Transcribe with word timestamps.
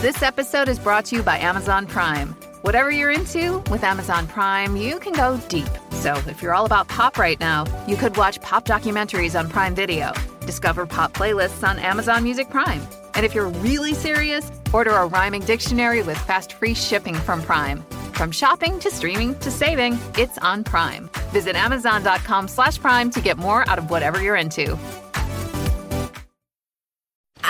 This 0.00 0.22
episode 0.22 0.68
is 0.68 0.78
brought 0.78 1.06
to 1.06 1.16
you 1.16 1.24
by 1.24 1.38
Amazon 1.38 1.84
Prime. 1.84 2.28
Whatever 2.62 2.88
you're 2.88 3.10
into, 3.10 3.58
with 3.68 3.82
Amazon 3.82 4.28
Prime, 4.28 4.76
you 4.76 5.00
can 5.00 5.12
go 5.12 5.38
deep. 5.48 5.66
So 5.90 6.14
if 6.28 6.40
you're 6.40 6.54
all 6.54 6.66
about 6.66 6.86
pop 6.86 7.18
right 7.18 7.38
now, 7.40 7.64
you 7.88 7.96
could 7.96 8.16
watch 8.16 8.40
pop 8.40 8.64
documentaries 8.64 9.36
on 9.36 9.48
Prime 9.48 9.74
Video, 9.74 10.12
discover 10.46 10.86
pop 10.86 11.14
playlists 11.14 11.66
on 11.66 11.80
Amazon 11.80 12.22
Music 12.22 12.48
Prime. 12.48 12.80
And 13.14 13.26
if 13.26 13.34
you're 13.34 13.48
really 13.48 13.92
serious, 13.92 14.52
order 14.72 14.92
a 14.92 15.04
rhyming 15.04 15.42
dictionary 15.42 16.04
with 16.04 16.16
fast 16.16 16.52
free 16.52 16.74
shipping 16.74 17.16
from 17.16 17.42
Prime. 17.42 17.82
From 18.12 18.30
shopping 18.30 18.78
to 18.78 18.92
streaming 18.92 19.36
to 19.40 19.50
saving, 19.50 19.98
it's 20.16 20.38
on 20.38 20.62
Prime. 20.62 21.10
Visit 21.30 21.56
Amazon.com 21.56 22.46
slash 22.46 22.78
Prime 22.78 23.10
to 23.10 23.20
get 23.20 23.36
more 23.36 23.68
out 23.68 23.78
of 23.78 23.90
whatever 23.90 24.22
you're 24.22 24.36
into. 24.36 24.78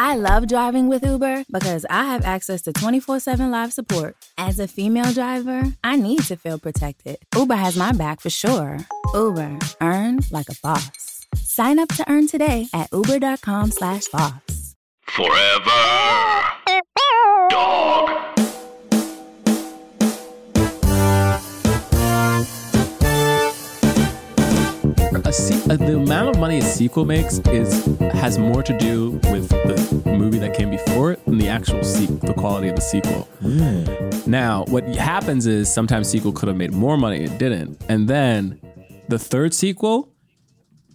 I 0.00 0.14
love 0.14 0.46
driving 0.46 0.88
with 0.88 1.04
Uber 1.04 1.44
because 1.50 1.84
I 1.90 2.04
have 2.04 2.24
access 2.24 2.62
to 2.62 2.72
24 2.72 3.18
7 3.18 3.50
live 3.50 3.72
support. 3.72 4.16
As 4.39 4.61
a 4.61 4.68
female 4.68 5.12
driver, 5.12 5.64
I 5.82 5.96
need 5.96 6.22
to 6.25 6.36
feel 6.36 6.58
protected. 6.58 7.16
Uber 7.34 7.56
has 7.56 7.76
my 7.76 7.90
back 7.90 8.20
for 8.20 8.30
sure. 8.30 8.79
Uber, 9.12 9.58
earn 9.80 10.20
like 10.30 10.48
a 10.48 10.54
boss. 10.62 11.26
Sign 11.34 11.80
up 11.80 11.89
to 11.89 12.08
earn 12.08 12.29
today 12.29 12.68
at 12.72 12.89
uber.com 12.92 13.72
slash 13.72 14.06
boss. 14.08 14.76
Forever. 15.03 16.44
Dog. 17.50 18.18
A 25.29 25.32
se- 25.32 25.63
uh, 25.71 25.77
the 25.77 25.96
amount 25.96 26.31
of 26.31 26.39
money 26.41 26.59
a 26.59 26.63
sequel 26.63 27.05
makes 27.05 27.39
is 27.50 27.85
has 28.13 28.39
more 28.39 28.63
to 28.63 28.77
do 28.79 29.11
with 29.31 29.49
the 29.51 30.03
movie 30.07 30.39
that 30.39 30.54
came 30.54 30.71
before 30.71 31.13
it 31.13 31.25
than 31.27 31.37
the 31.39 31.49
actual 31.49 31.85
sequel, 31.85 32.17
the 32.17 32.33
quality 32.34 32.69
of 32.69 32.77
the 32.77 32.81
sequel. 32.83 33.28
Now, 34.27 34.64
what 34.69 34.84
happens 34.97 35.47
is 35.47 35.73
sometimes 35.73 36.09
sequel 36.09 36.33
could 36.33 36.48
have 36.48 36.57
made 36.57 36.73
more 36.73 36.97
money, 36.97 37.25
it 37.25 37.39
didn't, 37.39 37.83
and 37.89 38.09
then 38.09 38.61
the 39.09 39.19
third 39.19 39.53
sequel, 39.55 40.12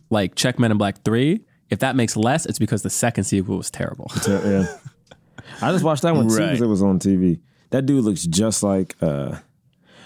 like 0.10 0.36
Check 0.36 0.58
Men 0.60 0.72
in 0.72 0.78
Black 0.78 1.04
Three, 1.04 1.46
if 1.70 1.80
that 1.80 1.96
makes 1.96 2.16
less, 2.18 2.46
it's 2.46 2.60
because 2.60 2.82
the 2.82 2.90
second 2.90 3.26
sequel 3.26 3.58
was 3.58 3.70
terrible. 3.72 4.12
yeah. 4.28 4.66
I 5.62 5.72
just 5.72 5.84
watched 5.84 6.02
that 6.02 6.16
one 6.16 6.28
too 6.28 6.36
because 6.38 6.62
it 6.62 6.66
was 6.68 6.82
on 6.82 6.98
TV. 7.00 7.40
That 7.70 7.86
dude 7.86 8.04
looks 8.04 8.24
just 8.26 8.64
like. 8.64 8.96
uh 9.02 9.36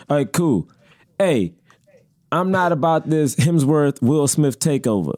All 0.09 0.17
right, 0.17 0.31
cool. 0.31 0.69
Hey, 1.17 1.53
I'm 2.31 2.52
not 2.52 2.72
about 2.72 3.09
this 3.09 3.36
Hemsworth 3.36 4.02
Will 4.02 4.28
Smith 4.28 4.59
takeover. 4.59 5.16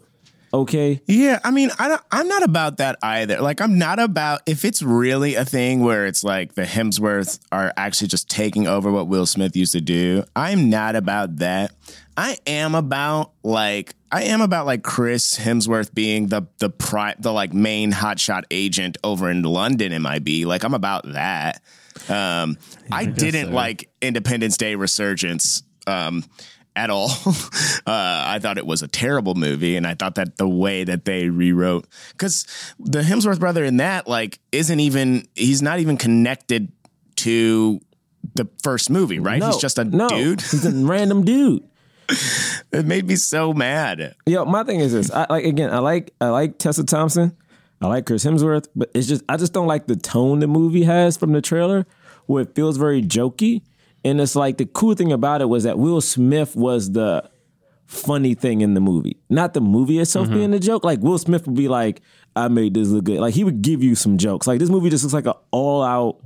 Okay, 0.52 1.00
Yeah, 1.06 1.40
I 1.44 1.52
mean, 1.52 1.70
I 1.78 1.88
don't, 1.88 2.02
I'm 2.12 2.28
not 2.28 2.42
about 2.42 2.78
that 2.78 2.98
either. 3.04 3.40
Like, 3.40 3.62
I'm 3.62 3.78
not 3.78 4.00
about 4.00 4.42
if 4.48 4.66
it's 4.66 4.82
really 4.82 5.36
a 5.36 5.46
thing 5.46 5.82
where 5.82 6.08
it's 6.08 6.24
like 6.24 6.56
the 6.56 6.64
Hemsworths 6.64 7.40
are 7.52 7.72
actually 7.78 8.08
just 8.08 8.30
taking 8.32 8.66
over 8.66 8.92
what 8.92 9.08
Will 9.08 9.28
Smith 9.28 9.56
used 9.56 9.74
to 9.74 9.82
do. 9.82 10.24
I'm 10.36 10.72
not 10.72 10.96
about 10.96 11.36
that. 11.38 11.72
I 12.18 12.38
am 12.48 12.74
about 12.74 13.32
like 13.44 13.96
I 14.12 14.23
am 14.23 14.42
about 14.42 14.66
like 14.66 14.84
Chris 14.84 15.38
Hemsworth 15.38 15.94
being 15.94 16.28
the 16.28 16.48
the 16.58 16.70
pri- 16.70 17.16
the 17.20 17.32
like 17.32 17.54
main 17.54 17.92
hotshot 17.92 18.44
agent 18.52 18.98
over 19.04 19.30
in 19.30 19.44
London. 19.44 19.94
It 19.94 20.00
might 20.00 20.23
be 20.23 20.46
like 20.46 20.64
I'm 20.64 20.73
about 20.73 21.14
that. 21.14 21.62
Um, 22.10 22.58
I 22.92 23.06
didn't 23.26 23.48
so. 23.50 23.54
like 23.54 23.90
Independence 24.02 24.58
Day 24.58 24.76
Resurgence. 24.76 25.64
Um, 25.88 26.26
at 26.80 26.90
all. 26.90 27.10
uh, 27.26 27.84
I 27.86 28.40
thought 28.42 28.58
it 28.58 28.66
was 28.66 28.82
a 28.82 28.88
terrible 28.88 29.36
movie, 29.36 29.76
and 29.76 29.86
I 29.86 29.96
thought 29.96 30.16
that 30.16 30.38
the 30.38 30.48
way 30.48 30.86
that 30.86 31.04
they 31.06 31.30
rewrote 31.30 31.88
because 32.12 32.48
the 32.80 33.02
Hemsworth 33.02 33.40
brother 33.40 33.66
in 33.66 33.78
that 33.78 34.08
like 34.08 34.40
isn't 34.52 34.80
even 34.80 35.28
he's 35.36 35.62
not 35.62 35.80
even 35.80 35.98
connected 35.98 36.72
to 37.18 37.82
the 38.36 38.48
first 38.64 38.90
movie, 38.90 39.20
right? 39.20 39.40
no, 39.40 39.48
he's 39.48 39.58
just 39.58 39.78
a 39.78 39.84
no, 39.84 40.08
dude. 40.08 40.42
He's 40.42 40.66
a 40.66 40.72
random 40.72 41.26
dude. 41.26 41.64
It 42.72 42.86
made 42.88 43.06
me 43.06 43.16
so 43.16 43.54
mad. 43.54 44.16
Yo, 44.26 44.44
my 44.45 44.64
thing 44.64 44.80
is 44.80 44.94
this. 44.94 45.12
I 45.12 45.28
like 45.30 45.45
again. 45.45 45.72
I 45.72 45.78
like 45.78 46.12
I 46.20 46.30
like 46.30 46.58
Tessa 46.58 46.84
Thompson. 46.84 47.36
I 47.82 47.88
like 47.88 48.08
Chris 48.08 48.26
Hemsworth, 48.26 48.68
but 48.76 48.89
it's 48.95 49.08
just 49.08 49.23
I 49.30 49.38
just 49.38 49.54
don't 49.54 49.68
like 49.68 49.86
the 49.86 49.95
tone 49.95 50.39
the 50.39 50.48
movie 50.48 50.84
has 50.84 51.18
from 51.18 51.34
the 51.34 51.42
trailer, 51.42 51.86
where 52.26 52.44
it 52.44 52.56
feels 52.56 52.78
very 52.78 53.04
jokey. 53.04 53.62
And 54.05 54.21
it's 54.21 54.36
like 54.36 54.58
the 54.58 54.65
cool 54.65 54.95
thing 54.95 55.11
about 55.11 55.42
it 55.42 55.49
was 55.49 55.64
that 55.64 55.77
Will 55.77 56.02
Smith 56.02 56.55
was 56.55 56.92
the 56.92 57.30
funny 57.86 58.33
thing 58.36 58.61
in 58.61 58.76
the 58.76 58.80
movie, 58.80 59.17
not 59.30 59.54
the 59.54 59.61
movie 59.61 59.99
itself 59.99 60.30
being 60.30 60.54
a 60.54 60.60
joke. 60.60 60.83
Like 60.83 60.99
Will 60.99 61.17
Smith 61.17 61.45
would 61.48 61.55
be 61.55 61.67
like, 61.67 62.02
"I 62.36 62.48
made 62.48 62.76
this 62.76 62.88
look 62.89 63.05
good." 63.05 63.20
Like 63.20 63.33
he 63.33 63.43
would 63.43 63.61
give 63.61 63.83
you 63.83 63.95
some 63.95 64.17
jokes. 64.17 64.48
Like 64.48 64.59
this 64.59 64.70
movie 64.70 64.89
just 64.89 65.04
looks 65.04 65.14
like 65.14 65.26
an 65.26 65.33
all 65.52 65.83
out 65.83 66.20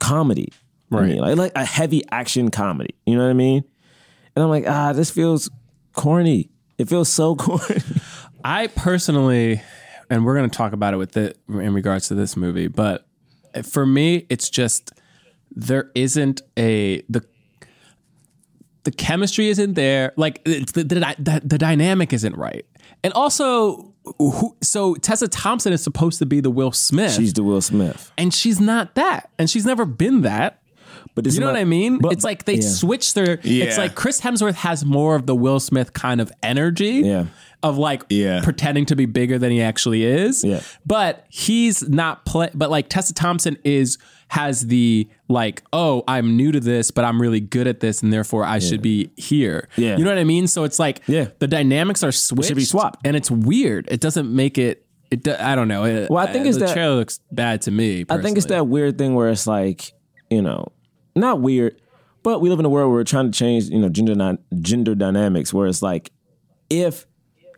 comedy, 0.00 0.52
right? 0.90 1.16
like 1.16 1.36
like 1.36 1.52
a 1.54 1.64
heavy 1.64 2.02
action 2.10 2.50
comedy. 2.50 2.94
You 3.06 3.16
know 3.16 3.24
what 3.24 3.30
I 3.30 3.34
mean? 3.34 3.64
And 4.36 4.42
I'm 4.42 4.50
like, 4.50 4.64
ah, 4.66 4.92
this 4.92 5.10
feels 5.10 5.48
corny. 5.92 6.50
It 6.76 6.88
feels 6.88 7.08
so 7.08 7.36
corny. 7.36 7.80
I 8.44 8.66
personally, 8.66 9.62
and 10.10 10.24
we're 10.24 10.36
going 10.36 10.50
to 10.50 10.56
talk 10.56 10.72
about 10.72 10.92
it 10.92 10.98
with 10.98 11.16
it 11.16 11.38
in 11.48 11.72
regards 11.72 12.08
to 12.08 12.14
this 12.14 12.36
movie, 12.36 12.68
but 12.68 13.06
for 13.62 13.86
me, 13.86 14.26
it's 14.28 14.50
just 14.50 14.92
there 15.54 15.90
isn't 15.94 16.42
a 16.58 17.02
the 17.08 17.24
the 18.84 18.90
chemistry 18.92 19.48
isn't 19.48 19.74
there. 19.74 20.12
Like 20.16 20.42
it's 20.44 20.72
the 20.72 20.84
the, 20.84 20.94
the, 21.18 21.42
the 21.44 21.58
dynamic 21.58 22.12
isn't 22.12 22.36
right, 22.36 22.66
and 23.02 23.12
also. 23.14 23.90
Who, 24.18 24.54
so 24.60 24.96
Tessa 24.96 25.28
Thompson 25.28 25.72
is 25.72 25.82
supposed 25.82 26.18
to 26.18 26.26
be 26.26 26.40
the 26.40 26.50
Will 26.50 26.72
Smith, 26.72 27.14
She's 27.14 27.32
the 27.32 27.42
Will 27.42 27.62
Smith. 27.62 28.12
and 28.18 28.34
she's 28.34 28.60
not 28.60 28.96
that, 28.96 29.30
and 29.38 29.48
she's 29.48 29.64
never 29.64 29.86
been 29.86 30.20
that. 30.22 30.60
But 31.14 31.24
You 31.24 31.40
know 31.40 31.46
is 31.46 31.52
what 31.54 31.56
I 31.58 31.64
mean? 31.64 32.00
but- 32.00 32.12
it's 32.12 32.22
like 32.22 32.44
they 32.44 32.56
yeah. 32.56 32.68
switch 32.68 33.14
their. 33.14 33.40
It's 33.42 33.78
like 33.78 33.94
Chris 33.94 34.20
Hemsworth 34.20 34.56
has 34.56 34.84
more 34.84 35.16
of 35.16 35.24
the 35.24 35.34
Will 35.34 35.58
Smith 35.58 35.94
kind 35.94 36.20
of 36.20 36.30
energy. 36.42 37.00
Yeah. 37.02 37.24
Of 37.62 37.78
like 37.78 38.02
Yeah. 38.10 38.42
pretending 38.44 38.84
to 38.86 38.94
be 38.96 39.06
bigger 39.06 39.38
than 39.38 39.50
he 39.52 39.62
actually 39.62 40.04
is. 40.04 40.44
Yeah. 40.44 40.60
But 40.84 41.24
he's 41.30 41.88
not 41.88 42.26
play. 42.26 42.50
But 42.52 42.68
like 42.70 42.90
Tessa 42.90 43.14
Thompson 43.14 43.56
is 43.64 43.96
has 44.28 44.66
the 44.66 45.08
like, 45.28 45.62
oh, 45.72 46.02
I'm 46.08 46.36
new 46.36 46.50
to 46.52 46.60
this, 46.60 46.90
but 46.90 47.04
I'm 47.04 47.20
really 47.20 47.40
good 47.40 47.66
at 47.66 47.80
this, 47.80 48.02
and 48.02 48.12
therefore 48.12 48.44
I 48.44 48.58
should 48.58 48.82
be 48.82 49.10
here. 49.16 49.68
Yeah. 49.76 49.96
You 49.96 50.04
know 50.04 50.10
what 50.10 50.18
I 50.18 50.24
mean? 50.24 50.46
So 50.46 50.64
it's 50.64 50.78
like 50.78 51.02
Yeah. 51.06 51.28
the 51.38 51.46
dynamics 51.46 52.02
are 52.02 52.12
switched. 52.12 52.48
Should 52.48 52.56
be 52.56 52.64
swapped. 52.64 53.06
and 53.06 53.16
it's 53.16 53.30
weird. 53.30 53.86
It 53.90 54.00
doesn't 54.00 54.34
make 54.34 54.58
it. 54.58 54.86
It. 55.10 55.22
do- 55.22 55.36
I 55.38 55.54
don't 55.54 55.68
know. 55.68 55.84
It- 55.84 56.10
Well, 56.10 56.26
I 56.26 56.32
think 56.32 56.46
uh, 56.46 56.48
it's 56.48 56.58
the 56.58 56.64
that- 56.66 56.74
trailer 56.74 56.96
looks 56.96 57.20
bad 57.30 57.62
to 57.62 57.70
me. 57.70 58.04
I 58.10 58.20
think 58.20 58.36
it's 58.36 58.46
that 58.46 58.66
weird 58.66 58.98
thing 58.98 59.14
where 59.14 59.28
it's 59.28 59.46
like, 59.46 59.92
you 60.30 60.42
know, 60.42 60.72
not 61.14 61.40
weird, 61.40 61.80
but 62.24 62.40
we 62.40 62.48
live 62.50 62.58
in 62.58 62.64
a 62.64 62.68
world 62.68 62.88
where 62.88 62.98
we're 62.98 63.04
trying 63.04 63.30
to 63.30 63.38
change, 63.38 63.64
you 63.68 63.78
know, 63.78 63.88
gender 63.88 64.36
gender 64.60 64.94
dynamics. 64.96 65.54
Where 65.54 65.68
it's 65.68 65.82
like, 65.82 66.10
if 66.70 67.06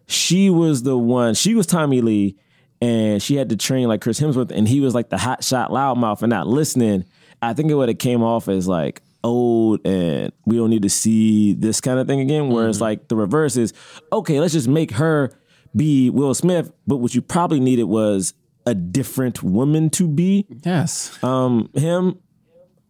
she 0.06 0.50
was 0.50 0.82
the 0.82 0.98
one, 0.98 1.34
she 1.34 1.54
was 1.54 1.66
Tommy 1.66 2.00
Lee, 2.02 2.36
and 2.80 3.22
she 3.22 3.36
had 3.36 3.48
to 3.50 3.56
train 3.56 3.88
like 3.88 4.00
Chris 4.00 4.20
Hemsworth, 4.20 4.50
and 4.50 4.68
he 4.68 4.80
was 4.80 4.94
like 4.94 5.08
the 5.08 5.18
hot 5.18 5.44
shot 5.44 5.70
loudmouth 5.70 6.22
and 6.22 6.30
not 6.30 6.46
listening. 6.46 7.04
I 7.42 7.52
think 7.54 7.70
it 7.70 7.74
would 7.74 7.88
have 7.88 7.98
came 7.98 8.22
off 8.22 8.48
as 8.48 8.66
like 8.66 9.02
old 9.24 9.84
and 9.84 10.32
we 10.44 10.56
don't 10.56 10.70
need 10.70 10.82
to 10.82 10.90
see 10.90 11.52
this 11.52 11.80
kind 11.80 11.98
of 11.98 12.06
thing 12.06 12.20
again. 12.20 12.48
Whereas 12.48 12.80
like 12.80 13.08
the 13.08 13.16
reverse 13.16 13.56
is 13.56 13.72
okay, 14.12 14.40
let's 14.40 14.52
just 14.52 14.68
make 14.68 14.92
her 14.92 15.32
be 15.74 16.10
Will 16.10 16.32
Smith, 16.34 16.72
but 16.86 16.96
what 16.96 17.14
you 17.14 17.20
probably 17.20 17.60
needed 17.60 17.84
was 17.84 18.34
a 18.64 18.74
different 18.74 19.42
woman 19.42 19.90
to 19.90 20.08
be 20.08 20.46
yes. 20.64 21.22
um, 21.22 21.70
him. 21.74 22.18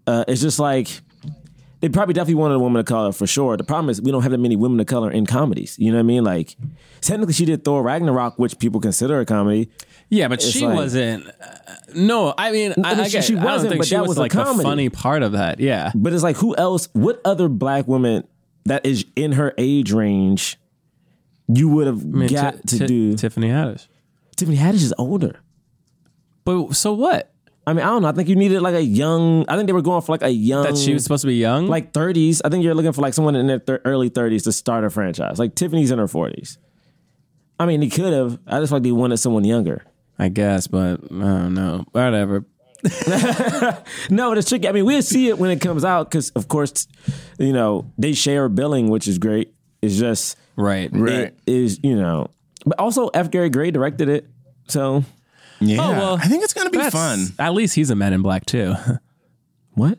Uh, 0.06 0.24
it's 0.28 0.40
just 0.40 0.58
like 0.58 1.00
they 1.80 1.88
probably 1.88 2.14
definitely 2.14 2.36
wanted 2.36 2.54
a 2.54 2.58
woman 2.58 2.80
of 2.80 2.86
color 2.86 3.12
for 3.12 3.26
sure. 3.26 3.56
The 3.56 3.64
problem 3.64 3.90
is 3.90 4.00
we 4.00 4.10
don't 4.10 4.22
have 4.22 4.32
that 4.32 4.38
many 4.38 4.56
women 4.56 4.80
of 4.80 4.86
color 4.86 5.10
in 5.10 5.26
comedies. 5.26 5.78
You 5.78 5.90
know 5.92 5.98
what 5.98 6.04
I 6.04 6.04
mean? 6.04 6.24
Like 6.24 6.56
technically, 7.00 7.34
she 7.34 7.44
did 7.44 7.64
Thor 7.64 7.82
Ragnarok, 7.82 8.38
which 8.38 8.58
people 8.58 8.80
consider 8.80 9.20
a 9.20 9.26
comedy. 9.26 9.70
Yeah, 10.08 10.28
but 10.28 10.42
It's 10.42 10.50
she 10.50 10.64
like- 10.66 10.76
wasn't. 10.76 11.26
Uh, 11.26 11.32
no, 11.94 12.32
I 12.38 12.52
mean, 12.52 12.72
I, 12.84 12.94
mean, 12.94 13.00
I, 13.04 13.08
she- 13.08 13.18
I 13.18 13.20
don't 13.36 13.44
wasn't, 13.44 13.70
think 13.70 13.80
but 13.80 13.88
she 13.88 13.94
that 13.94 14.02
was, 14.02 14.08
was 14.10 14.16
a 14.18 14.20
like 14.20 14.32
the 14.32 14.44
funny 14.62 14.88
part 14.88 15.22
of 15.22 15.32
that. 15.32 15.60
Yeah, 15.60 15.92
But 15.94 16.12
it's 16.12 16.22
like, 16.22 16.36
who 16.36 16.54
else? 16.56 16.88
What 16.92 17.20
other 17.24 17.48
black 17.48 17.86
woman 17.88 18.26
that 18.66 18.84
is 18.86 19.04
in 19.16 19.32
her 19.32 19.52
age 19.58 19.92
range 19.92 20.58
you 21.48 21.68
would 21.68 21.86
have 21.86 22.00
I 22.02 22.04
mean, 22.06 22.28
got 22.28 22.54
Ti- 22.54 22.60
to 22.68 22.78
Ti- 22.78 22.86
do? 22.86 23.16
Tiffany 23.16 23.48
Haddish. 23.48 23.86
Tiffany 24.36 24.56
Haddish 24.56 24.82
is 24.82 24.94
older. 24.98 25.40
But 26.44 26.74
so 26.74 26.92
what? 26.92 27.32
I 27.68 27.72
mean, 27.72 27.82
I 27.84 27.88
don't 27.88 28.02
know. 28.02 28.08
I 28.08 28.12
think 28.12 28.28
you 28.28 28.36
needed 28.36 28.60
like 28.62 28.74
a 28.76 28.82
young. 28.82 29.44
I 29.48 29.56
think 29.56 29.66
they 29.66 29.72
were 29.72 29.82
going 29.82 30.00
for 30.02 30.12
like 30.12 30.22
a 30.22 30.30
young. 30.30 30.62
That 30.64 30.76
she 30.76 30.94
was 30.94 31.02
supposed 31.02 31.22
to 31.22 31.26
be 31.26 31.34
young. 31.34 31.66
like 31.66 31.92
30s. 31.92 32.40
I 32.44 32.48
think 32.48 32.62
you're 32.62 32.74
looking 32.74 32.92
for 32.92 33.02
like 33.02 33.12
someone 33.14 33.34
in 33.34 33.46
their 33.48 33.58
thir- 33.58 33.82
early 33.84 34.08
30s 34.08 34.44
to 34.44 34.52
start 34.52 34.84
a 34.84 34.90
franchise. 34.90 35.38
Like 35.40 35.54
Tiffany's 35.56 35.90
in 35.90 35.98
her 35.98 36.06
40s. 36.06 36.58
I 37.58 37.66
mean, 37.66 37.82
he 37.82 37.90
could 37.90 38.12
have. 38.12 38.38
I 38.46 38.60
just 38.60 38.70
like 38.72 38.82
they 38.84 38.92
wanted 38.92 39.16
someone 39.16 39.44
younger. 39.44 39.84
I 40.18 40.28
guess, 40.28 40.66
but 40.68 41.00
I 41.04 41.08
don't 41.08 41.54
know. 41.54 41.84
Whatever. 41.92 42.44
No, 44.10 44.30
but 44.30 44.38
it's 44.38 44.48
tricky. 44.48 44.68
I 44.68 44.72
mean, 44.72 44.84
we'll 44.84 45.02
see 45.02 45.28
it 45.28 45.38
when 45.38 45.50
it 45.50 45.60
comes 45.60 45.84
out 45.84 46.10
because, 46.10 46.30
of 46.30 46.46
course, 46.48 46.86
you 47.38 47.52
know 47.52 47.90
they 47.98 48.12
share 48.12 48.48
billing, 48.48 48.88
which 48.88 49.08
is 49.08 49.18
great. 49.18 49.54
It's 49.82 49.96
just 49.96 50.36
right, 50.56 50.90
Right. 50.92 51.12
it 51.12 51.38
is 51.46 51.80
you 51.82 51.96
know, 51.96 52.28
but 52.64 52.78
also 52.78 53.08
F. 53.08 53.30
Gary 53.30 53.50
Gray 53.50 53.70
directed 53.70 54.08
it, 54.08 54.28
so 54.68 55.04
Yeah, 55.60 55.78
Oh, 55.80 55.90
well, 55.92 56.14
I 56.20 56.28
think 56.28 56.44
it's 56.44 56.52
gonna 56.54 56.70
be 56.70 56.78
fun. 56.90 57.26
At 57.38 57.54
least 57.54 57.74
he's 57.74 57.90
a 57.90 57.94
Men 57.96 58.12
in 58.12 58.22
Black 58.22 58.46
too. 58.46 58.74
What? 59.74 59.98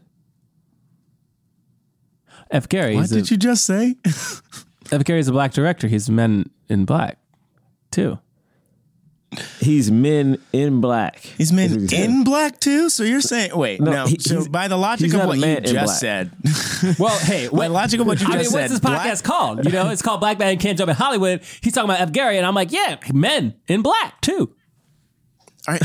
F. 2.49 2.67
Gary. 2.69 2.95
What 2.95 3.01
he's 3.01 3.11
a, 3.11 3.15
did 3.15 3.31
you 3.31 3.37
just 3.37 3.65
say? 3.65 3.95
F. 4.05 5.03
Gary's 5.03 5.27
a 5.27 5.31
black 5.31 5.51
director. 5.51 5.87
He's 5.87 6.09
Men 6.09 6.49
in 6.69 6.85
Black 6.85 7.17
too. 7.91 8.17
He's 9.59 9.91
men 9.91 10.37
in 10.53 10.79
black. 10.79 11.17
He's 11.19 11.51
men 11.51 11.89
in 11.93 12.23
black 12.23 12.61
too. 12.61 12.89
So 12.89 13.03
you're 13.03 13.19
saying 13.19 13.51
wait 13.57 13.81
No, 13.81 13.91
no? 13.91 14.05
he- 14.07 14.17
so 14.19 14.47
by 14.49 14.69
the 14.69 14.77
logic 14.77 15.13
of 15.13 15.25
what 15.27 15.37
you 15.37 15.59
just 15.59 15.99
said, 15.99 16.31
Well, 16.97 17.19
hey, 17.19 17.47
by 17.49 17.51
what, 17.57 17.67
the 17.67 17.73
logic 17.73 17.99
of 17.99 18.07
what 18.07 18.21
you 18.21 18.25
I 18.27 18.29
mean, 18.29 18.39
just 18.39 18.53
what's 18.53 18.63
said, 18.63 18.71
this 18.71 18.79
black- 18.79 19.05
podcast 19.05 19.23
called? 19.25 19.65
You 19.65 19.71
know, 19.71 19.89
it's 19.89 20.01
called 20.01 20.21
Black 20.21 20.39
Man 20.39 20.57
Can't 20.57 20.77
Jump 20.77 20.89
in 20.89 20.95
Hollywood. 20.95 21.41
He's 21.61 21.73
talking 21.73 21.89
about 21.89 21.99
F. 21.99 22.13
Gary, 22.13 22.37
and 22.37 22.47
I'm 22.47 22.55
like, 22.55 22.71
yeah, 22.71 22.97
men 23.13 23.53
in 23.67 23.81
black 23.81 24.21
too. 24.21 24.55
All 25.67 25.73
right. 25.73 25.83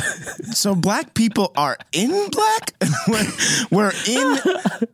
So 0.54 0.74
black 0.76 1.14
people 1.14 1.50
are 1.56 1.76
in 1.92 2.28
black. 2.30 2.74
we're, 3.08 3.26
we're 3.70 3.92
in 4.06 4.38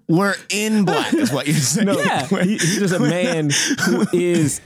we're 0.08 0.34
in 0.48 0.84
black. 0.86 1.12
Is 1.12 1.30
what 1.32 1.46
you're 1.46 1.56
saying? 1.56 1.86
No, 1.86 1.98
Yeah. 1.98 2.26
he- 2.26 2.52
he's 2.52 2.78
just 2.78 2.94
a 2.94 2.98
man 2.98 3.50
who 3.84 4.06
is, 4.12 4.60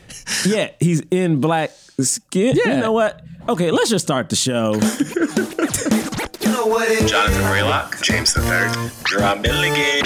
yeah, 0.47 0.71
he's 0.79 1.01
in 1.11 1.41
black 1.41 1.71
skin. 2.01 2.57
Yeah. 2.57 2.75
You 2.77 2.81
know 2.83 2.93
what? 2.93 3.21
Okay, 3.49 3.73
let's 3.73 3.91
just 3.91 4.05
start 4.07 4.29
the 4.29 4.37
show. 4.37 4.75
you 4.75 6.53
know 6.53 6.67
what? 6.67 6.89
It- 6.89 7.09
Jonathan 7.09 7.43
Braylock, 7.43 8.01
James 8.03 8.33
the 8.35 8.43
Third, 8.43 8.71
Jerah 9.09 9.41
Milligan. 9.41 10.03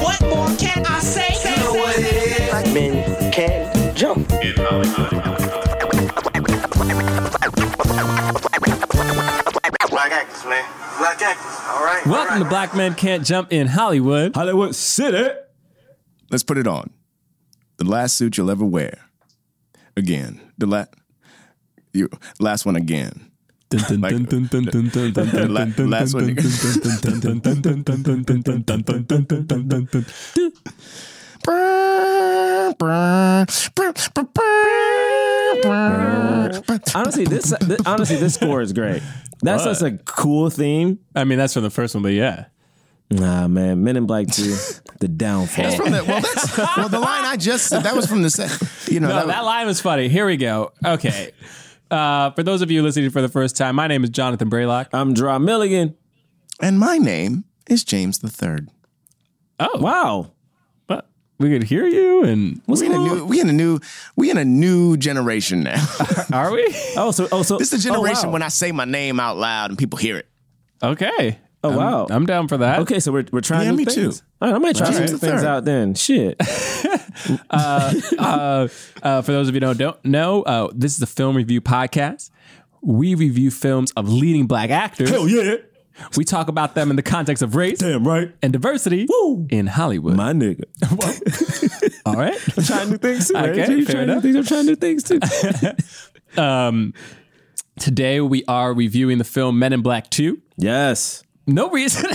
What 0.00 0.20
more 0.22 0.48
can 0.56 0.86
I 0.86 1.00
say? 1.00 1.50
You 1.50 1.56
know 1.64 1.72
what 1.74 1.98
it 1.98 2.40
is. 2.40 2.48
Black 2.50 2.66
men 2.72 3.32
can't 3.32 3.96
jump. 3.96 4.30
In 4.34 4.54
Hollywood. 4.56 5.17
Man. 10.62 10.98
Black 10.98 11.22
actors. 11.22 11.60
All 11.68 11.84
right. 11.84 12.06
Welcome 12.06 12.38
to 12.40 12.48
Black 12.48 12.74
Men 12.74 12.94
Can't 12.94 13.24
Jump 13.24 13.52
in 13.52 13.66
Hollywood. 13.66 14.34
Hollywood 14.34 14.74
City. 14.74 15.28
Let's 16.30 16.42
put 16.42 16.58
it 16.58 16.66
on. 16.66 16.90
The 17.76 17.84
last 17.84 18.16
suit 18.16 18.36
you'll 18.36 18.50
ever 18.50 18.64
wear. 18.64 18.98
Again. 19.96 20.40
The 20.58 20.66
last. 20.66 20.90
You 21.92 22.08
last 22.38 22.66
one 22.66 22.76
again. 22.76 23.30
Like- 23.70 24.14
last 25.78 26.14
one. 26.14 26.36
Honestly, 36.94 37.24
this, 37.24 37.54
this 37.60 37.80
honestly 37.86 38.16
this 38.16 38.34
score 38.34 38.60
is 38.60 38.72
great. 38.72 39.02
That's 39.42 39.64
just 39.64 39.82
a 39.82 39.92
cool 40.04 40.50
theme. 40.50 40.98
I 41.14 41.24
mean, 41.24 41.38
that's 41.38 41.54
from 41.54 41.62
the 41.62 41.70
first 41.70 41.94
one, 41.94 42.02
but 42.02 42.12
yeah. 42.12 42.46
Nah, 43.10 43.48
man, 43.48 43.82
Men 43.82 43.96
in 43.96 44.04
Black 44.06 44.26
2, 44.26 44.54
the 45.00 45.08
downfall. 45.08 45.70
From 45.76 45.92
the, 45.92 46.04
well, 46.04 46.20
that's 46.20 46.58
well. 46.58 46.88
The 46.90 46.98
line 47.00 47.24
I 47.24 47.36
just 47.36 47.66
said 47.66 47.84
that 47.84 47.96
was 47.96 48.06
from 48.06 48.20
the 48.22 48.28
set. 48.28 48.50
You 48.90 49.00
know 49.00 49.08
No, 49.08 49.14
that, 49.14 49.26
that 49.28 49.44
line 49.44 49.66
was 49.66 49.80
funny. 49.80 50.08
Here 50.08 50.26
we 50.26 50.36
go. 50.36 50.72
Okay. 50.84 51.30
Uh, 51.90 52.30
for 52.32 52.42
those 52.42 52.60
of 52.60 52.70
you 52.70 52.82
listening 52.82 53.08
for 53.08 53.22
the 53.22 53.28
first 53.30 53.56
time, 53.56 53.76
my 53.76 53.86
name 53.86 54.04
is 54.04 54.10
Jonathan 54.10 54.50
Braylock. 54.50 54.88
I'm 54.92 55.14
Jerah 55.14 55.40
Milligan. 55.40 55.96
And 56.60 56.78
my 56.78 56.98
name 56.98 57.44
is 57.66 57.82
James 57.82 58.18
the 58.18 58.28
Third. 58.28 58.68
Oh, 59.58 59.78
Wow. 59.80 60.32
But 61.38 61.48
we 61.48 61.50
could 61.50 61.62
hear 61.64 61.86
you, 61.86 62.24
and 62.24 62.60
We 62.66 62.84
in 62.84 62.92
a 62.92 62.98
new. 62.98 63.24
We 63.24 63.40
in 63.40 63.48
a 63.48 63.52
new. 63.52 63.80
We 64.16 64.30
in 64.30 64.38
a 64.38 64.44
new 64.44 64.96
generation 64.96 65.62
now. 65.62 65.84
are 66.32 66.50
we? 66.52 66.66
Oh, 66.96 67.10
so 67.12 67.28
oh, 67.32 67.42
so 67.42 67.58
this 67.58 67.72
is 67.72 67.82
the 67.82 67.88
generation 67.90 68.24
oh, 68.24 68.28
wow. 68.28 68.32
when 68.34 68.42
I 68.42 68.48
say 68.48 68.72
my 68.72 68.84
name 68.84 69.20
out 69.20 69.36
loud 69.36 69.70
and 69.70 69.78
people 69.78 69.98
hear 69.98 70.16
it. 70.18 70.26
Okay. 70.82 71.38
Oh, 71.64 71.70
I'm- 71.70 71.78
wow. 71.78 72.06
I'm 72.10 72.26
down 72.26 72.46
for 72.48 72.56
that. 72.58 72.80
Okay, 72.80 73.00
so 73.00 73.10
we're 73.12 73.24
we're 73.32 73.40
trying 73.40 73.60
to 73.60 73.64
Yeah, 73.66 73.70
new 73.72 73.76
me 73.78 73.84
things. 73.84 74.20
too. 74.20 74.24
All 74.40 74.48
right, 74.48 74.54
I 74.54 74.58
might 74.58 74.76
try 74.76 74.86
All 74.86 74.92
some 74.92 75.02
right. 75.02 75.10
things 75.10 75.20
Third. 75.20 75.44
out 75.44 75.64
then. 75.64 75.94
Shit. 75.94 76.40
Uh, 77.50 78.68
uh, 79.00 79.22
for 79.22 79.32
those 79.32 79.48
of 79.48 79.54
you 79.54 79.60
who 79.60 79.74
don't 79.74 80.04
know, 80.04 80.42
uh, 80.42 80.68
this 80.72 80.92
is 80.92 80.98
the 80.98 81.06
film 81.06 81.36
review 81.36 81.60
podcast. 81.60 82.30
We 82.80 83.16
review 83.16 83.50
films 83.50 83.90
of 83.96 84.08
leading 84.08 84.46
black 84.46 84.70
actors. 84.70 85.10
Hell 85.10 85.28
yeah. 85.28 85.56
We 86.16 86.24
talk 86.24 86.48
about 86.48 86.74
them 86.74 86.90
in 86.90 86.96
the 86.96 87.02
context 87.02 87.42
of 87.42 87.54
race 87.56 87.78
Damn 87.78 88.06
right. 88.06 88.32
and 88.42 88.52
diversity 88.52 89.06
Woo. 89.08 89.46
in 89.50 89.66
Hollywood. 89.66 90.16
My 90.16 90.32
nigga. 90.32 90.64
All 92.06 92.14
right. 92.14 92.38
I'm 92.56 92.64
trying 92.64 92.90
new 92.90 92.98
things 92.98 93.28
too. 93.28 93.34
right? 93.34 93.48
Okay, 93.50 93.72
You 93.76 93.84
fair 93.84 93.94
trying 93.94 94.06
new 94.06 94.12
enough. 94.12 94.22
things. 94.22 94.36
I'm 94.36 94.44
trying 94.44 94.66
new 94.66 94.76
things 94.76 95.02
too. 95.04 95.20
Um, 96.40 96.92
today 97.80 98.20
we 98.20 98.44
are 98.46 98.74
reviewing 98.74 99.16
the 99.18 99.24
film 99.24 99.58
Men 99.58 99.72
in 99.72 99.80
Black 99.82 100.10
2. 100.10 100.40
Yes. 100.58 101.22
No 101.46 101.70
reason. 101.70 102.04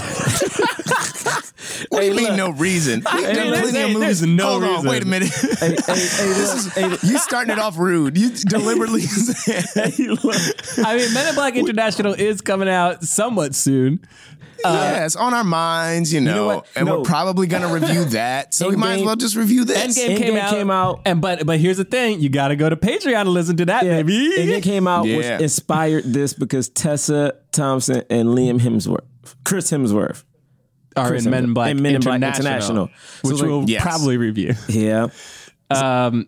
What 1.90 2.02
do 2.02 2.06
you 2.08 2.14
mean 2.16 2.36
no 2.36 2.50
reason? 2.52 3.00
We've 3.00 3.24
done 3.24 3.34
there's- 3.34 3.62
plenty 3.62 3.68
of 3.70 3.74
hey, 3.76 3.94
movies. 3.94 4.20
there's 4.20 4.22
no 4.24 4.46
Hold 4.48 4.64
on, 4.64 4.70
reason. 4.72 4.90
wait 4.90 5.04
a 5.04 5.06
minute. 5.06 5.30
hey, 5.60 5.68
hey, 5.70 5.76
hey, 5.86 5.96
this 5.96 6.78
is, 6.78 7.04
you 7.12 7.18
starting 7.20 7.52
it 7.54 7.60
off 7.60 7.78
rude. 7.78 8.18
You 8.18 8.30
deliberately 8.48 9.02
said 9.02 9.66
I 9.76 10.96
mean, 10.98 11.14
Men 11.14 11.28
in 11.30 11.36
Black 11.36 11.56
International 11.56 12.14
is 12.14 12.42
coming 12.42 12.70
out 12.70 13.04
somewhat 13.04 13.56
soon. 13.56 14.00
Uh, 14.66 14.72
yeah, 14.94 15.06
it's 15.06 15.18
on 15.18 15.34
our 15.34 15.44
minds, 15.44 16.14
you 16.14 16.22
know, 16.22 16.46
what? 16.46 16.68
and 16.78 16.86
No. 16.86 17.00
we're 17.00 17.04
probably 17.04 17.48
gonna 17.48 17.68
review 17.68 18.06
that. 18.06 18.54
So 18.54 18.70
we 18.70 18.78
might 18.78 19.00
as 19.00 19.04
well 19.04 19.18
just 19.18 19.36
review 19.36 19.66
this. 19.66 19.78
Endgame, 19.98 20.16
Endgame 20.16 20.18
came, 20.18 20.38
out, 20.38 20.50
came 20.52 20.72
out. 20.72 21.02
and 21.06 21.20
but 21.20 21.46
but 21.46 21.60
here's 21.60 21.76
the 21.76 21.84
thing: 21.84 22.22
you 22.22 22.30
got 22.30 22.48
to 22.48 22.56
go 22.56 22.70
to 22.70 22.78
Patreon 22.78 23.26
to 23.26 23.30
listen 23.30 23.58
to 23.58 23.66
that, 23.66 23.84
yeah, 23.86 23.98
baby. 24.04 24.42
and 24.42 24.50
it 24.52 24.64
came 24.64 24.88
out, 24.88 25.06
Yeah. 25.06 25.18
which 25.18 25.42
inspired 25.42 26.06
this 26.06 26.32
because 26.34 26.70
Tessa 26.70 27.36
Thompson 27.52 28.04
and 28.10 28.30
Liam 28.30 28.60
Hemsworth, 28.62 29.04
Chris 29.44 29.70
Hemsworth, 29.70 30.24
are 30.96 31.14
in 31.16 31.30
Men 31.30 31.44
in 31.46 31.54
Black, 31.54 31.72
And 31.72 31.82
Men 31.82 31.96
in 31.96 32.02
Black 32.02 32.16
International, 32.16 32.48
International. 32.48 32.90
Which 33.22 33.40
like- 33.42 33.50
we'll 33.50 33.70
Yes. 33.70 33.82
probably 33.82 34.18
review. 34.18 34.54
yeah, 34.68 35.08
Um, 35.70 36.28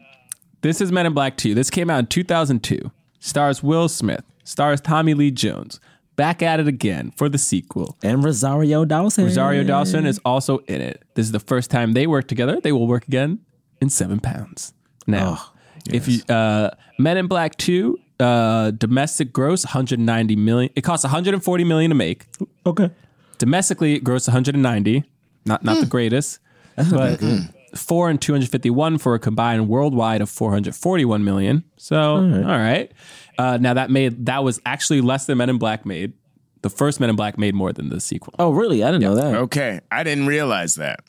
this 0.61 0.81
is 0.81 0.91
Men 0.91 1.05
in 1.05 1.13
Black 1.13 1.37
2. 1.37 1.53
This 1.53 1.69
came 1.69 1.89
out 1.89 1.99
in 1.99 2.07
2002. 2.07 2.91
Stars 3.19 3.61
Will 3.61 3.87
Smith. 3.89 4.23
Stars 4.43 4.81
Tommy 4.81 5.13
Lee 5.13 5.31
Jones. 5.31 5.79
Back 6.15 6.41
at 6.41 6.59
it 6.59 6.67
again 6.67 7.11
for 7.17 7.27
the 7.29 7.37
sequel. 7.37 7.97
and 8.03 8.23
Rosario 8.23 8.85
Dawson. 8.85 9.25
Rosario 9.25 9.63
Dawson 9.63 10.05
is 10.05 10.19
also 10.23 10.59
in 10.59 10.79
it. 10.81 11.03
This 11.15 11.25
is 11.25 11.31
the 11.33 11.39
first 11.39 11.69
time 11.69 11.91
they 11.93 12.07
work 12.07 12.27
together. 12.27 12.59
They 12.61 12.71
will 12.71 12.87
work 12.87 13.05
again 13.07 13.39
in 13.81 13.89
Seven 13.89 14.19
Pounds. 14.19 14.73
Now, 15.07 15.37
Oh, 15.39 15.51
if 15.91 16.07
you 16.07 16.21
uh, 16.33 16.69
Men 16.97 17.17
in 17.17 17.27
Black 17.27 17.57
2, 17.57 17.99
uh, 18.21 18.71
domestic 18.71 19.33
gross 19.33 19.65
190 19.65 20.35
million. 20.37 20.71
It 20.75 20.81
costs 20.81 21.03
140 21.03 21.63
million 21.65 21.89
to 21.91 21.95
make. 21.95 22.25
Okay. 22.65 22.89
Domestically, 23.37 23.93
it 23.95 24.03
grossed 24.03 24.27
190. 24.27 25.03
Not 25.45 25.63
not 25.63 25.79
the 25.79 25.85
greatest, 25.85 26.39
but 26.75 27.19
four 27.75 28.09
and 28.09 28.19
251 28.21 28.97
for 28.97 29.13
a 29.15 29.19
combined 29.19 29.69
worldwide 29.69 30.21
of 30.21 30.29
441 30.29 31.23
million. 31.23 31.63
So 31.77 32.15
all 32.15 32.21
right. 32.43 32.91
Uh, 33.37 33.57
now 33.61 33.73
that 33.73 33.91
made 33.91 34.25
that 34.25 34.43
was 34.43 34.59
actually 34.65 35.01
less 35.01 35.25
than 35.25 35.37
Men 35.37 35.49
in 35.49 35.57
Black 35.57 35.85
made. 35.85 36.13
The 36.61 36.69
first 36.71 36.99
Men 36.99 37.11
in 37.11 37.15
Black 37.15 37.37
made 37.37 37.53
more 37.53 37.71
than 37.73 37.89
the 37.89 37.99
sequel. 37.99 38.33
Oh, 38.39 38.49
really? 38.51 38.83
I 38.83 38.87
didn't 38.87 39.03
know 39.03 39.15
that. 39.15 39.35
okay, 39.35 39.81
I 39.91 40.03
didn't 40.03 40.25
realize 40.25 40.75
that. 40.75 41.01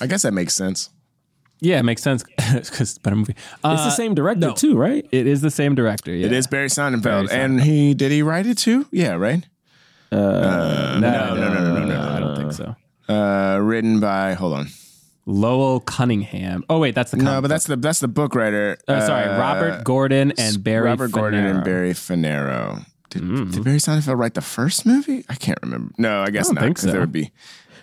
I 0.00 0.06
guess 0.08 0.22
that 0.22 0.32
makes 0.32 0.54
sense. 0.54 0.90
Yeah, 1.60 1.78
it 1.78 1.82
makes 1.84 2.02
sense 2.02 2.24
because 2.52 2.98
better 2.98 3.14
movie. 3.14 3.36
Uh, 3.62 3.74
It's 3.74 3.84
the 3.84 3.90
same 3.90 4.14
director 4.14 4.48
no. 4.48 4.54
too, 4.54 4.76
right? 4.76 5.06
It 5.12 5.26
is 5.28 5.42
the 5.42 5.50
same 5.50 5.74
director. 5.76 6.12
Yeah. 6.12 6.26
It 6.26 6.32
is 6.32 6.46
Barry 6.48 6.68
Sonnenfeld, 6.68 7.28
Barry 7.28 7.40
and 7.44 7.60
he 7.62 7.94
did 7.94 8.10
he 8.10 8.22
write 8.22 8.46
it 8.46 8.56
too? 8.58 8.86
Yeah, 8.90 9.12
right. 9.12 9.46
No, 10.12 10.98
no, 11.00 11.34
no, 11.34 11.34
no, 11.34 11.74
no, 11.78 11.84
no. 11.84 12.00
I 12.00 12.20
don't 12.20 12.36
think 12.36 12.52
so. 12.52 12.76
Uh, 13.12 13.58
written 13.60 14.00
by 14.00 14.34
hold 14.34 14.54
on. 14.54 14.66
Lowell 15.26 15.80
Cunningham. 15.80 16.64
Oh 16.68 16.78
wait, 16.78 16.94
that's 16.94 17.10
the 17.12 17.16
No, 17.18 17.40
but 17.40 17.48
that's 17.48 17.66
the 17.66 17.76
that's 17.76 18.00
the 18.00 18.08
book 18.08 18.34
writer. 18.34 18.78
Uh, 18.88 19.00
sorry, 19.06 19.26
Uh, 19.28 19.38
Robert 19.38 19.84
Gordon 19.84 20.32
and 20.38 20.62
Barry. 20.64 20.86
Robert 20.86 21.12
Gordon 21.12 21.44
and 21.44 21.64
Barry 21.64 21.92
Fanaro. 21.92 22.84
Did, 23.10 23.22
did 23.52 23.64
Barry 23.64 23.78
Sonnenfeld 23.78 24.18
write 24.18 24.34
the 24.34 24.40
first 24.40 24.86
movie? 24.86 25.24
I 25.28 25.34
can't 25.34 25.58
remember. 25.62 25.92
No, 25.98 26.22
I 26.22 26.30
guess 26.30 26.46
don't 26.46 26.54
not. 26.56 26.64
think 26.64 26.76
'cause 26.76 26.84
so. 26.84 26.92
There 26.92 27.00
would 27.00 27.12
be. 27.12 27.32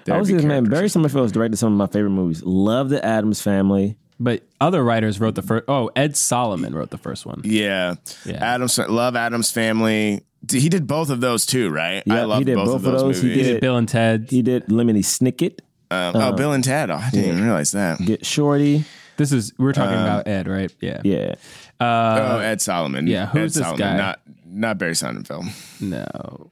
there 0.05 0.15
I 0.15 0.19
was 0.19 0.29
just 0.29 0.45
man. 0.45 0.63
Barry 0.65 0.87
Sonnenfeld 0.87 1.21
has 1.21 1.31
directed 1.31 1.57
some 1.57 1.71
of 1.73 1.77
my 1.77 1.87
favorite 1.87 2.11
movies. 2.11 2.43
Love 2.43 2.89
the 2.89 3.03
Addams 3.05 3.41
Family. 3.41 3.97
But 4.19 4.43
other 4.59 4.83
writers 4.83 5.19
wrote 5.19 5.35
the 5.35 5.41
first. 5.43 5.65
Oh, 5.67 5.91
Ed 5.95 6.17
Solomon 6.17 6.73
wrote 6.73 6.89
the 6.89 6.97
first 6.97 7.25
one. 7.25 7.41
Yeah. 7.43 7.95
Yeah. 8.25 8.43
Adams 8.43 8.77
love 8.79 9.15
Addams 9.15 9.51
Family. 9.51 10.23
D- 10.47 10.59
He 10.59 10.69
did 10.69 10.87
both 10.87 11.09
of 11.09 11.19
those 11.21 11.45
too, 11.45 11.69
right? 11.69 12.03
I 12.09 12.15
Yeah, 12.15 12.25
love 12.25 12.39
he 12.39 12.45
did 12.45 12.55
both, 12.55 12.75
of 12.75 12.81
those, 12.81 13.21
He 13.21 13.27
movies. 13.27 13.45
did, 13.47 13.61
Bill 13.61 13.77
and 13.77 13.87
Ted. 13.87 14.27
he 14.29 14.41
did 14.41 14.65
Lemony 14.67 14.99
Snicket, 15.03 15.59
Um, 15.91 16.15
oh, 16.15 16.31
Bill 16.33 16.51
and 16.53 16.63
Ted. 16.63 16.89
Oh, 16.89 16.95
I 16.95 17.09
didn't 17.11 17.31
even 17.31 17.43
realize 17.43 17.71
that. 17.73 17.99
Get 17.99 18.25
Shorty. 18.25 18.83
This 19.17 19.31
is 19.31 19.51
we're 19.57 19.73
talking 19.73 19.95
about 19.99 20.27
Ed, 20.27 20.47
right? 20.47 20.71
Yeah. 20.79 21.01
Yeah. 21.03 21.35
oh, 21.79 22.39
Ed 22.39 22.61
Solomon. 22.61 23.07
yeah, 23.07 23.25
who's 23.27 23.55
Ed 23.57 23.61
this 23.61 23.67
Solomon, 23.67 23.79
guy? 23.79 23.97
Not 23.97 24.19
not 24.45 24.77
Barry 24.77 24.93
Sonnenfeld. 24.93 25.45
No. 25.81 26.51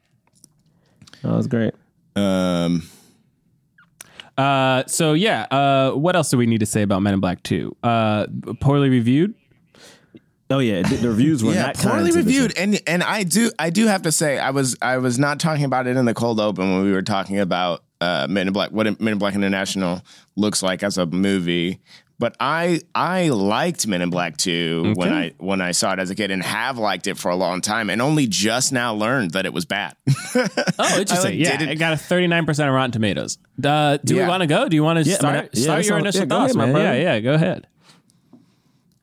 That 1.21 1.31
was 1.31 1.47
great. 1.47 1.73
Um, 2.15 2.83
Uh, 4.37 4.83
so 4.87 5.13
yeah. 5.13 5.43
Uh, 5.51 5.91
what 5.91 6.15
else 6.15 6.29
do 6.29 6.37
we 6.37 6.45
need 6.45 6.59
to 6.59 6.65
say 6.65 6.81
about 6.81 7.01
Men 7.01 7.13
in 7.13 7.19
Black 7.19 7.41
Two? 7.43 7.75
Uh, 7.83 8.27
poorly 8.59 8.89
reviewed. 8.89 9.33
Oh 10.49 10.59
yeah, 10.59 10.83
the, 10.83 10.95
the 10.97 11.09
reviews 11.09 11.43
were 11.43 11.53
yeah, 11.53 11.67
not 11.67 11.75
poorly 11.77 12.11
reviewed, 12.11 12.53
and 12.57 12.79
and 12.85 13.01
I 13.01 13.23
do 13.23 13.51
I 13.57 13.69
do 13.71 13.87
have 13.87 14.03
to 14.03 14.11
say 14.11 14.37
I 14.37 14.51
was 14.51 14.75
I 14.81 14.97
was 14.97 15.17
not 15.17 15.39
talking 15.39 15.65
about 15.65 15.87
it 15.87 15.97
in 15.97 16.05
the 16.05 16.13
cold 16.13 16.39
open 16.39 16.71
when 16.73 16.83
we 16.83 16.91
were 16.91 17.01
talking 17.01 17.39
about 17.39 17.83
uh, 17.99 18.27
Men 18.29 18.47
in 18.47 18.53
Black, 18.53 18.69
what 18.71 18.85
Men 19.01 19.13
in 19.13 19.17
Black 19.17 19.33
International 19.33 20.01
looks 20.35 20.61
like 20.61 20.83
as 20.83 20.97
a 20.99 21.05
movie. 21.07 21.79
But 22.19 22.35
I 22.39 22.79
I 22.93 23.29
liked 23.29 23.87
Men 23.87 24.01
in 24.01 24.09
Black 24.09 24.37
2 24.37 24.93
when 24.95 25.11
I 25.11 25.31
when 25.37 25.59
I 25.61 25.71
saw 25.71 25.91
it 25.93 25.99
as 25.99 26.09
a 26.11 26.15
kid 26.15 26.31
and 26.31 26.41
have 26.43 26.77
liked 26.77 27.07
it 27.07 27.17
for 27.17 27.29
a 27.29 27.35
long 27.35 27.59
time 27.59 27.89
and 27.89 28.01
only 28.01 28.25
just 28.27 28.71
now 28.71 28.93
learned 28.93 29.31
that 29.31 29.45
it 29.45 29.51
was 29.53 29.65
bad. 29.65 29.95
Oh, 30.77 30.99
interesting. 30.99 31.31
like, 31.31 31.33
yeah, 31.39 31.61
it 31.61 31.75
got 31.77 31.93
a 31.93 31.95
39% 31.95 32.67
of 32.67 32.73
Rotten 32.73 32.91
Tomatoes. 32.91 33.37
Uh, 33.63 33.97
do 34.03 34.15
we 34.17 34.23
want 34.25 34.41
to 34.41 34.47
go? 34.47 34.67
Do 34.69 34.75
you 34.75 34.83
want 34.83 35.03
to 35.03 35.09
Yeah, 35.09 35.15
start, 35.15 35.33
man, 35.35 35.49
yeah, 35.53 35.63
start 35.63 35.77
that 35.79 35.85
your 35.87 35.93
sounds- 35.99 36.01
initial 36.03 36.19
yeah, 36.21 36.25
go 36.25 36.35
thoughts, 36.35 36.55
ahead, 36.55 36.67
my 36.67 36.71
brother. 36.73 36.97
Yeah, 36.99 37.13
yeah, 37.15 37.19
go 37.21 37.33
ahead. 37.33 37.67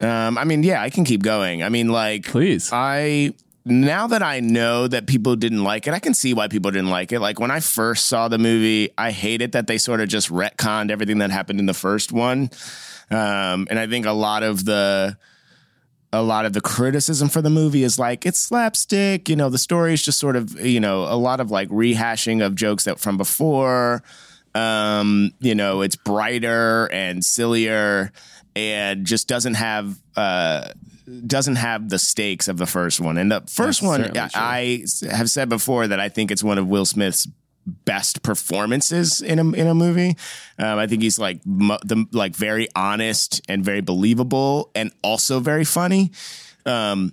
Um, 0.02 0.36
I 0.36 0.44
mean, 0.44 0.62
yeah, 0.62 0.82
I 0.82 0.90
can 0.90 1.04
keep 1.04 1.22
going. 1.22 1.62
I 1.62 1.68
mean, 1.68 1.88
like, 1.88 2.26
Please. 2.26 2.70
I 2.72 3.34
now 3.64 4.08
that 4.08 4.22
I 4.22 4.40
know 4.40 4.88
that 4.88 5.06
people 5.06 5.36
didn't 5.36 5.62
like 5.62 5.86
it, 5.86 5.94
I 5.94 6.00
can 6.00 6.14
see 6.14 6.34
why 6.34 6.48
people 6.48 6.70
didn't 6.70 6.90
like 6.90 7.12
it. 7.12 7.20
Like 7.20 7.38
when 7.38 7.50
I 7.50 7.60
first 7.60 8.06
saw 8.06 8.28
the 8.28 8.38
movie, 8.38 8.90
I 8.98 9.12
hated 9.12 9.52
that 9.52 9.68
they 9.68 9.78
sort 9.78 10.00
of 10.00 10.08
just 10.08 10.30
retconned 10.30 10.90
everything 10.90 11.18
that 11.18 11.30
happened 11.30 11.60
in 11.60 11.66
the 11.66 11.74
first 11.74 12.10
one, 12.10 12.50
um, 13.10 13.68
and 13.70 13.78
I 13.78 13.86
think 13.86 14.06
a 14.06 14.12
lot 14.12 14.42
of 14.42 14.64
the 14.64 15.16
a 16.12 16.22
lot 16.22 16.44
of 16.44 16.52
the 16.52 16.60
criticism 16.60 17.28
for 17.28 17.40
the 17.40 17.50
movie 17.50 17.84
is 17.84 17.98
like 17.98 18.26
it's 18.26 18.38
slapstick. 18.38 19.28
You 19.28 19.36
know, 19.36 19.48
the 19.48 19.58
story 19.58 19.94
is 19.94 20.02
just 20.02 20.18
sort 20.18 20.36
of 20.36 20.60
you 20.60 20.80
know 20.80 21.04
a 21.04 21.16
lot 21.16 21.40
of 21.40 21.50
like 21.50 21.68
rehashing 21.68 22.44
of 22.44 22.54
jokes 22.54 22.84
that 22.84 22.98
from 22.98 23.16
before. 23.16 24.02
Um, 24.54 25.32
you 25.40 25.54
know, 25.54 25.80
it's 25.80 25.96
brighter 25.96 26.86
and 26.92 27.24
sillier, 27.24 28.12
and 28.54 29.06
just 29.06 29.28
doesn't 29.28 29.54
have 29.54 29.98
uh 30.16 30.68
doesn't 31.26 31.56
have 31.56 31.88
the 31.88 31.98
stakes 31.98 32.48
of 32.48 32.56
the 32.56 32.66
first 32.66 33.00
one. 33.00 33.18
And 33.18 33.32
the 33.32 33.40
first 33.40 33.80
That's 33.80 33.82
one. 33.82 34.16
I 34.16 34.30
I 34.34 34.84
have 35.10 35.30
said 35.30 35.48
before 35.48 35.86
that 35.88 36.00
I 36.00 36.08
think 36.08 36.30
it's 36.30 36.42
one 36.42 36.58
of 36.58 36.66
Will 36.66 36.84
Smith's 36.84 37.28
best 37.66 38.22
performances 38.22 39.20
in 39.22 39.38
a 39.38 39.50
in 39.52 39.66
a 39.66 39.74
movie. 39.74 40.16
Um, 40.58 40.78
I 40.78 40.86
think 40.86 41.02
he's 41.02 41.18
like 41.18 41.44
mo- 41.44 41.78
the 41.84 42.06
like 42.12 42.34
very 42.34 42.68
honest 42.74 43.40
and 43.48 43.64
very 43.64 43.80
believable, 43.80 44.70
and 44.74 44.92
also 45.02 45.40
very 45.40 45.64
funny. 45.64 46.12
Um, 46.66 47.12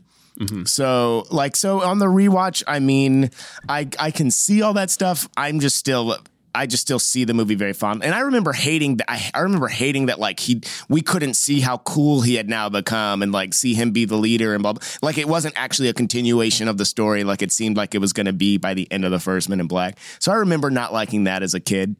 so 0.65 1.25
like 1.31 1.55
so 1.55 1.81
on 1.81 1.99
the 1.99 2.05
rewatch, 2.05 2.63
I 2.67 2.79
mean, 2.79 3.31
I 3.67 3.87
I 3.99 4.11
can 4.11 4.31
see 4.31 4.61
all 4.61 4.73
that 4.73 4.89
stuff. 4.89 5.27
I'm 5.35 5.59
just 5.59 5.75
still. 5.75 6.17
I 6.59 6.65
just 6.65 6.81
still 6.81 6.99
see 6.99 7.23
the 7.23 7.33
movie 7.33 7.55
very 7.55 7.71
fond, 7.71 8.03
and 8.03 8.13
I 8.13 8.19
remember 8.19 8.51
hating 8.51 8.97
that. 8.97 9.09
I, 9.09 9.31
I 9.33 9.39
remember 9.39 9.69
hating 9.69 10.07
that 10.07 10.19
like 10.19 10.41
he 10.41 10.61
we 10.89 11.01
couldn't 11.01 11.35
see 11.35 11.61
how 11.61 11.77
cool 11.77 12.19
he 12.19 12.35
had 12.35 12.49
now 12.49 12.67
become, 12.67 13.23
and 13.23 13.31
like 13.31 13.53
see 13.53 13.73
him 13.73 13.91
be 13.91 14.03
the 14.03 14.17
leader 14.17 14.53
and 14.53 14.61
blah. 14.61 14.73
blah. 14.73 14.83
Like 15.01 15.17
it 15.17 15.29
wasn't 15.29 15.53
actually 15.57 15.87
a 15.87 15.93
continuation 15.93 16.67
of 16.67 16.77
the 16.77 16.83
story, 16.85 17.23
like 17.23 17.41
it 17.41 17.53
seemed 17.53 17.77
like 17.77 17.95
it 17.95 17.99
was 17.99 18.11
going 18.11 18.25
to 18.25 18.33
be 18.33 18.57
by 18.57 18.73
the 18.73 18.91
end 18.91 19.05
of 19.05 19.11
the 19.11 19.19
first 19.19 19.47
Men 19.47 19.61
in 19.61 19.67
Black. 19.67 19.97
So 20.19 20.33
I 20.33 20.35
remember 20.35 20.69
not 20.69 20.91
liking 20.91 21.23
that 21.23 21.43
as 21.43 21.53
a 21.53 21.61
kid 21.61 21.95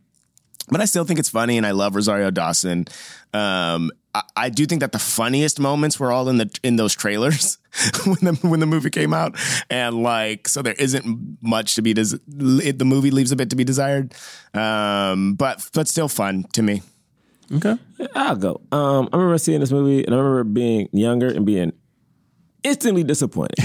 but 0.70 0.82
I 0.82 0.86
still 0.86 1.04
think 1.04 1.20
it's 1.20 1.30
funny, 1.30 1.58
and 1.58 1.66
I 1.66 1.72
love 1.72 1.96
Rosario 1.96 2.30
Dawson. 2.30 2.86
Um, 3.34 3.92
I, 4.16 4.22
I 4.36 4.50
do 4.50 4.66
think 4.66 4.82
that 4.82 4.92
the 4.92 5.00
funniest 5.00 5.60
moments 5.60 6.00
were 6.00 6.12
all 6.12 6.30
in 6.30 6.38
the 6.38 6.60
in 6.64 6.76
those 6.78 6.96
trailers 6.96 7.58
when 8.06 8.16
the 8.22 8.40
when 8.42 8.60
the 8.60 8.66
movie 8.66 8.90
came 8.90 9.14
out, 9.14 9.36
and 9.70 10.02
like 10.04 10.48
so 10.48 10.62
there 10.62 10.74
isn't 10.74 11.38
much 11.42 11.76
to 11.76 11.82
be 11.82 11.94
des- 11.94 12.20
it, 12.64 12.80
the 12.80 12.86
movie 12.86 13.12
leaves 13.12 13.32
a 13.32 13.36
bit 13.36 13.50
to 13.52 13.56
be 13.56 13.64
desired, 13.64 14.14
um, 14.54 15.36
but 15.36 15.68
but 15.74 15.88
still 15.88 16.08
fun 16.08 16.46
to 16.54 16.62
me. 16.62 16.82
Okay. 17.52 17.78
I'll 18.16 18.36
go. 18.36 18.62
Um, 18.72 19.10
I 19.12 19.18
remember 19.18 19.38
seeing 19.40 19.60
this 19.60 19.72
movie, 19.72 20.04
and 20.06 20.14
I 20.14 20.18
remember 20.18 20.44
being 20.44 20.88
younger 20.92 21.28
and 21.28 21.46
being 21.46 21.74
instantly 22.64 23.04
disappointed. 23.04 23.56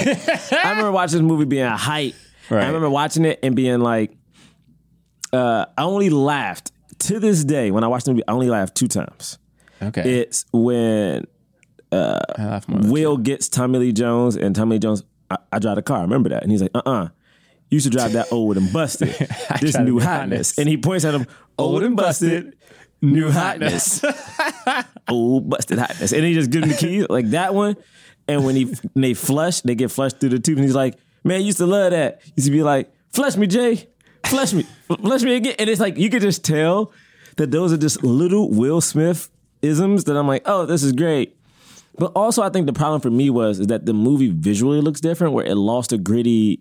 I 0.53 0.71
remember 0.71 0.93
watching 0.93 1.19
this 1.19 1.27
movie 1.27 1.45
being 1.45 1.65
a 1.65 1.77
hype. 1.77 2.15
Right. 2.49 2.63
I 2.63 2.67
remember 2.67 2.91
watching 2.91 3.25
it 3.25 3.41
and 3.43 3.55
being 3.55 3.81
like, 3.81 4.13
uh, 5.33 5.67
I 5.77 5.83
only 5.83 6.11
laughed 6.11 6.73
to 7.01 7.19
this 7.19 7.45
day 7.45 7.71
when 7.71 7.85
I 7.85 7.89
watched 7.89 8.07
the 8.07 8.13
movie. 8.13 8.25
I 8.29 8.33
only 8.33 8.49
laughed 8.49 8.75
two 8.75 8.89
times. 8.89 9.39
Okay. 9.83 10.21
It's 10.21 10.45
when 10.53 11.27
more 11.93 12.61
Will 12.69 13.17
gets 13.17 13.49
Tommy 13.49 13.79
Lee 13.79 13.93
Jones, 13.93 14.37
and 14.37 14.55
Tommy 14.55 14.77
Lee 14.77 14.81
Jones, 14.81 15.05
I, 15.31 15.39
I 15.53 15.59
drive 15.59 15.77
the 15.77 15.83
car. 15.83 15.99
I 15.99 16.03
remember 16.03 16.29
that, 16.31 16.43
and 16.43 16.51
he's 16.51 16.63
like, 16.63 16.71
"Uh, 16.75 16.83
uh 16.85 17.09
you 17.71 17.77
used 17.77 17.87
to 17.87 17.91
drive 17.91 18.13
that 18.13 18.31
old 18.31 18.57
and 18.57 18.73
busted. 18.73 19.09
this 19.61 19.77
new 19.79 19.99
hotness. 19.99 20.59
and 20.59 20.69
he 20.69 20.77
points 20.77 21.05
at 21.05 21.15
him, 21.15 21.27
old 21.59 21.83
and 21.83 21.97
busted, 21.97 22.57
new 23.01 23.31
hotness, 23.31 24.05
old 25.09 25.49
busted 25.49 25.79
hotness, 25.79 26.13
and 26.13 26.25
he 26.25 26.35
just 26.35 26.51
gives 26.51 26.65
him 26.65 26.71
the 26.71 26.77
keys 26.77 27.07
like 27.09 27.31
that 27.31 27.55
one. 27.55 27.77
And 28.27 28.45
when 28.45 28.57
he 28.57 28.65
when 28.65 29.03
they 29.03 29.15
flush, 29.15 29.61
they 29.63 29.75
get 29.75 29.91
flushed 29.91 30.21
through 30.21 30.31
the 30.31 30.39
tube, 30.39 30.59
and 30.59 30.65
he's 30.65 30.75
like, 30.75 30.99
"Man, 31.23 31.37
I 31.37 31.45
used 31.45 31.59
to 31.59 31.67
love 31.67 31.93
that. 31.93 32.21
Used 32.37 32.47
to 32.47 32.53
be 32.53 32.63
like, 32.63 32.93
flush 33.13 33.37
me, 33.37 33.47
Jay, 33.47 33.89
flush 34.25 34.53
me, 34.53 34.65
flush 34.87 35.23
me 35.23 35.37
again." 35.37 35.55
And 35.59 35.69
it's 35.69 35.81
like 35.81 35.97
you 35.99 36.11
could 36.11 36.23
just 36.23 36.45
tell 36.45 36.93
that 37.37 37.51
those 37.51 37.73
are 37.73 37.77
just 37.77 38.03
little 38.03 38.51
Will 38.51 38.81
Smith 38.81 39.31
isms 39.65 40.05
that 40.05 40.17
I'm 40.17 40.29
like, 40.29 40.43
"Oh, 40.47 40.67
this 40.67 40.83
is 40.83 40.93
great." 40.93 41.37
But 41.97 42.13
also, 42.17 42.43
I 42.43 42.51
think 42.51 42.67
the 42.67 42.73
problem 42.73 43.01
for 43.01 43.11
me 43.11 43.31
was 43.31 43.61
is 43.61 43.69
that 43.69 43.87
the 43.87 43.95
movie 43.95 44.29
visually 44.29 44.81
looks 44.81 45.01
different, 45.01 45.33
where 45.33 45.47
it 45.47 45.55
lost 45.57 45.93
a 45.93 45.99
gritty. 45.99 46.61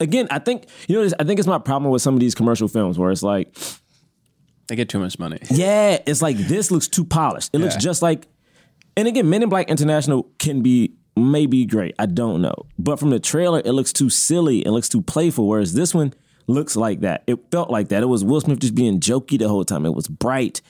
Again, 0.00 0.26
I 0.30 0.38
think 0.38 0.66
you 0.88 0.96
know. 1.00 1.10
I 1.18 1.24
think 1.24 1.38
it's 1.38 1.48
my 1.48 1.58
problem 1.58 1.90
with 1.90 2.02
some 2.02 2.14
of 2.14 2.20
these 2.20 2.34
commercial 2.34 2.68
films, 2.68 2.98
where 2.98 3.10
it's 3.10 3.22
like, 3.22 3.56
They 4.66 4.76
get 4.76 4.88
too 4.88 4.98
much 4.98 5.18
money. 5.18 5.38
yeah, 5.50 5.98
it's 6.06 6.20
like 6.20 6.36
this 6.36 6.70
looks 6.70 6.88
too 6.88 7.04
polished. 7.04 7.50
It 7.52 7.58
looks 7.58 7.76
just 7.76 8.02
like. 8.02 8.26
And 8.96 9.08
again, 9.08 9.28
Men 9.28 9.42
in 9.42 9.48
Black 9.48 9.70
International 9.70 10.28
can 10.38 10.62
be 10.62 10.94
maybe 11.16 11.66
great. 11.66 11.94
I 11.98 12.06
don't 12.06 12.42
know, 12.42 12.66
but 12.78 12.98
from 12.98 13.10
the 13.10 13.20
trailer, 13.20 13.60
it 13.64 13.72
looks 13.72 13.92
too 13.92 14.10
silly. 14.10 14.64
It 14.64 14.70
looks 14.70 14.88
too 14.88 15.02
playful. 15.02 15.48
Whereas 15.48 15.74
this 15.74 15.94
one 15.94 16.14
looks 16.46 16.76
like 16.76 17.00
that. 17.00 17.22
It 17.26 17.38
felt 17.50 17.70
like 17.70 17.88
that. 17.88 18.02
It 18.02 18.06
was 18.06 18.24
Will 18.24 18.40
Smith 18.40 18.58
just 18.60 18.74
being 18.74 19.00
jokey 19.00 19.38
the 19.38 19.48
whole 19.48 19.64
time. 19.64 19.86
It 19.86 19.94
was 19.94 20.08
bright. 20.08 20.60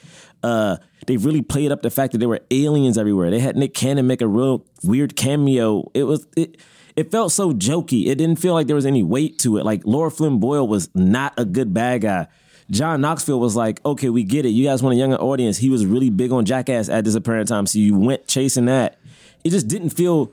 Uh, 0.43 0.77
they 1.07 1.17
really 1.17 1.43
played 1.43 1.73
up 1.73 1.83
the 1.83 1.91
fact 1.91 2.13
that 2.13 2.19
there 2.19 2.29
were 2.29 2.41
aliens 2.51 2.99
everywhere. 2.99 3.31
They 3.31 3.41
had 3.41 3.57
Nick 3.57 3.75
Cannon 3.75 4.07
make 4.07 4.21
a 4.21 4.29
real 4.29 4.65
weird 4.83 5.17
cameo. 5.17 5.91
It 5.95 6.05
was 6.05 6.27
it. 6.37 6.59
It 6.97 7.11
felt 7.11 7.33
so 7.33 7.53
jokey. 7.53 8.07
It 8.07 8.17
didn't 8.17 8.39
feel 8.39 8.55
like 8.55 8.69
there 8.69 8.77
was 8.77 8.87
any 8.87 9.03
weight 9.03 9.39
to 9.41 9.59
it. 9.59 9.65
Like 9.65 9.83
Lara 9.85 10.11
Flynn 10.11 10.39
Boyle 10.39 10.67
was 10.67 10.89
not 10.95 11.35
a 11.37 11.45
good 11.45 11.75
bad 11.75 12.03
guy. 12.03 12.29
John 12.71 13.01
Knoxville 13.01 13.41
was 13.41 13.57
like, 13.57 13.85
okay, 13.85 14.09
we 14.09 14.23
get 14.23 14.47
it. 14.47 14.51
You 14.51 14.65
guys 14.65 14.83
want 14.83 14.95
a 14.95 14.99
younger 14.99 15.17
audience. 15.17 15.59
He 15.59 15.71
was 15.71 15.85
really 15.85 16.09
big 16.09 16.33
on 16.33 16.45
Jackass 16.45 16.89
at 16.89 17.05
this 17.05 17.15
apparent 17.15 17.49
time, 17.49 17.67
so 17.67 17.79
you 17.79 17.99
went 17.99 18.27
chasing 18.27 18.67
that. 18.67 18.99
It 19.43 19.51
just 19.51 19.69
didn't 19.69 19.91
feel 19.91 20.33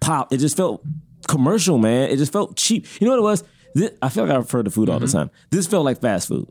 pop. 0.00 0.32
It 0.32 0.38
just 0.38 0.56
felt 0.56 0.84
commercial, 1.26 1.78
man. 1.78 2.10
It 2.10 2.18
just 2.18 2.32
felt 2.32 2.56
cheap. 2.56 2.86
You 3.00 3.06
know 3.06 3.12
what 3.14 3.18
it 3.18 3.22
was? 3.22 3.44
This, 3.74 3.90
I 4.00 4.08
feel 4.08 4.24
like 4.24 4.32
I 4.34 4.36
refer 4.36 4.62
to 4.62 4.70
food 4.70 4.88
all 4.88 5.00
the 5.00 5.06
mm-hmm. 5.06 5.18
time. 5.18 5.30
This 5.50 5.66
felt 5.66 5.84
like 5.84 6.00
fast 6.00 6.28
food. 6.28 6.48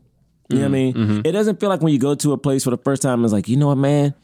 You 0.48 0.58
know 0.58 0.68
what 0.68 0.74
I 0.74 0.78
mm-hmm. 0.78 0.98
mean? 0.98 1.08
Mm-hmm. 1.08 1.20
It 1.24 1.32
doesn't 1.32 1.60
feel 1.60 1.68
like 1.68 1.80
when 1.80 1.92
you 1.92 1.98
go 1.98 2.14
to 2.14 2.32
a 2.32 2.38
place 2.38 2.64
for 2.64 2.70
the 2.70 2.76
first 2.78 3.02
time, 3.02 3.24
it's 3.24 3.32
like, 3.32 3.48
you 3.48 3.56
know 3.56 3.68
what, 3.68 3.78
man? 3.78 4.14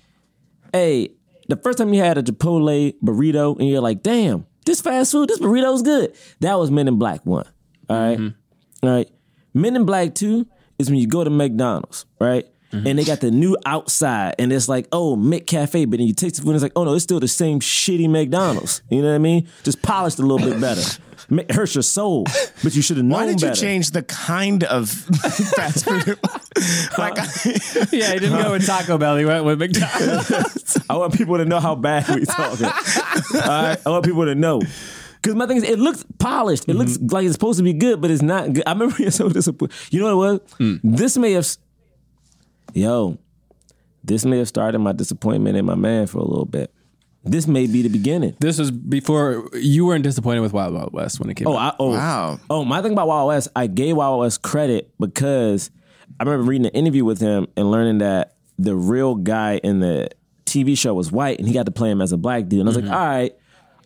Hey, 0.73 1.11
the 1.49 1.57
first 1.57 1.79
time 1.79 1.93
you 1.95 2.00
had 2.00 2.19
a 2.19 2.23
Chipotle 2.23 2.95
burrito 3.03 3.59
and 3.59 3.69
you're 3.69 3.81
like, 3.81 4.03
damn, 4.03 4.47
this 4.67 4.81
fast 4.81 5.12
food, 5.12 5.29
this 5.29 5.39
burrito's 5.39 5.83
good. 5.83 6.15
That 6.41 6.59
was 6.59 6.71
Men 6.71 6.89
in 6.89 6.99
Black 6.99 7.25
1. 7.25 7.45
All 7.89 7.97
right? 7.97 8.19
Mm-hmm. 8.19 8.87
All 8.87 8.95
right. 8.95 9.11
Men 9.55 9.77
in 9.77 9.85
Black 9.85 10.15
2 10.15 10.47
is 10.79 10.91
when 10.91 10.99
you 10.99 11.07
go 11.07 11.25
to 11.25 11.31
McDonald's, 11.31 12.07
right? 12.21 12.47
Mm-hmm. 12.73 12.87
And 12.87 12.99
they 12.99 13.05
got 13.05 13.21
the 13.21 13.33
new 13.33 13.57
outside, 13.67 14.37
and 14.39 14.53
it's 14.53 14.69
like, 14.69 14.87
oh, 14.93 15.17
Mick 15.17 15.47
McCafe, 15.47 15.91
but 15.91 15.99
then 15.99 16.07
you 16.07 16.15
taste 16.15 16.37
the 16.37 16.43
food, 16.43 16.50
and 16.50 16.57
it's 16.57 16.62
like, 16.62 16.73
oh 16.77 16.85
no, 16.85 16.95
it's 16.95 17.03
still 17.03 17.21
the 17.21 17.29
same 17.29 17.61
shitty 17.61 18.09
McDonald's. 18.09 18.83
You 18.91 19.03
know 19.03 19.09
what 19.09 19.15
I 19.15 19.19
mean? 19.19 19.49
Just 19.65 19.83
polished 19.83 20.19
a 20.19 20.23
little 20.23 20.47
bit 20.49 20.61
better. 20.61 20.83
Ma- 21.29 21.43
Hurts 21.50 21.75
your 21.75 21.83
soul, 21.83 22.27
but 22.62 22.75
you 22.75 22.83
should 22.83 22.97
have 22.97 23.05
known 23.05 23.21
Why 23.21 23.27
did 23.27 23.41
you 23.41 23.49
better. 23.49 23.61
change 23.61 23.91
the 23.91 24.03
kind 24.03 24.65
of 24.65 24.89
fast 25.55 25.85
food? 25.85 26.07
like, 26.99 27.19
I, 27.19 27.27
yeah, 27.93 28.12
he 28.12 28.19
didn't 28.21 28.43
go 28.43 28.53
with 28.53 28.67
Taco 28.67 28.99
Bell. 28.99 29.17
He 29.17 29.25
went 29.25 29.45
with 29.45 29.59
McDonald's. 29.59 30.79
I 30.89 30.97
want 30.97 31.15
people 31.15 31.37
to 31.37 31.45
know 31.45 31.61
how 31.61 31.75
bad 31.75 32.09
we 32.09 32.25
talking. 32.25 32.67
All 32.67 32.73
right, 33.33 33.79
I 33.85 33.91
want 33.91 34.05
people 34.05 34.25
to 34.25 34.35
know. 34.35 34.62
Because 35.21 35.35
my 35.35 35.47
thing 35.47 35.59
is, 35.59 35.65
it 35.65 35.79
looks 35.79 36.05
polished. 36.19 36.69
It 36.69 36.75
looks 36.75 36.97
mm-hmm. 36.97 37.15
like 37.15 37.25
it's 37.27 37.35
supposed 37.35 37.59
to 37.59 37.62
be 37.62 37.75
good, 37.75 38.00
but 38.00 38.11
it's 38.11 38.23
not 38.23 38.53
good. 38.53 38.62
I 38.67 38.73
remember 38.73 38.97
being 38.97 39.11
so 39.11 39.29
disappointed. 39.29 39.77
You 39.91 40.00
know 40.00 40.17
what 40.17 40.29
it 40.29 40.33
was? 40.33 40.41
Mm. 40.59 40.81
This 40.83 41.19
may 41.19 41.33
have, 41.33 41.47
yo, 42.75 43.19
this 44.05 44.25
may 44.25 44.39
have 44.39 44.49
started 44.49 44.79
my 44.79 44.93
disappointment 44.93 45.57
in 45.57 45.65
my 45.65 45.75
man 45.75 46.07
for 46.07 46.19
a 46.19 46.25
little 46.25 46.45
bit. 46.47 46.73
This 47.23 47.47
may 47.47 47.67
be 47.67 47.83
the 47.83 47.91
beginning. 47.91 48.35
this 48.41 48.59
was 48.59 48.71
before 48.71 49.50
you 49.53 49.85
weren't 49.85 50.05
disappointed 50.05 50.41
with 50.41 50.55
Wild 50.55 50.73
Wild 50.73 50.93
West 50.95 51.21
when 51.21 51.29
it 51.29 51.35
came 51.35 51.47
Oh, 51.47 51.57
out. 51.57 51.75
I, 51.75 51.77
oh, 51.79 51.91
Wow. 51.91 52.41
Oh, 52.49 52.65
my 52.65 52.81
thing 52.81 52.93
about 52.93 53.09
Wild 53.09 53.29
West, 53.29 53.49
I 53.55 53.67
gave 53.67 53.97
Wild 53.97 54.21
West 54.21 54.41
credit 54.41 54.91
because 54.99 55.71
I 56.19 56.25
remember 56.25 56.45
reading 56.49 56.67
an 56.67 56.73
interview 56.73 57.05
with 57.05 57.21
him 57.21 57.47
and 57.59 57.71
learning 57.71 57.99
that 57.99 58.37
the 58.59 58.75
real 58.75 59.17
guy 59.17 59.61
in 59.62 59.81
the 59.81 60.09
TV 60.47 60.77
show 60.79 60.95
was 60.95 61.12
white 61.12 61.39
and 61.39 61.47
he 61.47 61.53
got 61.53 61.67
to 61.67 61.73
play 61.73 61.91
him 61.91 62.00
as 62.00 62.12
a 62.12 62.17
black 62.17 62.49
dude. 62.49 62.61
And 62.61 62.69
I 62.69 62.71
was 62.71 62.77
like, 62.77 62.85
mm-hmm. 62.87 62.95
all 62.95 63.07
right, 63.07 63.37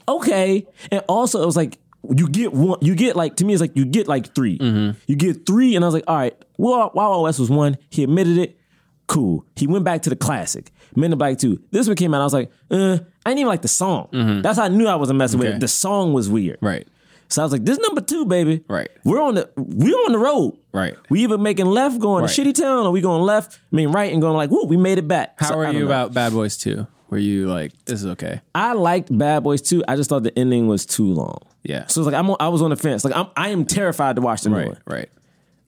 okay. 0.08 0.66
And 0.92 1.02
also, 1.08 1.42
it 1.42 1.46
was 1.46 1.56
like, 1.56 1.78
you 2.16 2.28
get 2.28 2.52
one, 2.52 2.78
you 2.82 2.94
get 2.94 3.16
like, 3.16 3.34
to 3.36 3.44
me, 3.44 3.52
it's 3.52 3.60
like, 3.60 3.76
you 3.76 3.84
get 3.84 4.06
like 4.06 4.32
3 4.34 4.58
mm-hmm. 4.58 4.98
You 5.08 5.16
get 5.16 5.44
three. 5.44 5.74
And 5.74 5.84
I 5.84 5.88
was 5.88 5.94
like, 5.94 6.04
all 6.06 6.16
right, 6.16 6.36
well, 6.56 6.78
Wild 6.78 6.94
Wild 6.94 7.22
West 7.24 7.40
was 7.40 7.50
one. 7.50 7.78
He 7.90 8.04
admitted 8.04 8.38
it. 8.38 8.58
Cool. 9.06 9.44
He 9.56 9.66
went 9.66 9.84
back 9.84 10.02
to 10.02 10.10
the 10.10 10.16
classic. 10.16 10.70
Men 10.96 11.12
in 11.12 11.18
Black 11.18 11.38
2. 11.38 11.60
This 11.70 11.86
one 11.86 11.96
came 11.96 12.14
out, 12.14 12.20
I 12.20 12.24
was 12.24 12.32
like, 12.32 12.50
uh, 12.70 12.98
I 13.26 13.30
didn't 13.30 13.38
even 13.40 13.48
like 13.48 13.62
the 13.62 13.68
song. 13.68 14.08
That's 14.42 14.58
how 14.58 14.64
I 14.64 14.68
knew 14.68 14.86
I 14.86 14.94
wasn't 14.96 15.18
messing 15.18 15.38
with 15.40 15.48
it. 15.48 15.60
The 15.60 15.68
song 15.68 16.12
was 16.12 16.28
weird. 16.28 16.58
Right. 16.60 16.86
So 17.28 17.42
I 17.42 17.44
was 17.44 17.52
like, 17.52 17.64
this 17.64 17.78
number 17.78 18.00
two, 18.00 18.26
baby. 18.26 18.62
Right. 18.68 18.88
We're 19.02 19.20
on 19.20 19.34
the 19.34 19.50
we're 19.56 19.96
on 19.96 20.12
the 20.12 20.18
road. 20.18 20.56
Right. 20.72 20.94
We 21.10 21.24
either 21.24 21.38
making 21.38 21.66
left 21.66 21.98
going 21.98 22.22
Right. 22.24 22.32
to 22.32 22.42
shitty 22.42 22.54
town 22.54 22.86
or 22.86 22.90
we 22.92 23.00
going 23.00 23.22
left, 23.22 23.58
I 23.72 23.76
mean 23.76 23.90
right 23.92 24.12
and 24.12 24.20
going 24.22 24.36
like, 24.36 24.50
woo, 24.50 24.64
we 24.66 24.76
made 24.76 24.98
it 24.98 25.08
back. 25.08 25.34
How 25.38 25.48
So, 25.48 25.54
are 25.58 25.72
you 25.72 25.80
know. 25.80 25.86
about 25.86 26.14
Bad 26.14 26.32
Boys 26.32 26.56
2? 26.58 26.86
Were 27.10 27.18
you 27.18 27.46
like, 27.48 27.72
this 27.86 28.00
is 28.00 28.06
okay? 28.12 28.40
I 28.54 28.72
liked 28.74 29.16
Bad 29.16 29.42
Boys 29.42 29.62
2. 29.62 29.84
I 29.88 29.96
just 29.96 30.10
thought 30.10 30.22
the 30.22 30.38
ending 30.38 30.68
was 30.68 30.84
too 30.86 31.06
long. 31.12 31.38
Yeah. 31.62 31.86
So 31.86 32.00
it's 32.02 32.06
like 32.06 32.14
I'm 32.14 32.28
on, 32.30 32.36
I 32.40 32.48
was 32.48 32.60
on 32.62 32.70
the 32.70 32.76
fence. 32.76 33.04
Like 33.04 33.16
I'm 33.16 33.26
I 33.36 33.48
am 33.50 33.64
terrified 33.64 34.16
to 34.16 34.22
watch 34.22 34.42
the 34.42 34.50
new 34.50 34.56
Right, 34.56 34.68
one. 34.68 34.78
right. 34.86 35.08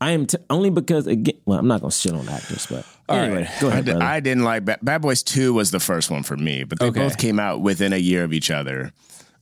I 0.00 0.10
am 0.12 0.26
t- 0.26 0.38
only 0.50 0.70
because 0.70 1.06
again. 1.06 1.36
Well, 1.46 1.58
I'm 1.58 1.66
not 1.68 1.80
gonna 1.80 1.90
shit 1.92 2.12
on 2.12 2.28
actors, 2.28 2.66
but 2.66 2.84
anyway, 3.08 3.48
go 3.60 3.68
I, 3.68 3.70
ahead. 3.72 3.84
brother. 3.86 4.02
I 4.02 4.20
didn't 4.20 4.44
like 4.44 4.64
Bad, 4.64 4.78
Bad 4.82 5.00
Boys 5.02 5.22
2 5.22 5.54
was 5.54 5.70
the 5.70 5.80
first 5.80 6.10
one 6.10 6.22
for 6.22 6.36
me, 6.36 6.64
but 6.64 6.78
they 6.78 6.86
Okay. 6.86 7.00
both 7.00 7.16
came 7.18 7.38
out 7.40 7.62
within 7.62 7.92
a 7.92 7.96
year 7.98 8.22
of 8.24 8.32
each 8.32 8.50
other. 8.50 8.92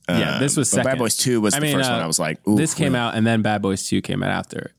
Yeah, 0.07 0.37
this 0.39 0.55
was 0.55 0.71
but 0.73 0.83
Bad. 0.85 0.97
Boys 0.99 1.17
2 1.17 1.41
was 1.41 1.55
I 1.55 1.59
the 1.59 1.65
mean, 1.65 1.75
first 1.77 1.89
uh, 1.89 1.93
one. 1.93 2.01
I 2.01 2.07
was 2.07 2.19
like, 2.19 2.47
ooh. 2.47 2.55
this 2.55 2.73
came 2.73 2.93
out 2.95 3.15
and 3.15 3.25
then 3.27 3.41
Bad 3.41 3.61
Boys 3.61 3.87
2 3.87 4.01
came 4.01 4.21
out 4.23 4.29
after 4.29 4.59
it. 4.59 4.71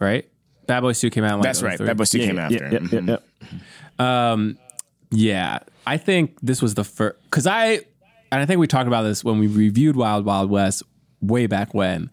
Right? 0.00 0.28
Bad 0.66 0.80
Boys 0.80 1.00
2 1.00 1.08
came 1.10 1.24
out 1.24 1.34
in 1.34 1.36
like 1.40 1.44
That's 1.44 1.62
right. 1.62 1.78
03. 1.78 1.86
Bad 1.86 1.96
Boys 1.96 2.10
2 2.10 2.18
yeah, 2.18 2.26
came 2.26 2.36
yeah, 2.36 2.42
after. 2.42 2.54
yeah, 2.56 2.70
yeah, 2.72 2.78
Mhm. 3.98 4.56
yeah. 4.58 4.60
Yeah, 5.10 5.58
I 5.86 5.96
think 5.96 6.36
this 6.42 6.60
was 6.60 6.74
the 6.74 6.82
first 6.84 7.16
because 7.24 7.46
I 7.46 7.74
and 8.32 8.42
I 8.42 8.46
think 8.46 8.58
we 8.58 8.66
talked 8.66 8.88
about 8.88 9.02
this 9.04 9.22
when 9.22 9.38
we 9.38 9.46
reviewed 9.46 9.94
Wild 9.96 10.24
Wild 10.24 10.50
West 10.50 10.82
way 11.20 11.46
back 11.46 11.72
when. 11.72 12.10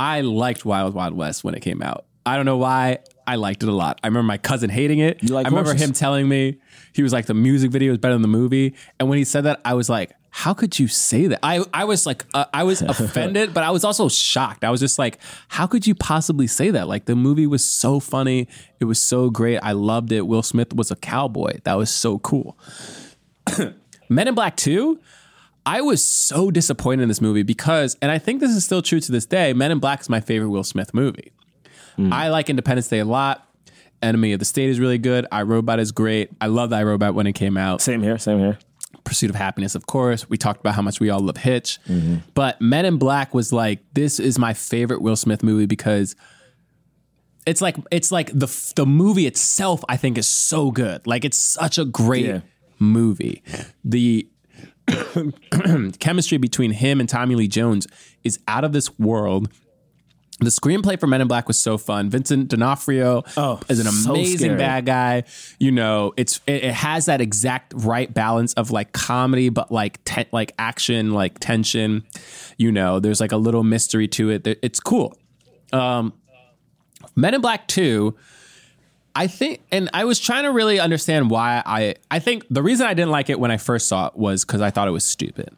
I 0.00 0.22
liked 0.22 0.64
Wild 0.64 0.94
Wild 0.94 1.12
West 1.12 1.44
when 1.44 1.54
it 1.54 1.60
came 1.60 1.82
out. 1.82 2.06
I 2.24 2.36
don't 2.36 2.46
know 2.46 2.56
why. 2.56 3.00
I 3.26 3.34
liked 3.34 3.62
it 3.62 3.68
a 3.68 3.72
lot. 3.72 4.00
I 4.02 4.06
remember 4.06 4.26
my 4.26 4.38
cousin 4.38 4.70
hating 4.70 4.98
it. 4.98 5.22
You 5.22 5.34
like 5.34 5.44
I 5.44 5.50
remember 5.50 5.72
horses? 5.72 5.88
him 5.88 5.92
telling 5.92 6.26
me 6.26 6.56
he 6.94 7.02
was 7.02 7.12
like 7.12 7.26
the 7.26 7.34
music 7.34 7.70
video 7.70 7.92
is 7.92 7.98
better 7.98 8.14
than 8.14 8.22
the 8.22 8.28
movie. 8.28 8.74
And 8.98 9.10
when 9.10 9.18
he 9.18 9.24
said 9.24 9.44
that, 9.44 9.60
I 9.62 9.74
was 9.74 9.90
like, 9.90 10.12
how 10.30 10.54
could 10.54 10.78
you 10.78 10.88
say 10.88 11.26
that? 11.26 11.40
I 11.42 11.62
I 11.74 11.84
was 11.84 12.06
like 12.06 12.24
uh, 12.32 12.46
I 12.54 12.64
was 12.64 12.80
offended, 12.94 13.52
but 13.52 13.62
I 13.62 13.70
was 13.70 13.84
also 13.84 14.08
shocked. 14.08 14.64
I 14.64 14.70
was 14.70 14.80
just 14.80 14.98
like, 14.98 15.18
how 15.48 15.66
could 15.66 15.86
you 15.86 15.94
possibly 15.94 16.46
say 16.46 16.70
that? 16.70 16.88
Like 16.88 17.04
the 17.04 17.14
movie 17.14 17.46
was 17.46 17.62
so 17.62 18.00
funny. 18.00 18.48
It 18.80 18.86
was 18.86 19.02
so 19.02 19.28
great. 19.28 19.58
I 19.58 19.72
loved 19.72 20.12
it. 20.12 20.22
Will 20.26 20.42
Smith 20.42 20.72
was 20.72 20.90
a 20.90 20.96
cowboy. 20.96 21.58
That 21.64 21.74
was 21.74 21.90
so 21.90 22.18
cool. 22.20 22.56
Men 24.08 24.28
in 24.28 24.34
Black 24.34 24.56
2, 24.56 24.98
I 25.66 25.80
was 25.82 26.04
so 26.06 26.50
disappointed 26.50 27.02
in 27.02 27.08
this 27.08 27.20
movie 27.20 27.42
because, 27.42 27.96
and 28.00 28.10
I 28.10 28.18
think 28.18 28.40
this 28.40 28.50
is 28.50 28.64
still 28.64 28.82
true 28.82 29.00
to 29.00 29.12
this 29.12 29.26
day, 29.26 29.52
Men 29.52 29.70
in 29.70 29.78
Black 29.78 30.00
is 30.00 30.08
my 30.08 30.20
favorite 30.20 30.48
Will 30.50 30.64
Smith 30.64 30.94
movie. 30.94 31.32
Hmm. 31.96 32.12
I 32.12 32.28
like 32.28 32.48
Independence 32.48 32.88
Day 32.88 33.00
a 33.00 33.04
lot. 33.04 33.46
Enemy 34.02 34.32
of 34.32 34.38
the 34.38 34.46
State 34.46 34.70
is 34.70 34.80
really 34.80 34.96
good. 34.98 35.26
I 35.30 35.42
Robot 35.42 35.78
is 35.78 35.92
great. 35.92 36.30
I 36.40 36.46
love 36.46 36.72
I 36.72 36.82
Robot 36.82 37.14
when 37.14 37.26
it 37.26 37.34
came 37.34 37.56
out. 37.58 37.82
Same 37.82 38.02
here. 38.02 38.16
Same 38.16 38.38
here. 38.38 38.58
Pursuit 39.04 39.28
of 39.28 39.36
Happiness, 39.36 39.74
of 39.74 39.86
course. 39.86 40.28
We 40.30 40.38
talked 40.38 40.60
about 40.60 40.74
how 40.74 40.82
much 40.82 41.00
we 41.00 41.10
all 41.10 41.20
love 41.20 41.36
Hitch. 41.36 41.78
Mm-hmm. 41.86 42.16
But 42.34 42.60
Men 42.62 42.86
in 42.86 42.96
Black 42.96 43.34
was 43.34 43.52
like, 43.52 43.80
this 43.92 44.18
is 44.18 44.38
my 44.38 44.54
favorite 44.54 45.02
Will 45.02 45.16
Smith 45.16 45.42
movie 45.42 45.66
because 45.66 46.16
it's 47.46 47.60
like 47.60 47.76
it's 47.90 48.10
like 48.12 48.30
the 48.32 48.46
the 48.76 48.86
movie 48.86 49.26
itself 49.26 49.84
I 49.88 49.96
think 49.98 50.16
is 50.16 50.26
so 50.28 50.70
good. 50.70 51.06
Like 51.06 51.24
it's 51.26 51.38
such 51.38 51.76
a 51.78 51.84
great 51.84 52.24
Yeah. 52.26 52.40
movie. 52.78 53.42
The 53.84 54.28
chemistry 55.98 56.38
between 56.38 56.72
him 56.72 57.00
and 57.00 57.08
Tommy 57.08 57.34
Lee 57.34 57.48
Jones 57.48 57.86
is 58.24 58.38
out 58.48 58.64
of 58.64 58.72
this 58.72 58.98
world. 58.98 59.50
The 60.40 60.46
screenplay 60.48 60.98
for 60.98 61.06
Men 61.06 61.20
in 61.20 61.28
Black 61.28 61.46
was 61.48 61.58
so 61.60 61.76
fun. 61.76 62.08
Vincent 62.08 62.48
D'Onofrio 62.48 63.24
Oh, 63.36 63.60
is 63.68 63.78
an 63.78 63.92
so 63.92 64.12
amazing 64.12 64.38
scary. 64.38 64.56
bad 64.56 64.86
guy. 64.86 65.24
You 65.58 65.70
know, 65.70 66.14
it's 66.16 66.40
it, 66.46 66.64
it 66.64 66.72
has 66.74 67.04
that 67.06 67.20
exact 67.20 67.74
right 67.76 68.12
balance 68.12 68.54
of 68.54 68.70
like 68.70 68.92
comedy, 68.92 69.50
but 69.50 69.70
like 69.70 70.02
te- 70.04 70.24
like 70.32 70.54
action, 70.58 71.12
like 71.12 71.38
tension. 71.40 72.04
You 72.56 72.72
know, 72.72 73.00
there's 73.00 73.20
like 73.20 73.32
a 73.32 73.36
little 73.36 73.62
mystery 73.64 74.08
to 74.08 74.30
it. 74.30 74.46
It's 74.62 74.80
cool. 74.80 75.14
Um, 75.74 76.14
Men 77.16 77.34
in 77.34 77.42
Black 77.42 77.68
Two. 77.68 78.16
I 79.14 79.26
think, 79.26 79.62
and 79.72 79.90
I 79.92 80.04
was 80.04 80.18
trying 80.18 80.44
to 80.44 80.52
really 80.52 80.78
understand 80.78 81.30
why 81.30 81.62
I. 81.66 81.96
I 82.10 82.18
think 82.20 82.44
the 82.50 82.62
reason 82.62 82.86
I 82.86 82.94
didn't 82.94 83.10
like 83.10 83.28
it 83.30 83.40
when 83.40 83.50
I 83.50 83.56
first 83.56 83.88
saw 83.88 84.06
it 84.06 84.16
was 84.16 84.44
because 84.44 84.60
I 84.60 84.70
thought 84.70 84.88
it 84.88 84.92
was 84.92 85.04
stupid. 85.04 85.56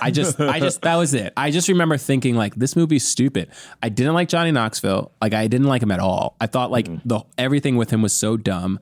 I 0.00 0.10
just, 0.10 0.40
I 0.40 0.58
just, 0.58 0.82
that 0.82 0.96
was 0.96 1.14
it. 1.14 1.32
I 1.36 1.50
just 1.50 1.68
remember 1.68 1.96
thinking 1.96 2.34
like, 2.34 2.54
this 2.56 2.74
movie's 2.74 3.06
stupid. 3.06 3.48
I 3.82 3.88
didn't 3.90 4.14
like 4.14 4.28
Johnny 4.28 4.50
Knoxville. 4.50 5.12
Like, 5.22 5.34
I 5.34 5.46
didn't 5.46 5.68
like 5.68 5.82
him 5.82 5.92
at 5.92 6.00
all. 6.00 6.34
I 6.40 6.46
thought 6.46 6.70
like 6.70 6.86
mm-hmm. 6.86 7.08
the 7.08 7.20
everything 7.38 7.76
with 7.76 7.90
him 7.90 8.02
was 8.02 8.12
so 8.12 8.36
dumb. 8.36 8.80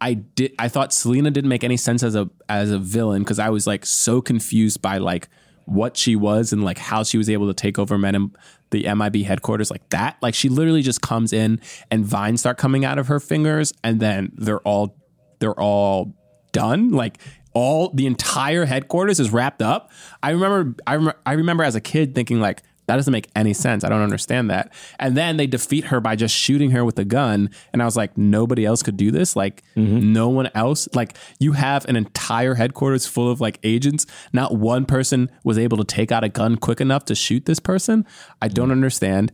I 0.00 0.14
did. 0.14 0.52
I 0.58 0.68
thought 0.68 0.92
Selena 0.92 1.30
didn't 1.30 1.48
make 1.48 1.62
any 1.62 1.76
sense 1.76 2.02
as 2.02 2.16
a 2.16 2.28
as 2.48 2.70
a 2.72 2.78
villain 2.78 3.22
because 3.22 3.38
I 3.38 3.50
was 3.50 3.66
like 3.66 3.86
so 3.86 4.20
confused 4.20 4.82
by 4.82 4.98
like 4.98 5.28
what 5.66 5.96
she 5.96 6.16
was 6.16 6.52
and 6.52 6.64
like 6.64 6.78
how 6.78 7.02
she 7.02 7.18
was 7.18 7.30
able 7.30 7.46
to 7.48 7.54
take 7.54 7.78
over 7.78 7.98
men 7.98 8.14
in 8.14 8.32
the 8.70 8.92
MIB 8.94 9.24
headquarters 9.24 9.70
like 9.70 9.88
that. 9.90 10.16
Like 10.22 10.34
she 10.34 10.48
literally 10.48 10.82
just 10.82 11.00
comes 11.00 11.32
in 11.32 11.60
and 11.90 12.04
vines 12.04 12.40
start 12.40 12.58
coming 12.58 12.84
out 12.84 12.98
of 12.98 13.08
her 13.08 13.20
fingers 13.20 13.72
and 13.84 14.00
then 14.00 14.32
they're 14.34 14.60
all 14.60 14.96
they're 15.38 15.58
all 15.58 16.14
done. 16.52 16.90
Like 16.90 17.18
all 17.52 17.90
the 17.90 18.06
entire 18.06 18.64
headquarters 18.64 19.20
is 19.20 19.30
wrapped 19.30 19.62
up. 19.62 19.90
I 20.22 20.30
remember 20.30 20.74
I, 20.86 20.96
rem- 20.96 21.16
I 21.26 21.32
remember 21.34 21.64
as 21.64 21.74
a 21.74 21.80
kid 21.80 22.14
thinking 22.14 22.40
like 22.40 22.62
that 22.86 22.96
doesn't 22.96 23.12
make 23.12 23.28
any 23.36 23.52
sense. 23.52 23.84
I 23.84 23.88
don't 23.88 24.02
understand 24.02 24.50
that. 24.50 24.72
And 24.98 25.16
then 25.16 25.36
they 25.36 25.46
defeat 25.46 25.84
her 25.86 26.00
by 26.00 26.16
just 26.16 26.34
shooting 26.34 26.72
her 26.72 26.84
with 26.84 26.98
a 26.98 27.04
gun. 27.04 27.50
And 27.72 27.80
I 27.80 27.84
was 27.84 27.96
like, 27.96 28.18
nobody 28.18 28.64
else 28.64 28.82
could 28.82 28.96
do 28.96 29.10
this. 29.12 29.36
Like, 29.36 29.62
no 29.76 30.28
one 30.28 30.50
else. 30.54 30.88
Like, 30.92 31.16
you 31.38 31.52
have 31.52 31.84
an 31.86 31.94
entire 31.96 32.54
headquarters 32.56 33.06
full 33.06 33.30
of 33.30 33.40
like 33.40 33.58
agents. 33.62 34.04
Not 34.32 34.56
one 34.56 34.84
person 34.84 35.30
was 35.44 35.58
able 35.58 35.76
to 35.78 35.84
take 35.84 36.10
out 36.10 36.24
a 36.24 36.28
gun 36.28 36.56
quick 36.56 36.80
enough 36.80 37.04
to 37.06 37.14
shoot 37.14 37.44
this 37.46 37.60
person. 37.60 38.04
I 38.42 38.48
don't 38.48 38.72
understand. 38.72 39.30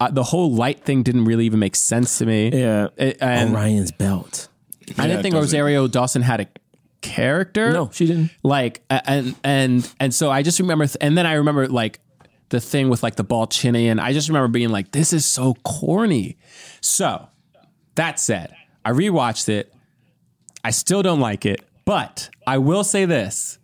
Uh, 0.00 0.10
the 0.10 0.24
whole 0.24 0.52
light 0.52 0.80
thing 0.84 1.02
didn't 1.02 1.24
really 1.24 1.46
even 1.46 1.58
make 1.58 1.76
sense 1.76 2.18
to 2.18 2.26
me. 2.26 2.50
Yeah. 2.52 2.88
It- 2.96 3.18
and 3.20 3.54
Orion's 3.54 3.92
belt. 3.92 4.48
I 4.98 5.02
didn't 5.06 5.18
it 5.18 5.22
think 5.22 5.34
doesn't. 5.34 5.40
Rosario 5.58 5.88
Dawson 5.88 6.22
had 6.22 6.40
a 6.40 6.46
character. 7.00 7.72
No, 7.72 7.90
she 7.92 8.06
didn't. 8.06 8.30
Like 8.42 8.82
and 8.90 9.34
and 9.44 9.92
and 10.00 10.14
so 10.14 10.30
I 10.30 10.42
just 10.42 10.58
remember, 10.60 10.86
th- 10.86 10.96
and 11.00 11.16
then 11.16 11.26
I 11.26 11.34
remember 11.34 11.68
like 11.68 12.00
the 12.48 12.60
thing 12.60 12.88
with 12.88 13.02
like 13.02 13.16
the 13.16 13.24
ball 13.24 13.46
chinny, 13.46 13.88
and 13.88 14.00
I 14.00 14.12
just 14.12 14.28
remember 14.28 14.48
being 14.48 14.70
like, 14.70 14.92
"This 14.92 15.12
is 15.12 15.24
so 15.24 15.54
corny." 15.64 16.36
So 16.80 17.28
that 17.94 18.20
said, 18.20 18.54
I 18.84 18.92
rewatched 18.92 19.48
it. 19.48 19.72
I 20.64 20.70
still 20.70 21.02
don't 21.02 21.20
like 21.20 21.46
it, 21.46 21.62
but 21.84 22.30
I 22.46 22.58
will 22.58 22.84
say 22.84 23.04
this: 23.04 23.58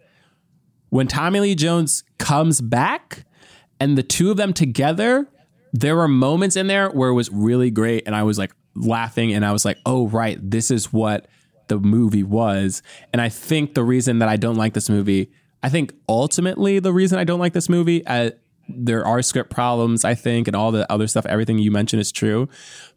when 0.91 1.07
Tommy 1.07 1.41
Lee 1.41 1.55
Jones 1.55 2.05
comes 2.19 2.61
back, 2.61 3.25
and 3.81 3.97
the 3.97 4.03
two 4.03 4.31
of 4.31 4.37
them 4.37 4.53
together, 4.53 5.29
there 5.73 5.97
were 5.97 6.09
moments 6.09 6.57
in 6.57 6.67
there 6.67 6.91
where 6.91 7.11
it 7.11 7.15
was 7.15 7.31
really 7.31 7.71
great, 7.71 8.05
and 8.07 8.17
I 8.17 8.25
was 8.25 8.39
like 8.39 8.53
laughing, 8.75 9.33
and 9.33 9.45
I 9.45 9.53
was 9.53 9.65
like, 9.65 9.79
"Oh 9.87 10.09
right, 10.09 10.39
this 10.41 10.71
is 10.71 10.93
what." 10.93 11.27
the 11.73 11.79
movie 11.79 12.23
was. 12.23 12.83
And 13.13 13.23
I 13.23 13.29
think 13.31 13.75
the 13.75 13.83
reason 13.83 14.19
that 14.19 14.29
I 14.29 14.37
don't 14.37 14.57
like 14.57 14.75
this 14.75 14.91
movie, 14.91 15.31
I 15.63 15.71
think 15.71 15.95
ultimately 16.09 16.79
the 16.81 16.93
reason 16.93 17.19
I 17.19 17.25
don't 17.25 17.41
like 17.41 17.55
this 17.55 17.69
movie, 17.69 18.07
uh, 18.07 18.33
there 18.77 19.07
are 19.07 19.23
script 19.23 19.51
problems, 19.51 20.05
I 20.05 20.15
think, 20.15 20.49
and 20.49 20.57
all 20.57 20.73
the 20.73 20.91
other 20.91 21.07
stuff, 21.07 21.27
everything 21.27 21.59
you 21.59 21.71
mentioned 21.71 22.01
is 22.01 22.13
true. 22.13 22.49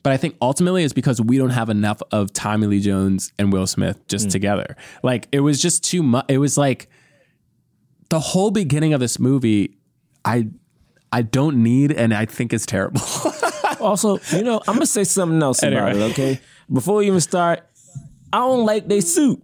But 0.03 0.13
I 0.13 0.17
think 0.17 0.35
ultimately 0.41 0.83
it's 0.83 0.93
because 0.93 1.21
we 1.21 1.37
don't 1.37 1.51
have 1.51 1.69
enough 1.69 2.01
of 2.11 2.31
Tommy 2.33 2.67
Lee 2.67 2.79
Jones 2.79 3.33
and 3.39 3.51
Will 3.51 3.67
Smith 3.67 3.97
just 4.07 4.27
mm. 4.27 4.31
together. 4.31 4.75
Like 5.03 5.27
it 5.31 5.39
was 5.39 5.61
just 5.61 5.83
too 5.83 6.03
much. 6.03 6.25
It 6.27 6.37
was 6.37 6.57
like 6.57 6.89
the 8.09 8.19
whole 8.19 8.51
beginning 8.51 8.93
of 8.93 8.99
this 8.99 9.19
movie, 9.19 9.77
I 10.23 10.49
I 11.11 11.21
don't 11.21 11.63
need 11.63 11.91
and 11.91 12.13
I 12.13 12.25
think 12.25 12.53
is 12.53 12.65
terrible. 12.65 13.01
Also, 13.81 14.19
you 14.31 14.41
know, 14.41 14.61
I'm 14.67 14.75
gonna 14.75 14.85
say 14.85 15.03
something 15.03 15.41
else 15.43 15.61
about 15.61 15.95
it. 15.95 16.01
Okay, 16.11 16.39
before 16.71 16.97
we 16.97 17.07
even 17.07 17.19
start, 17.19 17.67
I 18.31 18.39
don't 18.39 18.65
like 18.65 18.87
they 18.87 19.01
suit. 19.01 19.43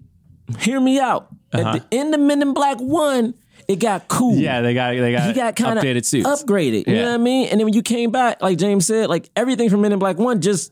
Hear 0.60 0.80
me 0.80 1.00
out. 1.00 1.28
At 1.54 1.60
uh-huh. 1.60 1.80
the 1.80 1.96
end 1.96 2.16
of 2.16 2.22
Men 2.22 2.42
in 2.42 2.54
Black 2.54 2.80
One, 2.80 3.36
it 3.72 3.80
got 3.80 4.08
cool. 4.08 4.36
yeah, 4.36 4.62
they 4.62 4.74
got 4.74 4.92
they 4.96 5.12
got, 5.12 5.28
he 5.28 5.34
got 5.34 5.56
kind 5.56 5.78
of 5.80 5.84
updated 5.84 6.06
suits. 6.06 6.28
upgraded. 6.28 6.88
You 6.88 6.96
know 6.96 7.06
what 7.06 7.14
I 7.14 7.18
mean? 7.18 7.48
And 7.50 7.60
then 7.60 7.66
when 7.66 7.74
you 7.74 7.82
came 7.82 8.12
back, 8.12 8.42
like 8.42 8.58
James 8.58 8.86
said, 8.86 9.10
like 9.10 9.30
everything 9.36 9.70
from 9.70 9.82
Men 9.82 9.92
in 9.94 10.00
Black 10.00 10.18
One 10.18 10.42
just 10.42 10.72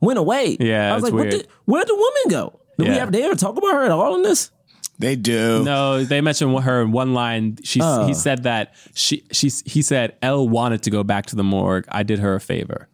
went 0.00 0.18
away. 0.18 0.56
Yeah, 0.60 0.92
I 0.92 0.94
was 0.94 1.04
it's 1.04 1.04
like, 1.04 1.12
what 1.14 1.20
weird. 1.28 1.30
did, 1.32 1.48
where'd 1.64 1.88
the 1.88 1.94
woman 1.94 2.22
go? 2.28 2.60
Did 2.78 2.88
we 2.88 2.94
Yeah. 2.94 3.00
have 3.00 3.12
they 3.12 3.22
ever 3.24 3.34
talk 3.34 3.56
about 3.56 3.72
her 3.72 3.84
at 3.84 3.90
all 3.90 4.14
in 4.16 4.22
this? 4.22 4.50
They 4.98 5.14
do. 5.16 5.62
No, 5.64 6.04
they 6.04 6.20
mentioned 6.22 6.58
her 6.60 6.80
in 6.80 6.90
one 6.92 7.12
line. 7.12 7.58
She 7.64 7.80
Oh. 7.82 8.06
he 8.06 8.14
said 8.14 8.44
that 8.44 8.74
she 8.94 9.24
she 9.32 9.50
he 9.66 9.82
said 9.82 10.14
Elle 10.22 10.48
wanted 10.48 10.82
to 10.84 10.90
go 10.90 11.02
back 11.04 11.26
to 11.26 11.36
the 11.36 11.44
morgue. 11.44 11.84
I 11.90 12.02
did 12.02 12.18
her 12.20 12.34
a 12.34 12.40
favor. 12.40 12.88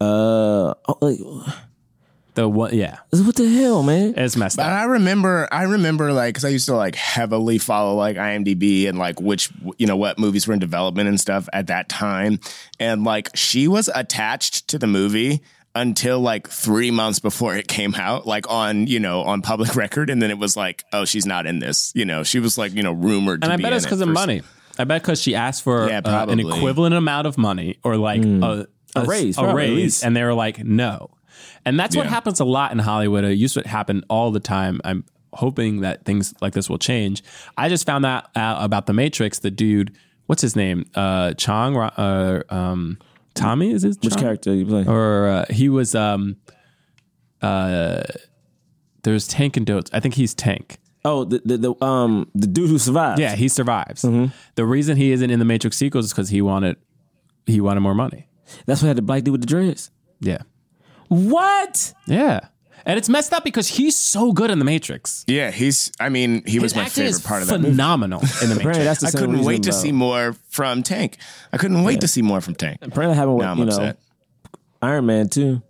Uh, 0.00 0.74
oh, 0.88 0.98
like, 1.00 1.18
The 2.36 2.48
one, 2.48 2.74
yeah, 2.74 2.98
What 3.10 3.34
the 3.34 3.48
hell, 3.48 3.82
man? 3.82 4.12
it's 4.16 4.36
messed 4.36 4.58
But 4.58 4.66
up. 4.66 4.72
I 4.72 4.84
remember, 4.84 5.48
I 5.50 5.62
remember, 5.64 6.12
like, 6.12 6.34
because 6.34 6.44
I 6.44 6.50
used 6.50 6.66
to 6.66 6.76
like 6.76 6.94
heavily 6.94 7.56
follow 7.58 7.94
like 7.96 8.16
IMDb 8.16 8.86
and 8.88 8.98
like 8.98 9.20
which 9.20 9.50
you 9.78 9.86
know 9.86 9.96
what 9.96 10.18
movies 10.18 10.46
were 10.46 10.52
in 10.54 10.60
development 10.60 11.08
and 11.08 11.18
stuff 11.18 11.48
at 11.54 11.66
that 11.68 11.88
time, 11.88 12.38
and 12.78 13.04
like 13.04 13.30
she 13.34 13.68
was 13.68 13.90
attached 13.94 14.68
to 14.68 14.78
the 14.78 14.86
movie 14.86 15.40
until 15.74 16.20
like 16.20 16.48
three 16.48 16.90
months 16.90 17.18
before 17.20 17.54
it 17.56 17.68
came 17.68 17.94
out, 17.94 18.26
like 18.26 18.48
on 18.50 18.86
you 18.86 19.00
know 19.00 19.22
on 19.22 19.40
public 19.42 19.74
record, 19.84 20.10
and 20.10 20.20
then 20.20 20.30
it 20.30 20.38
was 20.38 20.56
like, 20.58 20.84
oh, 20.92 21.04
she's 21.06 21.24
not 21.26 21.46
in 21.46 21.58
this. 21.58 21.90
You 21.94 22.04
know, 22.04 22.22
she 22.22 22.38
was 22.38 22.58
like 22.58 22.74
you 22.74 22.82
know 22.82 22.92
rumored. 22.92 23.42
and 23.44 23.50
to 23.50 23.54
I 23.54 23.56
be 23.56 23.62
bet 23.62 23.72
in 23.72 23.76
it's 23.78 23.86
it 23.86 23.88
because 23.88 24.00
of 24.02 24.08
for- 24.08 24.12
money. 24.12 24.42
I 24.78 24.84
bet 24.84 25.00
because 25.00 25.22
she 25.22 25.34
asked 25.34 25.62
for 25.62 25.88
Yeah, 25.88 26.02
uh, 26.04 26.26
an 26.28 26.38
equivalent 26.38 26.94
amount 26.94 27.26
of 27.26 27.38
money 27.38 27.78
or 27.82 27.96
like 27.96 28.22
a, 28.22 28.66
A 28.94 29.04
raise, 29.06 29.38
a 29.38 29.54
raise, 29.54 30.02
and 30.04 30.14
they 30.14 30.22
were 30.22 30.34
like, 30.34 30.62
no. 30.62 31.08
And 31.64 31.78
that's 31.78 31.96
what 31.96 32.06
happens 32.06 32.40
a 32.40 32.44
lot 32.44 32.72
in 32.72 32.78
Hollywood. 32.78 33.24
It 33.24 33.34
used 33.34 33.54
to 33.54 33.66
happen 33.68 34.04
all 34.08 34.30
the 34.30 34.40
time. 34.40 34.80
I'm 34.84 35.04
hoping 35.32 35.80
that 35.80 36.04
things 36.04 36.34
like 36.40 36.52
this 36.54 36.68
will 36.70 36.78
change. 36.78 37.22
I 37.56 37.68
just 37.68 37.84
found 37.86 38.04
that 38.04 38.28
out 38.36 38.64
about 38.64 38.86
the 38.86 38.92
Matrix. 38.92 39.40
The 39.40 39.50
dude, 39.50 39.96
what's 40.26 40.42
his 40.42 40.56
name? 40.56 40.86
Uh, 40.94 41.34
Chong, 41.34 41.76
uh, 41.76 42.42
um, 42.48 42.98
Tommy 43.34 43.70
is 43.72 43.82
his 43.82 43.98
Which 44.02 44.14
Chong? 44.14 44.22
character 44.22 44.54
you 44.54 44.64
play? 44.66 44.84
or 44.86 45.28
uh, 45.28 45.44
he 45.50 45.68
was 45.68 45.94
um 45.94 46.36
uh 47.42 48.02
there's 49.02 49.28
Tank 49.28 49.56
and 49.56 49.66
Dozer. 49.66 49.90
I 49.92 50.00
think 50.00 50.14
he's 50.14 50.34
Tank. 50.34 50.78
Oh, 51.04 51.24
the, 51.24 51.40
the 51.44 51.56
the 51.58 51.84
um 51.84 52.30
the 52.34 52.46
dude 52.46 52.68
who 52.70 52.78
survived. 52.78 53.20
Yeah, 53.20 53.34
he 53.36 53.48
survives. 53.48 54.02
Mm-hmm. 54.02 54.34
The 54.56 54.64
reason 54.64 54.96
he 54.96 55.12
isn't 55.12 55.30
in 55.30 55.38
the 55.38 55.44
Matrix 55.44 55.76
sequels 55.76 56.06
is 56.06 56.12
because 56.12 56.30
he 56.30 56.40
wanted 56.42 56.76
he 57.46 57.60
wanted 57.60 57.80
more 57.80 57.94
money. 57.94 58.26
that's 58.64 58.82
what 58.82 58.88
had 58.88 58.96
the 58.96 59.02
black 59.02 59.22
dude 59.22 59.32
with 59.32 59.42
the 59.42 59.46
dreads. 59.46 59.90
Yeah, 60.20 60.38
What? 61.08 61.92
yeah, 62.06 62.40
and 62.84 62.98
it's 62.98 63.08
messed 63.08 63.32
up 63.32 63.44
because 63.44 63.68
he's 63.68 63.96
so 63.96 64.32
good 64.32 64.50
in 64.50 64.58
the 64.58 64.64
Matrix. 64.64 65.24
Yeah, 65.26 65.50
he's. 65.50 65.90
I 66.00 66.08
mean, 66.08 66.42
he 66.46 66.58
was 66.58 66.72
His 66.72 66.76
my 66.76 66.82
acting 66.82 66.94
favorite 67.04 67.10
is 67.10 67.20
part 67.20 67.42
of 67.42 67.48
that 67.48 67.58
movie. 67.60 67.70
phenomenal 67.72 68.20
in 68.20 68.26
the 68.26 68.30
Apparently, 68.56 68.64
Matrix. 68.64 68.84
that's 68.84 69.00
the 69.00 69.06
I 69.06 69.10
same 69.10 69.20
couldn't 69.20 69.34
reason 69.36 69.46
wait 69.46 69.62
to 69.64 69.70
about- 69.70 69.80
see 69.80 69.92
more 69.92 70.36
from 70.48 70.82
Tank. 70.82 71.16
I 71.52 71.56
couldn't 71.58 71.82
wait 71.84 72.00
to 72.00 72.08
see 72.08 72.22
more 72.22 72.40
from 72.40 72.54
Tank. 72.54 72.78
Apparently, 72.82 73.14
it 73.14 73.16
happened 73.18 73.36
with 73.36 73.44
Now 73.44 73.52
I'm 73.52 73.58
you 73.58 73.64
know 73.66 73.72
upset. 73.76 73.98
Iron 74.82 75.06
Man 75.06 75.28
too. 75.28 75.62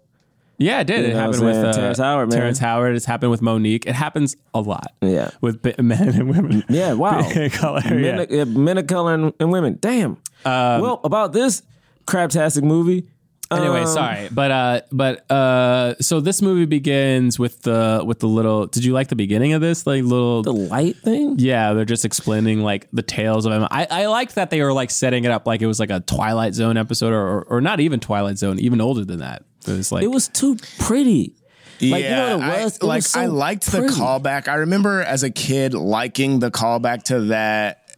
Yeah, 0.59 0.81
it 0.81 0.87
did. 0.87 1.01
You 1.01 1.05
it 1.05 1.09
know 1.12 1.18
happened 1.20 1.37
I'm 1.40 1.44
with 1.44 1.55
saying? 1.55 1.66
uh, 1.66 1.72
Terrence 1.75 1.99
Howard, 1.99 2.29
man. 2.31 2.38
Terrence 2.38 2.59
Howard. 2.59 2.96
It's 2.96 3.05
happened 3.05 3.31
with 3.31 3.42
Mo'Nique. 3.42 3.85
It 3.87 3.94
happens 3.94 4.37
a 4.55 4.61
lot. 4.62 4.87
Yeah. 5.03 5.31
with 5.42 5.61
bi- 5.61 5.75
men 5.79 6.09
and 6.09 6.31
women. 6.31 6.64
Yeah, 6.70 6.94
wow. 6.94 7.20
Color, 7.53 7.83
men, 7.85 8.03
yeah. 8.03 8.11
Um, 8.12 8.18
of, 8.20 8.31
yeah, 8.31 8.44
men 8.44 8.79
of 8.79 8.87
color 8.87 9.12
and, 9.12 9.35
and 9.38 9.53
women. 9.53 9.77
Damn. 9.83 10.16
well, 10.46 11.01
about 11.05 11.35
this 11.35 11.62
craptastic 12.07 12.62
movie. 12.62 13.07
Anyway, 13.48 13.82
um, 13.82 13.87
sorry, 13.87 14.28
but 14.32 14.50
uh, 14.50 14.80
but 14.90 15.30
uh, 15.30 15.94
so 16.00 16.18
this 16.20 16.42
movie 16.42 16.64
begins 16.64 17.38
with 17.38 17.62
the 17.62 18.02
with 18.04 18.18
the 18.18 18.26
little. 18.26 18.66
Did 18.66 18.85
you 18.85 18.92
like 18.92 19.06
the 19.06 19.14
beginning 19.16 19.52
of 19.52 19.61
this? 19.61 19.87
Like 19.87 20.02
little. 20.02 20.42
The 20.42 20.52
light 20.52 20.96
thing. 20.96 21.37
yeah, 21.38 21.72
they're 21.72 21.85
just 21.85 22.04
explaining 22.04 22.62
like 22.62 22.88
the 22.92 23.02
tales 23.02 23.46
of 23.46 23.52
him. 23.52 23.68
I, 23.70 23.87
I 23.88 24.06
liked 24.06 24.35
that 24.35 24.50
they 24.50 24.61
were 24.62 24.72
like 24.72 24.90
setting 24.90 25.24
it 25.24 25.30
up 25.30 25.46
like 25.46 25.62
it 25.62 25.68
was 25.68 25.78
like 25.78 25.90
a 25.90 26.00
Twilight 26.00 26.54
Zone 26.54 26.76
episode, 26.76 27.12
or 27.12 27.24
or, 27.24 27.42
or 27.44 27.61
not 27.61 27.78
even 27.78 28.00
Twilight 28.00 28.37
Zone, 28.38 28.59
even 28.59 28.80
older 28.80 29.04
than 29.04 29.20
that. 29.20 29.44
It 29.66 29.72
was 29.72 29.92
like 29.92 30.02
It 30.02 30.09
was 30.11 30.26
too 30.26 30.56
pretty. 30.80 31.37
Like, 31.80 32.04
you 32.04 32.11
know 32.11 32.38
what 32.38 32.48
it 32.48 32.50
I- 32.61 32.64
was? 32.64 32.76
It 32.78 32.82
like 32.82 32.96
was 32.98 33.06
so 33.11 33.20
I 33.20 33.26
liked 33.26 33.70
pretty. 33.70 33.87
the 33.88 33.92
callback. 33.92 34.48
I 34.48 34.54
remember 34.54 35.02
as 35.02 35.22
a 35.22 35.30
kid 35.30 35.72
liking 35.74 36.40
the 36.40 36.50
callback 36.50 37.04
to 37.04 37.20
that 37.26 37.94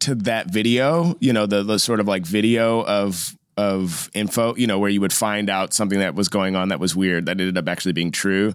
to 0.00 0.14
that 0.16 0.50
video. 0.50 1.14
You 1.20 1.32
know, 1.32 1.46
the 1.46 1.62
the 1.62 1.78
sort 1.78 2.00
of 2.00 2.08
like 2.08 2.26
video 2.26 2.82
of 2.84 3.36
of 3.56 4.10
info. 4.14 4.54
You 4.56 4.66
know, 4.66 4.78
where 4.78 4.90
you 4.90 5.00
would 5.00 5.12
find 5.12 5.50
out 5.50 5.72
something 5.72 5.98
that 5.98 6.14
was 6.14 6.28
going 6.28 6.56
on 6.56 6.68
that 6.68 6.80
was 6.80 6.94
weird 6.94 7.26
that 7.26 7.32
ended 7.32 7.58
up 7.58 7.68
actually 7.68 7.92
being 7.92 8.10
true. 8.10 8.54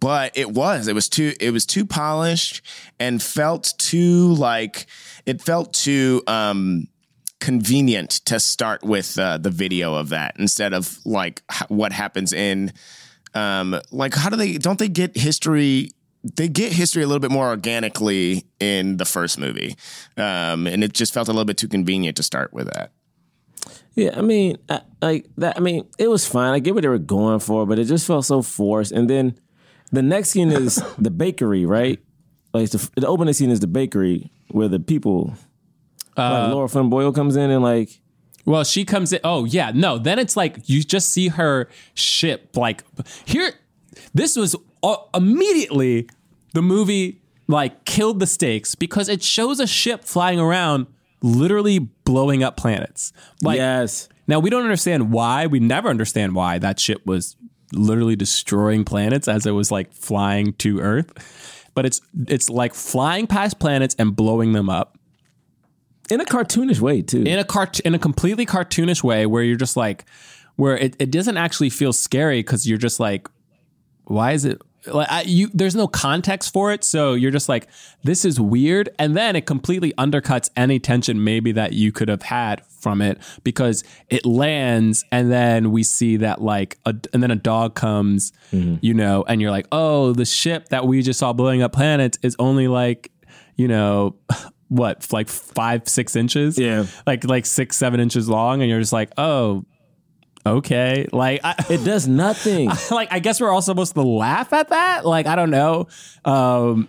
But 0.00 0.36
it 0.36 0.50
was 0.50 0.88
it 0.88 0.94
was 0.94 1.08
too 1.08 1.34
it 1.40 1.50
was 1.50 1.66
too 1.66 1.86
polished 1.86 2.62
and 2.98 3.22
felt 3.22 3.74
too 3.78 4.34
like 4.34 4.86
it 5.24 5.40
felt 5.40 5.72
too 5.72 6.22
um 6.26 6.88
convenient 7.40 8.10
to 8.10 8.40
start 8.40 8.82
with 8.82 9.18
uh, 9.18 9.38
the 9.38 9.50
video 9.50 9.94
of 9.94 10.08
that 10.08 10.34
instead 10.38 10.72
of 10.72 10.98
like 11.04 11.42
what 11.68 11.92
happens 11.92 12.32
in 12.32 12.72
um 13.34 13.78
like 13.90 14.14
how 14.14 14.30
do 14.30 14.36
they 14.36 14.56
don't 14.56 14.78
they 14.78 14.88
get 14.88 15.14
history 15.16 15.90
they 16.34 16.48
get 16.48 16.72
history 16.72 17.02
a 17.02 17.06
little 17.06 17.20
bit 17.20 17.30
more 17.30 17.48
organically 17.48 18.46
in 18.58 18.96
the 18.96 19.04
first 19.04 19.38
movie 19.38 19.76
um 20.16 20.66
and 20.66 20.82
it 20.82 20.94
just 20.94 21.12
felt 21.12 21.28
a 21.28 21.30
little 21.30 21.44
bit 21.44 21.58
too 21.58 21.68
convenient 21.68 22.16
to 22.16 22.22
start 22.22 22.52
with 22.54 22.66
that 22.72 22.90
Yeah, 23.96 24.10
I 24.16 24.20
mean, 24.20 24.58
I, 24.68 24.82
like 25.00 25.26
that. 25.38 25.56
I 25.56 25.60
mean, 25.60 25.88
it 25.98 26.08
was 26.08 26.26
fine. 26.26 26.52
I 26.52 26.58
get 26.58 26.74
what 26.74 26.82
they 26.82 26.88
were 26.88 26.98
going 26.98 27.40
for, 27.40 27.64
but 27.66 27.78
it 27.78 27.84
just 27.84 28.06
felt 28.06 28.26
so 28.26 28.42
forced. 28.42 28.92
And 28.92 29.08
then 29.08 29.38
the 29.90 30.02
next 30.02 30.30
scene 30.30 30.52
is 30.52 30.76
the 30.98 31.10
bakery, 31.10 31.64
right? 31.64 31.98
Like 32.52 32.70
the, 32.70 32.90
the 32.96 33.06
opening 33.06 33.32
scene 33.34 33.50
is 33.50 33.60
the 33.60 33.66
bakery 33.66 34.30
where 34.48 34.68
the 34.68 34.78
people, 34.78 35.34
like 36.16 36.52
Lara 36.52 36.68
Flynn 36.68 36.90
Boyle 36.90 37.12
comes 37.12 37.36
in 37.36 37.50
and 37.50 37.62
like, 37.62 38.00
Well, 38.44 38.64
she 38.64 38.84
comes 38.84 39.12
in. 39.12 39.20
Oh, 39.24 39.44
yeah. 39.46 39.72
No, 39.74 39.98
then 39.98 40.18
it's 40.18 40.36
like 40.36 40.68
you 40.68 40.82
just 40.82 41.10
see 41.10 41.28
her 41.28 41.68
ship. 41.94 42.54
Like, 42.54 42.84
here, 43.24 43.52
this 44.14 44.36
was 44.36 44.54
uh, 44.82 44.96
immediately 45.14 46.08
the 46.52 46.62
movie, 46.62 47.22
like, 47.48 47.84
killed 47.84 48.20
the 48.20 48.26
stakes 48.26 48.74
because 48.74 49.08
it 49.08 49.22
shows 49.22 49.58
a 49.58 49.66
ship 49.66 50.04
flying 50.04 50.38
around, 50.38 50.86
literally 51.26 51.78
blowing 51.78 52.42
up 52.42 52.56
planets. 52.56 53.12
Like, 53.42 53.56
yes, 53.56 54.08
now 54.26 54.38
we 54.38 54.50
don't 54.50 54.62
understand 54.62 55.12
why. 55.12 55.46
We 55.46 55.60
never 55.60 55.88
understand 55.88 56.34
why 56.34 56.58
that 56.58 56.78
ship 56.80 57.04
was 57.04 57.36
literally 57.72 58.16
destroying 58.16 58.84
planets 58.84 59.28
as 59.28 59.44
it 59.46 59.50
was 59.50 59.70
like 59.70 59.92
flying 59.92 60.52
to 60.54 60.80
Earth. 60.80 61.12
But 61.74 61.84
it's 61.84 62.00
it's 62.26 62.48
like 62.48 62.74
flying 62.74 63.26
past 63.26 63.58
planets 63.58 63.94
and 63.98 64.16
blowing 64.16 64.52
them 64.52 64.70
up 64.70 64.96
in 66.10 66.20
a 66.20 66.24
cartoonish 66.24 66.80
way 66.80 67.02
too. 67.02 67.22
in 67.22 67.38
a 67.38 67.44
cart 67.44 67.80
in 67.80 67.94
a 67.94 67.98
completely 67.98 68.46
cartoonish 68.46 69.02
way 69.02 69.26
where 69.26 69.42
you're 69.42 69.56
just 69.56 69.76
like 69.76 70.04
where 70.54 70.78
it, 70.78 70.96
it 70.98 71.10
doesn't 71.10 71.36
actually 71.36 71.68
feel 71.68 71.92
scary 71.92 72.38
because 72.38 72.66
you're 72.66 72.78
just 72.78 72.98
like 72.98 73.28
why 74.04 74.32
is 74.32 74.44
it 74.44 74.62
like 74.86 75.08
I, 75.10 75.22
you 75.22 75.48
there's 75.52 75.74
no 75.74 75.86
context 75.88 76.52
for 76.52 76.72
it 76.72 76.84
so 76.84 77.14
you're 77.14 77.30
just 77.30 77.48
like 77.48 77.68
this 78.02 78.24
is 78.24 78.40
weird 78.40 78.88
and 78.98 79.16
then 79.16 79.36
it 79.36 79.46
completely 79.46 79.92
undercuts 79.98 80.50
any 80.56 80.78
tension 80.78 81.22
maybe 81.24 81.52
that 81.52 81.72
you 81.72 81.92
could 81.92 82.08
have 82.08 82.22
had 82.22 82.64
from 82.66 83.02
it 83.02 83.18
because 83.42 83.84
it 84.08 84.24
lands 84.24 85.04
and 85.10 85.30
then 85.30 85.72
we 85.72 85.82
see 85.82 86.16
that 86.18 86.40
like 86.40 86.78
a, 86.86 86.94
and 87.12 87.22
then 87.22 87.30
a 87.30 87.36
dog 87.36 87.74
comes 87.74 88.32
mm-hmm. 88.52 88.76
you 88.80 88.94
know 88.94 89.24
and 89.28 89.40
you're 89.40 89.50
like 89.50 89.66
oh 89.72 90.12
the 90.12 90.24
ship 90.24 90.68
that 90.68 90.86
we 90.86 91.02
just 91.02 91.18
saw 91.18 91.32
blowing 91.32 91.62
up 91.62 91.72
planets 91.72 92.18
is 92.22 92.36
only 92.38 92.68
like 92.68 93.10
you 93.56 93.68
know 93.68 94.14
what 94.68 95.12
like 95.12 95.28
five 95.28 95.88
six 95.88 96.16
inches 96.16 96.58
Yeah. 96.58 96.86
like 97.06 97.24
like 97.24 97.46
six 97.46 97.76
seven 97.76 98.00
inches 98.00 98.28
long 98.28 98.62
and 98.62 98.70
you're 98.70 98.80
just 98.80 98.92
like 98.92 99.10
oh 99.16 99.64
okay 100.46 101.06
like 101.12 101.40
I, 101.44 101.54
it 101.70 101.84
does 101.84 102.06
nothing. 102.08 102.70
like 102.90 103.12
I 103.12 103.18
guess 103.18 103.40
we're 103.40 103.50
all 103.50 103.62
supposed 103.62 103.94
to 103.94 104.02
laugh 104.02 104.52
at 104.52 104.68
that. 104.70 105.04
Like 105.04 105.26
I 105.26 105.36
don't 105.36 105.50
know. 105.50 105.88
Um, 106.24 106.88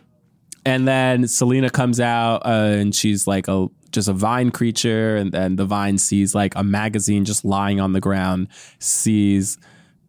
and 0.66 0.88
then 0.88 1.28
Selena 1.28 1.70
comes 1.70 2.00
out 2.00 2.46
uh, 2.46 2.50
and 2.78 2.94
she's 2.94 3.26
like 3.28 3.48
a 3.48 3.68
just 3.92 4.10
a 4.10 4.14
vine 4.14 4.52
creature, 4.52 5.16
and 5.16 5.32
then 5.32 5.56
the 5.56 5.66
vine 5.66 5.98
sees 5.98 6.36
like 6.36 6.54
a 6.56 6.64
magazine 6.64 7.24
just 7.24 7.46
lying 7.46 7.80
on 7.80 7.94
the 7.94 8.02
ground, 8.02 8.50
sees 8.80 9.58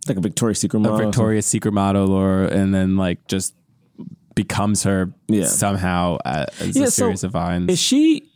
like 0.08 0.16
a 0.16 0.20
Victoria's 0.20 0.58
Secret 0.58 0.80
model, 0.80 0.98
a. 1.00 1.04
Victoria's 1.04 1.46
Secret 1.46 1.72
model, 1.72 2.12
or 2.12 2.42
and 2.44 2.74
then 2.74 2.96
like 2.96 3.24
just 3.28 3.54
becomes 4.34 4.82
her 4.82 5.12
Yeah. 5.28 5.46
somehow 5.46 6.16
uh, 6.24 6.46
as 6.60 6.76
Yeah, 6.76 6.84
a 6.84 6.90
so 6.90 7.04
series 7.06 7.22
of 7.24 7.30
vines. 7.32 7.70
Is 7.70 7.78
she? 7.80 8.28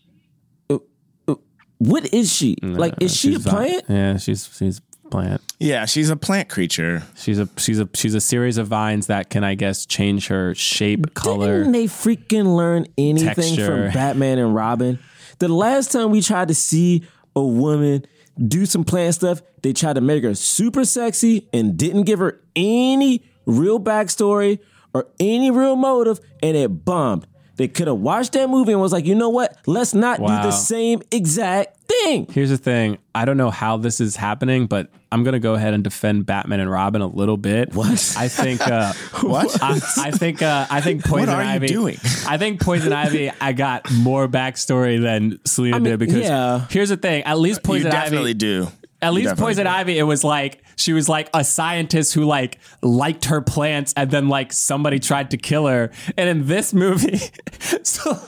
uh, 0.70 0.78
uh, 1.26 1.34
What 1.78 2.12
is 2.14 2.32
she? 2.32 2.56
like, 2.62 2.94
is 3.00 3.14
she 3.16 3.34
a 3.34 3.40
plant? 3.40 3.84
Yeah, 3.88 4.16
she's 4.18 4.48
she's 4.56 4.80
plant. 5.12 5.40
yeah 5.60 5.84
she's 5.84 6.10
a 6.10 6.16
plant 6.16 6.48
creature 6.48 7.02
She's 7.16 7.38
a 7.38 7.48
she's 7.56 7.78
a 7.78 7.88
she's 7.94 8.14
a 8.14 8.20
series 8.20 8.58
of 8.58 8.66
vines 8.66 9.06
that 9.06 9.30
can 9.30 9.44
I 9.44 9.54
guess 9.54 9.86
change 9.86 10.26
her 10.28 10.54
shape, 10.56 11.14
color. 11.14 11.58
Didn't 11.58 11.72
they 11.72 11.84
freaking 11.86 12.56
learn 12.56 12.86
anything 12.98 13.34
Texture. 13.34 13.66
from 13.66 13.92
Batman 13.94 14.38
and 14.38 14.54
Robin? 14.54 14.98
The 15.38 15.48
last 15.48 15.92
time 15.92 16.10
we 16.10 16.20
tried 16.20 16.48
to 16.48 16.54
see 16.54 17.04
a 17.36 17.42
woman 17.42 18.04
do 18.48 18.64
some 18.66 18.82
plant 18.84 19.14
stuff, 19.14 19.42
they 19.62 19.72
tried 19.72 19.94
to 19.94 20.00
make 20.00 20.24
her 20.24 20.34
super 20.34 20.84
sexy 20.84 21.48
and 21.52 21.76
didn't 21.76 22.04
give 22.04 22.18
her 22.18 22.40
any 22.56 23.22
real 23.46 23.78
backstory 23.78 24.58
or 24.94 25.06
any 25.20 25.50
real 25.50 25.76
motive, 25.76 26.18
and 26.42 26.56
it 26.56 26.84
bombed. 26.84 27.26
They 27.62 27.68
could 27.68 27.86
have 27.86 27.98
watched 27.98 28.32
that 28.32 28.50
movie 28.50 28.72
and 28.72 28.80
was 28.80 28.90
like, 28.92 29.04
you 29.06 29.14
know 29.14 29.28
what? 29.28 29.56
Let's 29.66 29.94
not 29.94 30.18
Wow. 30.18 30.42
do 30.42 30.48
the 30.48 30.50
same 30.50 31.00
exact 31.12 31.76
thing. 31.86 32.26
Here's 32.32 32.50
the 32.50 32.56
thing. 32.58 32.98
I 33.14 33.24
don't 33.24 33.36
know 33.36 33.50
how 33.52 33.76
this 33.76 34.00
is 34.00 34.16
happening, 34.16 34.66
but 34.66 34.88
I'm 35.12 35.22
gonna 35.22 35.38
go 35.38 35.54
ahead 35.54 35.74
and 35.74 35.84
defend 35.84 36.26
Batman 36.26 36.58
and 36.58 36.68
Robin 36.68 37.02
a 37.02 37.06
little 37.06 37.36
bit. 37.36 37.72
What? 37.72 38.14
I 38.18 38.26
think. 38.26 38.60
Uh, 38.66 38.92
What? 39.22 39.62
I, 39.62 39.78
I 39.98 40.10
think. 40.10 40.42
Uh, 40.42 40.66
I 40.68 40.80
think 40.80 41.04
Poison 41.04 41.28
what 41.28 41.38
are 41.38 41.44
you 41.44 41.50
Ivy. 41.50 41.66
doing? 41.68 41.98
I 42.26 42.36
think 42.36 42.60
Poison 42.60 42.92
Ivy. 42.92 43.30
I 43.40 43.52
got 43.52 43.88
more 43.92 44.26
backstory 44.26 45.00
than 45.00 45.38
Selena 45.44 45.76
mean, 45.78 45.84
did 45.84 45.98
because 46.00 46.16
yeah. 46.16 46.66
here's 46.68 46.88
the 46.88 46.96
thing. 46.96 47.22
At 47.22 47.38
least 47.38 47.60
you 47.62 47.62
Poison 47.68 47.90
definitely 47.92 48.30
Ivy. 48.30 48.38
do 48.38 48.68
At 49.02 49.12
least 49.12 49.30
definitely 49.30 49.44
Poison 49.50 49.64
did. 49.64 49.70
Ivy, 49.72 49.98
it 49.98 50.04
was 50.04 50.22
like 50.24 50.62
she 50.76 50.92
was 50.92 51.08
like 51.08 51.28
a 51.34 51.44
scientist 51.44 52.14
who 52.14 52.24
like 52.24 52.58
liked 52.82 53.26
her 53.26 53.40
plants, 53.40 53.92
and 53.96 54.10
then 54.10 54.28
like 54.28 54.52
somebody 54.52 54.98
tried 55.00 55.32
to 55.32 55.36
kill 55.36 55.66
her. 55.66 55.90
And 56.16 56.28
in 56.28 56.46
this 56.46 56.72
movie, 56.72 57.20
so 57.82 58.18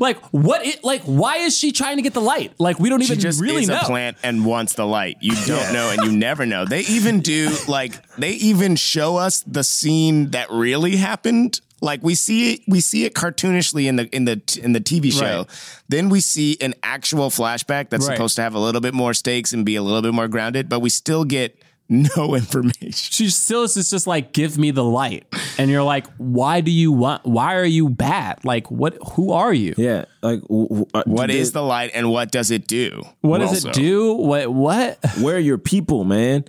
like 0.00 0.18
what? 0.32 0.64
It, 0.66 0.82
like 0.82 1.02
why 1.02 1.36
is 1.38 1.56
she 1.56 1.70
trying 1.70 1.96
to 1.96 2.02
get 2.02 2.14
the 2.14 2.20
light? 2.20 2.52
Like 2.58 2.78
we 2.78 2.88
don't 2.88 3.00
She 3.00 3.06
even 3.12 3.20
just 3.20 3.40
really 3.40 3.62
is 3.62 3.68
know. 3.68 3.76
a 3.80 3.84
plant 3.84 4.16
and 4.22 4.44
wants 4.46 4.74
the 4.74 4.86
light. 4.86 5.18
You 5.20 5.34
don't 5.46 5.72
know 5.72 5.90
and 5.90 6.02
you 6.10 6.16
never 6.16 6.46
know. 6.46 6.64
They 6.64 6.80
even 6.80 7.20
do 7.20 7.50
like 7.68 8.04
they 8.16 8.32
even 8.32 8.76
show 8.76 9.16
us 9.16 9.42
the 9.46 9.62
scene 9.62 10.30
that 10.30 10.50
really 10.50 10.96
happened. 10.96 11.60
Like 11.82 12.02
we 12.02 12.14
see 12.14 12.54
it, 12.54 12.60
we 12.68 12.80
see 12.80 13.04
it 13.04 13.14
cartoonishly 13.14 13.86
in 13.86 13.96
the 13.96 14.06
in 14.14 14.24
the 14.24 14.40
in 14.62 14.72
the 14.72 14.80
TV 14.80 15.12
show. 15.12 15.38
Right. 15.38 15.82
Then 15.88 16.08
we 16.08 16.20
see 16.20 16.56
an 16.60 16.74
actual 16.82 17.28
flashback 17.28 17.90
that's 17.90 18.08
Right. 18.08 18.16
supposed 18.16 18.36
to 18.36 18.42
have 18.42 18.54
a 18.54 18.58
little 18.60 18.80
bit 18.80 18.94
more 18.94 19.12
stakes 19.14 19.52
and 19.52 19.66
be 19.66 19.74
a 19.76 19.82
little 19.82 20.00
bit 20.00 20.14
more 20.14 20.28
grounded, 20.28 20.68
but 20.68 20.78
we 20.80 20.88
still 20.90 21.24
get 21.24 21.58
no 22.16 22.34
information. 22.36 22.92
She 22.92 23.28
still 23.28 23.64
is 23.64 23.74
just 23.90 24.06
like 24.06 24.32
give 24.32 24.56
me 24.56 24.70
the 24.70 24.84
light, 24.84 25.26
and 25.58 25.70
you're 25.70 25.82
like, 25.82 26.06
why 26.16 26.60
do 26.60 26.70
you 26.70 26.92
want? 26.92 27.26
Why 27.26 27.56
are 27.56 27.64
you 27.64 27.90
bad? 27.90 28.44
Like 28.44 28.70
what? 28.70 28.96
Who 29.14 29.32
are 29.32 29.52
you? 29.52 29.74
Yeah, 29.76 30.04
like 30.22 30.40
w- 30.42 30.68
w- 30.68 30.86
uh, 30.94 31.02
What 31.06 31.26
did- 31.26 31.36
is 31.36 31.50
the 31.52 31.62
light 31.62 31.90
and 31.94 32.10
what 32.10 32.30
does 32.30 32.50
it 32.52 32.66
do? 32.68 33.02
What 33.20 33.38
does 33.38 33.50
Also. 33.66 33.68
it 33.70 33.74
do? 33.74 34.14
What? 34.14 34.52
What? 34.52 34.98
Where 35.20 35.34
are 35.36 35.40
your 35.40 35.58
people, 35.58 36.04
man? 36.04 36.44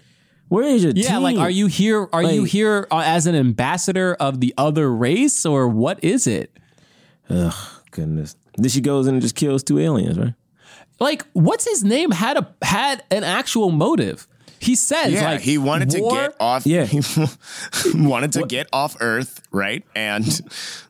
Where 0.54 0.66
is 0.66 0.84
your 0.84 0.94
Yeah, 0.96 1.14
team? 1.14 1.24
like, 1.24 1.38
are 1.38 1.50
you 1.50 1.66
here? 1.66 2.08
Are 2.14 2.22
you 2.22 2.44
here 2.44 2.88
uh, 2.92 3.02
as 3.04 3.26
an 3.26 3.34
ambassador 3.34 4.14
of 4.20 4.40
the 4.40 4.54
other 4.56 4.94
race, 4.94 5.48
or 5.48 5.68
what 5.68 6.04
is 6.04 6.28
it? 6.28 6.56
Ugh, 7.28 7.54
goodness. 7.90 8.36
Then 8.58 8.70
she 8.70 8.80
goes 8.80 9.08
in 9.08 9.16
and 9.16 9.22
just 9.22 9.36
kills 9.36 9.64
two 9.64 9.80
aliens, 9.80 10.16
right? 10.20 10.36
Like, 11.00 11.26
what's 11.34 11.68
his 11.68 11.84
name? 11.84 12.12
Had 12.12 12.38
a 12.38 12.54
had 12.64 13.04
an 13.10 13.24
actual 13.24 13.72
motive. 13.72 14.28
He 14.60 14.76
says, 14.76 15.12
Yeah, 15.14 15.32
like, 15.32 15.42
he 15.42 15.58
wanted 15.58 15.90
to 15.90 16.02
war 16.02 16.12
get 16.16 16.36
off. 16.40 16.68
Yeah. 16.68 16.86
he 16.86 17.02
wanted 17.96 18.34
to 18.34 18.46
get 18.46 18.68
off 18.72 18.96
Earth, 19.02 19.42
right? 19.52 19.84
And 19.96 20.24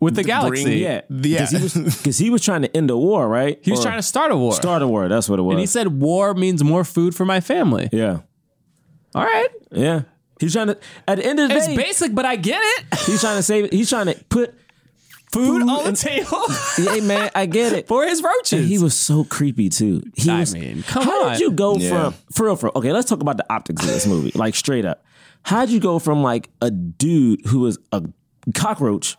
with 0.02 0.15
the 0.15 0.23
galaxy. 0.23 0.76
Yeah, 0.80 1.02
Yeah. 1.10 1.47
Because 1.47 1.52
he 1.52 1.58
was 1.63 1.73
because 1.97 2.17
he 2.17 2.30
was 2.30 2.43
trying 2.43 2.63
to 2.63 2.78
end 2.78 2.91
a 2.91 2.97
war, 2.97 3.30
right? 3.30 3.58
He 3.63 3.71
was 3.71 3.80
Or 3.80 3.84
trying 3.84 3.97
to 3.97 4.04
start 4.04 4.32
a 4.34 4.36
war. 4.36 4.52
start 4.54 4.82
a 4.82 4.88
war. 4.89 5.08
That's 5.08 5.30
what 5.30 5.39
it 5.39 5.43
was. 5.43 5.54
and 5.54 5.60
he 5.62 5.67
said, 5.67 5.88
"War 6.02 6.34
means 6.34 6.63
more 6.65 6.84
food 6.84 7.15
for 7.15 7.23
my 7.26 7.39
family." 7.39 7.88
"Yeah, 7.93 8.19
All 9.15 9.23
right, 9.23 9.47
yeah." 9.71 10.02
He's 10.39 10.54
trying 10.54 10.67
to. 10.67 10.78
At 11.08 11.17
the 11.19 11.26
end 11.26 11.39
of 11.39 11.49
the 11.49 11.56
it's 11.56 11.67
day, 11.67 11.73
It's 11.73 11.84
basic, 11.84 12.15
but 12.15 12.26
I 12.26 12.36
get 12.36 12.60
it. 12.62 12.86
he's 13.06 13.21
trying 13.21 13.38
to 13.38 13.43
save. 13.43 13.65
it. 13.65 13.73
He's 13.73 13.89
trying 13.89 14.08
to 14.08 14.15
put 14.30 14.54
Food, 15.32 15.47
Food 15.47 15.62
on 15.62 15.67
the 15.67 15.84
and- 15.89 15.97
table 15.97 16.43
Hey 16.76 16.99
man, 17.02 17.32
I 17.34 17.45
get 17.45 17.73
it. 17.73 17.88
for 17.88 18.06
his 18.06 18.21
roaches. 18.21 18.54
And 18.60 18.67
he 18.67 18.78
was 18.78 18.95
so 18.95 19.23
creepy 19.23 19.69
too. 19.69 20.04
He 20.15 20.30
I 20.30 20.41
was, 20.41 20.54
mean, 20.54 20.84
come 20.84 21.04
how 21.04 21.26
on. 21.28 21.32
did 21.34 21.39
you 21.41 21.52
go 21.52 21.78
Yeah. 21.78 21.89
from 22.12 22.13
for 22.34 22.45
real? 22.45 22.56
For 22.56 22.65
real, 22.67 22.73
okay, 22.76 22.91
let's 22.91 23.10
talk 23.10 23.21
about 23.21 23.38
the 23.38 23.45
optics 23.52 23.82
of 23.84 23.88
this 23.89 24.06
movie, 24.06 24.32
like 24.36 24.54
straight 24.56 24.86
up. 24.86 25.04
How'd 25.43 25.69
you 25.69 25.80
go 25.80 25.97
from 25.99 26.21
like 26.23 26.49
a 26.62 26.69
dude 26.71 27.45
who 27.47 27.60
was 27.60 27.78
a 27.91 28.04
cockroach 28.54 29.15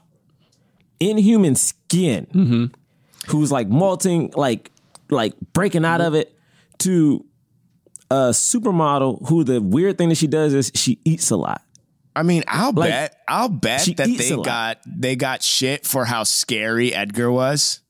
in 1.00 1.16
human 1.18 1.54
skin, 1.54 2.26
Mm-hmm. 2.34 2.64
who's 3.30 3.50
like 3.50 3.68
molting, 3.68 4.32
like 4.36 4.70
like 5.10 5.34
breaking 5.52 5.84
out 5.84 6.00
of 6.00 6.14
it, 6.14 6.36
to 6.80 7.24
a 8.14 8.30
supermodel 8.30 9.26
who 9.28 9.44
the 9.44 9.60
weird 9.60 9.98
thing 9.98 10.08
that 10.08 10.14
she 10.16 10.26
does 10.26 10.54
is 10.54 10.70
she 10.74 11.00
eats 11.04 11.30
a 11.30 11.36
lot. 11.36 11.62
I 12.16 12.22
mean, 12.22 12.44
I'll 12.46 12.72
Like, 12.72 12.90
bet, 12.90 13.16
I'll 13.26 13.48
bet 13.48 13.88
that 13.96 14.06
they 14.06 14.36
got 14.36 14.78
they 14.86 15.16
got 15.16 15.42
shit 15.42 15.84
for 15.84 16.04
how 16.04 16.22
scary 16.22 16.94
Edgar 16.94 17.30
was, 17.32 17.80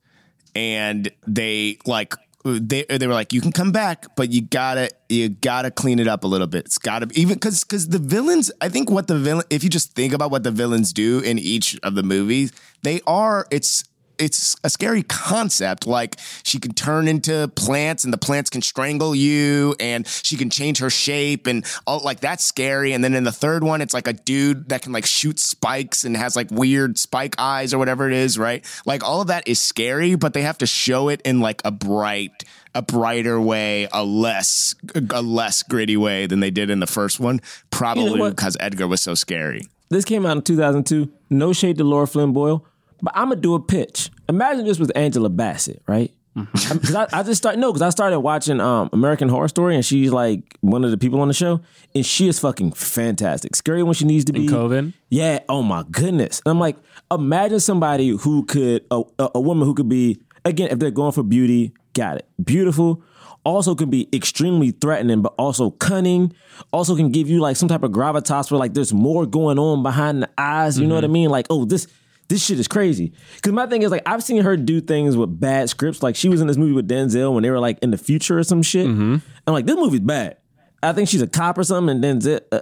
and 0.55 1.11
they 1.27 1.79
like 1.85 2.15
they 2.45 2.85
they 2.85 3.07
were 3.07 3.13
like, 3.13 3.35
you 3.35 3.43
can 3.43 3.53
come 3.53 3.71
back, 3.71 4.17
but 4.17 4.33
you 4.33 4.41
gotta 4.41 4.91
you 5.11 5.29
gotta 5.29 5.71
clean 5.71 5.99
it 5.99 6.09
up 6.09 6.25
a 6.25 6.27
little 6.27 6.47
bit. 6.47 6.65
It's 6.65 6.79
gotta 6.79 7.07
be 7.07 7.21
even 7.21 7.35
because 7.35 7.65
because 7.65 7.89
the 7.89 7.99
villains. 7.99 8.51
I 8.63 8.71
think 8.71 8.91
what 8.91 9.09
the 9.09 9.19
villain, 9.19 9.45
if 9.51 9.63
you 9.63 9.69
just 9.69 9.93
think 9.93 10.15
about 10.15 10.31
what 10.31 10.43
the 10.43 10.51
villains 10.51 10.95
do 10.95 11.21
in 11.21 11.39
each 11.39 11.79
of 11.83 11.95
the 11.95 12.03
movies, 12.03 12.53
they 12.83 13.01
are 13.07 13.47
it's. 13.51 13.85
It's 14.25 14.57
a 14.65 14.71
scary 14.71 15.03
concept. 15.03 15.87
Like 15.87 16.17
she 16.43 16.59
can 16.59 16.73
turn 16.73 17.09
into 17.09 17.49
plants 17.55 18.05
and 18.05 18.13
the 18.13 18.19
plants 18.19 18.51
can 18.51 18.63
strangle 18.63 19.15
you 19.15 19.75
and 19.79 20.07
she 20.07 20.37
can 20.37 20.51
change 20.51 20.79
her 20.79 20.91
shape 20.91 21.47
and 21.47 21.65
all 21.87 22.01
like 22.01 22.21
that's 22.21 22.45
scary. 22.45 22.93
And 22.93 23.05
then 23.05 23.15
in 23.15 23.25
the 23.25 23.33
third 23.33 23.63
one, 23.63 23.81
it's 23.81 23.95
like 23.95 24.09
a 24.09 24.13
dude 24.13 24.69
that 24.71 24.83
can 24.83 24.93
like 24.93 25.07
shoot 25.07 25.39
spikes 25.39 26.05
and 26.05 26.17
has 26.17 26.37
like 26.37 26.51
weird 26.51 26.99
spike 26.99 27.35
eyes 27.39 27.75
or 27.75 27.79
whatever 27.79 28.09
it 28.09 28.15
is, 28.15 28.39
right? 28.39 28.65
Like 28.87 29.05
all 29.05 29.21
of 29.21 29.29
that 29.29 29.47
is 29.47 29.61
scary, 29.61 30.15
but 30.15 30.33
they 30.33 30.43
have 30.43 30.59
to 30.59 30.67
show 30.67 31.09
it 31.09 31.21
in 31.23 31.41
like 31.41 31.61
a 31.65 31.71
bright, 31.71 32.45
a 32.75 32.83
brighter 32.83 33.41
way, 33.41 33.89
a 33.93 34.05
less, 34.05 34.75
a 35.11 35.23
less 35.23 35.63
gritty 35.63 35.97
way 35.97 36.27
than 36.27 36.41
they 36.41 36.51
did 36.51 36.71
in 36.71 36.81
the 36.81 36.87
first 36.87 37.21
one. 37.21 37.41
Probably 37.71 38.19
what? 38.19 38.31
because 38.31 38.57
Edgar 38.61 38.89
was 38.89 39.01
so 39.01 39.15
scary. 39.15 39.69
This 39.91 40.05
came 40.05 40.27
out 40.27 40.37
in 40.37 40.43
2002. 40.43 41.13
No 41.31 41.53
shade 41.53 41.79
to 41.79 41.85
Lara 41.85 42.07
Flynn 42.07 42.33
Boyle, 42.33 42.65
but 43.05 43.13
I'm 43.15 43.29
gonna 43.29 43.41
do 43.41 43.55
a 43.55 43.61
pitch. 43.61 44.11
Imagine 44.29 44.65
this 44.65 44.79
was 44.79 44.91
Angela 44.91 45.29
Bassett, 45.29 45.83
right? 45.87 46.11
Because 46.35 46.95
I, 46.97 47.07
I 47.13 47.23
just 47.23 47.41
started 47.41 47.61
no, 47.61 47.71
because 47.71 47.83
I 47.83 47.91
started 47.91 48.19
watching 48.19 48.61
um, 48.61 48.89
American 48.93 49.29
Horror 49.29 49.47
Story, 49.47 49.77
and 49.77 49.85
she's 49.85 50.11
like 50.11 50.57
one 50.63 50.85
of 50.85 50.91
the 50.91 50.97
people 50.97 51.21
on 51.21 51.29
the 51.29 51.35
show, 51.35 51.61
and 51.95 52.05
she 52.05 52.27
is 52.29 52.41
fucking 52.41 52.73
fantastic. 52.73 53.55
Scary 53.55 53.83
when 53.83 53.95
she 53.95 54.05
needs 54.05 54.25
to 54.25 54.33
be. 54.33 54.49
Coven? 54.49 54.95
Yeah. 55.11 55.41
Oh 55.49 55.63
my 55.63 55.85
goodness. 55.91 56.41
And 56.45 56.51
I'm 56.51 56.59
like, 56.59 56.77
imagine 57.13 57.61
somebody 57.61 58.09
who 58.09 58.45
could 58.47 58.85
a, 58.91 59.03
a, 59.19 59.31
a 59.37 59.41
woman 59.41 59.67
who 59.69 59.75
could 59.75 59.89
be 59.89 60.19
again 60.45 60.71
if 60.71 60.79
they're 60.79 60.91
going 60.91 61.13
for 61.13 61.23
beauty, 61.23 61.73
got 61.93 62.17
it, 62.17 62.29
beautiful. 62.43 63.03
Also 63.45 63.75
can 63.75 63.91
be 63.91 64.09
extremely 64.13 64.71
threatening, 64.71 65.21
but 65.21 65.35
also 65.39 65.71
cunning. 65.73 66.33
Also 66.73 66.97
can 66.97 67.11
give 67.11 67.29
you 67.29 67.41
like 67.41 67.57
some 67.57 67.69
type 67.69 67.83
of 67.83 67.93
gravitas 67.93 68.51
where 68.51 68.59
like 68.59 68.73
there's 68.73 68.95
more 68.95 69.27
going 69.27 69.59
on 69.59 69.83
behind 69.83 70.23
the 70.23 70.31
eyes. 70.39 70.81
You 70.81 70.87
know 70.87 70.95
what 70.95 71.05
I 71.05 71.09
mean? 71.09 71.29
Like, 71.29 71.47
oh, 71.51 71.67
this 71.67 71.87
this 72.29 72.45
shit 72.45 72.59
is 72.59 72.69
crazy. 72.69 73.13
Because 73.37 73.53
my 73.53 73.67
thing 73.67 73.83
is 73.83 73.91
like 73.91 74.03
I've 74.07 74.23
seen 74.23 74.43
her 74.43 74.57
do 74.57 74.81
things 74.81 75.17
with 75.17 75.39
bad 75.41 75.69
scripts. 75.71 76.03
Like 76.03 76.17
she 76.17 76.29
was 76.29 76.41
in 76.41 76.47
this 76.47 76.57
movie 76.57 76.73
with 76.73 76.89
Denzel 76.89 77.33
when 77.35 77.43
they 77.43 77.51
were 77.51 77.61
like 77.61 77.79
in 77.83 77.91
the 77.91 77.99
future 77.99 78.39
or 78.39 78.45
some 78.45 78.63
shit. 78.63 78.87
I'm 78.87 79.23
like, 79.47 79.67
this 79.67 79.77
movie's 79.77 80.01
bad. 80.01 80.39
I 80.83 80.93
think 80.93 81.09
she's 81.09 81.23
a 81.23 81.27
cop 81.27 81.57
or 81.59 81.65
something, 81.65 82.03
and 82.03 82.23
Denzel. 82.23 82.41
Uh, 82.53 82.61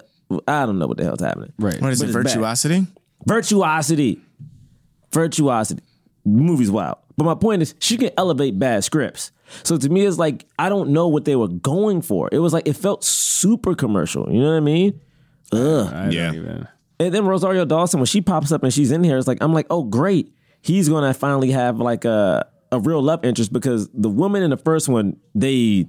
I 0.48 0.64
don't 0.66 0.78
know 0.78 0.86
what 0.86 0.96
the 0.96 1.04
hell's 1.04 1.20
happening. 1.20 1.52
right. 1.58 1.80
What 1.80 1.92
is 1.92 2.00
But 2.00 2.06
it? 2.06 2.08
it's 2.10 2.16
bad. 2.16 2.22
Virtuosity? 2.32 2.86
Virtuosity. 3.26 4.20
Virtuosity. 5.12 5.82
The 6.24 6.30
movie's 6.42 6.70
wild. 6.70 6.98
But 7.16 7.24
my 7.24 7.34
point 7.34 7.62
is, 7.62 7.74
she 7.78 7.96
can 7.98 8.10
elevate 8.16 8.58
bad 8.58 8.84
scripts. 8.84 9.32
So 9.64 9.76
to 9.76 9.88
me, 9.90 10.06
it's 10.06 10.18
like, 10.18 10.46
I 10.58 10.68
don't 10.70 10.90
know 10.90 11.08
what 11.08 11.24
they 11.26 11.36
were 11.36 11.48
going 11.48 12.00
for. 12.00 12.28
It 12.32 12.38
was 12.38 12.52
like, 12.54 12.66
it 12.66 12.74
felt 12.76 13.04
super 13.04 13.74
commercial. 13.74 14.26
You 14.32 14.40
know 14.40 14.50
what 14.52 14.56
I 14.56 14.60
mean? 14.60 15.00
Ugh. 15.52 15.92
I 15.92 16.08
Yeah. 16.08 16.26
don't 16.28 16.34
even. 16.36 16.68
And 17.02 17.12
then 17.14 17.26
Rosario 17.26 17.64
Dawson, 17.64 17.98
when 17.98 18.06
she 18.06 18.20
pops 18.20 18.52
up 18.52 18.62
and 18.62 18.72
she's 18.72 18.92
in 18.92 19.02
here, 19.02 19.18
it's 19.18 19.26
like, 19.26 19.38
I'm 19.40 19.52
like, 19.52 19.66
oh, 19.70 19.82
great. 19.82 20.32
He's 20.60 20.88
going 20.88 21.02
to 21.04 21.12
finally 21.18 21.50
have 21.50 21.78
like 21.78 22.04
a, 22.04 22.46
a 22.70 22.78
real 22.78 23.02
love 23.02 23.24
interest 23.24 23.52
because 23.52 23.88
the 23.92 24.08
woman 24.08 24.42
in 24.42 24.50
the 24.50 24.56
first 24.56 24.88
one, 24.88 25.16
they 25.34 25.88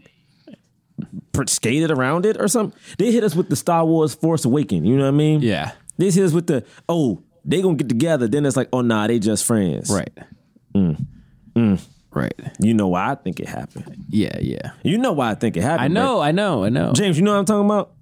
skated 1.45 1.91
around 1.91 2.25
it 2.25 2.41
or 2.41 2.47
something. 2.47 2.77
They 2.97 3.11
hit 3.11 3.23
us 3.23 3.35
with 3.35 3.49
the 3.49 3.55
Star 3.55 3.85
Wars 3.85 4.15
Force 4.15 4.43
Awakening. 4.43 4.85
You 4.85 4.97
know 4.97 5.03
what 5.03 5.09
I 5.09 5.17
mean? 5.17 5.41
Yeah. 5.41 5.73
They 5.97 6.05
hit 6.09 6.23
us 6.23 6.31
with 6.31 6.47
the, 6.47 6.65
oh, 6.89 7.21
they 7.45 7.61
gonna 7.61 7.75
get 7.75 7.89
together. 7.89 8.27
Then 8.27 8.45
it's 8.45 8.57
like, 8.57 8.69
oh 8.73 8.81
nah, 8.81 9.05
they 9.05 9.19
just 9.19 9.45
friends. 9.45 9.91
Right. 9.91 10.17
Mm. 10.73 11.05
Mm. 11.55 11.87
Right. 12.11 12.33
You 12.59 12.73
know 12.73 12.87
why 12.87 13.11
I 13.11 13.15
think 13.15 13.39
it 13.39 13.47
happened. 13.47 14.05
Yeah. 14.09 14.37
Yeah. 14.39 14.71
You 14.81 14.97
know 14.97 15.11
why 15.13 15.29
I 15.31 15.35
think 15.35 15.57
it 15.57 15.61
happened. 15.61 15.85
I 15.85 15.87
know. 15.89 16.19
I 16.21 16.31
know. 16.31 16.63
I 16.63 16.69
know. 16.69 16.93
James, 16.93 17.17
you 17.17 17.23
know 17.23 17.33
what 17.33 17.39
I'm 17.39 17.45
talking 17.45 17.65
about? 17.65 17.93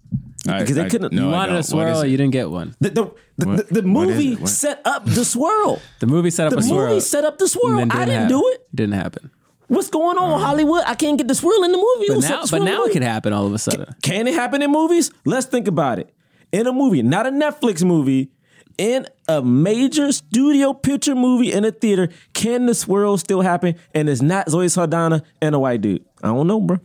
I- 0.47 0.59
Because 0.61 0.75
they 0.75 0.85
I- 0.85 0.89
couldn't. 0.89 1.13
no, 1.13 1.21
you 1.23 1.29
I 1.29 1.31
wanted 1.31 1.51
don't. 1.53 1.59
a 1.59 1.63
swirl, 1.63 2.01
it? 2.01 2.09
you 2.09 2.17
didn't 2.17 2.31
get 2.33 2.49
one. 2.49 2.75
The, 2.79 2.89
the, 2.89 3.11
the, 3.37 3.47
What- 3.47 3.67
the, 3.69 3.81
the 3.81 3.87
what 3.89 4.09
is 4.09 4.15
movie 4.15 4.33
it? 4.33 4.39
What- 4.39 4.49
set 4.49 4.81
up 4.85 5.05
the 5.05 5.23
swirl. 5.25 5.79
The 5.99 6.07
movie 6.07 6.29
set 6.31 6.47
up 6.47 6.53
The 6.53 6.59
a 6.59 6.63
swirl. 6.63 6.81
The 6.85 6.87
movie 6.89 6.99
set 7.01 7.25
up 7.25 7.37
the 7.37 7.43
and 7.43 7.51
swirl. 7.51 7.77
then 7.77 7.91
I 7.91 8.05
didn't 8.05 8.21
hap- 8.21 8.29
do 8.29 8.47
it. 8.53 8.67
Didn't 8.75 8.93
happen. 8.95 9.29
What's 9.67 9.89
going 9.89 10.17
on, 10.17 10.39
Hollywood? 10.41 10.83
I 10.85 10.95
can't 10.95 11.17
get 11.17 11.27
the 11.29 11.35
swirl 11.35 11.63
in 11.63 11.71
the 11.71 11.77
movie. 11.77 12.07
But 12.13 12.21
set 12.21 12.29
now, 12.29 12.35
the 12.37 12.41
but 12.41 12.47
swirl 12.47 12.63
now 12.63 12.71
the 12.71 12.75
it 12.75 12.79
movie? 12.87 12.93
can 12.93 13.01
happen 13.03 13.31
all 13.33 13.45
of 13.45 13.53
a 13.53 13.57
sudden. 13.59 13.95
Can 14.01 14.27
it 14.27 14.33
happen 14.33 14.61
in 14.61 14.69
movies? 14.71 15.11
Let's 15.25 15.45
think 15.45 15.67
about 15.67 15.99
it. 15.99 16.13
In 16.51 16.67
a 16.67 16.73
movie, 16.73 17.01
not 17.03 17.25
a 17.25 17.29
Netflix 17.31 17.81
movie, 17.85 18.31
in 18.77 19.05
a 19.29 19.41
major 19.41 20.11
studio 20.11 20.73
picture 20.73 21.15
movie 21.15 21.53
in 21.53 21.63
a 21.63 21.71
theater, 21.71 22.09
can 22.33 22.65
the 22.65 22.73
swirl 22.75 23.17
still 23.17 23.39
happen? 23.41 23.75
And 23.93 24.09
it's 24.09 24.21
not 24.21 24.49
Zoe 24.49 24.67
Saldana 24.67 25.23
and 25.41 25.55
a 25.55 25.59
white 25.59 25.79
dude. 25.81 26.03
I 26.21 26.27
don't 26.27 26.47
know, 26.47 26.59
bro. 26.59 26.79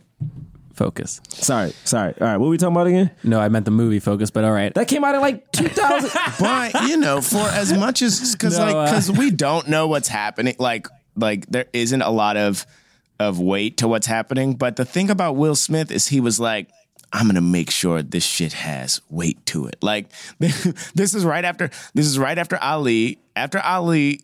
Focus. 0.77 1.21
Sorry, 1.29 1.73
sorry. 1.85 2.13
All 2.21 2.27
right, 2.27 2.37
what 2.37 2.45
were 2.45 2.51
we 2.51 2.57
talking 2.59 2.75
about 2.75 2.85
again? 2.85 3.09
No, 3.23 3.39
I 3.39 3.49
meant 3.49 3.65
the 3.65 3.71
movie 3.71 3.99
focus, 3.99 4.29
but 4.29 4.43
all 4.43 4.51
right. 4.51 4.71
That 4.75 4.87
came 4.87 5.03
out 5.03 5.15
in 5.15 5.21
like 5.21 5.51
2000. 5.51 6.11
but 6.39 6.83
you 6.83 6.97
know, 6.97 7.19
for 7.19 7.39
as 7.39 7.73
much 7.73 8.03
as 8.03 8.35
because 8.35 8.59
No, 8.59 8.65
like 8.65 8.75
uh, 8.75 8.85
because 8.85 9.11
we 9.11 9.31
don't 9.31 9.67
know 9.69 9.87
what's 9.87 10.07
happening, 10.07 10.55
like 10.59 10.87
like 11.15 11.47
there 11.47 11.65
isn't 11.73 12.03
a 12.03 12.11
lot 12.11 12.37
of 12.37 12.67
of 13.19 13.39
weight 13.39 13.77
to 13.77 13.87
what's 13.87 14.05
happening. 14.05 14.53
But 14.53 14.75
the 14.75 14.85
thing 14.85 15.09
about 15.09 15.35
Will 15.35 15.55
Smith 15.55 15.91
is 15.91 16.07
he 16.07 16.21
was 16.21 16.39
like. 16.39 16.69
I'm 17.13 17.27
gonna 17.27 17.39
make 17.39 17.71
sure 17.71 18.03
this 18.03 18.25
shit 18.25 18.51
has 18.51 18.99
weight 19.09 19.43
to 19.45 19.65
it. 19.67 19.77
Like 19.81 20.11
this 20.39 21.15
is 21.15 21.23
right 21.23 21.45
after 21.45 21.69
this 21.93 22.05
is 22.05 22.19
right 22.19 22.37
after 22.37 22.61
Ali. 22.61 23.17
After 23.33 23.59
Ali 23.59 24.19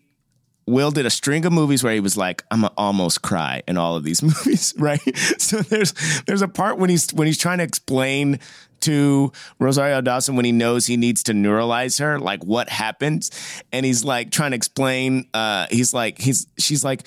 Will 0.65 0.91
did 0.91 1.06
a 1.06 1.10
string 1.10 1.45
of 1.45 1.52
movies 1.54 1.84
where 1.84 1.93
he 1.93 1.99
was 1.99 2.15
like, 2.17 2.43
"I'm 2.52 2.62
gonna 2.62 2.73
almost 2.78 3.21
cry" 3.21 3.62
in 3.67 3.78
all 3.78 3.95
of 3.95 4.04
these 4.04 4.21
movies, 4.23 4.73
right? 4.78 5.02
So 5.38 5.58
there's 5.62 5.93
there's 6.26 6.41
a 6.41 6.47
part 6.47 6.78
when 6.78 6.89
he's 6.89 7.13
when 7.13 7.28
he's 7.28 7.38
trying 7.38 7.58
to 7.58 7.63
explain 7.63 8.39
to 8.82 9.32
Rosario 9.60 10.02
Dawson 10.02 10.36
when 10.36 10.43
he 10.45 10.52
knows 10.52 10.86
he 10.86 10.97
needs 10.97 11.23
to 11.23 11.34
neuralyze 11.34 11.99
her, 11.99 12.19
like 12.19 12.43
what 12.43 12.67
happens, 12.69 13.32
and 13.71 13.86
he's 13.86 14.04
like 14.04 14.32
trying 14.32 14.52
to 14.52 14.56
explain. 14.56 15.28
Uh, 15.34 15.67
he's 15.69 15.93
like 15.93 16.19
he's 16.21 16.47
she's 16.58 16.84
like. 16.84 17.04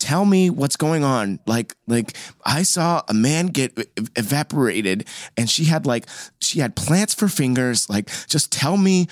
Tell 0.00 0.26
me 0.26 0.50
what's 0.50 0.76
going 0.76 1.02
on. 1.02 1.38
Like, 1.46 1.74
like 1.86 2.14
I 2.44 2.62
saw 2.62 3.00
a 3.08 3.14
man 3.14 3.46
get 3.46 3.72
ev- 3.96 4.10
evaporated, 4.16 5.08
and 5.38 5.48
she 5.48 5.64
had 5.64 5.86
like 5.86 6.06
she 6.40 6.60
had 6.60 6.76
plants 6.76 7.14
for 7.14 7.26
fingers. 7.26 7.88
Like, 7.88 8.10
just 8.26 8.52
tell 8.52 8.76
me. 8.76 9.06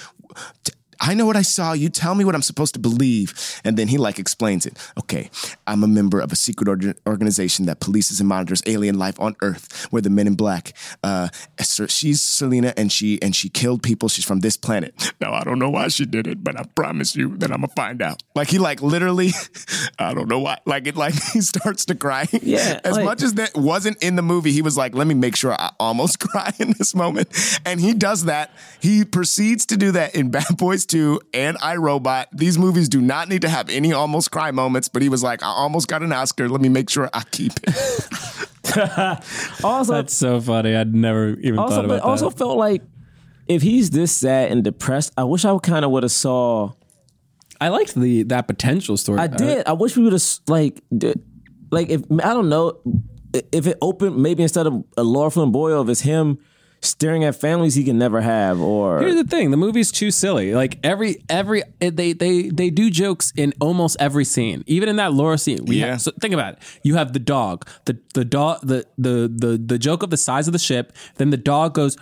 t- 0.64 0.72
I 1.04 1.14
know 1.14 1.26
what 1.26 1.36
I 1.36 1.42
saw. 1.42 1.72
You 1.72 1.88
tell 1.88 2.14
me 2.14 2.24
what 2.24 2.36
I'm 2.36 2.42
supposed 2.42 2.74
to 2.74 2.80
believe. 2.80 3.34
And 3.64 3.76
then 3.76 3.88
he 3.88 3.98
like 3.98 4.20
explains 4.20 4.66
it. 4.66 4.78
Okay, 5.00 5.30
I'm 5.66 5.82
a 5.82 5.88
member 5.88 6.20
of 6.20 6.30
a 6.30 6.36
secret 6.36 6.68
org- 6.68 6.96
organization 7.08 7.66
that 7.66 7.80
polices 7.80 8.20
and 8.20 8.28
monitors 8.28 8.62
alien 8.66 8.98
life 8.98 9.18
on 9.20 9.34
Earth. 9.42 9.88
We're 9.90 10.00
the 10.00 10.10
Men 10.10 10.28
in 10.28 10.34
Black. 10.36 10.74
Uh, 11.02 11.28
she's 11.88 12.20
Selena, 12.20 12.72
and 12.76 12.92
she 12.92 13.20
and 13.20 13.34
she 13.34 13.48
killed 13.48 13.82
people. 13.82 14.08
She's 14.08 14.24
from 14.24 14.40
this 14.40 14.56
planet. 14.56 14.94
Now 15.20 15.32
I 15.34 15.42
don't 15.42 15.58
know 15.58 15.70
why 15.70 15.88
she 15.88 16.06
did 16.06 16.28
it, 16.28 16.44
but 16.44 16.58
I 16.58 16.64
promise 16.76 17.16
you 17.16 17.36
that 17.38 17.50
I'm 17.50 17.62
gonna 17.62 17.72
find 17.74 18.00
out. 18.00 18.22
Like 18.36 18.48
he 18.48 18.58
like 18.58 18.80
literally, 18.80 19.30
I 19.98 20.14
don't 20.14 20.28
know 20.28 20.38
why. 20.38 20.58
Like 20.66 20.86
it 20.86 20.96
like 20.96 21.14
he 21.32 21.40
starts 21.40 21.84
to 21.86 21.96
cry. 21.96 22.28
Yeah, 22.30 22.80
as 22.84 22.96
like- 22.96 23.04
much 23.04 23.22
as 23.22 23.34
that 23.34 23.56
wasn't 23.56 24.00
in 24.02 24.14
the 24.14 24.22
movie, 24.22 24.52
he 24.52 24.62
was 24.62 24.76
like, 24.76 24.94
let 24.94 25.08
me 25.08 25.14
make 25.14 25.34
sure 25.34 25.52
I 25.52 25.72
almost 25.80 26.20
cry 26.28 26.52
in 26.60 26.74
this 26.78 26.94
moment. 26.94 27.28
And 27.66 27.80
he 27.80 27.92
does 27.92 28.26
that. 28.26 28.52
He 28.80 29.04
proceeds 29.04 29.66
to 29.66 29.76
do 29.76 29.90
that 29.92 30.14
in 30.14 30.30
Bad 30.30 30.56
Boys 30.56 30.86
2 30.92 31.20
and 31.35 31.59
iRobot. 31.59 32.26
These 32.33 32.59
movies 32.59 32.88
do 32.88 33.00
not 33.00 33.28
need 33.28 33.42
to 33.42 33.48
have 33.48 33.68
any 33.70 33.92
almost 33.92 34.31
cry 34.31 34.50
moments, 34.50 34.88
but 34.88 35.02
he 35.02 35.09
was 35.09 35.22
like, 35.22 35.42
I 35.42 35.46
almost 35.46 35.88
got 35.88 36.02
an 36.02 36.12
Oscar. 36.12 36.48
Let 36.48 36.61
me 36.61 36.68
make 36.68 36.90
sure 36.90 37.09
I 37.12 37.24
keep 37.31 37.52
it. 37.62 37.74
Also, 39.64 39.92
That's 39.92 40.14
so 40.14 40.40
funny. 40.40 40.74
I'd 40.74 40.94
never 40.94 41.31
even 41.40 41.59
also, 41.59 41.76
thought 41.76 41.85
about 41.85 42.00
but 42.02 42.09
also 42.09 42.31
that. 42.31 42.38
felt 42.38 42.57
like 42.57 42.83
if 43.46 43.61
he's 43.62 43.90
this 43.90 44.12
sad 44.12 44.50
and 44.50 44.64
depressed, 44.64 45.12
I 45.16 45.24
wish 45.24 45.44
I 45.44 45.57
kind 45.59 45.85
of 45.85 45.90
would 45.90 46.05
have 46.05 46.12
saw. 46.12 46.72
I 47.61 47.68
liked 47.68 47.94
the 47.94 48.22
that 48.24 48.46
potential 48.46 48.96
story. 48.96 49.18
I 49.18 49.26
did. 49.26 49.66
I 49.66 49.72
wish 49.72 49.96
we 49.96 50.05
would 50.05 50.12
have 50.12 50.24
like, 50.48 50.81
did, 50.96 51.22
like 51.70 51.90
if 51.90 52.02
I 52.11 52.33
don't 52.33 52.48
know 52.48 52.78
if 53.52 53.66
it 53.66 53.78
opened 53.81 54.16
maybe 54.16 54.42
instead 54.42 54.66
of 54.66 54.85
a 54.96 55.05
Lara 55.05 55.31
Flynn 55.31 55.52
Boyle, 55.52 55.83
if 55.83 55.88
it's 55.88 56.00
him 56.00 56.38
staring 56.82 57.24
at 57.24 57.34
families 57.36 57.74
he 57.74 57.84
can 57.84 57.96
never 57.98 58.20
have, 58.20 58.60
or 58.60 59.00
Here's 59.00 59.14
the 59.14 59.24
thing: 59.24 59.50
the 59.50 59.56
movie's 59.56 59.90
too 59.92 60.10
silly. 60.10 60.54
Like 60.54 60.78
every 60.84 61.22
every 61.28 61.62
eh, 61.80 61.90
they 61.92 62.12
they 62.12 62.48
they 62.48 62.70
do 62.70 62.90
jokes 62.90 63.32
in 63.36 63.54
almost 63.60 63.96
every 64.00 64.24
scene, 64.24 64.64
even 64.66 64.88
in 64.88 64.96
that 64.96 65.12
Laura 65.12 65.38
scene. 65.38 65.64
We 65.64 65.76
Yeah. 65.80 65.92
have, 65.92 66.02
so 66.02 66.10
think 66.20 66.34
about 66.34 66.54
it. 66.54 66.58
You 66.82 66.96
have 66.96 67.12
the 67.12 67.18
dog, 67.18 67.66
the 67.86 67.98
the 68.14 68.24
dog, 68.24 68.60
the 68.62 68.84
the 68.98 69.32
the 69.34 69.56
the 69.64 69.78
joke 69.78 70.02
of 70.02 70.10
the 70.10 70.16
size 70.16 70.46
of 70.46 70.52
the 70.52 70.58
ship. 70.58 70.92
Then 71.16 71.30
the 71.30 71.36
dog 71.36 71.74
goes, 71.74 71.96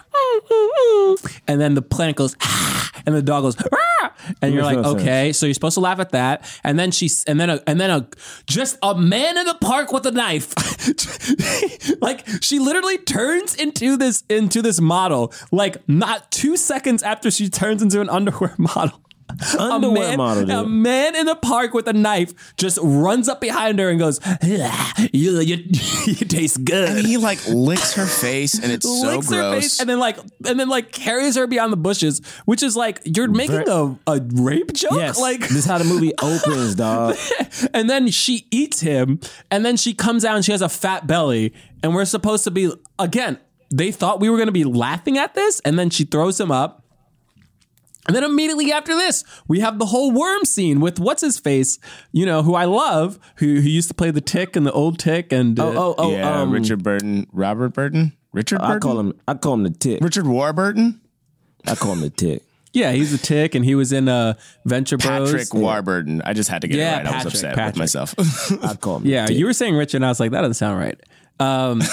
and 1.47 1.61
then 1.61 1.75
the 1.75 1.83
planet 1.83 2.17
goes, 2.17 2.37
"Ah," 2.43 2.91
and 3.07 3.15
the 3.15 3.23
dog 3.23 3.43
goes. 3.43 3.57
"Ah," 3.73 4.13
And 4.43 4.55
you're 4.55 4.63
like, 4.65 4.77
no 4.77 4.83
sense. 4.93 5.03
okay, 5.03 5.33
so 5.33 5.47
you're 5.47 5.55
supposed 5.55 5.75
to 5.75 5.81
laugh 5.81 5.99
at 5.99 6.11
that, 6.13 6.45
and 6.63 6.79
then 6.79 6.91
she's, 6.91 7.25
and 7.25 7.41
then 7.41 7.51
a, 7.51 7.61
and 7.67 7.81
then 7.81 7.91
a, 7.91 8.07
just 8.47 8.79
a 8.83 8.95
man 8.95 9.39
in 9.39 9.47
the 9.47 9.55
park 9.55 9.93
with 9.93 10.07
a 10.07 10.11
knife, 10.11 10.55
like 12.01 12.27
she 12.43 12.59
literally 12.59 12.99
turns 12.99 13.55
into 13.55 13.97
this 13.97 14.25
into 14.29 14.63
this 14.63 14.81
model, 14.81 15.33
like 15.51 15.77
not 15.89 16.31
two 16.31 16.57
seconds 16.57 17.03
after 17.03 17.31
she 17.31 17.49
turns 17.49 17.83
into 17.83 18.01
an 18.01 18.09
underwear 18.09 18.55
model. 18.59 19.01
Underwear 19.59 20.03
a 20.05 20.09
man, 20.09 20.17
model, 20.17 20.45
dude. 20.45 20.55
A 20.55 20.67
man 20.67 21.17
in 21.17 21.27
the 21.27 21.37
park 21.37 21.75
with 21.75 21.89
a 21.89 21.93
knife 21.93 22.55
just 22.57 22.79
runs 22.83 23.29
up 23.29 23.41
behind 23.41 23.79
her 23.79 23.89
and 23.89 23.99
goes, 23.99 24.21
"Ah, 24.25 24.95
"You, 25.13 25.41
you, 25.41 25.57
you 26.07 26.15
taste 26.15 26.65
good." 26.65 26.91
And 26.91 27.07
he 27.07 27.17
like 27.17 27.39
licks 27.49 27.95
her 27.95 28.07
face, 28.07 28.55
and 28.55 28.71
it's 28.73 28.87
so 28.87 29.07
licks 29.07 29.31
her 29.31 29.37
gross. 29.41 29.63
face 29.63 29.81
and 29.81 29.89
then 29.89 29.99
like 29.99 30.19
and 30.47 30.59
then 30.61 30.69
like 30.69 30.93
carries 30.93 31.37
her 31.37 31.47
beyond 31.47 31.73
the 31.73 31.77
bushes, 31.77 32.21
which 32.45 32.63
is 32.63 32.77
like 32.77 33.01
you're 33.05 33.29
making 33.29 33.69
a, 33.69 33.99
a 34.07 34.21
rape 34.33 34.73
joke. 34.73 34.93
yes, 34.93 35.19
Like 35.21 35.41
this 35.41 35.53
is 35.53 35.65
how 35.65 35.79
the 35.79 35.85
movie 35.85 36.13
opens, 36.23 36.75
dog. 36.75 37.17
and 37.75 37.89
then 37.89 38.09
she 38.09 38.47
eats 38.51 38.81
him, 38.81 39.21
and 39.51 39.65
then 39.65 39.77
she 39.77 39.95
comes 39.95 40.25
out 40.25 40.37
and 40.37 40.45
she 40.45 40.53
has 40.53 40.63
a 40.63 40.69
fat 40.69 41.07
belly, 41.07 41.55
and 41.83 41.95
we're 41.95 42.05
supposed 42.05 42.45
to 42.45 42.51
be 42.51 42.73
again. 42.99 43.39
They 43.73 43.93
thought 43.93 44.19
we 44.19 44.29
were 44.29 44.37
going 44.37 44.49
to 44.49 44.53
be 44.53 44.65
laughing 44.65 45.17
at 45.17 45.35
this, 45.35 45.61
and 45.61 45.79
then 45.79 45.91
she 45.91 46.03
throws 46.05 46.41
him 46.41 46.51
up. 46.51 46.80
And 48.11 48.17
then 48.17 48.25
immediately 48.25 48.73
after 48.73 48.95
this, 48.97 49.23
we 49.47 49.61
have 49.61 49.79
the 49.79 49.87
whole 49.87 50.11
worm 50.11 50.45
scene 50.45 50.81
with 50.81 50.99
what's 50.99 51.23
his 51.23 51.39
face, 51.39 51.79
you 52.11 52.27
know, 52.27 52.43
who 52.43 52.57
I 52.57 52.65
love, 52.65 53.21
who, 53.37 53.47
who 53.47 53.69
used 53.69 53.87
to 53.87 53.95
play 53.95 54.11
the 54.11 54.21
Tick 54.21 54.57
and 54.57 54.67
the 54.67 54.73
old 54.73 54.99
Tick, 54.99 55.33
and 55.33 55.59
uh, 55.61 55.67
Oh, 55.69 55.75
oh, 55.77 55.95
oh, 55.99 56.11
yeah, 56.11 56.41
um, 56.41 56.51
Richard 56.51 56.83
Burton, 56.83 57.29
Robert 57.33 57.69
Burton, 57.69 58.13
Richard 58.33 58.59
Burton. 58.59 58.73
I 58.77 58.79
call 58.81 58.99
him. 58.99 59.21
I 59.29 59.35
call 59.35 59.55
him 59.55 59.63
the 59.63 59.71
tick. 59.71 60.01
Richard 60.03 60.27
Warburton, 60.27 61.01
I 61.69 61.77
call 61.77 61.93
him 61.93 62.01
the 62.01 62.11
tick. 62.11 62.43
yeah, 62.73 62.91
he's 62.93 63.13
the 63.13 63.19
Tick, 63.19 63.55
and 63.55 63.65
he 63.65 63.75
was 63.77 63.93
in 63.93 64.09
uh, 64.09 64.35
Venture 64.65 64.97
Bros. 64.99 65.31
Patrick 65.31 65.55
Warburton. 65.55 66.21
I 66.23 66.33
just 66.33 66.49
had 66.51 66.63
to 66.63 66.69
get 66.69 66.79
Yeah, 66.79 67.01
it 67.01 67.05
right. 67.05 67.15
I 67.15 67.17
was 67.25 67.27
upset 67.27 67.55
Patrick. 67.55 67.75
with 67.75 67.79
myself. 67.79 68.15
I 68.65 68.75
call 68.75 68.97
him. 68.97 69.03
the 69.05 69.11
Yeah, 69.11 69.27
tick. 69.27 69.37
you 69.37 69.47
were 69.47 69.53
saying 69.53 69.75
Richard, 69.77 69.99
and 69.99 70.05
I 70.07 70.09
was 70.09 70.19
like, 70.21 70.31
that 70.33 70.41
doesn't 70.41 70.55
sound 70.55 70.79
right. 70.79 71.01
Um, 71.41 71.81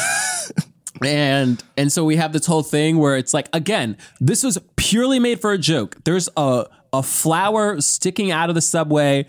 and 1.04 1.64
and 1.76 1.92
so 1.92 2.04
we 2.04 2.16
have 2.16 2.34
this 2.34 2.46
whole 2.46 2.64
thing 2.64 2.98
where 2.98 3.18
it's 3.18 3.34
like, 3.34 3.50
again, 3.54 3.98
this 4.20 4.44
was 4.44 4.58
purely 4.76 5.20
made 5.20 5.40
for 5.40 5.52
a 5.52 5.58
joke. 5.58 5.98
There's 6.04 6.30
a 6.38 6.66
a 6.94 7.04
flower 7.04 7.82
sticking 7.82 8.32
out 8.32 8.50
of 8.50 8.56
the 8.56 8.62
subway 8.62 9.26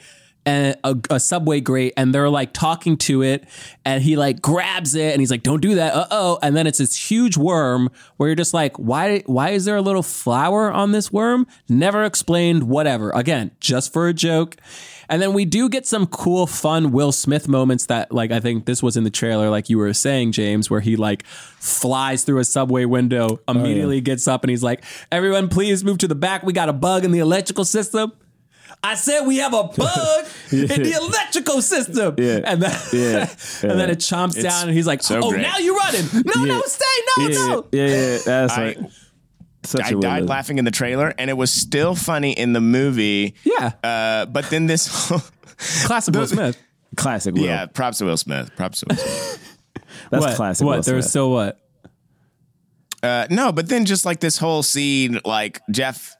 and 0.46 0.76
a, 0.82 0.96
a 1.10 1.20
subway 1.20 1.60
grate, 1.60 1.92
and 1.96 2.14
they're 2.14 2.30
like 2.30 2.54
talking 2.54 2.96
to 2.96 3.22
it, 3.22 3.44
and 3.84 4.02
he 4.02 4.16
like 4.16 4.40
grabs 4.40 4.94
it, 4.94 5.12
and 5.12 5.20
he's 5.20 5.30
like, 5.30 5.42
"Don't 5.42 5.60
do 5.60 5.74
that, 5.74 5.94
uh 5.94 6.06
oh!" 6.10 6.38
And 6.42 6.56
then 6.56 6.66
it's 6.66 6.78
this 6.78 7.10
huge 7.10 7.36
worm 7.36 7.90
where 8.16 8.30
you're 8.30 8.36
just 8.36 8.54
like, 8.54 8.76
"Why? 8.78 9.22
Why 9.26 9.50
is 9.50 9.66
there 9.66 9.76
a 9.76 9.82
little 9.82 10.02
flower 10.02 10.72
on 10.72 10.92
this 10.92 11.12
worm?" 11.12 11.46
Never 11.68 12.04
explained. 12.04 12.64
Whatever. 12.64 13.10
Again, 13.10 13.50
just 13.60 13.92
for 13.92 14.08
a 14.08 14.14
joke. 14.14 14.56
And 15.08 15.22
then 15.22 15.32
we 15.32 15.44
do 15.44 15.68
get 15.68 15.86
some 15.86 16.06
cool, 16.06 16.46
fun 16.46 16.92
Will 16.92 17.12
Smith 17.12 17.48
moments 17.48 17.86
that, 17.86 18.12
like, 18.12 18.30
I 18.30 18.40
think 18.40 18.66
this 18.66 18.82
was 18.82 18.96
in 18.96 19.04
the 19.04 19.10
trailer, 19.10 19.48
like 19.48 19.70
you 19.70 19.78
were 19.78 19.92
saying, 19.94 20.32
James, 20.32 20.68
where 20.68 20.80
he 20.80 20.96
like 20.96 21.24
flies 21.26 22.24
through 22.24 22.38
a 22.40 22.44
subway 22.44 22.84
window, 22.84 23.40
oh, 23.48 23.52
immediately 23.52 24.00
gets 24.00 24.28
up, 24.28 24.42
and 24.44 24.50
he's 24.50 24.62
like, 24.62 24.84
"Everyone, 25.10 25.48
please 25.48 25.82
move 25.84 25.98
to 25.98 26.08
the 26.08 26.14
back. 26.14 26.42
We 26.42 26.52
got 26.52 26.68
a 26.68 26.72
bug 26.72 27.04
in 27.04 27.10
the 27.12 27.20
electrical 27.20 27.64
system." 27.64 28.12
I 28.84 28.94
said 28.94 29.22
we 29.26 29.38
have 29.38 29.54
a 29.54 29.64
bug 29.76 30.26
in 30.52 30.68
the 30.68 30.92
electrical 31.02 31.62
system. 31.62 32.14
Yeah. 32.18 32.40
And 32.44 32.62
then, 32.62 32.78
Yeah. 32.92 33.28
and 33.62 33.80
then 33.80 33.90
it 33.90 33.98
chomps 33.98 34.40
down, 34.40 34.68
and 34.68 34.76
he's 34.76 34.86
like, 34.86 35.02
so 35.02 35.20
"Oh, 35.22 35.30
great. 35.30 35.42
now 35.42 35.58
you're 35.58 35.74
running! 35.74 36.04
No, 36.26 36.44
no, 36.44 36.54
Yeah. 36.56 36.60
stay! 36.66 36.84
No, 37.18 37.28
yeah, 37.28 37.34
no!" 37.48 37.66
yeah, 37.72 37.86
yeah, 37.86 38.18
that's 38.24 38.52
I- 38.52 38.64
like 38.66 38.78
such 39.68 39.84
I 39.84 39.88
a 39.90 39.94
died 40.00 40.20
Will. 40.22 40.28
laughing 40.28 40.58
in 40.58 40.64
the 40.64 40.70
trailer, 40.70 41.14
and 41.18 41.30
it 41.30 41.34
was 41.34 41.52
still 41.52 41.94
funny 41.94 42.32
in 42.32 42.52
the 42.52 42.60
movie. 42.60 43.34
Yeah. 43.44 43.72
Uh, 43.84 44.26
but 44.26 44.48
then 44.50 44.66
this, 44.66 45.12
Classic 45.86 46.14
Will 46.14 46.26
Smith. 46.26 46.58
Classic 46.96 47.34
Will. 47.34 47.42
yeah, 47.44 47.66
props 47.66 47.98
to 47.98 48.06
Will 48.06 48.16
Smith. 48.16 48.50
Props 48.56 48.80
to 48.80 48.86
Will 48.88 48.96
Smith. 48.96 49.56
that's 50.10 50.24
what? 50.24 50.36
classic. 50.36 50.66
What? 50.66 50.76
Will 50.76 50.82
There's 50.82 51.04
Smith. 51.04 51.12
so 51.12 51.28
what? 51.28 51.60
Uh, 53.02 53.26
no, 53.30 53.52
but 53.52 53.68
then 53.68 53.84
just 53.84 54.04
like 54.04 54.20
this 54.20 54.38
whole 54.38 54.62
scene, 54.62 55.20
like 55.24 55.60
Jeff, 55.70 56.16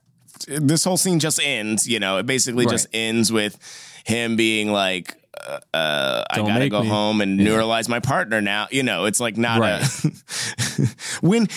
this 0.47 0.85
whole 0.85 0.97
scene 0.97 1.19
just 1.19 1.41
ends. 1.43 1.89
You 1.89 1.99
know, 1.99 2.19
it 2.19 2.27
basically 2.27 2.67
just 2.67 2.87
ends 2.93 3.33
with 3.33 3.59
him 4.05 4.37
being 4.37 4.71
like, 4.71 5.17
uh, 5.37 5.59
uh, 5.75 6.25
"I 6.31 6.39
gotta 6.39 6.69
go 6.69 6.83
me. 6.83 6.89
home 6.89 7.21
and 7.21 7.39
neuralyze 7.41 7.89
my 7.89 8.01
partner 8.01 8.41
now." 8.41 8.69
You 8.71 8.83
know, 8.83 9.05
it's 9.07 9.21
like 9.21 9.37
not 9.37 9.61
Right. 9.61 9.83
a 9.83 10.87
when 11.27 11.49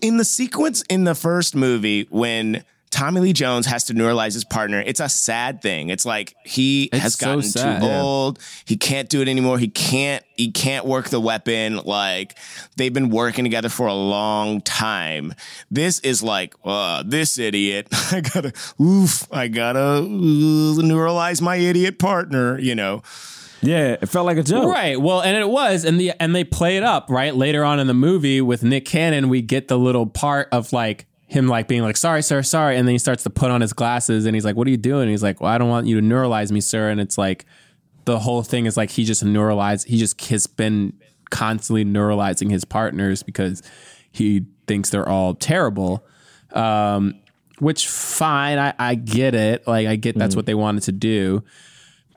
in 0.00 0.16
the 0.16 0.24
sequence 0.24 0.82
in 0.88 1.04
the 1.04 1.14
first 1.14 1.54
movie 1.54 2.06
when. 2.10 2.64
Tommy 2.90 3.20
Lee 3.20 3.32
Jones 3.32 3.66
has 3.66 3.84
to 3.84 3.94
neuralyze 3.94 4.34
his 4.34 4.44
partner. 4.44 4.82
It's 4.84 5.00
a 5.00 5.08
sad 5.08 5.62
thing. 5.62 5.88
It's 5.90 6.04
like 6.04 6.34
he 6.44 6.84
It's 6.92 7.02
has 7.02 7.14
so 7.14 7.26
gotten 7.26 7.42
sad. 7.42 7.80
too 7.80 7.86
Yeah. 7.86 8.00
old. 8.02 8.38
He 8.64 8.76
can't 8.76 9.08
do 9.08 9.22
it 9.22 9.28
anymore. 9.28 9.58
He 9.58 9.68
can't. 9.68 10.24
He 10.36 10.50
can't 10.50 10.84
work 10.86 11.08
the 11.10 11.20
weapon. 11.20 11.76
Like 11.84 12.36
they've 12.76 12.92
been 12.92 13.10
working 13.10 13.44
together 13.44 13.68
for 13.68 13.86
a 13.86 13.94
long 13.94 14.60
time. 14.60 15.34
This 15.70 16.00
is 16.00 16.22
like, 16.22 16.54
uh, 16.64 17.02
this 17.06 17.38
idiot. 17.38 17.88
I 18.12 18.20
gotta, 18.20 18.52
oof. 18.80 19.26
I 19.32 19.48
gotta 19.48 19.78
uh, 19.78 20.00
neuralyze 20.02 21.40
my 21.40 21.56
idiot 21.56 21.98
partner. 21.98 22.58
You 22.58 22.74
know. 22.74 23.02
Yeah, 23.62 23.96
it 24.00 24.06
felt 24.08 24.24
like 24.24 24.38
a 24.38 24.42
joke. 24.42 24.72
Right. 24.72 24.98
Well, 24.98 25.20
and 25.20 25.36
it 25.36 25.46
was, 25.48 25.84
and 25.84 26.00
the 26.00 26.12
and 26.18 26.34
they 26.34 26.44
play 26.44 26.78
it 26.78 26.82
up 26.82 27.06
right 27.10 27.34
later 27.34 27.62
on 27.62 27.78
in 27.78 27.86
the 27.88 27.94
movie 27.94 28.40
with 28.40 28.62
Nick 28.62 28.86
Cannon. 28.86 29.28
We 29.28 29.42
get 29.42 29.68
the 29.68 29.78
little 29.78 30.06
part 30.06 30.48
of 30.50 30.72
like 30.72 31.04
him 31.30 31.46
like 31.46 31.68
being 31.68 31.82
like, 31.82 31.96
"Sorry, 31.96 32.22
sir, 32.22 32.42
sorry," 32.42 32.76
and 32.76 32.88
then 32.88 32.92
he 32.92 32.98
starts 32.98 33.22
to 33.22 33.30
put 33.30 33.52
on 33.52 33.60
his 33.60 33.72
glasses, 33.72 34.26
and 34.26 34.34
he's 34.34 34.44
like, 34.44 34.56
"What 34.56 34.66
are 34.66 34.70
you 34.70 34.76
doing?" 34.76 35.02
And 35.02 35.10
he's 35.10 35.22
like, 35.22 35.40
"Well, 35.40 35.50
I 35.50 35.58
don't 35.58 35.68
want 35.68 35.86
you 35.86 36.00
to 36.00 36.06
neuralyze 36.06 36.50
me, 36.50 36.60
sir." 36.60 36.90
And 36.90 37.00
it's 37.00 37.16
like 37.16 37.46
the 38.04 38.18
whole 38.18 38.42
thing 38.42 38.66
is 38.66 38.76
like 38.76 38.90
he 38.90 39.04
just 39.04 39.24
neuralyzed. 39.24 39.86
He 39.86 39.96
just 39.96 40.20
has 40.26 40.48
been 40.48 40.92
constantly 41.30 41.84
neuralyzing 41.84 42.50
his 42.50 42.64
partners 42.64 43.22
because 43.22 43.62
he 44.10 44.46
thinks 44.66 44.90
they're 44.90 45.08
all 45.08 45.34
terrible. 45.34 46.04
Um, 46.52 47.20
which 47.60 47.86
fine, 47.86 48.58
I, 48.58 48.74
I 48.76 48.94
get 48.96 49.36
it. 49.36 49.68
Like 49.68 49.86
I 49.86 49.94
get 49.94 50.18
that's 50.18 50.34
what 50.34 50.46
they 50.46 50.54
wanted 50.54 50.82
to 50.84 50.92
do 50.92 51.44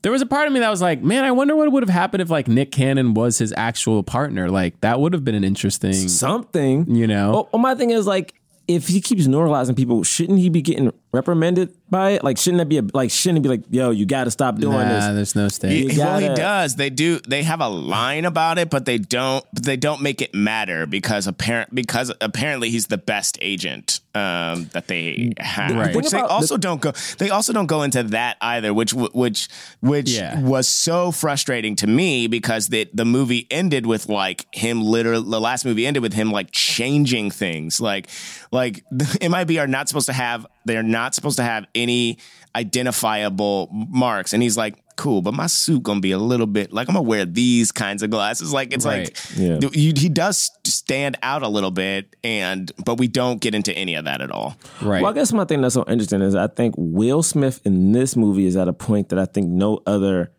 there 0.04 0.12
was 0.12 0.22
a 0.22 0.26
part 0.26 0.48
of 0.48 0.54
me 0.54 0.60
that 0.60 0.70
was 0.70 0.82
like, 0.82 1.02
man, 1.02 1.24
I 1.24 1.32
wonder 1.32 1.56
what 1.56 1.72
would 1.72 1.82
have 1.82 1.90
happened 1.90 2.22
if 2.22 2.30
like 2.30 2.50
Nick 2.50 2.72
Cannon 2.72 3.14
was 3.14 3.38
his 3.38 3.54
actual 3.56 4.04
partner. 4.04 4.50
Like 4.50 4.80
that 4.82 5.00
would 5.00 5.14
have 5.14 5.24
been 5.24 5.34
an 5.34 5.46
interesting, 5.46 5.94
Something. 5.94 6.94
you 6.94 7.08
know. 7.08 7.32
Well, 7.32 7.50
well, 7.54 7.62
my 7.62 7.74
thing 7.74 7.90
is 7.90 8.06
like, 8.06 8.34
if 8.68 8.88
he 8.88 9.02
keeps 9.02 9.28
normalizing 9.28 9.76
people, 9.76 10.04
shouldn't 10.04 10.40
he 10.40 10.50
be 10.50 10.62
getting 10.62 10.92
reprimanded 11.14 11.74
by 11.90 12.12
it? 12.12 12.24
Like, 12.24 12.38
shouldn't 12.38 12.58
that 12.58 12.68
be 12.68 12.80
a, 12.80 12.84
like, 12.94 13.12
shouldn't 13.12 13.38
it 13.40 13.42
be 13.44 13.50
like, 13.50 13.64
yo, 13.70 13.92
you 13.92 14.06
got 14.06 14.26
to 14.26 14.32
stop 14.32 14.58
doing 14.58 14.78
nah, 14.78 14.90
this? 14.90 15.06
there's 15.06 15.36
no 15.36 15.48
state. 15.48 15.92
He- 15.92 15.98
well, 16.00 16.20
he 16.20 16.28
does. 16.30 16.76
They 16.76 16.90
do. 16.90 17.20
They 17.20 17.44
have 17.44 17.62
a 17.62 17.70
line 17.70 18.26
about 18.26 18.58
it, 18.58 18.70
but 18.70 18.86
they 18.86 18.98
don't. 18.98 19.46
But 19.54 19.64
they 19.64 19.78
don't 19.78 20.02
make 20.02 20.22
it 20.22 20.34
matter 20.34 20.86
because 20.86 21.28
apparent 21.28 21.74
because 21.74 22.12
apparently 22.20 22.70
he's 22.72 22.88
the 22.88 22.98
best 22.98 23.38
agent 23.42 24.02
um, 24.16 24.66
that 24.74 24.88
they 24.88 25.34
have. 25.38 25.76
Right. 25.76 25.96
Which 25.96 26.10
they 26.10 26.18
about 26.20 26.32
also 26.32 26.58
don't 26.58 26.82
go. 26.82 26.92
They 27.20 27.30
also 27.30 27.54
don't 27.54 27.68
go 27.68 27.84
into 27.84 28.04
that 28.04 28.38
either, 28.42 28.74
which 28.74 28.94
which 28.94 29.48
which 29.82 30.10
Yeah. 30.10 30.42
was 30.42 30.68
so 30.68 31.12
frustrating 31.12 31.76
to 31.78 31.88
me 31.88 32.28
because 32.28 32.70
the 32.70 32.90
the 32.94 33.06
movie 33.06 33.48
ended 33.52 33.86
with 33.86 34.10
like 34.10 34.48
him 34.54 34.82
literally. 34.84 35.30
The 35.30 35.40
last 35.42 35.64
movie 35.64 35.86
ended 35.86 36.02
with 36.02 36.14
him 36.14 36.32
like 36.32 36.50
changing 36.52 37.30
things. 37.32 37.80
Like 37.80 38.08
like 38.52 38.84
the 38.92 39.30
MIB 39.30 39.60
are 39.60 39.68
not 39.68 39.88
supposed 39.88 40.08
to 40.08 40.14
have. 40.14 40.48
They're 40.66 40.84
not 40.84 41.14
supposed 41.16 41.38
to 41.38 41.44
have 41.44 41.66
any 41.76 42.18
identifiable 42.56 43.70
marks, 43.72 44.34
and 44.34 44.42
he's 44.44 44.58
like. 44.58 44.76
Cool, 44.96 45.24
but 45.24 45.34
my 45.34 45.48
suit 45.48 45.82
gonna 45.82 46.02
be 46.02 46.12
a 46.12 46.20
little 46.20 46.46
bit 46.46 46.72
like 46.72 46.88
I'm 46.88 46.94
gonna 46.94 47.02
wear 47.08 47.26
these 47.26 47.72
kinds 47.72 48.04
of 48.04 48.12
glasses. 48.12 48.54
Like 48.54 48.72
it's 48.76 48.86
Right. 48.86 49.06
like 49.06 49.18
Yeah. 49.36 49.58
you, 49.74 49.92
he 49.98 50.08
does 50.08 50.52
stand 50.66 51.18
out 51.24 51.42
a 51.42 51.48
little 51.48 51.72
bit, 51.72 52.16
and 52.24 52.72
but 52.86 53.00
we 53.00 53.08
don't 53.08 53.42
get 53.42 53.56
into 53.56 53.76
any 53.76 53.96
of 53.96 54.06
that 54.06 54.22
at 54.22 54.30
all. 54.30 54.56
right. 54.84 55.02
Well, 55.02 55.10
I 55.10 55.16
guess 55.16 55.34
my 55.34 55.46
thing 55.46 55.62
that's 55.62 55.74
so 55.74 55.84
interesting 55.88 56.22
is 56.22 56.36
I 56.36 56.46
think 56.46 56.76
Will 56.78 57.24
Smith 57.24 57.60
in 57.66 57.92
this 57.92 58.16
movie 58.16 58.46
is 58.46 58.56
at 58.56 58.68
a 58.68 58.74
point 58.74 59.10
that 59.10 59.18
I 59.18 59.26
think 59.26 59.48
no 59.50 59.80
other 59.88 60.32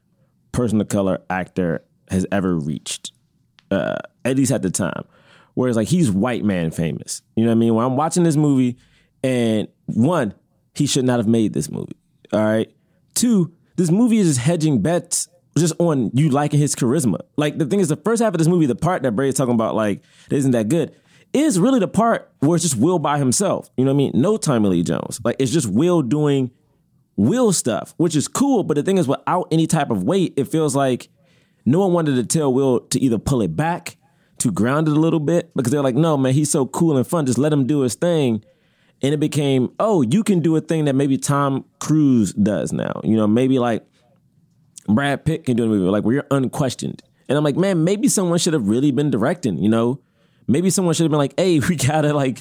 person 0.52 0.80
of 0.80 0.86
color 0.86 1.20
actor 1.28 1.82
has 2.08 2.24
ever 2.30 2.56
reached, 2.56 3.10
uh, 3.72 3.96
at 4.24 4.36
least 4.36 4.52
at 4.52 4.62
the 4.62 4.70
time. 4.70 5.02
Whereas 5.54 5.74
like 5.74 5.88
he's 5.88 6.12
white 6.12 6.44
man 6.44 6.70
famous. 6.70 7.22
You 7.34 7.42
know 7.42 7.50
what 7.50 7.56
I 7.56 7.58
mean? 7.58 7.74
When 7.74 7.84
I'm 7.84 7.96
watching 7.96 8.22
this 8.22 8.36
movie, 8.36 8.76
and 9.24 9.66
one, 9.86 10.34
he 10.74 10.86
should 10.86 11.04
not 11.04 11.18
have 11.18 11.28
made 11.28 11.52
this 11.52 11.70
movie. 11.70 11.96
All 12.32 12.40
right. 12.40 12.74
Two, 13.14 13.52
this 13.76 13.90
movie 13.90 14.18
is 14.18 14.28
just 14.28 14.40
hedging 14.40 14.82
bets 14.82 15.28
just 15.56 15.74
on 15.78 16.10
you 16.14 16.30
liking 16.30 16.58
his 16.58 16.74
charisma. 16.74 17.18
Like 17.36 17.58
the 17.58 17.66
thing 17.66 17.80
is, 17.80 17.88
the 17.88 17.96
first 17.96 18.22
half 18.22 18.34
of 18.34 18.38
this 18.38 18.48
movie, 18.48 18.66
the 18.66 18.74
part 18.74 19.02
that 19.02 19.12
Brady's 19.12 19.34
talking 19.34 19.54
about, 19.54 19.74
like, 19.74 20.02
isn't 20.30 20.50
that 20.50 20.68
good, 20.68 20.94
is 21.32 21.58
really 21.58 21.80
the 21.80 21.88
part 21.88 22.32
where 22.40 22.56
it's 22.56 22.64
just 22.64 22.76
Will 22.76 22.98
by 22.98 23.18
himself. 23.18 23.70
You 23.76 23.84
know 23.84 23.92
what 23.92 23.96
I 23.96 23.98
mean? 23.98 24.12
No 24.14 24.36
Tommy 24.36 24.68
Lee 24.68 24.82
Jones. 24.82 25.20
Like 25.24 25.36
it's 25.38 25.52
just 25.52 25.68
Will 25.68 26.02
doing 26.02 26.50
Will 27.16 27.52
stuff, 27.52 27.94
which 27.96 28.16
is 28.16 28.28
cool. 28.28 28.62
But 28.64 28.76
the 28.76 28.82
thing 28.82 28.98
is, 28.98 29.06
without 29.06 29.48
any 29.50 29.66
type 29.66 29.90
of 29.90 30.04
weight, 30.04 30.34
it 30.36 30.44
feels 30.44 30.74
like 30.74 31.08
no 31.64 31.80
one 31.80 31.92
wanted 31.92 32.16
to 32.16 32.24
tell 32.24 32.52
Will 32.52 32.80
to 32.80 33.00
either 33.00 33.18
pull 33.18 33.42
it 33.42 33.56
back, 33.56 33.96
to 34.38 34.50
ground 34.50 34.88
it 34.88 34.96
a 34.96 35.00
little 35.00 35.20
bit, 35.20 35.52
because 35.54 35.72
they're 35.72 35.82
like, 35.82 35.94
no, 35.94 36.16
man, 36.16 36.32
he's 36.34 36.50
so 36.50 36.66
cool 36.66 36.96
and 36.96 37.06
fun. 37.06 37.26
Just 37.26 37.38
let 37.38 37.52
him 37.52 37.66
do 37.66 37.80
his 37.80 37.94
thing. 37.94 38.44
And 39.04 39.12
it 39.12 39.20
became, 39.20 39.70
oh, 39.78 40.00
you 40.00 40.24
can 40.24 40.40
do 40.40 40.56
a 40.56 40.62
thing 40.62 40.86
that 40.86 40.94
maybe 40.94 41.18
Tom 41.18 41.66
Cruise 41.78 42.32
does 42.32 42.72
now. 42.72 43.02
You 43.04 43.18
know, 43.18 43.26
maybe 43.26 43.58
like 43.58 43.84
Brad 44.88 45.26
Pitt 45.26 45.44
can 45.44 45.58
do 45.58 45.64
a 45.64 45.66
movie, 45.66 45.90
like 45.90 46.04
where 46.04 46.14
you're 46.14 46.26
unquestioned. 46.30 47.02
And 47.28 47.36
I'm 47.36 47.44
like, 47.44 47.54
man, 47.54 47.84
maybe 47.84 48.08
someone 48.08 48.38
should 48.38 48.54
have 48.54 48.66
really 48.66 48.92
been 48.92 49.10
directing, 49.10 49.58
you 49.58 49.68
know? 49.68 50.00
Maybe 50.46 50.70
someone 50.70 50.94
should 50.94 51.02
have 51.02 51.10
been 51.10 51.18
like, 51.18 51.38
hey, 51.38 51.58
we 51.68 51.76
gotta 51.76 52.14
like, 52.14 52.38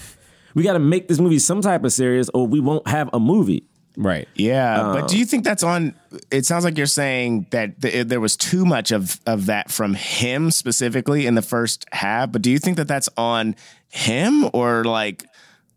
we 0.55 0.63
gotta 0.63 0.79
make 0.79 1.09
this 1.09 1.19
movie 1.19 1.37
some 1.37 1.59
type 1.59 1.83
of 1.83 1.91
serious 1.91 2.29
or 2.33 2.47
we 2.47 2.61
won't 2.61 2.87
have 2.87 3.09
a 3.11 3.19
movie. 3.19 3.67
right. 3.97 4.29
Yeah, 4.33 4.93
but 4.93 5.09
do 5.09 5.17
you 5.17 5.23
um, 5.23 5.27
think 5.27 5.43
that's 5.43 5.63
on? 5.63 5.93
It 6.31 6.45
sounds 6.45 6.63
like 6.63 6.77
you're 6.77 6.87
saying 6.87 7.47
that 7.51 7.81
th- 7.81 8.07
there 8.07 8.21
was 8.21 8.37
too 8.37 8.63
much 8.63 8.91
of 8.91 9.19
of 9.25 9.47
that 9.47 9.69
from 9.69 9.95
him 9.95 10.49
specifically 10.49 11.25
in 11.25 11.35
the 11.35 11.41
first 11.41 11.85
half. 11.91 12.31
But 12.31 12.41
do 12.41 12.49
you 12.49 12.57
think 12.57 12.77
that 12.77 12.87
that's 12.87 13.09
on 13.17 13.57
him 13.89 14.49
or 14.53 14.85
like? 14.85 15.25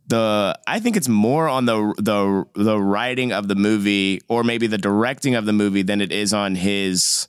The 0.09 0.59
I 0.67 0.79
think 0.79 0.97
it's 0.97 1.09
more 1.09 1.49
on 1.49 1.67
the 1.67 1.95
the 1.99 2.47
the 2.55 2.79
writing 2.79 3.33
of 3.33 3.49
the 3.49 3.57
movie 3.57 4.21
or 4.29 4.45
maybe 4.45 4.67
the 4.67 4.79
directing 4.79 5.35
of 5.35 5.47
the 5.47 5.53
movie 5.53 5.83
than 5.83 6.01
it 6.01 6.13
is 6.13 6.33
on 6.33 6.55
his 6.55 7.29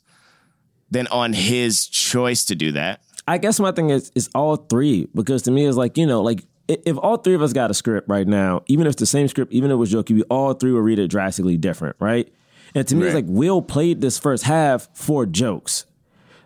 than 0.91 1.07
on 1.07 1.33
his 1.33 1.87
choice 1.87 2.45
to 2.45 2.55
do 2.55 2.71
that. 2.73 3.01
I 3.27 3.39
guess 3.39 3.59
my 3.59 3.71
thing 3.71 3.89
is 3.89 4.11
is 4.15 4.29
all 4.35 4.55
three 4.55 5.07
because 5.15 5.41
to 5.43 5.51
me 5.51 5.65
it's 5.65 5.77
like 5.77 5.97
you 5.97 6.05
know 6.05 6.21
like 6.21 6.45
if 6.67 6.97
all 6.97 7.17
three 7.17 7.33
of 7.33 7.41
us 7.41 7.53
got 7.53 7.71
a 7.71 7.73
script 7.73 8.09
right 8.09 8.27
now, 8.27 8.61
even 8.67 8.87
if 8.87 8.91
it's 8.91 8.99
the 8.99 9.05
same 9.05 9.27
script, 9.27 9.53
even 9.53 9.71
if 9.71 9.75
it 9.75 9.77
was 9.77 9.91
jokey, 9.91 10.15
we 10.15 10.23
all 10.23 10.53
three 10.53 10.71
would 10.71 10.83
read 10.83 10.99
it 10.99 11.07
drastically 11.07 11.57
different, 11.57 11.95
right? 11.99 12.31
And 12.75 12.85
to 12.87 12.95
me, 12.95 13.05
it's 13.05 13.15
like 13.15 13.25
Will 13.27 13.61
played 13.61 14.01
this 14.01 14.19
first 14.19 14.43
half 14.43 14.89
for 14.93 15.25
jokes, 15.25 15.85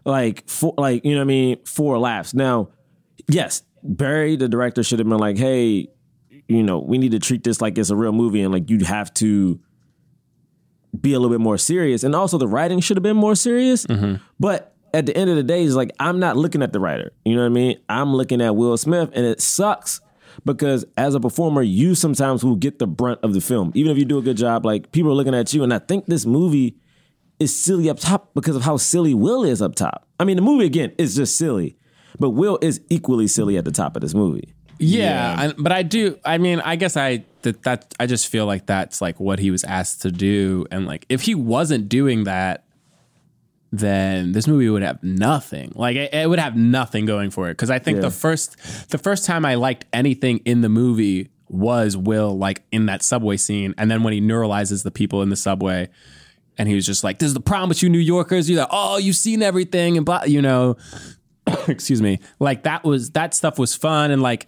like 0.05 0.47
for 0.47 0.73
like 0.77 1.03
you 1.03 1.11
know 1.11 1.17
what 1.17 1.23
I 1.23 1.25
mean 1.25 1.65
for 1.65 1.97
laughs. 1.97 2.33
Now, 2.33 2.69
yes, 3.27 3.63
Barry 3.83 4.35
the 4.35 4.47
director 4.47 4.83
should 4.83 4.99
have 4.99 5.09
been 5.09 5.17
like, 5.17 5.37
hey, 5.37 5.89
you 6.47 6.63
know, 6.63 6.79
we 6.79 6.97
need 6.97 7.11
to 7.11 7.19
treat 7.19 7.43
this 7.43 7.61
like 7.61 7.77
it's 7.77 7.89
a 7.89 7.95
real 7.95 8.11
movie 8.11 8.41
and 8.41 8.53
like 8.53 8.69
you 8.69 8.83
have 8.85 9.13
to 9.15 9.59
be 10.99 11.13
a 11.13 11.19
little 11.19 11.35
bit 11.35 11.41
more 11.41 11.57
serious. 11.57 12.03
And 12.03 12.15
also 12.15 12.37
the 12.37 12.47
writing 12.47 12.79
should 12.79 12.97
have 12.97 13.03
been 13.03 13.17
more 13.17 13.35
serious. 13.35 13.85
Mm-hmm. 13.85 14.15
But 14.39 14.75
at 14.93 15.05
the 15.05 15.15
end 15.15 15.29
of 15.29 15.35
the 15.35 15.43
day, 15.43 15.63
it's 15.63 15.75
like 15.75 15.91
I'm 15.99 16.19
not 16.19 16.37
looking 16.37 16.61
at 16.61 16.73
the 16.73 16.79
writer. 16.79 17.13
You 17.25 17.35
know 17.35 17.41
what 17.41 17.47
I 17.47 17.53
mean? 17.53 17.79
I'm 17.89 18.13
looking 18.13 18.41
at 18.41 18.55
Will 18.55 18.75
Smith, 18.77 19.09
and 19.13 19.25
it 19.25 19.41
sucks 19.41 20.01
because 20.45 20.85
as 20.97 21.15
a 21.15 21.19
performer, 21.19 21.61
you 21.61 21.95
sometimes 21.95 22.43
will 22.43 22.55
get 22.55 22.79
the 22.79 22.87
brunt 22.87 23.19
of 23.23 23.33
the 23.33 23.41
film. 23.41 23.71
Even 23.75 23.91
if 23.91 23.97
you 23.97 24.05
do 24.05 24.17
a 24.17 24.21
good 24.21 24.37
job, 24.37 24.65
like 24.65 24.91
people 24.91 25.11
are 25.11 25.15
looking 25.15 25.35
at 25.35 25.53
you, 25.53 25.63
and 25.63 25.73
I 25.73 25.79
think 25.79 26.07
this 26.07 26.25
movie 26.25 26.75
is 27.39 27.57
silly 27.57 27.89
up 27.89 27.99
top 27.99 28.33
because 28.33 28.55
of 28.55 28.63
how 28.63 28.77
silly 28.77 29.13
Will 29.13 29.43
is 29.43 29.61
up 29.61 29.75
top. 29.75 30.07
I 30.19 30.25
mean, 30.25 30.35
the 30.35 30.41
movie 30.41 30.65
again 30.65 30.93
is 30.97 31.15
just 31.15 31.37
silly, 31.37 31.77
but 32.19 32.31
Will 32.31 32.59
is 32.61 32.81
equally 32.89 33.27
silly 33.27 33.57
at 33.57 33.65
the 33.65 33.71
top 33.71 33.95
of 33.95 34.01
this 34.01 34.13
movie. 34.13 34.53
Yeah, 34.81 35.35
I, 35.37 35.53
but 35.57 35.71
I 35.71 35.83
do. 35.83 36.19
I 36.25 36.37
mean, 36.37 36.59
I 36.59 36.75
guess 36.75 36.97
I 36.97 37.23
that 37.43 37.63
that 37.63 37.93
I 37.99 38.05
just 38.07 38.27
feel 38.27 38.45
like 38.45 38.65
that's 38.65 39.01
like 39.01 39.19
what 39.19 39.39
he 39.39 39.51
was 39.51 39.63
asked 39.63 40.01
to 40.03 40.11
do, 40.11 40.65
and 40.71 40.85
like 40.85 41.05
if 41.09 41.21
he 41.21 41.35
wasn't 41.35 41.87
doing 41.89 42.23
that, 42.25 42.63
then 43.71 44.31
this 44.31 44.47
movie 44.47 44.69
would 44.69 44.81
have 44.83 45.01
nothing. 45.03 45.71
Like 45.75 45.95
it, 45.95 46.13
it 46.13 46.29
would 46.29 46.39
have 46.39 46.55
nothing 46.57 47.05
going 47.05 47.29
for 47.29 47.49
it. 47.49 47.53
Because 47.53 47.69
I 47.69 47.79
think 47.79 47.97
Yeah. 47.97 48.01
the 48.01 48.11
first 48.11 48.57
the 48.89 48.97
first 48.97 49.25
time 49.25 49.45
I 49.45 49.55
liked 49.55 49.85
anything 49.93 50.39
in 50.45 50.61
the 50.61 50.69
movie 50.69 51.29
was 51.47 51.95
Will 51.95 52.37
like 52.37 52.63
in 52.71 52.87
that 52.87 53.03
subway 53.03 53.37
scene, 53.37 53.73
and 53.77 53.89
then 53.91 54.03
when 54.03 54.13
he 54.13 54.21
neuralyzes 54.21 54.83
the 54.83 54.91
people 54.91 55.21
in 55.21 55.29
the 55.29 55.35
subway. 55.35 55.89
And 56.57 56.67
he 56.67 56.75
was 56.75 56.85
just 56.85 57.03
like, 57.03 57.17
"This 57.17 57.27
is 57.27 57.33
the 57.33 57.39
problem 57.39 57.69
with 57.69 57.81
you 57.81 57.89
New 57.89 57.97
Yorkers. 57.97 58.49
You're 58.49 58.59
like, 58.59 58.69
oh, 58.71 58.97
you've 58.97 59.15
seen 59.15 59.41
everything, 59.41 59.97
and 59.97 60.05
blah, 60.05 60.23
you 60.25 60.41
know." 60.41 60.77
excuse 61.67 62.03
me 62.03 62.19
like 62.39 62.63
that 62.63 62.83
was 62.83 63.09
that 63.11 63.33
stuff 63.33 63.57
was 63.57 63.73
fun 63.73 64.11
and 64.11 64.21
like 64.21 64.47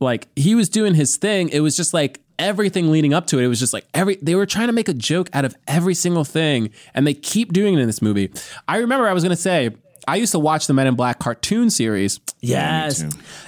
like 0.00 0.28
he 0.36 0.54
was 0.54 0.68
doing 0.68 0.94
his 0.94 1.16
thing. 1.16 1.48
It 1.50 1.60
was 1.60 1.76
just 1.76 1.94
like 1.94 2.20
everything 2.40 2.90
leading 2.90 3.12
up 3.12 3.26
to 3.26 3.38
it 3.38 3.44
it 3.44 3.48
was 3.48 3.60
just 3.60 3.74
like 3.74 3.86
every 3.92 4.16
they 4.22 4.34
were 4.34 4.46
trying 4.46 4.66
to 4.66 4.72
make 4.72 4.88
a 4.88 4.94
joke 4.94 5.28
out 5.34 5.44
of 5.44 5.54
every 5.68 5.94
single 5.94 6.24
thing 6.24 6.70
and 6.94 7.06
they 7.06 7.12
keep 7.12 7.52
doing 7.52 7.74
it 7.74 7.80
in 7.80 7.86
this 7.86 8.00
movie. 8.00 8.32
I 8.66 8.78
remember 8.78 9.06
i 9.06 9.12
was 9.12 9.22
going 9.22 9.36
to 9.36 9.40
say 9.40 9.70
i 10.08 10.16
used 10.16 10.32
to 10.32 10.38
watch 10.38 10.66
the 10.66 10.72
men 10.72 10.86
in 10.86 10.94
black 10.94 11.18
cartoon 11.18 11.68
series. 11.68 12.18
Yes. 12.40 13.04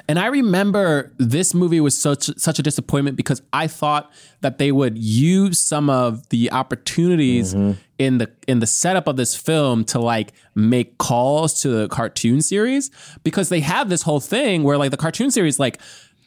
and 0.07 0.19
I 0.19 0.27
remember 0.27 1.13
this 1.17 1.55
movie 1.55 1.81
was 1.81 1.99
such 1.99 2.25
such 2.37 2.59
a 2.59 2.63
disappointment 2.63 3.17
because 3.17 3.41
I 3.53 3.67
thought 3.67 4.13
that 4.43 4.59
they 4.59 4.71
would 4.71 4.99
use 4.99 5.59
some 5.59 5.89
of 5.89 6.29
the 6.29 6.53
opportunities 6.53 7.55
mm-hmm. 7.55 7.81
in 7.99 8.19
the 8.19 8.31
in 8.47 8.59
the 8.59 8.67
setup 8.67 9.09
of 9.09 9.17
this 9.17 9.35
film 9.35 9.85
to 9.87 9.99
like 9.99 10.35
make 10.55 10.99
calls 10.99 11.63
to 11.63 11.69
the 11.71 11.89
cartoon 11.89 12.43
series 12.43 12.91
because 13.25 13.49
they 13.49 13.61
have 13.61 13.89
this 13.89 14.03
whole 14.03 14.21
thing 14.21 14.63
where 14.63 14.77
like 14.77 14.91
the 14.91 14.99
cartoon 14.99 15.31
series 15.31 15.59
like 15.59 15.81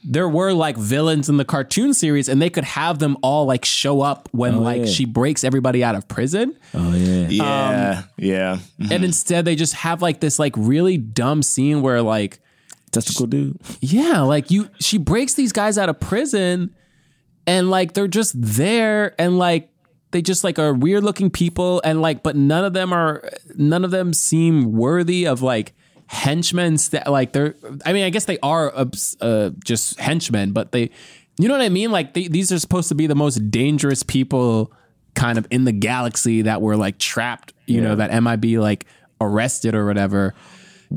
there 0.07 0.29
were 0.29 0.53
like 0.53 0.77
villains 0.77 1.29
in 1.29 1.37
the 1.37 1.45
cartoon 1.45 1.93
series 1.93 2.29
and 2.29 2.41
they 2.41 2.49
could 2.49 2.63
have 2.63 2.99
them 2.99 3.17
all 3.21 3.45
like 3.45 3.65
show 3.65 4.01
up 4.01 4.29
when 4.31 4.55
oh, 4.55 4.59
like 4.59 4.81
yeah. 4.81 4.85
she 4.85 5.05
breaks 5.05 5.43
everybody 5.43 5.83
out 5.83 5.95
of 5.95 6.07
prison 6.07 6.57
Oh 6.73 6.93
yeah. 6.93 7.27
Yeah, 7.27 7.97
um, 7.97 8.03
yeah. 8.17 8.59
Mm-hmm. 8.79 8.91
and 8.91 9.03
instead 9.03 9.45
they 9.45 9.55
just 9.55 9.73
have 9.73 10.01
like 10.01 10.19
this 10.19 10.37
like 10.39 10.53
really 10.55 10.97
dumb 10.97 11.41
scene 11.41 11.81
where 11.81 12.01
like 12.01 12.39
Testicle 12.91 13.27
dude. 13.27 13.59
yeah, 13.81 14.21
like 14.21 14.51
you 14.51 14.69
she 14.79 14.97
breaks 14.97 15.33
these 15.33 15.51
guys 15.51 15.77
out 15.77 15.89
of 15.89 15.99
prison 15.99 16.73
and 17.45 17.69
like 17.69 17.93
they're 17.93 18.07
just 18.07 18.33
there 18.41 19.19
and 19.19 19.37
like 19.37 19.69
they 20.11 20.21
just 20.21 20.43
like 20.45 20.57
are 20.59 20.73
weird 20.73 21.03
looking 21.03 21.29
people 21.29 21.81
and 21.83 22.01
like 22.01 22.23
but 22.23 22.37
none 22.37 22.63
of 22.63 22.71
them 22.73 22.93
are 22.93 23.29
none 23.55 23.83
of 23.83 23.91
them 23.91 24.13
seem 24.13 24.71
worthy 24.71 25.27
of 25.27 25.41
like 25.41 25.73
henchmen 26.07 26.77
st- 26.77 27.07
like 27.07 27.33
they're 27.33 27.55
I 27.85 27.93
mean 27.93 28.03
I 28.03 28.09
guess 28.09 28.25
they 28.25 28.37
are 28.39 28.71
uh, 28.75 29.49
just 29.63 29.99
henchmen 29.99 30.51
but 30.51 30.71
they 30.71 30.91
you 31.37 31.49
know 31.49 31.55
what 31.55 31.63
I 31.63 31.69
mean? 31.69 31.91
Like 31.91 32.13
they, 32.13 32.29
these 32.29 32.53
are 32.53 32.59
supposed 32.59 32.87
to 32.89 32.95
be 32.95 33.07
the 33.07 33.15
most 33.15 33.51
dangerous 33.51 34.03
people 34.03 34.71
kind 35.15 35.37
of 35.37 35.45
in 35.51 35.65
the 35.65 35.73
galaxy 35.73 36.43
that 36.43 36.61
were 36.61 36.77
like 36.77 36.97
trapped 36.97 37.53
you 37.65 37.81
know 37.81 37.95
that 37.95 38.23
MIB 38.23 38.59
like 38.59 38.85
arrested 39.19 39.75
or 39.75 39.85
whatever. 39.85 40.33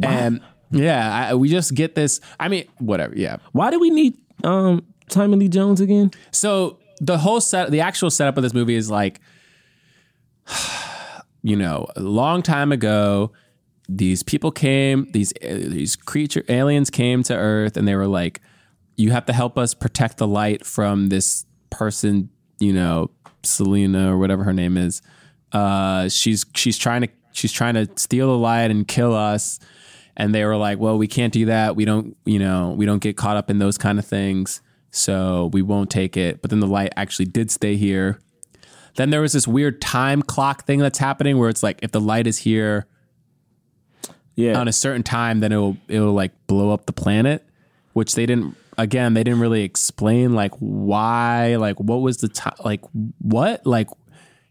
And 0.03 0.41
yeah 0.71 1.31
I, 1.31 1.35
we 1.35 1.49
just 1.49 1.75
get 1.75 1.95
this 1.95 2.21
I 2.39 2.49
mean 2.49 2.69
whatever 2.79 3.15
yeah. 3.17 3.39
Why 3.53 3.71
do 3.71 3.81
we 3.81 3.91
need 3.91 4.19
um 4.45 4.85
Tommy 5.09 5.37
Lee 5.37 5.49
Jones 5.49 5.81
again? 5.81 6.11
so 6.31 6.79
the 7.01 7.19
whole 7.19 7.41
set, 7.41 7.71
the 7.71 7.81
actual 7.81 8.11
setup 8.11 8.37
of 8.37 8.43
this 8.43 8.55
movie 8.55 8.75
is 8.75 8.91
like, 8.91 9.21
you 11.43 11.57
know, 11.57 11.87
a 11.97 12.01
long 12.01 12.43
time 12.43 12.73
ago, 12.73 13.33
these 13.89 14.23
people 14.23 14.51
came, 14.51 15.11
these 15.13 15.33
these 15.41 15.97
creature 15.97 16.45
aliens 16.49 16.91
came 16.91 17.23
to 17.25 17.35
Earth, 17.35 17.77
and 17.77 17.89
they 17.89 17.95
were 17.95 18.07
like, 18.07 18.41
"You 18.97 19.11
have 19.13 19.25
to 19.27 19.33
help 19.33 19.57
us 19.57 19.73
protect 19.73 20.19
the 20.19 20.27
light 20.27 20.67
from 20.67 21.09
this 21.09 21.47
person, 21.71 22.29
you 22.61 22.73
know, 22.73 23.11
Selena 23.43 24.13
or 24.13 24.19
whatever 24.19 24.45
her 24.45 24.53
name 24.53 24.77
is. 24.77 25.01
Uh, 25.53 26.09
she's 26.09 26.45
she's 26.55 26.77
trying 26.77 27.03
to 27.03 27.09
she's 27.33 27.53
trying 27.53 27.75
to 27.75 27.89
steal 27.97 28.29
the 28.29 28.39
light 28.39 28.71
and 28.71 28.87
kill 28.87 29.15
us." 29.15 29.59
And 30.17 30.35
they 30.35 30.45
were 30.45 30.57
like, 30.57 30.79
"Well, 30.79 30.99
we 30.99 31.07
can't 31.07 31.33
do 31.33 31.47
that. 31.47 31.75
We 31.77 31.85
don't, 31.85 32.17
you 32.27 32.39
know, 32.39 32.75
we 32.77 32.85
don't 32.85 33.01
get 33.01 33.17
caught 33.17 33.37
up 33.37 33.49
in 33.51 33.59
those 33.59 33.79
kind 33.79 33.99
of 33.99 34.05
things, 34.05 34.61
so 34.91 35.49
we 35.53 35.63
won't 35.63 35.91
take 35.91 36.17
it." 36.17 36.43
But 36.43 36.51
then 36.51 36.61
the 36.61 36.67
light 36.67 36.93
actually 36.97 37.27
did 37.27 37.51
stay 37.51 37.77
here. 37.77 38.19
Then 38.97 39.11
there 39.11 39.21
was 39.23 39.33
this 39.33 39.49
weird 39.49 39.81
time 39.81 40.23
clock 40.23 40.67
thing 40.67 40.81
that's 40.81 40.99
happening 40.99 41.39
where 41.39 41.49
it's 41.49 41.63
like 41.63 41.79
if 41.83 41.93
the 41.93 42.01
light 42.01 42.27
is 42.27 42.39
here 42.39 42.87
Yeah. 44.39 44.57
on 44.57 44.69
a 44.69 44.73
certain 44.73 45.03
time, 45.03 45.41
then 45.41 45.51
it'll 45.51 45.77
it'll 45.89 46.13
like 46.13 46.31
blow 46.47 46.71
up 46.71 46.87
the 46.87 46.93
planet, 46.93 47.45
which 47.93 48.15
they 48.15 48.25
didn't. 48.25 48.57
Again, 48.79 49.15
they 49.15 49.25
didn't 49.25 49.41
really 49.41 49.65
explain 49.65 50.37
like 50.37 50.53
why, 50.61 51.57
like 51.57 51.81
what 51.81 51.97
was 51.97 52.19
the 52.19 52.29
time, 52.29 52.55
like 52.65 52.81
what, 53.19 53.67
like 53.67 53.89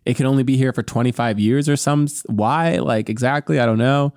it 0.05 0.17
can 0.17 0.25
only 0.25 0.43
be 0.43 0.57
here 0.57 0.73
for 0.73 0.83
twenty 0.83 1.13
five 1.13 1.39
years 1.39 1.69
or 1.69 1.77
some 1.77 2.07
why, 2.25 2.79
like 2.79 3.09
exactly, 3.09 3.61
I 3.61 3.65
don't 3.65 3.77
know. 3.77 4.13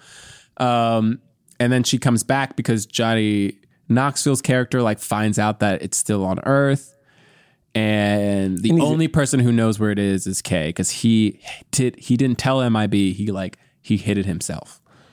Um, 0.56 1.20
and 1.60 1.72
then 1.72 1.84
she 1.84 1.98
comes 1.98 2.24
back 2.24 2.56
because 2.56 2.84
Johnny 2.86 3.54
Knoxville's 3.88 4.42
character 4.42 4.82
like 4.82 4.98
finds 4.98 5.38
out 5.38 5.60
that 5.60 5.82
it's 5.82 5.96
still 5.96 6.24
on 6.24 6.40
Earth. 6.44 6.96
And 7.76 8.58
the 8.58 8.70
And 8.70 8.80
only 8.80 9.06
person 9.06 9.38
who 9.38 9.52
knows 9.52 9.78
where 9.78 9.90
it 9.92 9.98
is 10.00 10.26
is 10.26 10.42
Kay 10.42 10.70
because 10.70 10.90
he 10.90 11.40
did 11.70 11.94
he 12.00 12.16
didn't 12.16 12.38
tell 12.38 12.68
MIB 12.68 12.92
he 12.94 13.30
like 13.30 13.58
he 13.80 13.96
hid 13.96 14.18
it 14.18 14.26
himself 14.26 14.80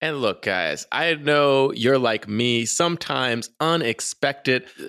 And 0.00 0.18
look, 0.18 0.42
guys, 0.42 0.86
I 0.92 1.14
know 1.14 1.72
you're 1.72 1.98
like 1.98 2.28
me. 2.28 2.66
Sometimes 2.66 3.50
unexpected 3.60 4.64
uh, 4.80 4.84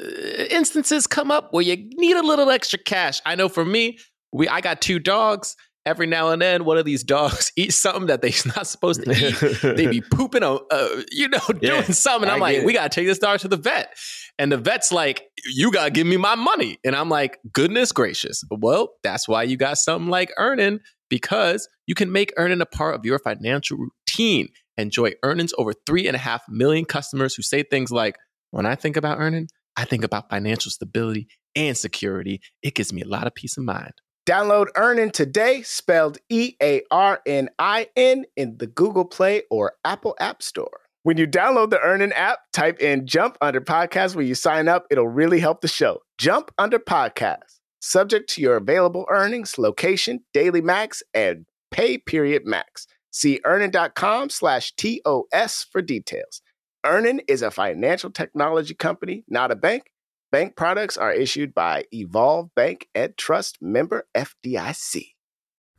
instances 0.51 1.07
come 1.07 1.31
up 1.31 1.51
where 1.51 1.63
you 1.63 1.77
need 1.95 2.15
a 2.15 2.21
little 2.23 2.49
extra 2.51 2.77
cash. 2.79 3.19
I 3.25 3.35
know 3.35 3.49
for 3.49 3.65
me, 3.65 3.97
we 4.31 4.47
I 4.47 4.61
got 4.61 4.81
two 4.81 4.99
dogs. 4.99 5.55
Every 5.85 6.05
now 6.05 6.29
and 6.29 6.39
then, 6.41 6.65
one 6.65 6.77
of 6.77 6.85
these 6.85 7.03
dogs 7.03 7.51
eats 7.55 7.75
something 7.75 8.07
that 8.07 8.21
they're 8.21 8.31
not 8.55 8.67
supposed 8.67 9.03
to 9.05 9.11
eat. 9.11 9.75
they 9.75 9.87
be 9.87 10.01
pooping, 10.11 10.43
on, 10.43 10.59
uh, 10.69 10.87
you 11.09 11.27
know, 11.29 11.39
doing 11.47 11.59
Yeah, 11.63 11.81
something. 11.83 12.29
I'm 12.29 12.39
like, 12.39 12.63
we 12.63 12.73
gotta 12.73 12.89
take 12.89 13.07
this 13.07 13.17
dog 13.17 13.39
to 13.39 13.47
the 13.47 13.57
vet, 13.57 13.95
and 14.37 14.51
the 14.51 14.57
vet's 14.57 14.91
like, 14.91 15.23
you 15.45 15.71
gotta 15.71 15.89
give 15.89 16.05
me 16.05 16.17
my 16.17 16.35
money, 16.35 16.77
and 16.83 16.95
I'm 16.95 17.09
like, 17.09 17.39
goodness 17.53 17.91
gracious. 17.91 18.43
Well, 18.51 18.89
that's 19.03 19.27
why 19.27 19.43
you 19.43 19.57
got 19.57 19.77
something 19.77 20.09
like 20.09 20.31
Earnin 20.37 20.81
because 21.09 21.67
you 21.87 21.95
can 21.95 22.11
make 22.11 22.33
Earnin 22.37 22.61
a 22.61 22.67
part 22.67 22.93
of 22.93 23.03
your 23.05 23.17
financial 23.17 23.77
routine. 23.77 24.49
Enjoy 24.79 25.11
earnings 25.23 25.53
over 25.57 25.73
three 25.85 26.07
and 26.07 26.15
a 26.15 26.19
half 26.19 26.41
million 26.49 26.85
customers 26.85 27.35
who 27.35 27.41
say 27.41 27.63
things 27.63 27.91
like, 27.91 28.15
when 28.51 28.65
I 28.65 28.75
think 28.75 28.97
about 28.97 29.19
Earnin, 29.19 29.47
I 29.75 29.85
think 29.85 30.03
about 30.03 30.29
financial 30.29 30.71
stability 30.71 31.27
and 31.55 31.77
security. 31.77 32.41
It 32.63 32.75
gives 32.75 32.91
me 32.91 33.01
a 33.01 33.07
lot 33.07 33.27
of 33.27 33.35
peace 33.35 33.57
of 33.57 33.63
mind. 33.63 33.93
Download 34.27 34.67
Earnin 34.75 35.11
today, 35.11 35.61
spelled 35.63 36.17
E 36.29 36.55
A 36.61 36.83
R 36.91 37.19
N 37.25 37.49
I 37.57 37.87
N, 37.95 38.25
in 38.35 38.57
the 38.57 38.67
Google 38.67 39.05
Play 39.05 39.43
or 39.49 39.73
Apple 39.83 40.15
App 40.19 40.43
Store. 40.43 40.81
When 41.03 41.17
you 41.17 41.25
download 41.25 41.69
the 41.69 41.79
Earnin 41.79 42.11
app, 42.11 42.39
type 42.51 42.79
in 42.79 43.07
Jump 43.07 43.37
Under 43.41 43.61
Podcast 43.61 44.15
when 44.15 44.27
you 44.27 44.35
sign 44.35 44.67
up. 44.67 44.85
It'll 44.91 45.07
really 45.07 45.39
help 45.39 45.61
the 45.61 45.67
show. 45.67 46.01
Jump 46.17 46.51
Under 46.57 46.77
Podcast. 46.77 47.59
Subject 47.81 48.29
to 48.31 48.41
your 48.41 48.57
available 48.57 49.05
earnings, 49.09 49.57
location, 49.57 50.19
daily 50.33 50.61
max, 50.61 51.01
and 51.13 51.45
pay 51.71 51.97
period 51.97 52.43
max. 52.45 52.85
See 53.11 53.39
earnin.com 53.45 54.29
slash 54.29 54.73
TOS 54.75 55.65
for 55.71 55.81
details. 55.81 56.41
Earnin 56.85 57.21
is 57.27 57.41
a 57.41 57.51
financial 57.51 58.09
technology 58.09 58.73
company, 58.73 59.23
not 59.27 59.51
a 59.51 59.55
bank. 59.55 59.91
Bank 60.31 60.55
products 60.55 60.95
are 60.95 61.11
issued 61.11 61.53
by 61.53 61.85
Evolve 61.91 62.53
Bank 62.55 62.87
and 62.93 63.17
Trust 63.17 63.57
member 63.61 64.05
FDIC. 64.15 65.13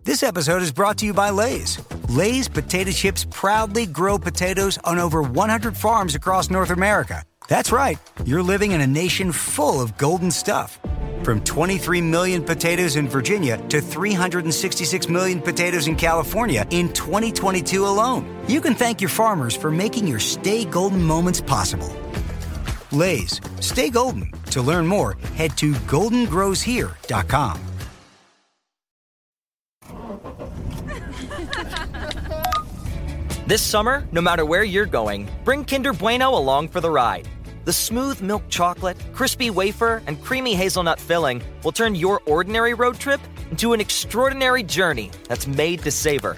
This 0.03 0.22
episode 0.22 0.62
is 0.62 0.72
brought 0.72 0.99
to 0.99 1.07
you 1.07 1.12
by 1.12 1.31
Lay's. 1.31 1.78
Lay's 2.09 2.49
potato 2.49 2.91
chips 2.91 3.26
proudly 3.31 3.87
grow 3.87 4.18
potatoes 4.18 4.78
on 4.85 4.99
over 4.99 5.22
100 5.22 5.76
farms 5.76 6.14
across 6.14 6.51
North 6.51 6.70
America. 6.70 7.22
That's 7.51 7.73
right, 7.73 7.99
you're 8.25 8.45
living 8.45 8.71
in 8.71 8.81
a 8.81 8.87
nation 8.87 9.33
full 9.33 9.81
of 9.81 9.97
golden 9.97 10.31
stuff. 10.31 10.79
From 11.25 11.41
23 11.41 12.01
million 12.01 12.45
potatoes 12.45 12.95
in 12.95 13.09
Virginia 13.09 13.59
to 13.71 13.81
366 13.81 15.09
million 15.09 15.41
potatoes 15.43 15.89
in 15.89 15.97
California 15.97 16.65
in 16.71 16.93
2022 16.93 17.85
alone. 17.85 18.25
You 18.47 18.61
can 18.61 18.77
thank 18.77 19.01
your 19.01 19.09
farmers 19.09 19.57
for 19.57 19.73
making 19.73 20.07
your 20.07 20.21
stay 20.21 20.65
golden 20.65 21.03
moments 21.03 21.41
possible. 21.41 21.93
Lay's, 22.93 23.41
stay 23.59 23.91
golden. 23.91 24.31
To 24.53 24.63
learn 24.63 24.87
more, 24.87 25.15
head 25.35 25.57
to 25.57 25.73
goldengrowshere.com. 25.73 27.61
This 33.49 33.63
summer, 33.63 34.05
no 34.13 34.21
matter 34.21 34.45
where 34.45 34.63
you're 34.63 34.87
going, 34.87 35.29
bring 35.45 35.65
Kinder 35.65 35.93
Bueno 35.93 36.39
along 36.39 36.69
for 36.69 36.81
the 36.81 36.89
ride. 36.89 37.29
The 37.71 37.75
smooth 37.75 38.21
milk 38.21 38.43
chocolate, 38.49 38.99
crispy 39.12 39.49
wafer, 39.49 40.03
and 40.09 40.21
creamy 40.21 40.57
hazelnut 40.57 40.99
filling 40.99 41.41
will 41.62 41.71
turn 41.71 41.95
your 41.95 42.21
ordinary 42.27 42.75
road 42.75 42.97
trip 42.97 43.21
into 43.53 43.73
an 43.73 43.81
extraordinary 43.81 44.64
journey 44.64 45.12
that's 45.29 45.47
made 45.47 45.81
to 45.85 45.93
savor. 45.93 46.37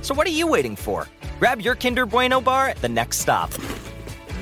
So, 0.00 0.14
what 0.14 0.26
are 0.26 0.30
you 0.30 0.46
waiting 0.46 0.76
for? 0.76 1.06
Grab 1.38 1.60
your 1.60 1.74
Kinder 1.74 2.06
Bueno 2.06 2.40
bar 2.40 2.68
at 2.68 2.80
the 2.80 2.88
next 2.88 3.18
stop. 3.18 3.50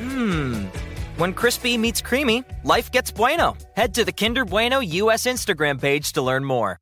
Mmm. 0.02 0.68
When 1.16 1.34
crispy 1.34 1.76
meets 1.76 2.00
creamy, 2.00 2.44
life 2.62 2.92
gets 2.92 3.10
bueno. 3.10 3.56
Head 3.74 3.92
to 3.94 4.04
the 4.04 4.12
Kinder 4.12 4.44
Bueno 4.44 4.78
US 5.02 5.26
Instagram 5.26 5.80
page 5.80 6.12
to 6.12 6.22
learn 6.22 6.44
more. 6.44 6.78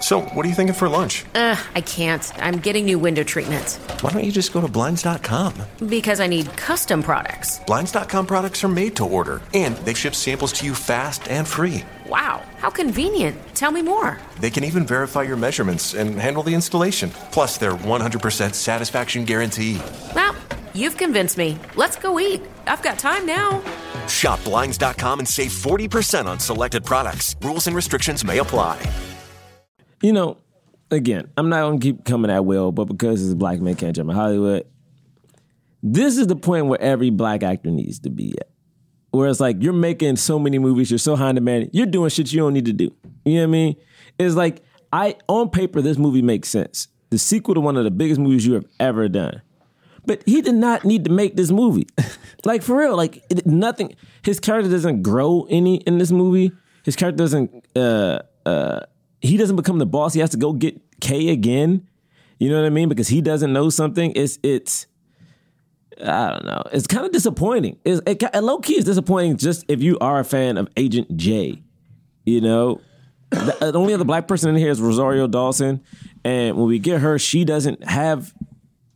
So, 0.00 0.20
what 0.22 0.46
are 0.46 0.48
you 0.48 0.54
thinking 0.54 0.74
for 0.74 0.88
lunch? 0.88 1.26
Uh, 1.34 1.56
I 1.74 1.82
can't. 1.82 2.24
I'm 2.42 2.58
getting 2.58 2.86
new 2.86 2.98
window 2.98 3.22
treatments. 3.22 3.76
Why 4.00 4.10
don't 4.10 4.24
you 4.24 4.32
just 4.32 4.50
go 4.52 4.62
to 4.62 4.66
Blinds.com? 4.68 5.52
Because 5.88 6.20
I 6.20 6.26
need 6.26 6.54
custom 6.56 7.02
products. 7.02 7.60
Blinds.com 7.66 8.26
products 8.26 8.64
are 8.64 8.68
made 8.68 8.96
to 8.96 9.04
order, 9.04 9.42
and 9.52 9.76
they 9.84 9.92
ship 9.92 10.14
samples 10.14 10.52
to 10.54 10.64
you 10.64 10.74
fast 10.74 11.28
and 11.28 11.46
free. 11.46 11.84
Wow, 12.08 12.42
how 12.56 12.70
convenient. 12.70 13.36
Tell 13.54 13.70
me 13.70 13.82
more. 13.82 14.18
They 14.40 14.48
can 14.50 14.64
even 14.64 14.86
verify 14.86 15.22
your 15.22 15.36
measurements 15.36 15.94
and 15.94 16.16
handle 16.16 16.42
the 16.42 16.54
installation. 16.54 17.10
Plus, 17.30 17.58
their 17.58 17.72
100% 17.72 18.54
satisfaction 18.54 19.26
guarantee. 19.26 19.82
Well, 20.14 20.34
you've 20.74 20.96
convinced 20.96 21.36
me. 21.36 21.58
Let's 21.76 21.96
go 21.96 22.18
eat. 22.18 22.40
I've 22.66 22.82
got 22.82 22.98
time 22.98 23.26
now. 23.26 23.62
Shop 24.08 24.42
Blinds.com 24.44 25.18
and 25.18 25.28
save 25.28 25.50
40% 25.52 26.24
on 26.24 26.38
selected 26.38 26.84
products. 26.86 27.36
Rules 27.42 27.66
and 27.66 27.76
restrictions 27.76 28.24
may 28.24 28.38
apply. 28.38 28.80
You 30.02 30.12
know, 30.12 30.38
again, 30.90 31.30
I'm 31.36 31.48
not 31.48 31.62
gonna 31.62 31.78
keep 31.78 32.04
coming 32.04 32.30
at 32.30 32.44
Will, 32.44 32.72
but 32.72 32.86
because 32.86 33.22
it's 33.22 33.32
a 33.32 33.36
black 33.36 33.60
man 33.60 33.74
can't 33.74 33.94
jump 33.94 34.10
in 34.10 34.16
Hollywood, 34.16 34.66
this 35.82 36.16
is 36.16 36.26
the 36.26 36.36
point 36.36 36.66
where 36.66 36.80
every 36.80 37.10
black 37.10 37.42
actor 37.42 37.70
needs 37.70 37.98
to 38.00 38.10
be 38.10 38.34
at. 38.38 38.48
Where 39.10 39.28
it's 39.28 39.40
like 39.40 39.56
you're 39.60 39.72
making 39.72 40.16
so 40.16 40.38
many 40.38 40.58
movies, 40.58 40.90
you're 40.90 40.98
so 40.98 41.16
high 41.16 41.32
demand, 41.32 41.70
you're 41.72 41.86
doing 41.86 42.10
shit 42.10 42.32
you 42.32 42.40
don't 42.40 42.54
need 42.54 42.66
to 42.66 42.72
do. 42.72 42.94
You 43.24 43.34
know 43.34 43.40
what 43.40 43.44
I 43.44 43.46
mean? 43.46 43.76
It's 44.18 44.34
like 44.34 44.62
I 44.92 45.16
on 45.28 45.50
paper, 45.50 45.80
this 45.82 45.98
movie 45.98 46.22
makes 46.22 46.48
sense. 46.48 46.88
The 47.10 47.18
sequel 47.18 47.54
to 47.54 47.60
one 47.60 47.76
of 47.76 47.84
the 47.84 47.90
biggest 47.90 48.20
movies 48.20 48.46
you 48.46 48.54
have 48.54 48.66
ever 48.78 49.08
done. 49.08 49.42
But 50.06 50.22
he 50.26 50.40
did 50.40 50.54
not 50.54 50.84
need 50.84 51.04
to 51.04 51.10
make 51.10 51.36
this 51.36 51.50
movie. 51.50 51.86
like 52.44 52.62
for 52.62 52.76
real, 52.76 52.96
like 52.96 53.22
it, 53.28 53.46
nothing. 53.46 53.94
His 54.22 54.40
character 54.40 54.70
doesn't 54.70 55.02
grow 55.02 55.46
any 55.50 55.76
in 55.78 55.98
this 55.98 56.12
movie. 56.12 56.52
His 56.84 56.96
character 56.96 57.18
doesn't. 57.18 57.66
uh 57.76 58.20
uh 58.46 58.80
He 59.20 59.36
doesn't 59.36 59.56
become 59.56 59.78
the 59.78 59.86
boss. 59.86 60.14
He 60.14 60.20
has 60.20 60.30
to 60.30 60.36
go 60.36 60.52
get 60.52 60.80
Kay 61.00 61.28
again. 61.28 61.86
You 62.38 62.48
know 62.48 62.56
what 62.60 62.66
I 62.66 62.70
mean? 62.70 62.88
Because 62.88 63.08
he 63.08 63.20
doesn't 63.20 63.52
know 63.52 63.70
something. 63.70 64.12
It's 64.16 64.38
it's. 64.42 64.86
I 66.02 66.30
don't 66.30 66.46
know. 66.46 66.62
It's 66.72 66.86
kind 66.86 67.04
of 67.04 67.12
disappointing. 67.12 67.78
It's, 67.84 68.00
it, 68.06 68.22
it 68.22 68.42
low 68.42 68.58
key 68.58 68.78
is 68.78 68.84
disappointing. 68.84 69.36
Just 69.36 69.66
if 69.68 69.82
you 69.82 69.98
are 70.00 70.20
a 70.20 70.24
fan 70.24 70.56
of 70.56 70.68
Agent 70.78 71.14
J, 71.18 71.62
you 72.24 72.40
know, 72.40 72.80
the, 73.30 73.56
the 73.72 73.78
only 73.78 73.92
other 73.92 74.04
black 74.04 74.26
person 74.26 74.48
in 74.48 74.56
here 74.56 74.70
is 74.70 74.80
Rosario 74.80 75.26
Dawson, 75.26 75.82
And 76.24 76.56
when 76.56 76.66
we 76.66 76.78
get 76.78 77.00
her, 77.00 77.18
she 77.18 77.44
doesn't 77.44 77.84
have 77.84 78.32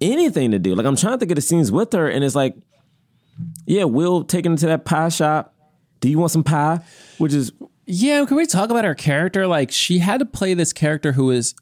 anything 0.00 0.52
to 0.52 0.58
do. 0.58 0.74
Like 0.74 0.86
I'm 0.86 0.96
trying 0.96 1.18
to 1.18 1.26
get 1.26 1.34
the 1.34 1.40
scenes 1.40 1.70
with 1.70 1.92
her, 1.92 2.08
and 2.08 2.24
it's 2.24 2.34
like, 2.34 2.56
yeah, 3.66 3.84
Will 3.84 4.24
taking 4.24 4.52
her 4.52 4.58
to 4.58 4.66
that 4.68 4.84
pie 4.84 5.08
shop. 5.08 5.54
Do 6.00 6.08
you 6.08 6.18
want 6.18 6.32
some 6.32 6.44
pie? 6.44 6.80
Which 7.18 7.32
is 7.32 7.52
Yeah, 7.86 8.24
can 8.24 8.36
we 8.36 8.46
talk 8.46 8.70
about 8.70 8.84
her 8.84 8.94
character? 8.94 9.46
Like 9.46 9.70
she 9.70 9.98
had 9.98 10.18
to 10.20 10.26
play 10.26 10.54
this 10.54 10.72
character 10.72 11.12
who 11.12 11.30
is 11.30 11.54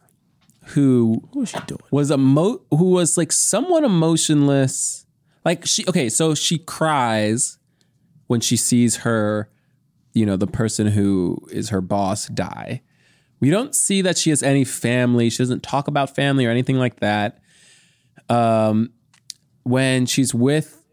who 0.67 1.21
what 1.31 1.41
was 1.41 1.51
she 1.51 1.59
doing? 1.67 1.81
Was 1.91 2.11
emo 2.11 2.61
who 2.71 2.91
was 2.91 3.17
like 3.17 3.33
somewhat 3.33 3.85
emotionless. 3.85 5.07
Like 5.45 5.67
she 5.67 5.85
okay, 5.89 6.09
so 6.09 6.35
she 6.35 6.59
cries 6.59 7.59
when 8.29 8.41
she 8.41 8.57
sees 8.57 8.99
her, 8.99 9.51
you 10.15 10.25
know, 10.25 10.37
the 10.37 10.47
person 10.47 10.87
who 10.89 11.39
is 11.51 11.71
her 11.71 11.81
boss 11.81 12.29
die. 12.29 12.83
We 13.41 13.51
don't 13.51 13.75
see 13.75 14.03
that 14.03 14.17
she 14.17 14.31
has 14.31 14.43
any 14.43 14.65
family. 14.65 15.29
She 15.29 15.39
doesn't 15.39 15.65
talk 15.65 15.89
about 15.89 16.15
family 16.15 16.47
or 16.47 16.51
anything 16.51 16.77
like 16.77 17.01
that. 17.01 17.41
Um 18.29 18.91
when 19.65 20.07
she's 20.07 20.33
with 20.33 20.85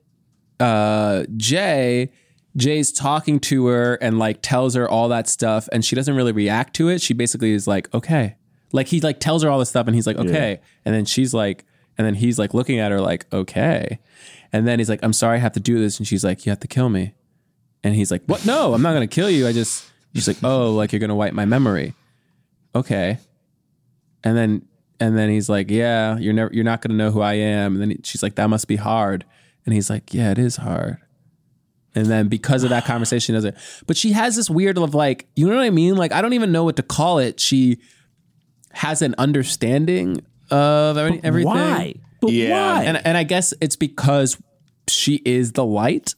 uh 0.60 1.26
Jay, 1.38 2.12
Jay's 2.60 2.92
talking 2.92 3.40
to 3.42 3.68
her 3.68 3.96
and 3.96 4.20
like 4.20 4.40
tells 4.42 4.76
her 4.76 4.88
all 4.88 5.10
that 5.10 5.28
stuff 5.28 5.68
and 5.72 5.84
she 5.84 5.96
doesn't 5.96 6.16
really 6.16 6.32
react 6.32 6.76
to 6.76 6.90
it. 6.90 7.02
She 7.02 7.14
basically 7.14 7.52
is 7.52 7.68
like, 7.68 7.94
"Okay." 7.94 8.36
Like 8.72 8.88
he 8.88 9.00
like 9.02 9.20
tells 9.20 9.44
her 9.44 9.50
all 9.50 9.60
this 9.60 9.70
stuff 9.70 9.88
and 9.88 9.96
he's 9.96 10.06
like, 10.08 10.18
"Okay." 10.18 10.60
And 10.86 10.94
then 10.94 11.06
she's 11.06 11.34
like 11.34 11.66
and 11.98 12.06
then 12.06 12.16
he's 12.16 12.38
like 12.38 12.54
looking 12.54 12.80
at 12.80 12.92
her 12.92 13.02
like, 13.02 13.26
"Okay." 13.34 14.00
And 14.52 14.68
then 14.68 14.80
he's 14.80 14.90
like, 14.90 15.00
"I'm 15.04 15.14
sorry 15.14 15.38
I 15.38 15.40
have 15.40 15.54
to 15.54 15.60
do 15.60 15.80
this." 15.80 15.98
And 15.98 16.08
she's 16.08 16.24
like, 16.24 16.46
"You 16.46 16.52
have 16.52 16.60
to 16.62 16.68
kill 16.68 16.90
me." 16.90 17.14
And 17.84 17.96
he's 17.96 18.12
like, 18.12 18.24
"What? 18.26 18.46
No, 18.46 18.74
I'm 18.74 18.82
not 18.82 18.94
going 18.94 19.08
to 19.08 19.14
kill 19.14 19.30
you. 19.30 19.48
I 19.48 19.54
just 19.54 19.90
She's 20.16 20.28
like, 20.28 20.38
"Oh, 20.44 20.74
like 20.74 20.92
you're 20.92 21.00
going 21.00 21.10
to 21.10 21.16
wipe 21.16 21.34
my 21.34 21.46
memory." 21.46 21.94
Okay. 22.76 23.18
And 24.24 24.36
then 24.36 24.66
and 25.00 25.18
then 25.18 25.30
he's 25.30 25.50
like, 25.50 25.70
"Yeah, 25.70 26.18
you're 26.18 26.34
never 26.34 26.52
you're 26.54 26.64
not 26.64 26.82
going 26.82 26.92
to 26.92 26.98
know 26.98 27.12
who 27.12 27.22
I 27.22 27.34
am." 27.34 27.74
And 27.74 27.82
then 27.82 28.02
she's 28.04 28.24
like, 28.24 28.36
"That 28.36 28.50
must 28.50 28.68
be 28.68 28.76
hard." 28.76 29.26
And 29.66 29.74
he's 29.74 29.90
like, 29.90 30.14
"Yeah, 30.14 30.32
it 30.32 30.40
is 30.40 30.58
hard." 30.58 30.98
And 31.96 32.06
then 32.06 32.28
because 32.28 32.64
of 32.64 32.70
that 32.70 32.86
conversation, 32.86 33.36
does 33.36 33.46
it? 33.46 33.56
But 33.88 33.98
she 33.98 34.12
has 34.12 34.36
this 34.36 34.50
weird 34.50 34.78
of 34.78 34.94
like, 34.94 35.28
you 35.36 35.48
know 35.50 35.56
what 35.56 35.64
I 35.64 35.70
mean? 35.72 35.96
Like 35.96 36.12
I 36.12 36.22
don't 36.22 36.34
even 36.34 36.52
know 36.52 36.64
what 36.64 36.76
to 36.76 36.84
call 36.84 37.20
it. 37.20 37.40
She 37.40 37.80
has 38.72 39.02
an 39.02 39.16
understanding 39.18 40.24
of 40.52 40.98
every, 40.98 41.20
everything. 41.24 41.54
why? 41.54 41.96
But 42.22 42.32
Yeah. 42.32 42.52
why? 42.78 42.84
And 42.84 43.02
and 43.06 43.18
I 43.18 43.24
guess 43.24 43.54
it's 43.62 43.76
because 43.76 44.38
she 44.88 45.22
is 45.26 45.54
the 45.54 45.66
light. 45.66 46.16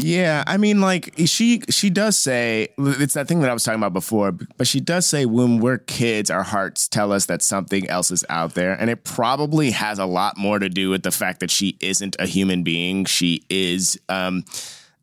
Yeah, 0.00 0.44
I 0.46 0.58
mean, 0.58 0.80
like 0.80 1.12
she 1.26 1.60
she 1.70 1.90
does 1.90 2.16
say 2.16 2.68
it's 2.78 3.14
that 3.14 3.26
thing 3.26 3.40
that 3.40 3.50
I 3.50 3.52
was 3.52 3.64
talking 3.64 3.80
about 3.80 3.92
before, 3.92 4.30
but 4.30 4.68
she 4.68 4.78
does 4.78 5.06
say 5.06 5.26
when 5.26 5.58
we're 5.58 5.78
kids, 5.78 6.30
our 6.30 6.44
hearts 6.44 6.86
tell 6.86 7.10
us 7.10 7.26
that 7.26 7.42
something 7.42 7.88
else 7.90 8.12
is 8.12 8.24
out 8.28 8.54
there, 8.54 8.74
and 8.74 8.90
it 8.90 9.02
probably 9.02 9.72
has 9.72 9.98
a 9.98 10.06
lot 10.06 10.36
more 10.38 10.60
to 10.60 10.68
do 10.68 10.90
with 10.90 11.02
the 11.02 11.10
fact 11.10 11.40
that 11.40 11.50
she 11.50 11.76
isn't 11.80 12.14
a 12.20 12.26
human 12.26 12.62
being; 12.62 13.06
she 13.06 13.42
is 13.50 13.98
um, 14.08 14.44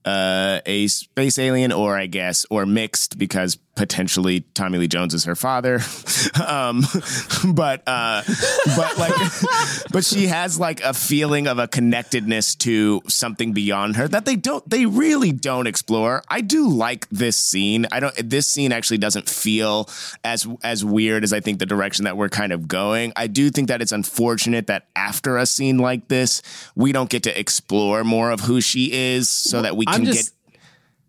uh, 0.06 0.62
a 0.66 0.88
space 0.88 1.38
alien, 1.39 1.74
or 1.74 1.98
I 1.98 2.06
guess, 2.06 2.46
or 2.50 2.66
mixed 2.66 3.18
because 3.18 3.58
potentially 3.76 4.41
Tommy 4.53 4.78
Lee 4.78 4.88
Jones 4.88 5.13
is 5.13 5.26
her 5.26 5.36
father. 5.36 5.80
um, 6.47 6.84
but 7.53 7.84
uh, 7.86 8.23
but 8.76 8.97
like, 8.97 9.13
but 9.91 10.03
she 10.05 10.28
has 10.28 10.59
like 10.59 10.82
a 10.82 10.93
feeling 10.93 11.47
of 11.47 11.59
a 11.59 11.67
connectedness 11.67 12.55
to 12.55 13.01
something 13.07 13.53
beyond 13.53 13.97
her 13.97 14.07
that 14.07 14.26
they 14.26 14.36
don't, 14.36 14.67
they 14.69 14.86
really 14.86 15.32
don't 15.32 15.67
explore. 15.67 16.23
I 16.30 16.41
do 16.41 16.69
like 16.69 17.07
this 17.09 17.38
scene. 17.38 17.86
I 17.91 17.99
don't. 17.99 18.15
This 18.30 18.47
scene 18.47 18.71
actually 18.71 18.97
doesn't 18.97 19.30
feel 19.30 19.89
as 20.23 20.47
as 20.63 20.84
weird 20.84 21.23
as 21.23 21.34
I 21.34 21.39
think 21.39 21.59
the 21.59 21.65
direction 21.65 22.05
that 22.05 22.17
we're 22.17 22.30
kind 22.30 22.51
of 22.51 22.67
going. 22.67 23.13
I 23.15 23.28
do 23.28 23.49
think 23.49 23.67
that 23.67 23.82
it's 23.82 23.91
unfortunate 23.91 24.67
that 24.67 24.88
after 24.95 25.38
a 25.38 25.45
scene 25.45 25.78
like 25.78 26.07
this, 26.07 26.41
we 26.76 26.91
don't 26.91 27.09
get 27.09 27.23
to 27.23 27.39
explore 27.39 28.03
more 28.03 28.32
of 28.32 28.39
who 28.41 28.61
she 28.61 28.91
is, 28.91 29.30
so 29.30 29.61
that 29.61 29.76
we 29.76 29.86
can 29.86 30.05
just- 30.05 30.17
get. 30.17 30.32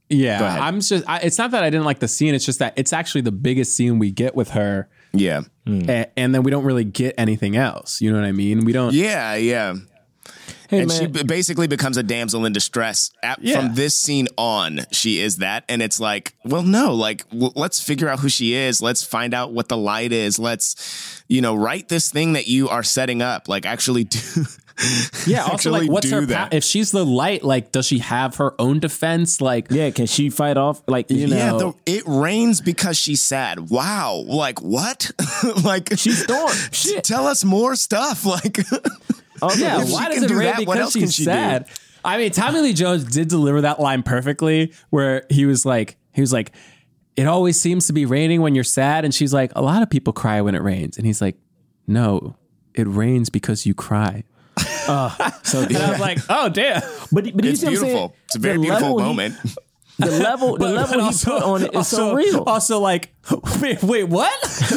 Yeah, 0.09 0.59
I'm 0.61 0.81
just. 0.81 1.05
I, 1.09 1.19
it's 1.19 1.39
not 1.39 1.51
that 1.51 1.63
I 1.65 1.71
didn't 1.71 1.85
like 1.87 1.99
the 1.99 2.09
scene. 2.09 2.35
It's 2.35 2.45
just 2.47 2.59
that 2.61 2.75
it's 2.77 2.93
actually 2.93 3.23
the 3.23 3.33
biggest 3.33 3.77
scene 3.77 3.99
we 3.99 4.11
get 4.11 4.35
with 4.37 4.51
her. 4.51 4.89
Yeah, 5.13 5.43
hmm. 5.67 5.89
A- 5.89 6.19
and, 6.19 6.35
then 6.35 6.43
we 6.43 6.51
don't 6.51 6.65
really 6.65 6.85
get 6.85 7.15
anything 7.19 7.57
else. 7.57 8.01
You 8.01 8.13
know 8.13 8.21
what 8.21 8.27
I 8.27 8.33
mean? 8.33 8.65
We 8.65 8.73
don't. 8.73 8.93
Yeah, 8.95 9.35
yeah. 9.35 9.75
Hey, 10.69 10.81
and 10.81 10.89
man. 10.89 10.99
she 11.01 11.07
b- 11.07 11.23
basically 11.23 11.69
becomes 11.69 11.97
a 11.97 12.03
damsel 12.03 12.45
in 12.45 12.53
distress. 12.53 13.13
At, 13.23 13.41
Yeah. 13.41 13.61
From 13.61 13.75
this 13.77 13.97
scene 13.97 14.27
on, 14.37 14.81
she 14.91 15.21
is 15.21 15.37
that. 15.37 15.65
And 15.69 15.81
it's 15.81 16.01
like, 16.01 16.35
well, 16.45 16.63
no, 16.65 16.93
like, 16.93 17.29
w- 17.31 17.53
let's 17.55 17.81
figure 17.81 18.09
out 18.09 18.19
who 18.19 18.29
she 18.29 18.55
is. 18.55 18.83
Let's 18.83 19.05
find 19.05 19.33
out 19.33 19.53
what 19.53 19.69
the 19.69 19.77
light 19.77 20.11
is. 20.13 20.41
Let's, 20.41 21.23
you 21.29 21.41
know, 21.41 21.55
write 21.55 21.89
this 21.89 22.11
thing 22.11 22.33
that 22.33 22.49
you 22.49 22.69
are 22.69 22.83
setting 22.83 23.23
up. 23.23 23.49
Like, 23.49 23.65
actually 23.65 24.05
do. 24.05 24.19
Yeah. 25.27 25.43
Also, 25.45 25.71
like, 25.73 25.91
what's 25.91 26.11
her? 26.11 26.25
Pa- 26.27 26.51
if 26.53 26.63
she's 26.63 26.93
the 26.93 27.05
light, 27.05 27.43
like, 27.43 27.73
does 27.73 27.87
she 27.87 27.99
have 27.99 28.37
her 28.37 28.55
own 28.61 28.79
defense? 28.79 29.41
Like, 29.41 29.69
yeah, 29.71 29.91
can 29.91 30.07
she 30.07 30.31
fight 30.31 30.57
off? 30.57 30.83
Like, 30.87 31.11
you 31.11 31.27
know, 31.27 31.37
yeah, 31.37 31.53
the, 31.53 31.73
it 31.87 32.05
rains 32.07 32.61
because 32.61 32.97
she's 32.97 33.21
sad. 33.23 33.71
Wow. 33.71 34.23
Like, 34.27 34.61
what? 34.63 35.11
like, 35.65 35.89
she's 35.97 36.23
storm. 36.23 36.53
Shit. 36.73 37.03
Tell 37.05 37.27
us 37.27 37.45
more 37.45 37.75
stuff. 37.75 38.25
Like, 38.27 38.59
oh 39.43 39.55
yeah. 39.57 39.81
if 39.81 39.89
she 39.89 39.93
Why 39.95 40.05
can 40.05 40.13
does 40.15 40.23
it 40.25 40.29
do 40.29 40.39
rain? 40.39 40.47
that, 40.49 40.59
what 40.67 40.75
Because 40.75 40.81
else 40.81 40.93
can 40.93 41.03
she's 41.03 41.15
she 41.15 41.23
do? 41.25 41.31
sad. 41.31 41.69
I 42.05 42.19
mean, 42.19 42.31
Tommy 42.31 42.61
Lee 42.61 42.73
Jones 42.73 43.03
did 43.05 43.29
deliver 43.29 43.63
that 43.63 43.81
line 43.81 44.03
perfectly, 44.05 44.73
where 44.91 45.25
he 45.31 45.45
was 45.47 45.67
like, 45.67 45.97
he 46.13 46.21
was 46.21 46.33
like, 46.33 46.53
"It 47.17 47.27
always 47.27 47.61
seems 47.61 47.89
to 47.89 47.93
be 47.93 48.07
raining 48.07 48.43
when 48.43 48.55
you're 48.55 48.63
sad," 48.63 49.05
and 49.05 49.13
she's 49.13 49.35
like, 49.35 49.51
"A 49.57 49.63
lot 49.63 49.83
of 49.83 49.91
people 49.91 50.13
cry 50.13 50.41
when 50.41 50.55
it 50.55 50.63
rains," 50.63 50.99
and 50.99 51.07
he's 51.07 51.21
like, 51.21 51.37
"No, 51.89 52.37
it 52.75 52.87
rains 52.87 53.29
because 53.29 53.67
you 53.67 53.75
cry." 53.75 54.23
So 54.59 55.61
And 55.63 55.77
I 55.77 55.91
was 55.91 56.01
like, 56.01 56.19
"Oh 56.29 56.49
damn!" 56.49 56.81
But 57.13 57.25
but 57.35 57.45
you 57.45 57.51
it's 57.51 57.61
see 57.61 57.67
what 57.67 57.73
I'm 57.75 57.81
saying? 57.81 57.93
beautiful. 57.95 58.17
It's 58.25 58.37
a 58.37 58.39
very 58.39 58.57
The 58.57 58.63
beautiful 58.63 58.89
level 58.95 58.99
he- 58.99 59.05
moment. 59.05 59.35
the 59.99 60.11
level, 60.11 60.57
the 60.59 60.69
level 60.69 61.01
but 61.01 61.13
he 61.15 61.25
put 61.25 61.43
on 61.43 61.63
it 61.63 61.75
is 61.75 61.89
so 61.89 62.15
real. 62.15 62.43
Also, 62.45 62.81
like, 62.81 63.15
wait, 63.63 63.83
wait, 63.83 64.05
what? 64.05 64.31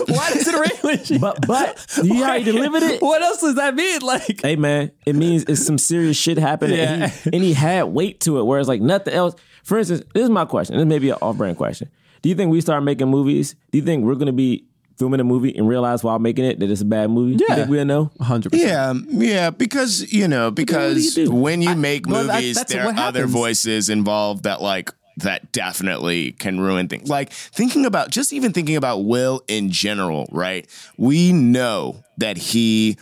Why 0.08 0.32
does 0.34 0.48
it 0.48 1.06
she- 1.06 1.18
But 1.18 1.46
but 1.46 1.86
you 2.04 2.24
how 2.24 2.38
he 2.38 2.44
delivered 2.44 2.84
it? 2.84 3.02
What 3.02 3.22
else 3.22 3.42
does 3.42 3.56
that 3.56 3.76
mean? 3.76 4.02
Like, 4.02 4.42
Hey 4.42 4.56
man, 4.56 4.92
it 5.06 5.16
means 5.16 5.44
it's 5.44 5.66
some 5.66 5.78
serious 5.78 6.18
shit 6.18 6.38
happening, 6.38 6.80
and, 6.80 7.12
he, 7.12 7.30
and 7.34 7.44
he 7.44 7.54
had 7.54 7.84
weight 7.84 8.22
to 8.22 8.40
it. 8.40 8.44
Whereas 8.46 8.68
like 8.68 8.82
nothing 8.82 9.14
else. 9.14 9.36
For 9.64 9.78
instance, 9.78 10.04
this 10.14 10.24
is 10.24 10.30
my 10.30 10.46
question. 10.46 10.78
This 10.78 10.86
may 10.86 11.00
be 11.00 11.10
an 11.10 11.18
off-brand 11.22 11.58
question. 11.58 11.90
Do 12.22 12.30
you 12.30 12.36
think 12.36 12.52
we 12.52 12.60
start 12.62 12.84
making 12.84 13.08
movies? 13.10 13.56
Do 13.72 13.78
you 13.78 13.84
think 13.84 14.04
we're 14.04 14.16
going 14.16 14.26
to 14.28 14.34
be 14.34 14.66
filming 15.00 15.20
a 15.20 15.24
movie 15.24 15.56
and 15.58 15.68
realize 15.68 16.04
while 16.04 16.20
making 16.20 16.46
it 16.46 16.60
that 16.60 16.70
it's 16.70 16.82
a 16.82 16.86
bad 16.86 17.10
movie? 17.10 17.32
You 17.40 17.46
Yeah. 17.50 17.56
think 17.56 17.70
we'll 17.70 17.86
know? 17.86 18.12
hundred 18.22 18.54
Yeah, 18.54 18.90
um, 18.90 19.08
yeah, 19.10 19.50
because 19.50 20.12
you 20.14 20.28
know, 20.28 20.52
because 20.52 21.16
do? 21.16 21.32
when 21.32 21.62
you 21.64 21.74
make 21.76 22.06
well, 22.08 22.26
that- 22.28 22.36
movies, 22.36 22.56
that's 22.58 22.72
there 22.72 22.86
are 22.86 22.94
other 22.98 23.26
voices 23.26 23.90
involved 23.90 24.44
that 24.44 24.62
like 24.62 24.92
that 25.18 25.52
definitely 25.52 26.32
can 26.34 26.60
ruin 26.62 26.88
things. 26.88 27.10
Like 27.10 27.32
thinking 27.34 27.86
about 27.86 28.10
just 28.10 28.32
even 28.32 28.54
thinking 28.54 28.76
about 28.78 29.00
Will 29.06 29.42
in 29.48 29.70
general, 29.72 30.28
right? 30.32 30.66
We 30.98 31.34
know 31.34 32.04
that 32.18 32.38
he 32.38 32.98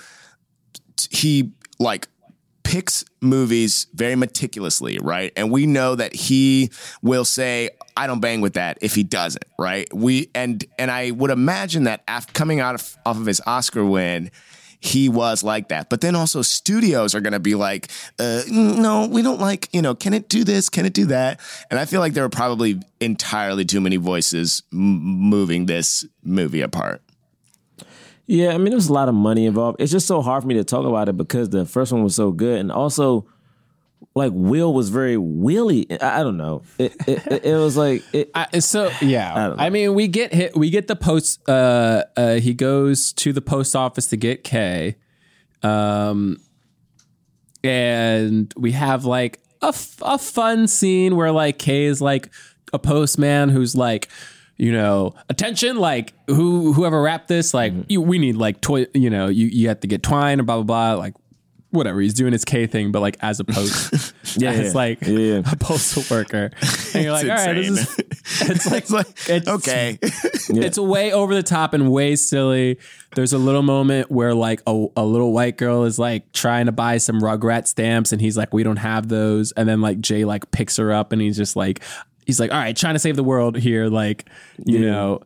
he 1.11 1.51
like 1.79 2.07
picks 2.67 3.05
movies 3.21 3.87
very 3.93 4.15
meticulously, 4.15 4.99
right? 4.99 5.31
And 5.37 5.51
we 5.51 5.65
know 5.65 5.95
that 5.95 6.13
he 6.13 6.69
will 7.01 7.23
say, 7.23 7.69
"I 7.95 8.07
don't 8.07 8.19
bang 8.19 8.41
with 8.41 8.53
that" 8.53 8.77
if 8.81 8.93
he 8.93 9.03
doesn't, 9.03 9.45
right? 9.57 9.87
We 9.93 10.29
and 10.35 10.65
and 10.77 10.91
I 10.91 11.11
would 11.11 11.31
imagine 11.31 11.85
that 11.85 12.03
after 12.09 12.33
coming 12.33 12.59
out 12.59 12.75
of, 12.75 12.97
off 13.05 13.17
of 13.17 13.25
his 13.25 13.41
Oscar 13.47 13.85
win, 13.85 14.31
he 14.81 15.07
was 15.07 15.43
like 15.43 15.69
that. 15.69 15.89
But 15.89 16.01
then 16.01 16.13
also 16.13 16.41
studios 16.41 17.15
are 17.15 17.21
going 17.21 17.31
to 17.33 17.39
be 17.39 17.55
like, 17.55 17.89
uh, 18.19 18.41
"No, 18.49 19.07
we 19.07 19.21
don't 19.21 19.39
like, 19.39 19.69
you 19.71 19.81
know, 19.81 19.95
can 19.95 20.13
it 20.13 20.27
do 20.27 20.43
this? 20.43 20.67
Can 20.67 20.85
it 20.85 20.93
do 20.93 21.05
that?" 21.05 21.39
And 21.71 21.79
I 21.79 21.85
feel 21.85 22.01
like 22.01 22.13
there 22.15 22.25
are 22.25 22.29
probably 22.29 22.81
entirely 22.99 23.63
too 23.63 23.79
many 23.79 23.95
voices 23.95 24.61
m- 24.73 24.79
moving 24.79 25.67
this 25.67 26.05
movie 26.21 26.61
apart. 26.61 27.01
Yeah, 28.27 28.53
I 28.53 28.57
mean, 28.57 28.71
there's 28.71 28.89
a 28.89 28.93
lot 28.93 29.07
of 29.07 29.15
money 29.15 29.45
involved. 29.45 29.81
It's 29.81 29.91
just 29.91 30.05
so 30.05 30.21
hard 30.21 30.43
for 30.43 30.47
me 30.47 30.55
to 30.55 30.65
talk 30.65 30.85
about 30.85 31.07
it 31.07 31.15
because 31.15 31.49
the 31.49 31.65
first 31.65 31.93
one 31.93 32.03
was 32.03 32.13
so 32.13 32.31
good, 32.31 32.59
and 32.59 32.71
also, 32.73 33.25
like 34.15 34.33
Will 34.35 34.73
was 34.73 34.89
very 34.89 35.15
willy. 35.15 35.89
I, 36.01 36.19
I 36.19 36.23
don't 36.23 36.35
know. 36.35 36.61
It, 36.77 36.93
it, 37.07 37.27
it, 37.27 37.45
it 37.45 37.55
was 37.55 37.77
like 37.77 38.03
it, 38.13 38.29
I, 38.35 38.59
so 38.59 38.91
yeah, 39.01 39.53
I. 39.57 39.67
I, 39.67 39.69
mean, 39.69 39.93
we 39.93 40.09
get 40.09 40.33
hit. 40.33 40.57
We 40.57 40.69
get 40.69 40.87
the 40.87 40.95
post. 40.97 41.47
Uh, 41.47 42.03
uh, 42.17 42.35
he 42.35 42.53
goes 42.53 43.13
to 43.13 43.31
the 43.31 43.41
post 43.41 43.77
office 43.77 44.07
to 44.07 44.17
get 44.17 44.43
Kay, 44.43 44.97
um, 45.63 46.37
and 47.63 48.53
we 48.57 48.73
have 48.73 49.05
like 49.05 49.39
a, 49.61 49.67
f- 49.67 50.01
a 50.01 50.17
fun 50.17 50.67
scene 50.67 51.15
where 51.15 51.31
like 51.31 51.59
Kay 51.59 51.85
is 51.85 52.01
like 52.01 52.29
a 52.73 52.79
postman 52.79 53.47
who's 53.47 53.73
like, 53.73 54.09
you 54.57 54.71
know, 54.71 55.13
attention, 55.29 55.77
like 55.77 56.13
who 56.27 56.73
whoever 56.73 57.01
wrapped 57.01 57.27
this, 57.27 57.53
like 57.53 57.73
Mm-hmm. 57.73 57.81
you, 57.89 58.01
we 58.01 58.17
need 58.19 58.35
like 58.37 58.61
toy, 58.61 58.87
you 58.93 59.09
know, 59.09 59.27
you 59.27 59.47
you 59.47 59.67
have 59.69 59.79
to 59.81 59.87
get 59.87 60.03
twine 60.03 60.39
and 60.39 60.45
blah 60.47 60.61
blah 60.61 60.63
blah, 60.93 60.93
like. 60.99 61.13
whatever 61.71 61.99
he's 61.99 62.13
doing 62.13 62.31
his 62.31 62.45
K 62.45 62.65
thing, 62.65 62.91
but 62.93 63.01
like 63.01 63.17
as 63.19 63.39
a 63.41 63.43
post, 63.43 64.13
Yeah, 64.37 64.53
yeah. 64.53 64.71
like 64.73 64.99
Yeah. 65.01 65.41
a 65.51 65.55
postal 65.57 66.01
worker, 66.09 66.49
and 66.93 67.03
you're 67.03 67.11
like, 67.11 67.25
It's 67.25 67.29
all 67.29 67.45
right, 67.45 67.53
this 67.55 67.99
is 67.99 67.99
it's 68.49 68.65
like, 68.71 68.83
It's 68.83 68.91
like, 68.91 69.07
it's 69.29 69.47
okay. 69.49 69.97
it's 70.01 70.79
way 70.79 71.11
over 71.11 71.35
the 71.35 71.43
top 71.43 71.73
and 71.73 71.91
way 71.91 72.15
silly. 72.15 72.79
There's 73.15 73.33
a 73.33 73.37
little 73.37 73.63
moment 73.63 74.09
where 74.09 74.33
like 74.33 74.61
a, 74.65 74.87
a 74.95 75.05
little 75.05 75.33
white 75.33 75.57
girl 75.57 75.83
is 75.83 75.99
like 75.99 76.31
trying 76.31 76.67
to 76.67 76.71
buy 76.71 76.97
some 76.99 77.19
Rugrat 77.19 77.67
stamps 77.67 78.11
and 78.13 78.21
he's 78.21 78.37
like, 78.37 78.53
we 78.53 78.63
don't 78.63 78.77
have 78.77 79.09
those. 79.09 79.51
And 79.51 79.67
then 79.67 79.81
like 79.81 79.99
Jay 79.99 80.23
like 80.23 80.49
picks 80.51 80.77
her 80.77 80.91
up 80.93 81.11
and 81.11 81.21
he's 81.21 81.35
just 81.37 81.55
like, 81.57 81.81
he's 82.27 82.41
like, 82.41 82.51
all 82.51 82.57
right, 82.57 82.75
trying 82.75 82.93
to 82.93 82.99
save 82.99 83.15
the 83.15 83.23
world 83.23 83.57
here. 83.57 83.87
Like, 83.87 84.29
you 84.63 84.79
know, 84.79 85.21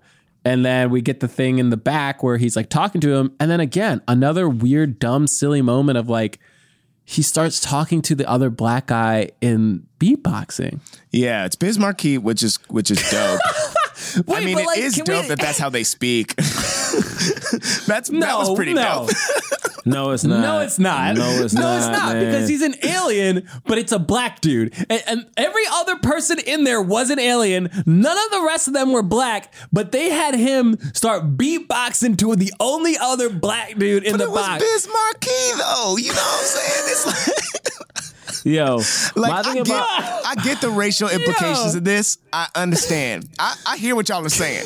and 0.46 0.64
then 0.64 0.92
we 0.92 1.02
get 1.02 1.20
the 1.20 1.28
thing 1.28 1.58
in 1.58 1.72
the 1.72 1.78
back 1.78 2.22
where 2.22 2.38
he's 2.38 2.56
like 2.56 2.70
talking 2.70 3.02
to 3.02 3.14
him. 3.14 3.36
And 3.40 3.50
then 3.50 3.60
again, 3.60 4.02
another 4.08 4.48
weird, 4.48 5.00
dumb, 5.00 5.28
silly 5.28 5.64
moment 5.64 5.98
of 5.98 6.08
like, 6.08 6.40
he 7.04 7.24
starts 7.24 7.60
talking 7.60 8.02
to 8.04 8.16
the 8.16 8.30
other 8.30 8.50
black 8.52 8.88
guy 8.88 9.32
in 9.42 9.88
beatboxing. 10.00 10.80
Yeah, 11.10 11.46
it's 11.46 11.56
Biz 11.56 11.80
which 12.20 12.44
is 12.44 12.58
which 12.70 12.92
is 12.92 13.10
dope. 13.10 13.42
I 14.28 14.44
mean, 14.46 14.56
but, 14.56 14.64
it 14.64 14.68
like, 14.68 14.78
is 14.80 14.96
dope 14.96 15.24
we- 15.24 15.28
that 15.30 15.40
that's 15.40 15.58
how 15.58 15.70
they 15.70 15.84
speak. 15.84 16.36
that's 16.36 18.10
that 18.10 18.12
No, 18.12 18.40
was 18.40 18.56
pretty 18.56 18.74
no. 18.74 19.08
dope. 19.08 19.16
No, 19.84 20.12
it's 20.12 20.24
not. 20.24 20.42
No, 20.42 20.60
it's 20.60 20.78
not. 20.78 21.16
No, 21.16 21.28
it's 21.44 21.56
no, 21.56 21.62
not. 21.62 21.78
it's 21.78 21.88
not 21.88 22.14
man. 22.14 22.26
because 22.26 22.48
he's 22.48 22.62
an 22.62 22.76
alien, 22.84 23.50
but 23.66 23.80
it's 23.80 23.92
a 23.92 23.98
black 23.98 24.40
dude, 24.40 24.76
and, 24.92 25.02
and 25.08 25.26
every 25.38 25.64
other 25.72 25.96
person 25.96 26.38
in 26.38 26.66
there 26.66 26.80
was 26.80 27.10
an 27.10 27.18
alien. 27.18 27.68
None 27.88 28.18
of 28.26 28.32
the 28.32 28.44
rest 28.46 28.68
of 28.68 28.76
them 28.76 28.92
were 28.92 29.02
black, 29.02 29.52
but 29.74 29.92
they 29.92 30.12
had 30.12 30.36
him 30.36 30.78
start 30.94 31.36
beatboxing 31.36 32.16
to 32.20 32.36
the 32.36 32.54
only 32.60 32.96
other 32.96 33.32
black 33.32 33.76
dude 33.76 34.04
in 34.04 34.12
But 34.12 34.18
the 34.20 34.26
it 34.26 34.30
was. 34.32 34.60
Biz 34.62 34.88
Markie 34.94 35.58
though. 35.58 35.98
You 35.98 36.10
know 36.10 36.14
what 36.14 36.42
I'm 36.42 36.46
saying? 36.46 36.84
It's 36.86 37.06
like, 37.08 38.11
Yo, 38.44 38.78
like 39.16 39.32
my 39.32 39.40
I 39.40 39.54
get, 39.54 39.68
about 39.68 39.86
I 40.26 40.36
get 40.44 40.62
the 40.62 40.70
racial 40.70 41.10
implications 41.10 41.74
Yo. 41.74 41.78
of 41.78 41.84
this. 41.84 42.18
I 42.34 42.48
understand. 42.56 43.30
I, 43.38 43.56
I 43.68 43.78
hear 43.78 43.96
what 43.96 44.10
y'all 44.10 44.26
are 44.26 44.30
saying. 44.30 44.66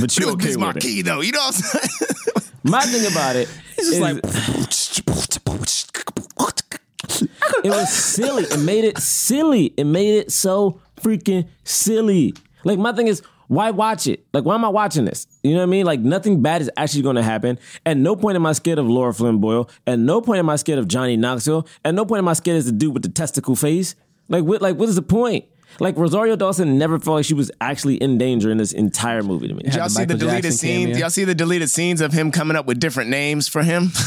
but 0.00 0.16
you 0.18 0.30
okay 0.32 0.46
Biz 0.46 0.58
with 0.58 0.84
it. 0.84 1.04
Though. 1.04 1.20
You 1.20 1.32
know 1.32 1.38
what 1.38 1.54
I'm 1.54 1.62
saying? 1.62 2.50
My 2.64 2.80
thing 2.82 3.10
about 3.10 3.36
it 3.36 3.48
just 3.76 3.92
is 3.92 4.00
like, 4.00 4.16
it 7.64 7.70
was 7.70 7.92
silly. 7.92 8.44
It 8.44 8.60
made 8.60 8.84
it 8.84 8.98
silly. 8.98 9.66
It 9.76 9.84
made 9.84 10.18
it 10.18 10.32
so 10.32 10.80
freaking 11.00 11.48
silly. 11.64 12.34
Like 12.64 12.78
my 12.78 12.92
thing 12.92 13.08
is, 13.08 13.22
why 13.52 13.70
watch 13.70 14.06
it? 14.06 14.24
Like, 14.32 14.44
why 14.44 14.54
am 14.54 14.64
I 14.64 14.70
watching 14.70 15.04
this? 15.04 15.26
You 15.42 15.50
know 15.52 15.58
what 15.58 15.64
I 15.64 15.66
mean? 15.66 15.84
Like, 15.84 16.00
nothing 16.00 16.40
bad 16.40 16.62
is 16.62 16.70
actually 16.78 17.02
going 17.02 17.16
to 17.16 17.22
happen. 17.22 17.58
At 17.84 17.98
no 17.98 18.16
point 18.16 18.36
am 18.36 18.46
I 18.46 18.52
scared 18.52 18.78
of 18.78 18.88
Lara 18.88 19.12
Flynn 19.12 19.40
Boyle. 19.40 19.68
At 19.86 19.98
no 19.98 20.22
point 20.22 20.38
am 20.38 20.48
I 20.48 20.56
scared 20.56 20.78
of 20.78 20.88
Johnny 20.88 21.18
Knoxville. 21.18 21.66
At 21.84 21.94
no 21.94 22.06
point 22.06 22.20
am 22.20 22.28
I 22.28 22.32
scared 22.32 22.56
as 22.56 22.64
the 22.64 22.72
dude 22.72 22.94
with 22.94 23.02
the 23.02 23.10
testicle 23.10 23.54
face. 23.54 23.94
Like, 24.30 24.44
what? 24.44 24.62
Like, 24.62 24.76
what 24.76 24.88
is 24.88 24.94
the 24.94 25.02
point? 25.02 25.44
Like 25.80 25.96
Rosario 25.96 26.36
Dawson 26.36 26.78
never 26.78 26.98
felt 26.98 27.16
like 27.16 27.24
she 27.24 27.34
was 27.34 27.50
actually 27.60 27.96
in 27.96 28.18
danger 28.18 28.50
in 28.50 28.58
this 28.58 28.72
entire 28.72 29.22
movie 29.22 29.48
to 29.48 29.54
me. 29.54 29.62
Did 29.62 29.74
y'all 29.74 29.84
the 29.84 29.90
see 29.90 30.04
the 30.04 30.14
Michael 30.14 30.18
deleted 30.28 30.42
Jackson 30.44 30.58
scenes? 30.58 30.84
cameo. 30.86 30.98
Y'all 30.98 31.10
see 31.10 31.24
the 31.24 31.34
deleted 31.34 31.70
scenes 31.70 32.00
of 32.00 32.12
him 32.12 32.30
coming 32.30 32.56
up 32.56 32.66
with 32.66 32.78
different 32.78 33.10
names 33.10 33.48
for 33.48 33.62
him? 33.62 33.88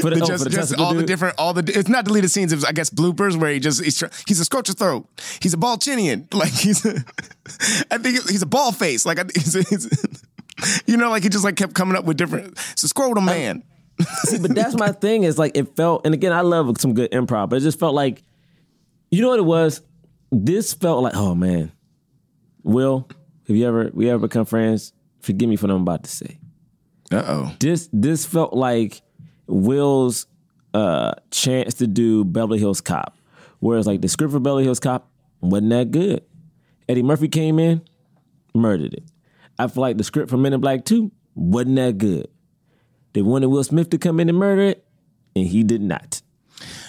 For 0.00 0.10
the, 0.10 0.16
But 0.18 0.22
oh, 0.22 0.26
just, 0.26 0.44
for 0.44 0.50
the 0.50 0.50
just 0.50 0.70
testicle 0.70 0.84
all 0.84 0.94
the 0.94 1.02
different, 1.02 1.34
all 1.38 1.52
the. 1.52 1.78
It's 1.78 1.88
not 1.88 2.04
deleted 2.04 2.30
scenes. 2.30 2.52
It 2.52 2.56
was, 2.56 2.64
I 2.64 2.72
guess, 2.72 2.90
bloopers 2.90 3.36
where 3.36 3.52
he 3.52 3.58
just 3.58 3.82
he's 3.82 3.98
tr- 3.98 4.06
he's 4.26 4.38
a 4.38 4.44
scorcher 4.44 4.72
throat. 4.72 5.06
He's 5.40 5.52
a 5.52 5.56
ball 5.56 5.76
chinian. 5.76 6.26
Like 6.38 6.52
he's, 6.52 6.84
a, 6.86 7.04
I 7.90 7.98
think 7.98 8.28
he's 8.28 8.42
a 8.42 8.46
ball 8.46 8.70
face. 8.72 9.04
Like 9.04 9.18
I, 9.18 9.24
he's, 9.34 9.54
he's, 9.68 10.24
you 10.86 10.96
know, 10.96 11.10
like 11.10 11.24
he 11.24 11.28
just 11.28 11.44
like 11.44 11.56
kept 11.56 11.74
coming 11.74 11.96
up 11.96 12.04
with 12.04 12.16
different. 12.16 12.52
It's 12.72 12.84
a 12.84 12.88
scrotum 12.88 13.24
uh, 13.28 13.32
man. 13.32 13.64
See, 14.24 14.38
but 14.38 14.54
that's 14.54 14.76
my 14.76 14.92
thing 14.92 15.24
is 15.24 15.38
like 15.38 15.56
it 15.56 15.74
felt, 15.74 16.04
and 16.04 16.14
again, 16.14 16.32
I 16.32 16.42
love 16.42 16.72
some 16.78 16.94
good 16.94 17.10
improv, 17.10 17.48
but 17.48 17.56
it 17.56 17.60
just 17.60 17.80
felt 17.80 17.94
like, 17.94 18.22
you 19.10 19.22
know 19.22 19.28
what 19.30 19.40
it 19.40 19.44
was? 19.44 19.82
This 20.30 20.74
felt 20.74 21.02
like, 21.02 21.16
oh 21.16 21.34
man, 21.34 21.72
Will, 22.62 23.08
have 23.46 23.56
you 23.56 23.66
ever 23.66 23.90
we 23.94 24.10
ever 24.10 24.26
become 24.26 24.44
friends? 24.44 24.92
Forgive 25.20 25.48
me 25.48 25.56
for 25.56 25.66
what 25.66 25.74
I'm 25.74 25.82
about 25.82 26.04
to 26.04 26.10
say. 26.10 26.38
Uh 27.10 27.24
oh. 27.26 27.56
This 27.60 27.88
this 27.92 28.26
felt 28.26 28.52
like 28.52 29.00
Will's 29.46 30.26
uh 30.74 31.14
chance 31.30 31.74
to 31.74 31.86
do 31.86 32.24
Beverly 32.24 32.58
Hills 32.58 32.80
Cop, 32.80 33.16
whereas 33.60 33.86
like 33.86 34.02
the 34.02 34.08
script 34.08 34.32
for 34.32 34.40
Beverly 34.40 34.64
Hills 34.64 34.80
Cop 34.80 35.10
wasn't 35.40 35.70
that 35.70 35.90
good. 35.90 36.22
Eddie 36.88 37.02
Murphy 37.02 37.28
came 37.28 37.58
in, 37.58 37.82
murdered 38.54 38.94
it. 38.94 39.04
I 39.58 39.66
feel 39.66 39.80
like 39.80 39.98
the 39.98 40.04
script 40.04 40.30
for 40.30 40.36
Men 40.36 40.52
in 40.52 40.60
Black 40.60 40.84
2 40.84 41.10
wasn't 41.34 41.76
that 41.76 41.98
good. 41.98 42.28
They 43.12 43.22
wanted 43.22 43.48
Will 43.48 43.64
Smith 43.64 43.90
to 43.90 43.98
come 43.98 44.20
in 44.20 44.28
and 44.28 44.38
murder 44.38 44.62
it, 44.62 44.86
and 45.34 45.46
he 45.46 45.62
did 45.62 45.82
not. 45.82 46.22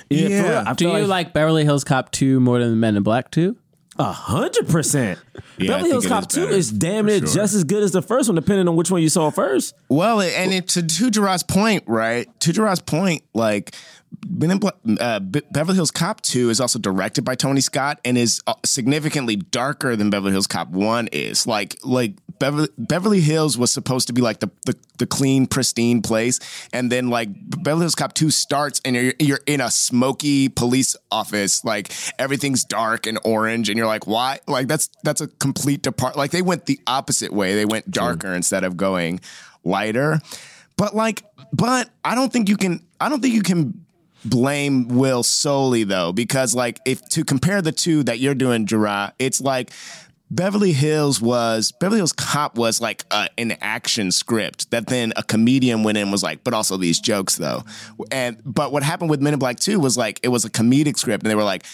Yeah, 0.09 0.27
Yeah. 0.29 0.63
I 0.67 0.73
Do 0.73 0.85
feel 0.85 0.99
you 0.99 1.05
like 1.07 1.33
Beverly 1.33 1.63
Hills 1.65 1.83
Cop 1.83 2.11
2 2.11 2.39
more 2.39 2.59
than 2.59 2.79
Men 2.79 2.95
in 2.97 3.03
Black 3.03 3.31
2? 3.31 3.55
a 3.97 4.13
hundred 4.13 4.65
percent? 4.69 5.19
Beverly 5.57 5.89
Hills 5.89 6.07
Cop 6.07 6.21
is 6.23 6.27
Two 6.27 6.45
better, 6.45 6.55
is 6.55 6.71
damn 6.71 7.03
for 7.03 7.09
near 7.11 7.19
sure. 7.19 7.27
just 7.27 7.53
as 7.53 7.65
good 7.65 7.83
as 7.83 7.91
the 7.91 8.01
first 8.01 8.29
one, 8.29 8.35
depending 8.35 8.65
on 8.69 8.77
which 8.77 8.89
one 8.89 9.01
you 9.01 9.09
saw 9.09 9.29
first. 9.29 9.75
Well, 9.89 10.21
and 10.21 10.53
it, 10.53 10.69
to, 10.69 10.83
to 10.83 11.11
Jerah's 11.11 11.43
point, 11.43 11.83
right? 11.85 12.27
To 12.41 12.53
Jerah's 12.53 12.79
point, 12.79 13.23
like 13.33 13.75
Men 14.27 14.51
in 14.51 14.57
Black, 14.59 14.75
uh, 14.99 15.19
Beverly 15.19 15.75
Hills 15.75 15.91
Cop 15.91 16.21
2 16.21 16.49
is 16.49 16.59
also 16.59 16.79
directed 16.79 17.23
by 17.23 17.35
Tony 17.35 17.61
Scott 17.61 17.99
and 18.03 18.17
is 18.17 18.41
uh, 18.47 18.55
significantly 18.65 19.35
darker 19.35 19.95
than 19.95 20.09
Beverly 20.09 20.31
Hills 20.31 20.47
Cop 20.47 20.69
1 20.69 21.09
is. 21.11 21.45
Like 21.45 21.77
like 21.83 22.15
Beverly, 22.39 22.69
Beverly 22.77 23.21
Hills 23.21 23.57
was 23.57 23.71
supposed 23.71 24.07
to 24.07 24.13
be 24.13 24.21
like 24.21 24.39
the, 24.39 24.49
the 24.65 24.75
the 24.97 25.05
clean, 25.05 25.45
pristine 25.45 26.01
place, 26.01 26.39
and 26.73 26.91
then 26.91 27.09
like 27.09 27.29
Beverly 27.63 27.83
Hills 27.83 27.95
Cop 27.95 28.13
2 28.13 28.29
starts 28.31 28.81
and 28.83 28.95
you're 28.95 29.13
you're 29.19 29.41
in 29.45 29.61
a 29.61 29.69
smoky 29.69 30.49
police 30.49 30.95
office, 31.11 31.63
like 31.63 31.91
everything's 32.17 32.63
dark 32.63 33.05
and 33.05 33.19
orange, 33.23 33.69
and 33.69 33.77
you're 33.77 33.87
like, 33.87 34.07
why? 34.07 34.39
Like 34.47 34.67
that's 34.67 34.89
that's 35.03 35.21
a 35.21 35.27
complete 35.27 35.81
depart. 35.81 36.17
Like 36.17 36.31
they 36.31 36.41
went 36.41 36.65
the 36.65 36.79
opposite 36.87 37.31
way. 37.31 37.55
They 37.55 37.65
went 37.65 37.91
darker 37.91 38.33
instead 38.33 38.63
of 38.63 38.75
going 38.75 39.19
lighter. 39.63 40.19
But 40.77 40.95
like, 40.95 41.23
but 41.51 41.89
I 42.05 42.15
don't 42.15 42.31
think 42.31 42.47
you 42.47 42.57
can. 42.57 42.81
I 43.01 43.09
don't 43.09 43.21
think 43.21 43.33
you 43.33 43.43
can 43.43 43.85
blame 44.25 44.87
Will 44.87 45.23
solely 45.23 45.83
though, 45.83 46.11
because 46.11 46.53
like 46.55 46.79
if 46.85 47.07
to 47.09 47.23
compare 47.23 47.61
the 47.61 47.71
two 47.71 48.03
that 48.03 48.19
you're 48.19 48.35
doing, 48.35 48.65
Jerah, 48.65 49.13
it's 49.19 49.41
like 49.41 49.71
Beverly 50.31 50.73
Hills 50.73 51.19
was 51.19 51.71
Beverly 51.71 51.97
Hills 51.99 52.13
Cop 52.13 52.55
was 52.55 52.79
like 52.79 53.03
a, 53.11 53.29
an 53.37 53.53
action 53.61 54.11
script 54.11 54.69
that 54.71 54.87
then 54.87 55.11
a 55.15 55.23
comedian 55.23 55.83
went 55.83 55.97
in 55.97 56.03
and 56.03 56.11
was 56.11 56.21
like, 56.21 56.43
but 56.43 56.53
also 56.53 56.77
these 56.77 56.99
jokes 56.99 57.35
though. 57.37 57.63
And 58.11 58.39
but 58.45 58.71
what 58.71 58.83
happened 58.83 59.09
with 59.09 59.21
Men 59.21 59.33
in 59.33 59.39
Black 59.39 59.59
2 59.59 59.79
was 59.79 59.97
like 59.97 60.19
it 60.21 60.27
was 60.27 60.45
a 60.45 60.49
comedic 60.49 60.97
script 60.97 61.23
and 61.23 61.31
they 61.31 61.35
were 61.35 61.43
like 61.43 61.65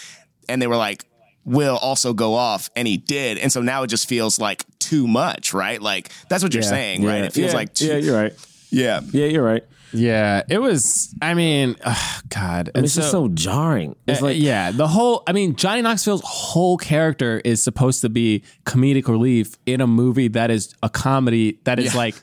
and 0.48 0.62
they 0.62 0.66
were 0.66 0.76
like 0.76 1.04
will 1.44 1.76
also 1.76 2.12
go 2.12 2.34
off 2.34 2.70
and 2.74 2.88
he 2.88 2.96
did. 2.96 3.38
And 3.38 3.52
so 3.52 3.60
now 3.62 3.82
it 3.82 3.86
just 3.88 4.08
feels 4.08 4.40
like 4.40 4.64
too 4.78 5.06
much, 5.06 5.52
right? 5.52 5.80
Like 5.80 6.10
that's 6.28 6.42
what 6.42 6.54
you're 6.54 6.62
Yeah, 6.62 6.68
saying, 6.70 7.04
right? 7.04 7.24
It 7.24 7.32
feels 7.34 7.52
yeah, 7.52 7.56
like 7.56 7.74
too, 7.74 7.86
yeah, 7.86 7.96
you're 7.96 8.16
right. 8.16 8.32
Yeah. 8.70 9.00
Yeah, 9.12 9.26
you're 9.26 9.44
right. 9.44 9.62
Yeah, 9.96 10.42
it 10.48 10.58
was. 10.58 11.14
I 11.22 11.34
mean, 11.34 11.76
ugh, 11.84 12.22
God, 12.28 12.70
And 12.74 12.84
it's 12.84 12.94
just 12.94 13.10
so 13.10 13.28
jarring. 13.28 13.96
It's 14.06 14.20
Uh, 14.22 14.26
like 14.26 14.36
yeah, 14.38 14.70
the 14.70 14.86
whole. 14.86 15.22
I 15.26 15.32
mean, 15.32 15.56
Johnny 15.56 15.82
Knoxville's 15.82 16.22
whole 16.24 16.76
character 16.76 17.40
is 17.44 17.62
supposed 17.62 18.00
to 18.02 18.08
be 18.08 18.42
comedic 18.64 19.08
relief 19.08 19.56
in 19.66 19.80
a 19.80 19.86
movie 19.86 20.28
that 20.28 20.50
is 20.50 20.74
a 20.82 20.88
comedy 20.88 21.58
that 21.64 21.78
is 21.78 21.92
Yeah. 21.94 21.98
like. 21.98 22.14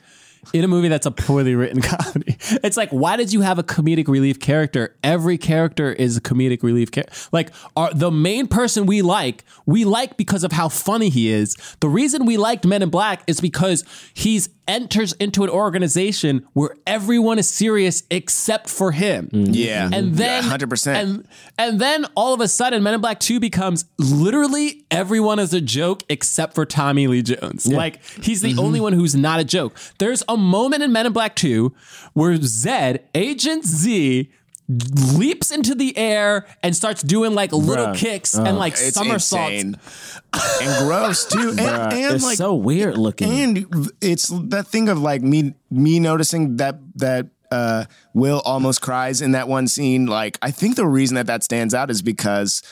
In 0.52 0.62
a 0.62 0.68
movie 0.68 0.88
that's 0.88 1.06
a 1.06 1.10
poorly 1.10 1.54
written 1.54 1.80
comedy, 1.94 2.36
it's 2.62 2.76
like, 2.76 2.90
why 2.90 3.16
did 3.16 3.32
you 3.32 3.40
have 3.40 3.58
a 3.58 3.62
comedic 3.62 4.08
relief 4.08 4.38
character? 4.38 4.94
Every 5.02 5.38
character 5.38 5.90
is 5.90 6.18
a 6.18 6.20
comedic 6.20 6.62
relief 6.62 6.90
character. 6.90 7.14
Like, 7.32 7.50
our, 7.78 7.94
the 7.94 8.10
main 8.10 8.46
person 8.46 8.84
we 8.84 9.00
like, 9.00 9.42
we 9.64 9.86
like 9.86 10.18
because 10.18 10.44
of 10.44 10.52
how 10.52 10.68
funny 10.68 11.08
he 11.08 11.30
is. 11.30 11.56
The 11.80 11.88
reason 11.88 12.26
we 12.26 12.36
liked 12.36 12.66
Men 12.66 12.82
in 12.82 12.90
Black 12.90 13.22
is 13.26 13.40
because 13.40 13.84
he's 14.12 14.50
enters 14.66 15.12
into 15.14 15.44
an 15.44 15.50
organization 15.50 16.46
where 16.52 16.76
everyone 16.86 17.38
is 17.38 17.50
serious 17.50 18.02
except 18.10 18.68
for 18.68 18.92
him. 18.92 19.28
Mm-hmm. 19.32 19.52
Yeah. 19.54 19.84
And 19.84 19.94
mm-hmm. 19.94 20.14
then 20.16 20.44
Yeah, 20.44 20.56
100%. 20.56 20.94
And 20.94 21.28
and 21.58 21.80
then 21.80 22.06
all 22.14 22.34
of 22.34 22.40
a 22.40 22.48
sudden 22.48 22.82
Men 22.82 22.94
in 22.94 23.00
Black 23.00 23.20
2 23.20 23.40
becomes 23.40 23.84
literally 23.98 24.84
everyone 24.90 25.38
is 25.38 25.54
a 25.54 25.60
joke 25.60 26.02
except 26.08 26.54
for 26.54 26.64
Tommy 26.64 27.06
Lee 27.06 27.22
Jones. 27.22 27.66
Like 27.66 28.02
he's 28.22 28.40
the 28.40 28.50
mm-hmm. 28.50 28.60
only 28.60 28.80
one 28.80 28.92
who's 28.92 29.14
not 29.14 29.40
a 29.40 29.44
joke. 29.44 29.76
There's 29.98 30.22
a 30.28 30.36
moment 30.36 30.82
in 30.82 30.92
Men 30.92 31.06
in 31.06 31.12
Black 31.12 31.36
2 31.36 31.74
where 32.12 32.36
Zed, 32.36 33.08
Agent 33.14 33.64
Z 33.64 34.30
leaps 34.68 35.50
into 35.50 35.74
the 35.74 35.96
air 35.96 36.46
and 36.62 36.74
starts 36.74 37.02
doing 37.02 37.34
like 37.34 37.52
little 37.52 37.88
Bruh. 37.88 37.96
kicks 37.96 38.36
Oh. 38.36 38.44
and 38.44 38.56
like 38.58 38.72
It's 38.74 38.94
somersaults. 38.94 39.52
insane. 39.52 39.76
and 40.62 40.86
gross 40.86 41.26
too. 41.26 41.50
And, 41.50 41.58
Bruh, 41.58 41.92
and 41.92 42.14
it's 42.14 42.24
like 42.24 42.38
so 42.38 42.54
weird 42.54 42.96
looking. 42.96 43.28
and 43.30 43.92
it's 44.00 44.28
that 44.28 44.66
thing 44.66 44.88
of 44.88 44.98
like 45.00 45.22
me 45.22 45.54
me 45.70 45.98
noticing 46.00 46.56
that 46.56 46.78
that 46.96 47.26
uh, 47.52 47.84
Will 48.14 48.40
almost 48.44 48.80
cries 48.80 49.20
in 49.20 49.32
that 49.32 49.48
one 49.48 49.68
scene. 49.68 50.06
Like 50.06 50.38
I 50.42 50.50
think 50.50 50.76
the 50.76 50.86
reason 50.86 51.14
that 51.16 51.26
that 51.26 51.44
stands 51.44 51.74
out 51.74 51.90
is 51.90 52.02
because 52.02 52.62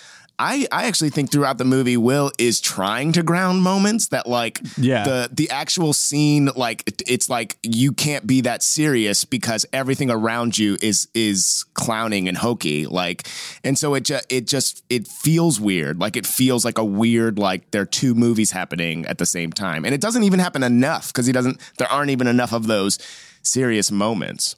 I, 0.44 0.66
I 0.72 0.86
actually 0.86 1.10
think 1.10 1.30
throughout 1.30 1.58
the 1.58 1.64
movie, 1.64 1.96
Will 1.96 2.32
is 2.36 2.60
trying 2.60 3.12
to 3.12 3.22
ground 3.22 3.62
moments 3.62 4.08
that 4.08 4.26
like 4.28 4.60
Yeah. 4.76 5.04
the 5.04 5.30
the 5.32 5.48
actual 5.50 5.92
scene 5.92 6.50
like 6.56 6.82
it- 6.86 7.02
it's 7.06 7.28
like 7.30 7.56
you 7.62 7.92
can't 7.92 8.26
be 8.26 8.40
that 8.40 8.60
serious 8.62 9.24
because 9.24 9.64
everything 9.72 10.10
around 10.10 10.58
you 10.58 10.76
is 10.82 11.06
is 11.14 11.64
clowning 11.74 12.26
and 12.28 12.38
hokey 12.38 12.86
like 12.86 13.28
and 13.62 13.78
so 13.78 13.94
it 13.94 14.04
just 14.04 14.26
it 14.32 14.48
just 14.48 14.82
it 14.90 15.06
feels 15.06 15.60
weird. 15.60 16.00
Like 16.00 16.16
it 16.16 16.26
feels 16.26 16.64
like 16.64 16.76
a 16.78 16.84
weird 16.84 17.38
like 17.38 17.70
there 17.70 17.82
are 17.82 17.86
two 17.86 18.14
movies 18.14 18.50
happening 18.50 19.06
at 19.06 19.18
the 19.18 19.26
same 19.26 19.52
time. 19.52 19.84
And 19.84 19.94
it 19.94 20.00
doesn't 20.00 20.24
even 20.24 20.40
happen 20.40 20.64
enough 20.64 21.06
because 21.12 21.26
he 21.26 21.32
doesn't 21.32 21.60
there 21.78 21.90
aren't 21.90 22.10
even 22.10 22.26
enough 22.26 22.52
of 22.52 22.66
those 22.66 22.98
serious 23.44 23.90
moments 23.92 24.56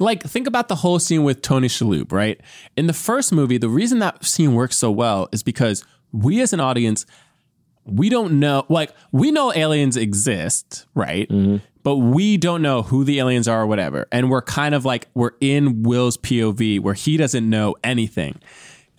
like 0.00 0.22
think 0.22 0.46
about 0.46 0.68
the 0.68 0.76
whole 0.76 0.98
scene 0.98 1.22
with 1.24 1.42
Tony 1.42 1.68
Shalhoub, 1.68 2.10
right? 2.12 2.40
In 2.76 2.86
the 2.86 2.92
first 2.92 3.32
movie, 3.32 3.58
the 3.58 3.68
reason 3.68 3.98
that 4.00 4.24
scene 4.24 4.54
works 4.54 4.76
so 4.76 4.90
well 4.90 5.28
is 5.32 5.42
because 5.42 5.84
we 6.12 6.40
as 6.40 6.52
an 6.52 6.60
audience, 6.60 7.06
we 7.84 8.08
don't 8.08 8.38
know, 8.40 8.64
like 8.68 8.92
we 9.12 9.30
know 9.30 9.52
aliens 9.54 9.96
exist, 9.96 10.86
right? 10.94 11.28
Mm-hmm. 11.28 11.58
But 11.82 11.96
we 11.96 12.36
don't 12.36 12.60
know 12.60 12.82
who 12.82 13.04
the 13.04 13.18
aliens 13.20 13.48
are 13.48 13.62
or 13.62 13.66
whatever. 13.66 14.06
And 14.12 14.28
we're 14.30 14.42
kind 14.42 14.74
of 14.74 14.84
like 14.84 15.08
we're 15.14 15.30
in 15.40 15.82
Will's 15.82 16.18
POV 16.18 16.80
where 16.80 16.94
he 16.94 17.16
doesn't 17.16 17.48
know 17.48 17.74
anything. 17.82 18.38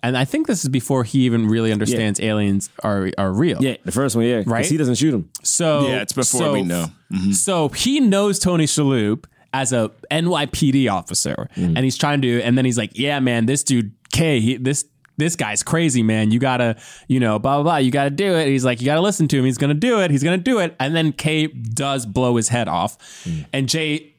And 0.02 0.18
I 0.18 0.24
think 0.24 0.48
this 0.48 0.64
is 0.64 0.68
before 0.68 1.04
he 1.04 1.20
even 1.20 1.46
really 1.46 1.70
understands 1.70 2.18
aliens 2.20 2.70
are 2.82 3.10
are 3.18 3.32
real. 3.32 3.62
Yeah, 3.62 3.76
the 3.84 3.92
first 3.92 4.16
one, 4.16 4.24
yeah, 4.24 4.42
Right? 4.44 4.66
He 4.66 4.76
doesn't 4.76 4.96
shoot 4.96 5.14
him. 5.14 5.30
So 5.44 5.86
Yeah, 5.86 6.02
it's 6.02 6.12
before 6.12 6.40
so- 6.40 6.52
we 6.52 6.62
know. 6.62 6.86
Mm-hmm. 7.12 7.32
So 7.32 7.68
he 7.68 8.00
knows 8.00 8.40
Tony 8.40 8.64
Shalhoub 8.66 9.26
as 9.52 9.72
a 9.72 9.90
NYPD 10.10 10.90
officer, 10.90 11.48
mm. 11.56 11.66
and 11.76 11.78
he's 11.78 11.96
trying 11.96 12.22
to. 12.22 12.42
And 12.42 12.56
then 12.56 12.64
he's 12.64 12.78
like, 12.78 12.98
"Yeah, 12.98 13.20
man, 13.20 13.46
this 13.46 13.62
dude 13.62 13.92
K, 14.12 14.40
he, 14.40 14.56
this 14.56 14.84
this 15.18 15.36
guy's 15.36 15.62
crazy, 15.62 16.02
man. 16.02 16.30
You 16.30 16.38
gotta, 16.38 16.76
you 17.08 17.20
know, 17.20 17.38
blah 17.38 17.56
blah 17.56 17.62
blah. 17.62 17.76
You 17.76 17.90
gotta 17.90 18.10
do 18.10 18.34
it." 18.34 18.48
He's 18.48 18.64
like, 18.64 18.80
"You 18.80 18.86
gotta 18.86 19.00
listen 19.00 19.28
to 19.28 19.38
him. 19.38 19.44
He's 19.44 19.58
gonna 19.58 19.74
do 19.74 20.00
it. 20.00 20.10
He's 20.10 20.22
gonna 20.22 20.38
do 20.38 20.58
it." 20.58 20.74
And 20.80 20.94
then 20.94 21.12
K 21.12 21.46
does 21.46 22.06
blow 22.06 22.36
his 22.36 22.48
head 22.48 22.68
off, 22.68 22.98
mm. 23.24 23.46
and 23.52 23.68
Jay 23.68 24.14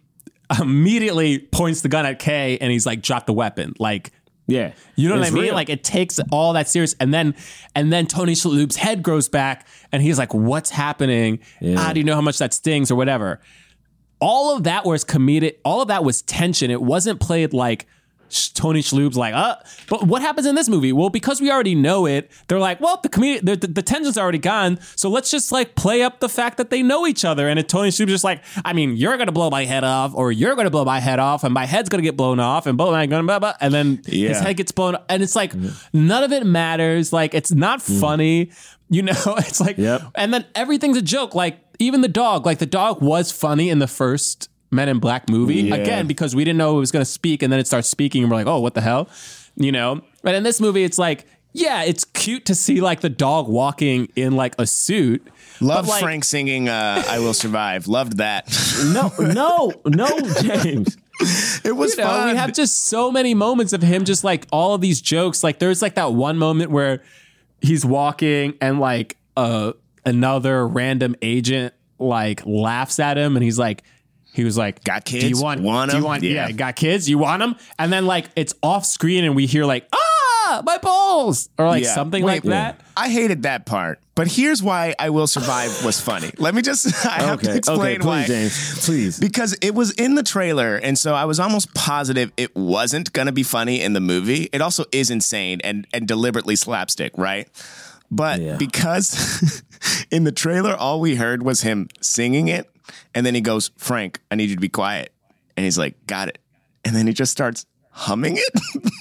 immediately 0.59 1.39
points 1.39 1.81
the 1.81 1.89
gun 1.89 2.05
at 2.05 2.19
K, 2.19 2.57
and 2.59 2.71
he's 2.71 2.85
like, 2.85 3.01
"Drop 3.01 3.25
the 3.25 3.33
weapon!" 3.33 3.73
Like. 3.79 4.11
Yeah, 4.45 4.73
You 4.97 5.07
know 5.07 5.15
what 5.15 5.25
I 5.25 5.29
mean? 5.29 5.43
real. 5.43 5.53
Like 5.53 5.69
it 5.69 5.85
takes 5.85 6.19
all 6.29 6.51
that 6.51 6.67
serious, 6.67 6.97
and 6.99 7.13
then 7.13 7.33
and 7.75 7.93
then 7.93 8.07
Tony 8.07 8.33
Shalhoub's 8.33 8.75
head 8.75 9.01
grows 9.01 9.29
back, 9.29 9.65
and 9.93 10.03
he's 10.03 10.19
like, 10.19 10.33
"What's 10.33 10.69
happening? 10.69 11.39
How 11.77 11.93
do 11.93 12.01
you 12.01 12.03
know 12.03 12.15
how 12.15 12.21
much 12.21 12.39
that 12.39 12.53
stings 12.53 12.91
or 12.91 12.95
whatever?" 12.95 13.39
All 14.23 14.55
of 14.55 14.63
that 14.63 14.85
was 14.85 15.03
comedic. 15.03 15.57
All 15.65 15.81
of 15.81 15.89
that 15.89 16.05
was 16.05 16.21
tension. 16.21 16.71
It 16.71 16.81
wasn't 16.81 17.19
played 17.19 17.51
like 17.51 17.87
Tony 18.53 18.81
Shalhoub's 18.81 19.17
like, 19.17 19.33
"Uh." 19.33 19.55
But 19.89 20.03
what 20.07 20.21
happens 20.21 20.47
in 20.47 20.55
this 20.55 20.69
movie? 20.69 20.93
Well, 20.93 21.09
because 21.09 21.41
we 21.41 21.51
already 21.51 21.75
know 21.75 22.05
it, 22.05 22.31
they're 22.47 22.57
like, 22.57 22.79
"Well, 22.79 23.01
the 23.03 23.09
comedic, 23.09 23.41
the, 23.45 23.57
the, 23.57 23.67
the 23.67 23.81
tension's 23.81 24.17
already 24.17 24.37
gone, 24.37 24.79
so 24.95 25.09
let's 25.09 25.29
just 25.29 25.51
like 25.51 25.75
play 25.75 26.01
up 26.01 26.21
the 26.21 26.29
fact 26.29 26.55
that 26.57 26.69
they 26.69 26.81
know 26.81 27.05
each 27.05 27.25
other." 27.25 27.49
And 27.49 27.59
Tony 27.67 27.89
Shalhoub's 27.89 28.11
just 28.11 28.23
like, 28.23 28.41
"I 28.63 28.71
mean, 28.71 28.95
you're 28.95 29.17
gonna 29.17 29.33
blow 29.33 29.49
my 29.49 29.65
head 29.65 29.83
off, 29.83 30.13
or 30.15 30.31
you're 30.31 30.55
gonna 30.55 30.71
blow 30.71 30.85
my 30.85 30.99
head 31.01 31.19
off, 31.19 31.43
and 31.43 31.53
my 31.53 31.65
head's 31.65 31.89
gonna 31.89 32.01
get 32.01 32.15
blown 32.15 32.39
off, 32.39 32.65
and 32.65 32.77
blah 32.77 32.87
blah 32.87 33.05
blah, 33.05 33.21
blah, 33.21 33.39
blah. 33.39 33.53
and 33.59 33.73
then 33.73 34.01
his 34.05 34.39
head 34.39 34.55
gets 34.57 34.71
blown, 34.71 34.95
and 35.09 35.21
it's 35.21 35.35
like 35.35 35.53
none 35.93 36.23
of 36.23 36.31
it 36.31 36.45
matters. 36.45 37.11
Like 37.11 37.33
it's 37.33 37.51
not 37.51 37.81
funny, 37.81 38.51
you 38.89 39.01
know. 39.01 39.13
It's 39.39 39.59
like, 39.59 39.77
and 40.15 40.33
then 40.33 40.45
everything's 40.55 40.97
a 40.97 41.01
joke. 41.01 41.35
Like 41.35 41.59
even 41.79 42.01
the 42.01 42.07
dog, 42.07 42.45
like 42.45 42.59
the 42.59 42.65
dog 42.65 43.01
was 43.01 43.31
funny 43.31 43.69
in 43.69 43.79
the 43.79 43.87
first 43.87 44.49
Men 44.71 44.89
in 44.89 44.99
Black 44.99 45.29
movie 45.29 45.61
Yeah. 45.61 45.75
again 45.75 46.07
because 46.07 46.35
we 46.35 46.43
didn't 46.43 46.57
know 46.57 46.75
it 46.77 46.79
was 46.79 46.91
going 46.91 47.05
to 47.05 47.11
speak, 47.11 47.43
and 47.43 47.53
then 47.53 47.59
it 47.59 47.67
starts 47.67 47.87
speaking, 47.87 48.23
and 48.23 48.31
we're 48.31 48.37
like, 48.37 48.47
oh, 48.47 48.59
what 48.59 48.73
the 48.73 48.81
hell, 48.81 49.07
you 49.55 49.71
know. 49.71 50.01
But 50.23 50.33
in 50.35 50.43
this 50.43 50.59
movie, 50.59 50.83
it's 50.83 50.97
like. 50.97 51.25
Yeah, 51.55 51.83
it's 51.83 52.03
cute 52.03 52.45
to 52.45 52.55
see 52.55 52.81
like 52.81 53.01
the 53.01 53.11
dog 53.11 53.47
walking 53.47 54.07
in 54.15 54.35
like 54.35 54.55
a 54.57 54.65
suit. 54.65 55.27
Love 55.61 55.87
like, 55.87 56.01
Frank 56.01 56.23
singing 56.23 56.67
uh, 56.67 57.03
"I 57.07 57.19
Will 57.19 57.35
Survive." 57.35 57.87
Loved 57.87 58.17
that. 58.17 58.47
No, 58.91 59.11
no, 59.19 59.71
no, 59.85 60.19
James. 60.41 60.97
it 61.63 61.75
was 61.75 61.91
you 61.95 61.97
know, 62.03 62.09
fun. 62.09 62.31
we 62.31 62.35
have 62.37 62.53
just 62.53 62.85
so 62.87 63.11
many 63.11 63.35
moments 63.35 63.71
of 63.71 63.83
him 63.83 64.03
just 64.03 64.23
like 64.23 64.47
all 64.51 64.73
of 64.73 64.81
these 64.81 64.99
jokes. 64.99 65.43
Like 65.43 65.59
there's 65.59 65.79
like 65.79 65.93
that 65.93 66.13
one 66.13 66.39
moment 66.39 66.71
where 66.71 67.03
he's 67.61 67.85
walking 67.85 68.55
and 68.59 68.79
like 68.79 69.15
uh 69.37 69.73
another 70.05 70.67
random 70.67 71.15
agent 71.21 71.73
like 71.99 72.41
laughs 72.45 72.99
at 72.99 73.17
him 73.17 73.35
and 73.35 73.43
he's 73.43 73.59
like 73.59 73.83
he 74.33 74.43
was 74.43 74.57
like 74.57 74.83
Got 74.83 75.05
do 75.05 75.11
kids? 75.19 75.29
you 75.29 75.41
want, 75.43 75.61
Want 75.61 75.91
do 75.91 75.97
you 75.97 76.03
want 76.03 76.23
yeah. 76.23 76.47
Yeah. 76.47 76.51
got 76.51 76.75
kids 76.75 77.07
you 77.09 77.17
want 77.17 77.39
them 77.39 77.55
and 77.79 77.93
then 77.93 78.05
like 78.05 78.25
it's 78.35 78.53
off 78.63 78.85
screen 78.85 79.23
and 79.23 79.35
we 79.35 79.45
hear 79.45 79.63
like 79.65 79.87
ah 79.93 80.61
my 80.65 80.77
balls 80.79 81.49
or 81.57 81.67
like 81.67 81.83
Yeah. 81.83 81.93
something 81.95 82.23
Wait, 82.23 82.33
like 82.33 82.43
that 82.43 82.81
I 82.95 83.09
hated 83.09 83.41
that 83.43 83.65
part. 83.65 83.99
But 84.13 84.27
here's 84.27 84.61
why 84.61 84.93
I 84.99 85.09
Will 85.09 85.25
Survive 85.25 85.83
was 85.83 85.99
funny. 86.09 86.29
Let 86.37 86.53
me 86.53 86.61
just 86.61 86.85
I 87.07 87.23
have 87.23 87.41
to 87.41 87.55
explain 87.55 87.79
okay, 87.79 87.97
please, 87.97 88.05
why. 88.05 88.25
James, 88.27 88.85
please. 88.85 89.19
Because 89.19 89.57
it 89.63 89.73
was 89.73 89.89
in 89.93 90.13
the 90.13 90.21
trailer, 90.21 90.75
and 90.75 90.95
so 90.95 91.15
I 91.15 91.25
was 91.25 91.39
almost 91.39 91.73
positive 91.73 92.31
it 92.37 92.55
wasn't 92.55 93.11
gonna 93.13 93.31
be 93.31 93.41
funny 93.41 93.81
in 93.81 93.93
the 93.93 93.99
movie. 93.99 94.47
It 94.53 94.61
also 94.61 94.85
is 94.91 95.09
insane 95.09 95.59
and, 95.63 95.87
and 95.91 96.07
deliberately 96.07 96.55
slapstick, 96.55 97.13
right? 97.17 97.47
But 98.15 98.59
because 98.59 99.63
in 100.11 100.23
the 100.23 100.31
trailer 100.31 100.75
all 100.75 100.99
we 100.99 101.15
heard 101.15 101.43
was 101.43 101.61
him 101.61 101.89
singing 102.01 102.47
it, 102.47 102.69
and 103.15 103.25
then 103.25 103.35
he 103.35 103.41
goes, 103.41 103.71
Frank, 103.77 104.19
I 104.29 104.35
need 104.35 104.49
you 104.49 104.55
to 104.55 104.61
be 104.61 104.69
quiet. 104.69 105.11
And 105.57 105.63
he's 105.63 105.77
like, 105.77 105.95
Got 106.07 106.29
it. 106.29 106.39
And 106.85 106.95
then 106.95 107.07
he 107.07 107.13
just 107.13 107.31
starts 107.31 107.65
humming 107.89 108.37
it. 108.37 108.91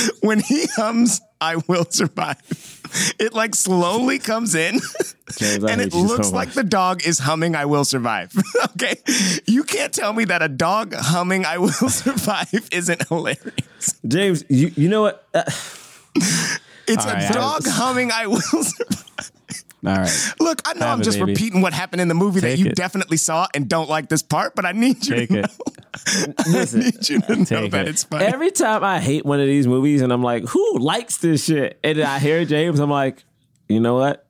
when 0.20 0.40
he 0.40 0.66
hums 0.76 1.20
I 1.40 1.56
will 1.68 1.86
survive. 1.88 2.42
It 3.18 3.32
like 3.32 3.54
slowly 3.54 4.18
comes 4.18 4.54
in 4.54 4.80
James, 5.36 5.64
and 5.64 5.80
it 5.80 5.94
you 5.94 6.08
so 6.08 6.14
looks 6.14 6.32
like 6.32 6.52
the 6.52 6.64
dog 6.64 7.04
is 7.06 7.18
humming 7.18 7.54
I 7.54 7.66
will 7.66 7.84
survive. 7.84 8.32
okay. 8.70 8.96
You 9.46 9.62
can't 9.62 9.92
tell 9.92 10.12
me 10.12 10.24
that 10.24 10.42
a 10.42 10.48
dog 10.48 10.94
humming 10.94 11.44
I 11.44 11.58
will 11.58 11.70
survive 11.70 12.68
isn't 12.72 13.08
hilarious. 13.08 13.94
James, 14.06 14.44
you 14.48 14.72
you 14.74 14.88
know 14.88 15.02
what? 15.02 15.26
Uh, 15.34 15.44
It's 16.88 17.04
All 17.04 17.10
a 17.12 17.14
right, 17.14 17.32
dog 17.32 17.66
I- 17.66 17.70
humming 17.70 18.10
I 18.12 18.26
will 18.26 18.40
survive. 18.40 19.04
all 19.86 19.94
right 19.96 20.34
Look, 20.40 20.60
I 20.66 20.74
know 20.74 20.86
Have 20.86 20.94
I'm 20.94 21.00
it, 21.00 21.04
just 21.04 21.18
baby. 21.18 21.32
repeating 21.32 21.60
what 21.60 21.72
happened 21.72 22.00
in 22.00 22.08
the 22.08 22.14
movie 22.14 22.40
that 22.40 22.58
you 22.58 22.66
it. 22.66 22.74
definitely 22.76 23.16
saw 23.16 23.46
and 23.54 23.68
don't 23.68 23.88
like 23.88 24.08
this 24.08 24.22
part, 24.22 24.54
but 24.56 24.64
I 24.66 24.72
need 24.72 25.06
you 25.06 25.16
take 25.16 25.28
to 25.30 25.38
it 25.40 25.50
listen, 26.48 26.80
I 26.80 26.84
need 26.86 27.08
you 27.08 27.20
to 27.20 27.36
know 27.36 27.44
Take 27.44 27.70
that 27.72 27.86
it. 27.86 27.88
it's 27.88 28.04
funny. 28.04 28.24
every 28.24 28.50
time 28.50 28.82
I 28.84 29.00
hate 29.00 29.24
one 29.24 29.40
of 29.40 29.46
these 29.46 29.66
movies 29.66 30.00
and 30.02 30.12
I'm 30.12 30.22
like, 30.22 30.44
who 30.44 30.78
likes 30.78 31.18
this 31.18 31.44
shit? 31.44 31.78
And 31.84 32.00
I 32.00 32.18
hear 32.18 32.44
James, 32.44 32.78
I'm 32.80 32.90
like, 32.90 33.24
you 33.68 33.80
know 33.80 33.94
what? 33.96 34.24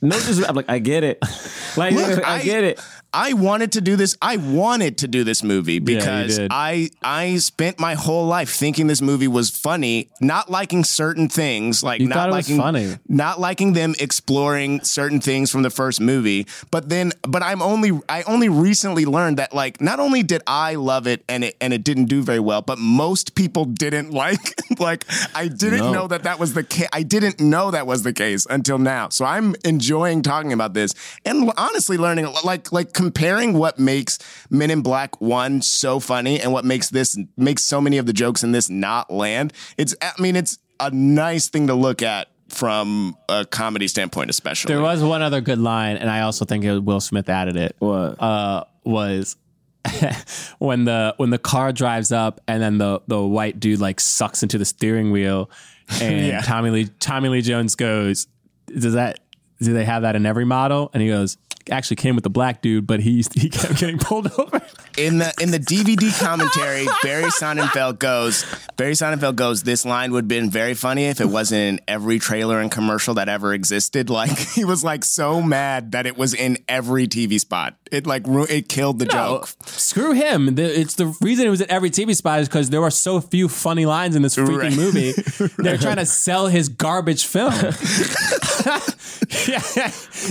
No, 0.00 0.16
just 0.16 0.48
I'm 0.48 0.54
like, 0.56 0.68
I 0.68 0.78
get 0.78 1.04
it. 1.04 1.18
Like, 1.74 1.94
Look, 1.94 2.22
I, 2.22 2.42
get 2.42 2.64
it. 2.64 2.80
I 3.14 3.34
wanted 3.34 3.72
to 3.72 3.80
do 3.80 3.96
this. 3.96 4.16
I 4.22 4.36
wanted 4.38 4.98
to 4.98 5.08
do 5.08 5.22
this 5.24 5.42
movie 5.42 5.78
because 5.78 6.38
did. 6.38 6.48
I 6.50 6.90
I 7.02 7.36
spent 7.36 7.78
my 7.78 7.94
whole 7.94 8.26
life 8.26 8.50
thinking 8.50 8.86
this 8.86 9.02
movie 9.02 9.28
was 9.28 9.50
funny, 9.50 10.08
not 10.20 10.50
liking 10.50 10.84
certain 10.84 11.28
things, 11.28 11.82
like 11.82 12.00
You 12.00 12.08
not 12.08 12.14
thought 12.14 12.28
it 12.28 12.32
was 12.32 12.48
liking 12.48 12.62
funny. 12.62 12.98
not 13.08 13.38
liking 13.40 13.72
them 13.74 13.94
exploring 14.00 14.80
certain 14.82 15.20
things 15.20 15.50
from 15.50 15.62
the 15.62 15.70
first 15.70 16.00
movie. 16.00 16.46
But 16.70 16.88
then, 16.88 17.12
but 17.28 17.42
I'm 17.42 17.60
only 17.60 17.92
I 18.08 18.22
only 18.22 18.48
recently 18.48 19.04
learned 19.04 19.36
that 19.38 19.52
like 19.52 19.80
not 19.80 20.00
only 20.00 20.22
did 20.22 20.42
I 20.46 20.76
love 20.76 21.06
it 21.06 21.24
and 21.28 21.44
it 21.44 21.56
and 21.60 21.72
it 21.72 21.84
didn't 21.84 22.06
do 22.06 22.22
very 22.22 22.40
well, 22.40 22.62
but 22.62 22.78
most 22.78 23.34
people 23.34 23.64
didn't 23.66 24.10
like 24.24 24.40
like 24.78 25.04
I 25.34 25.48
didn't 25.48 25.80
No. 25.80 25.92
know 25.92 26.06
that 26.08 26.22
that 26.22 26.38
was 26.38 26.54
the 26.54 26.64
case. 26.64 26.88
I 26.92 27.02
didn't 27.02 27.40
know 27.40 27.70
that 27.72 27.86
was 27.86 28.04
the 28.04 28.12
case 28.12 28.46
until 28.48 28.78
now. 28.78 29.08
So 29.10 29.24
I'm 29.24 29.54
enjoying 29.64 30.22
talking 30.22 30.52
about 30.52 30.72
this 30.72 30.94
and 31.24 31.50
honestly 31.58 31.98
learning 31.98 32.26
like 32.44 32.72
like 32.72 32.92
comparing 33.02 33.54
what 33.54 33.78
makes 33.78 34.18
Men 34.50 34.70
in 34.70 34.82
Black 34.82 35.20
1 35.20 35.62
so 35.62 35.98
funny 36.00 36.40
and 36.40 36.52
what 36.52 36.64
makes 36.64 36.90
this 36.90 37.18
makes 37.36 37.64
so 37.64 37.80
many 37.80 37.98
of 37.98 38.06
the 38.06 38.12
jokes 38.12 38.44
in 38.44 38.52
this 38.52 38.70
not 38.70 39.10
land. 39.10 39.52
It's 39.76 39.94
I 40.00 40.12
mean 40.20 40.36
it's 40.36 40.58
a 40.78 40.90
nice 40.90 41.48
thing 41.48 41.66
to 41.66 41.74
look 41.74 42.02
at 42.02 42.28
from 42.48 43.16
a 43.28 43.44
comedy 43.44 43.88
standpoint 43.88 44.30
especially. 44.30 44.72
There 44.74 44.82
was 44.82 45.02
one 45.02 45.22
other 45.22 45.40
good 45.40 45.58
line, 45.58 45.96
and 45.96 46.08
I 46.10 46.20
also 46.20 46.44
think 46.44 46.64
it 46.64 46.70
was 46.70 46.80
Will 46.80 47.00
Smith 47.00 47.28
added 47.28 47.56
it. 47.56 47.74
What? 47.78 48.20
Uh, 48.22 48.64
was 48.84 49.36
when 50.58 50.84
the 50.84 51.14
when 51.16 51.30
the 51.30 51.38
car 51.38 51.72
drives 51.72 52.12
up, 52.12 52.40
and 52.46 52.62
then 52.62 52.78
the 52.78 53.00
the 53.08 53.20
white 53.20 53.58
dude 53.58 53.80
like 53.80 54.00
sucks 54.00 54.42
into 54.42 54.58
the 54.58 54.64
steering 54.64 55.10
wheel, 55.10 55.50
and 56.00 56.26
Yeah. 56.26 56.40
Tommy 56.42 56.70
Lee 56.70 56.88
Tommy 57.00 57.28
Lee 57.28 57.42
Jones 57.42 57.74
goes, 57.74 58.26
"Does 58.66 58.94
that 58.94 59.20
do 59.60 59.72
they 59.72 59.84
have 59.84 60.02
that 60.02 60.16
in 60.16 60.26
every 60.26 60.44
model? 60.44 60.90
And 60.92 61.02
he 61.02 61.08
goes, 61.08 61.36
actually 61.70 61.96
came 61.96 62.14
with 62.14 62.24
the 62.24 62.30
black 62.30 62.62
dude, 62.62 62.86
but 62.86 63.00
he 63.00 63.24
he 63.34 63.48
kept 63.48 63.78
getting 63.78 63.98
pulled 63.98 64.30
over. 64.38 64.60
In 64.98 65.18
the 65.18 65.32
in 65.40 65.50
the 65.50 65.58
DVD 65.58 66.16
commentary, 66.20 66.86
Barry 67.02 67.30
Sonnenfeld 67.30 67.98
goes. 67.98 68.44
Barry 68.76 68.92
Sonnenfeld 68.92 69.36
goes. 69.36 69.62
This 69.62 69.84
line 69.86 70.12
would 70.12 70.24
have 70.24 70.28
been 70.28 70.50
very 70.50 70.74
funny 70.74 71.04
if 71.06 71.20
it 71.20 71.26
wasn't 71.26 71.60
in 71.60 71.80
every 71.88 72.18
trailer 72.18 72.60
and 72.60 72.70
commercial 72.70 73.14
that 73.14 73.28
ever 73.28 73.54
existed. 73.54 74.10
Like 74.10 74.36
he 74.54 74.64
was 74.64 74.84
like 74.84 75.04
so 75.04 75.40
mad 75.40 75.92
that 75.92 76.06
it 76.06 76.16
was 76.18 76.34
in 76.34 76.58
every 76.68 77.06
TV 77.08 77.38
spot. 77.40 77.76
It 77.90 78.06
like 78.06 78.26
ru- 78.26 78.46
it 78.48 78.68
killed 78.68 78.98
the 78.98 79.06
joke. 79.06 79.48
Screw 79.66 80.12
him. 80.12 80.54
The- 80.54 80.80
It's 80.80 80.94
the 80.94 81.06
reason 81.20 81.46
it 81.46 81.50
was 81.50 81.60
in 81.60 81.70
every 81.70 81.90
TV 81.90 82.14
spot 82.14 82.40
is 82.40 82.48
because 82.48 82.70
there 82.70 82.80
were 82.80 82.90
so 82.90 83.20
few 83.20 83.48
funny 83.48 83.86
lines 83.86 84.14
in 84.16 84.22
this 84.22 84.36
freaking 84.36 84.58
Right. 84.58 84.76
movie. 84.76 85.12
They're 85.62 85.78
trying 85.78 85.96
to 85.96 86.06
sell 86.06 86.46
his 86.48 86.68
garbage 86.68 87.24
film. 87.26 87.52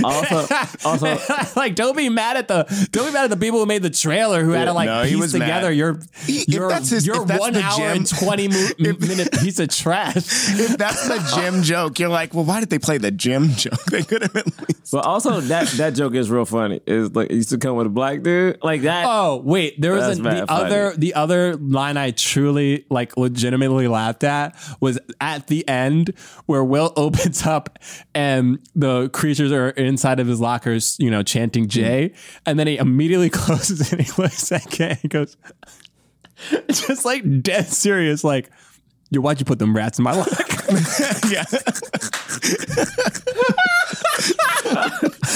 Also, 0.04 0.48
also, 0.86 1.18
like 1.56 1.76
don't 1.76 1.96
be 1.98 2.10
mad 2.10 2.38
at 2.38 2.48
the 2.48 2.88
don't 2.92 3.06
be 3.08 3.12
mad 3.14 3.24
at 3.26 3.30
the 3.30 3.38
people 3.38 3.60
who 3.60 3.66
made 3.66 3.82
the 3.84 3.90
trailer 3.90 4.44
who 4.44 4.52
had 4.52 4.66
to 4.66 4.74
like 4.74 4.88
No, 4.88 5.04
he 5.04 5.12
piece 5.12 5.20
was 5.22 5.32
together 5.34 5.70
mad. 5.70 5.76
your 5.78 6.00
If 6.28 6.48
your, 6.48 6.70
that's 6.70 6.90
his- 6.90 7.06
your 7.06 7.22
if 7.22 7.28
that's 7.28 7.40
one 7.40 7.54
the 7.54 7.62
hour 7.64 7.78
gem- 7.78 7.98
and 7.98 8.08
twenty 8.08 8.48
mo- 8.48 8.70
minute 8.80 9.32
piece 9.40 9.60
of 9.60 9.70
trash. 9.70 10.16
If 10.18 10.78
that's 10.78 11.08
the 11.08 11.18
gym 11.36 11.64
joke, 11.64 12.00
you're 12.00 12.10
like, 12.10 12.34
well, 12.34 12.44
why 12.46 12.60
did 12.60 12.70
they 12.70 12.80
play 12.80 12.98
the 12.98 13.12
gym 13.12 13.50
joke? 13.50 13.84
They 13.86 14.04
could 14.04 14.22
have 14.22 14.36
at 14.36 14.46
least. 14.46 14.92
but 14.92 15.06
also 15.06 15.42
that 15.42 15.68
that 15.78 15.92
joke 15.96 16.14
is 16.16 16.30
real 16.30 16.46
funny. 16.46 16.82
Is 16.86 17.14
like 17.16 17.30
he 17.30 17.38
used 17.38 17.50
to 17.50 17.58
come 17.58 17.76
with 17.76 17.88
a 17.88 17.90
black 17.90 18.22
dude 18.24 18.58
like 18.64 18.82
that. 18.84 19.06
Oh 19.08 19.42
wait, 19.44 19.80
there 19.80 19.94
was 19.94 20.06
That's 20.06 20.20
a, 20.20 20.24
the 20.24 20.30
funny. 20.30 20.46
other 20.66 20.94
the 20.98 21.14
other 21.14 21.56
line 21.56 21.98
I 21.98 22.12
truly 22.12 22.86
like 22.90 23.18
legitimately 23.18 23.88
laughed 23.88 24.24
at 24.24 24.56
was 24.80 25.00
at 25.20 25.48
the 25.48 25.68
end 25.68 26.14
where 26.46 26.64
Will 26.64 26.94
opens 26.96 27.46
up 27.46 27.80
and 28.16 28.60
the 28.76 29.10
creatures 29.10 29.52
are 29.52 29.70
inside 29.70 30.20
of 30.20 30.28
his 30.28 30.40
lockers, 30.40 30.96
you 31.00 31.10
know, 31.11 31.11
chanting 31.24 31.68
Jay, 31.68 32.10
mm. 32.10 32.40
and 32.46 32.58
then 32.58 32.68
he 32.68 32.78
immediately 32.78 33.30
closes 33.42 33.92
and 33.92 34.02
he 34.02 34.22
looks 34.22 34.52
at 34.52 34.70
Kay 34.70 34.98
and 35.02 35.12
goes, 35.12 35.38
just 36.68 37.06
like 37.06 37.42
dead 37.42 37.68
serious, 37.68 38.24
like. 38.24 38.50
Yo, 39.14 39.20
why'd 39.20 39.38
you 39.42 39.46
put 39.46 39.60
them 39.60 39.76
rats 39.76 40.00
in 40.00 40.04
my 40.04 40.14
locker? 40.14 40.61
Yeah. 41.30 41.46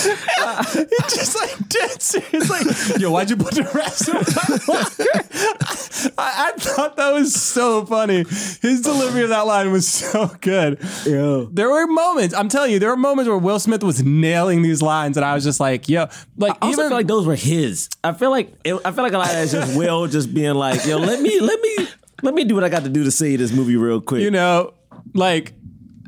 It's 0.07 1.15
just 1.15 1.36
like 1.36 1.69
dead 1.69 2.01
serious. 2.01 2.49
Like, 2.49 2.99
yo, 2.99 3.11
why'd 3.11 3.29
you 3.29 3.38
put 3.38 3.53
the 3.53 3.63
rats 3.73 4.07
in 4.07 4.15
my 4.15 4.73
locker? 4.73 6.13
I, 6.17 6.47
I 6.47 6.51
thought 6.57 6.95
that 6.97 7.13
was 7.13 7.33
so 7.33 7.86
funny. 7.86 8.25
His 8.61 8.81
delivery 8.81 9.23
of 9.23 9.29
that 9.29 9.45
line 9.45 9.71
was 9.71 9.88
so 9.88 10.27
good. 10.41 10.79
Yeah. 11.05 11.45
There 11.51 11.69
were 11.69 11.88
moments, 11.88 12.33
I'm 12.36 12.49
telling 12.49 12.71
you, 12.71 12.79
there 12.79 12.89
were 12.89 12.97
moments 12.97 13.29
where 13.29 13.38
Will 13.38 13.59
Smith 13.59 13.83
was 13.83 14.03
nailing 14.03 14.61
these 14.61 14.81
lines, 14.81 15.17
and 15.17 15.25
I 15.25 15.33
was 15.33 15.43
just 15.43 15.59
like, 15.59 15.88
yo, 15.89 16.07
like 16.38 16.53
I 16.61 16.67
also 16.67 16.81
even 16.81 16.89
feel 16.89 16.97
like 16.97 17.07
those 17.07 17.25
were 17.25 17.36
his. 17.36 17.89
I 18.03 18.13
feel 18.13 18.31
like 18.31 18.53
it, 18.63 18.75
I 18.86 18.91
feel 18.91 19.03
like 19.03 19.13
a 19.13 19.17
lot 19.17 19.27
of 19.29 19.33
that's 19.33 19.51
just 19.51 19.77
Will 19.77 20.07
just 20.07 20.33
being 20.33 20.55
like, 20.55 20.86
yo, 20.86 20.97
let 20.97 21.21
me 21.21 21.39
let 21.39 21.59
me 21.61 21.88
let 22.21 22.33
me 22.33 22.43
do 22.43 22.55
what 22.55 22.63
I 22.63 22.69
got 22.69 22.83
to 22.83 22.89
do 22.89 23.03
to 23.03 23.11
see 23.11 23.36
this 23.36 23.51
movie 23.51 23.75
real 23.75 24.01
quick. 24.01 24.21
you 24.21 24.31
know, 24.31 24.73
like 25.14 25.53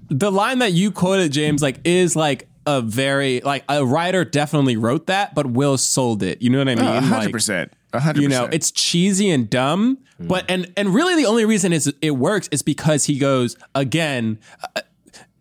the 0.10 0.32
line 0.32 0.60
that 0.60 0.74
you 0.74 0.92
quoted, 0.92 1.32
James, 1.32 1.62
like 1.62 1.80
is 1.84 2.16
like 2.16 2.48
a 2.66 2.82
very 2.82 3.42
like 3.42 3.64
a 3.70 3.86
writer 3.86 4.26
definitely 4.26 4.78
wrote 4.78 5.08
that, 5.08 5.36
but 5.36 5.48
Will 5.48 5.78
sold 5.78 6.24
it. 6.24 6.42
You 6.42 6.50
know 6.50 6.60
what 6.60 6.70
I 6.70 6.76
mean? 6.76 6.86
A 6.86 7.02
Hundred 7.02 7.32
percent. 7.32 7.74
Hundred 7.94 8.22
you 8.22 8.28
know 8.30 8.46
it's 8.52 8.70
cheesy 8.70 9.30
and 9.30 9.50
dumb 9.50 9.98
but 10.20 10.46
and 10.50 10.72
and 10.76 10.94
really 10.94 11.16
the 11.16 11.26
only 11.26 11.46
reason 11.46 11.74
is 11.74 11.92
it 12.02 12.12
works 12.12 12.48
is 12.52 12.62
because 12.62 13.06
he 13.06 13.18
goes 13.18 13.56
again 13.74 14.40
uh, 14.76 14.82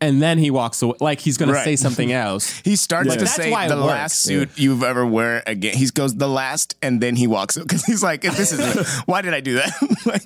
and 0.00 0.20
then 0.20 0.38
he 0.38 0.50
walks 0.50 0.82
away 0.82 0.96
like 1.00 1.20
he's 1.20 1.36
gonna 1.38 1.54
say 1.64 1.76
something 1.76 2.12
else 2.26 2.50
He 2.64 2.76
starts 2.76 3.08
Like, 3.08 3.18
to 3.18 3.24
that's 3.24 3.36
say 3.36 3.50
why 3.50 3.68
the 3.68 3.76
last 3.76 4.20
suit 4.22 4.50
you've 4.56 4.82
ever 4.82 5.06
wear 5.06 5.42
again. 5.46 5.74
He 5.76 5.86
goes 5.86 6.14
the 6.16 6.28
last, 6.28 6.74
and 6.82 7.00
then 7.00 7.16
he 7.16 7.26
walks 7.26 7.56
because 7.58 7.84
he's 7.84 8.02
like, 8.02 8.22
"This 8.22 8.52
is 8.52 9.00
why 9.06 9.22
did 9.22 9.32
I 9.34 9.40
do 9.40 9.54
that?" 9.54 9.72
like, 10.06 10.22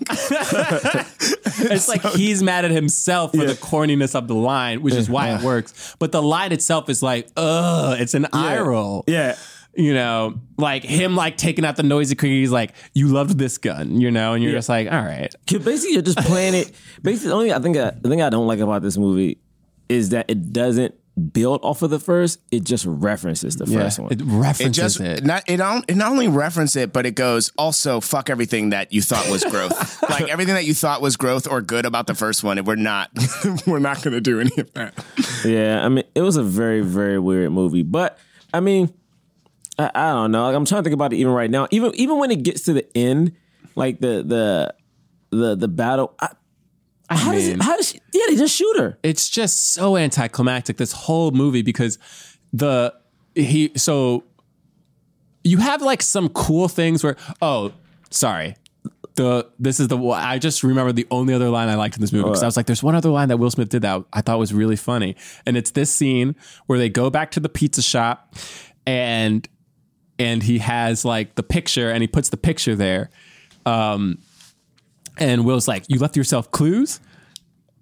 it's 1.70 1.88
like 1.88 2.02
he's 2.14 2.42
mad 2.42 2.64
at 2.64 2.70
himself 2.70 3.32
for 3.32 3.44
the 3.44 3.54
corniness 3.54 4.14
of 4.14 4.28
the 4.28 4.34
line 4.34 4.82
which 4.82 4.94
is 4.94 5.08
why 5.10 5.34
it 5.34 5.42
works 5.42 5.94
but 5.98 6.12
the 6.12 6.22
line 6.22 6.52
itself 6.52 6.88
is 6.88 7.02
like 7.02 7.28
ugh 7.36 8.00
it's 8.00 8.14
an 8.14 8.26
eye 8.32 8.58
roll 8.58 9.04
Yeah. 9.06 9.36
you 9.74 9.94
know 9.94 10.40
like 10.56 10.82
him 10.82 11.16
like 11.16 11.36
taking 11.36 11.64
out 11.64 11.76
the 11.76 11.82
noisy 11.82 12.14
cricket 12.14 12.36
he's 12.38 12.50
like 12.50 12.72
you 12.94 13.08
loved 13.08 13.38
this 13.38 13.58
gun 13.58 14.00
you 14.00 14.10
know 14.10 14.34
and 14.34 14.42
you're 14.42 14.52
just 14.52 14.68
like 14.68 14.90
all 14.90 15.02
right. 15.02 15.32
basically 15.46 15.92
you're 15.92 16.02
just 16.02 16.18
playing 16.18 16.54
it. 16.54 16.72
Basically, 17.02 17.28
the 17.28 17.34
only 17.34 17.52
I 17.52 17.58
think 17.60 17.76
I, 17.76 17.90
the 17.90 18.08
thing 18.08 18.22
I 18.22 18.30
don't 18.30 18.46
like 18.46 18.58
about 18.60 18.82
this 18.82 18.96
movie 18.96 19.38
is 19.90 20.10
that 20.10 20.30
it 20.30 20.52
doesn't 20.52 20.94
build 21.32 21.60
off 21.62 21.82
of 21.82 21.90
the 21.90 21.98
first. 21.98 22.40
It 22.50 22.64
just 22.64 22.86
references 22.86 23.56
the 23.56 23.66
first 23.66 23.98
one. 23.98 24.12
it 24.12 24.20
it 24.20 24.24
references 24.24 24.96
just 24.96 25.00
it, 25.00 25.24
not 25.24 25.42
it, 25.48 25.60
on, 25.60 25.84
it 25.88 25.96
not 25.96 26.10
only 26.12 26.28
reference 26.28 26.76
it, 26.76 26.92
but 26.92 27.04
it 27.04 27.14
goes 27.14 27.52
also 27.58 28.00
fuck 28.00 28.30
everything 28.30 28.70
that 28.70 28.92
you 28.92 29.02
thought 29.02 29.28
was 29.28 29.44
growth. 29.44 30.02
like 30.08 30.28
everything 30.28 30.54
that 30.54 30.64
you 30.64 30.74
thought 30.74 31.02
was 31.02 31.16
growth 31.16 31.46
or 31.50 31.60
good 31.60 31.84
about 31.84 32.06
the 32.06 32.14
first 32.14 32.42
one. 32.42 32.62
We're 32.64 32.76
not. 32.76 33.10
we're 33.66 33.80
not 33.80 34.02
going 34.02 34.14
to 34.14 34.20
do 34.20 34.40
any 34.40 34.52
of 34.58 34.72
that. 34.74 34.94
Yeah, 35.44 35.84
I 35.84 35.88
mean, 35.88 36.04
it 36.14 36.22
was 36.22 36.36
a 36.36 36.42
very, 36.42 36.80
very 36.80 37.18
weird 37.18 37.52
movie. 37.52 37.82
But 37.82 38.18
I 38.54 38.60
mean, 38.60 38.94
I, 39.78 39.90
I 39.94 40.10
don't 40.12 40.30
know. 40.30 40.44
Like, 40.44 40.54
I'm 40.54 40.64
trying 40.64 40.82
to 40.82 40.84
think 40.84 40.94
about 40.94 41.12
it 41.12 41.16
even 41.16 41.32
right 41.32 41.50
now. 41.50 41.66
Even 41.70 41.92
even 41.96 42.18
when 42.18 42.30
it 42.30 42.42
gets 42.42 42.62
to 42.62 42.72
the 42.72 42.86
end, 42.96 43.32
like 43.74 44.00
the 44.00 44.22
the 44.22 44.74
the 45.36 45.56
the 45.56 45.68
battle. 45.68 46.14
I, 46.20 46.30
how 47.18 47.32
does 47.32 47.46
mean- 47.46 47.56
it, 47.56 47.62
how 47.62 47.76
does 47.76 47.90
she, 47.90 48.00
yeah 48.12 48.24
they 48.28 48.36
just 48.36 48.54
shoot 48.54 48.76
her. 48.78 48.98
it's 49.02 49.28
just 49.28 49.72
so 49.72 49.96
anticlimactic 49.96 50.76
this 50.76 50.92
whole 50.92 51.30
movie 51.32 51.62
because 51.62 51.98
the 52.52 52.94
he 53.34 53.72
so 53.76 54.24
you 55.44 55.58
have 55.58 55.82
like 55.82 56.02
some 56.02 56.28
cool 56.30 56.68
things 56.68 57.02
where 57.02 57.16
oh 57.40 57.72
sorry. 58.10 58.56
The 59.16 59.48
this 59.58 59.80
is 59.80 59.88
the 59.88 59.98
I 59.98 60.38
just 60.38 60.62
remember 60.62 60.92
the 60.92 61.06
only 61.10 61.34
other 61.34 61.50
line 61.50 61.68
I 61.68 61.74
liked 61.74 61.96
in 61.96 62.00
this 62.00 62.12
movie 62.12 62.24
because 62.24 62.42
I 62.42 62.46
was 62.46 62.56
like 62.56 62.66
there's 62.66 62.82
one 62.82 62.94
other 62.94 63.10
line 63.10 63.28
that 63.28 63.38
Will 63.38 63.50
Smith 63.50 63.68
did 63.68 63.82
that 63.82 64.04
I 64.12 64.20
thought 64.20 64.38
was 64.38 64.54
really 64.54 64.76
funny. 64.76 65.16
And 65.44 65.56
it's 65.56 65.72
this 65.72 65.92
scene 65.92 66.36
where 66.66 66.78
they 66.78 66.88
go 66.88 67.10
back 67.10 67.32
to 67.32 67.40
the 67.40 67.48
pizza 67.48 67.82
shop 67.82 68.36
and 68.86 69.46
and 70.18 70.42
he 70.42 70.58
has 70.58 71.04
like 71.04 71.34
the 71.34 71.42
picture 71.42 71.90
and 71.90 72.02
he 72.02 72.06
puts 72.06 72.28
the 72.28 72.36
picture 72.36 72.76
there. 72.76 73.10
Um 73.66 74.18
and 75.20 75.44
Will's 75.44 75.68
like 75.68 75.84
you 75.88 75.98
left 75.98 76.16
yourself 76.16 76.50
clues 76.50 77.00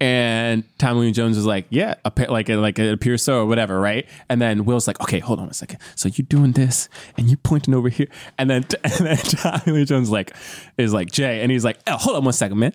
and 0.01 0.63
Tommy 0.77 1.01
Lee 1.01 1.11
Jones 1.11 1.37
is 1.37 1.45
like, 1.45 1.65
yeah, 1.69 1.95
like 2.29 2.49
uh, 2.49 2.57
like 2.57 2.79
it 2.79 2.93
appears 2.93 3.21
so 3.21 3.39
or 3.41 3.45
whatever, 3.45 3.79
right? 3.81 4.07
And 4.29 4.41
then 4.41 4.63
Will's 4.63 4.87
like, 4.87 4.99
okay, 5.01 5.19
hold 5.19 5.39
on 5.39 5.49
a 5.49 5.53
second. 5.53 5.79
So 5.95 6.07
you're 6.07 6.25
doing 6.25 6.53
this 6.53 6.87
and 7.17 7.27
you're 7.27 7.37
pointing 7.37 7.73
over 7.73 7.89
here, 7.89 8.07
and 8.37 8.49
then 8.49 8.63
and 8.83 9.05
then 9.05 9.73
Lee 9.73 9.85
Jones 9.85 10.09
like 10.09 10.33
is 10.77 10.93
like 10.93 11.11
Jay, 11.11 11.41
and 11.41 11.51
he's 11.51 11.65
like, 11.65 11.79
oh, 11.87 11.97
hold 11.97 12.15
on 12.15 12.23
one 12.23 12.33
second, 12.33 12.59
man. 12.59 12.73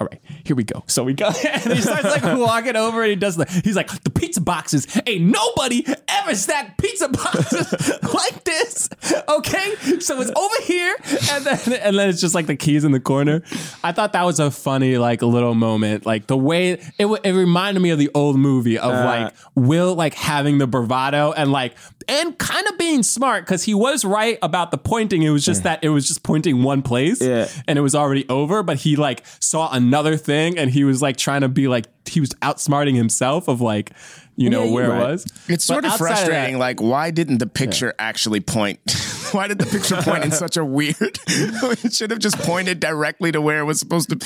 All 0.00 0.06
right, 0.10 0.20
here 0.44 0.56
we 0.56 0.64
go. 0.64 0.84
So 0.86 1.04
we 1.04 1.14
go, 1.14 1.26
and 1.46 1.72
he 1.72 1.80
starts 1.80 2.04
like 2.04 2.22
walking 2.38 2.76
over, 2.76 3.02
and 3.02 3.10
he 3.10 3.16
does 3.16 3.36
the. 3.36 3.46
He's 3.64 3.76
like, 3.76 3.88
the 4.02 4.10
pizza 4.10 4.40
boxes 4.40 4.86
ain't 5.06 5.24
nobody 5.24 5.84
ever 6.08 6.34
stacked 6.34 6.78
pizza 6.78 7.08
boxes 7.10 7.90
like 8.14 8.44
this. 8.44 8.88
Okay, 9.28 9.74
so 10.00 10.20
it's 10.20 10.30
over 10.36 10.62
here, 10.62 10.96
and 11.32 11.44
then 11.44 11.58
and 11.80 11.98
then 11.98 12.08
it's 12.08 12.20
just 12.20 12.34
like 12.34 12.46
the 12.46 12.56
keys 12.56 12.84
in 12.84 12.92
the 12.92 13.00
corner. 13.00 13.42
I 13.82 13.92
thought 13.92 14.12
that 14.12 14.24
was 14.24 14.40
a 14.40 14.50
funny 14.50 14.98
like 14.98 15.22
little 15.22 15.54
moment, 15.54 16.06
like 16.06 16.26
the 16.26 16.36
way 16.36 16.72
it 16.72 17.20
it 17.24 17.32
reminded 17.32 17.80
me 17.80 17.90
of 17.90 17.98
the 17.98 18.10
old 18.14 18.38
movie 18.38 18.78
of 18.78 18.92
Uh. 18.92 19.04
like 19.04 19.34
Will 19.54 19.94
like 19.94 20.14
having 20.14 20.58
the 20.58 20.66
bravado 20.66 21.32
and 21.32 21.50
like 21.52 21.74
and 22.08 22.38
kind 22.38 22.66
of 22.68 22.78
being 22.78 23.02
smart 23.02 23.44
because 23.44 23.62
he 23.64 23.74
was 23.74 24.04
right 24.04 24.38
about 24.42 24.70
the 24.70 24.78
pointing. 24.78 25.22
It 25.22 25.30
was 25.30 25.44
just 25.44 25.62
that 25.64 25.82
it 25.82 25.88
was 25.90 26.06
just 26.06 26.22
pointing 26.22 26.62
one 26.62 26.82
place, 26.82 27.20
Yeah. 27.20 27.48
and 27.66 27.78
it 27.78 27.82
was 27.82 27.94
already 27.94 28.28
over. 28.28 28.62
But 28.62 28.78
he 28.78 28.96
like 28.96 29.24
saw 29.40 29.70
another 29.72 30.16
thing, 30.16 30.58
and 30.58 30.70
he 30.70 30.84
was 30.84 31.02
like 31.02 31.16
trying 31.16 31.40
to 31.42 31.48
be 31.48 31.68
like 31.68 31.86
he 32.06 32.20
was 32.20 32.30
outsmarting 32.42 32.94
himself 32.94 33.48
of 33.48 33.60
like 33.60 33.90
you 34.36 34.50
know 34.50 34.64
Yeah, 34.64 34.70
where 34.72 34.90
right. 34.90 35.00
it 35.00 35.04
was. 35.12 35.24
It's 35.48 35.66
But 35.66 35.74
sort 35.74 35.84
of 35.84 35.92
outside 35.92 36.06
that- 36.08 36.16
frustrating. 36.26 36.58
like, 36.58 36.80
why 36.80 37.10
didn't 37.10 37.38
the 37.38 37.46
picture 37.46 37.94
actually 37.98 38.40
point? 38.40 38.78
why 39.32 39.48
did 39.48 39.58
the 39.58 39.66
picture 39.66 39.96
point 39.96 40.24
in 40.24 40.30
such 40.44 40.56
a 40.56 40.64
weird? 40.64 40.94
it 41.26 41.92
should 41.94 42.10
have 42.10 42.20
just 42.20 42.38
pointed 42.40 42.78
directly 42.78 43.32
to 43.32 43.40
where 43.40 43.58
it 43.60 43.64
was 43.64 43.78
supposed 43.80 44.10
to. 44.10 44.18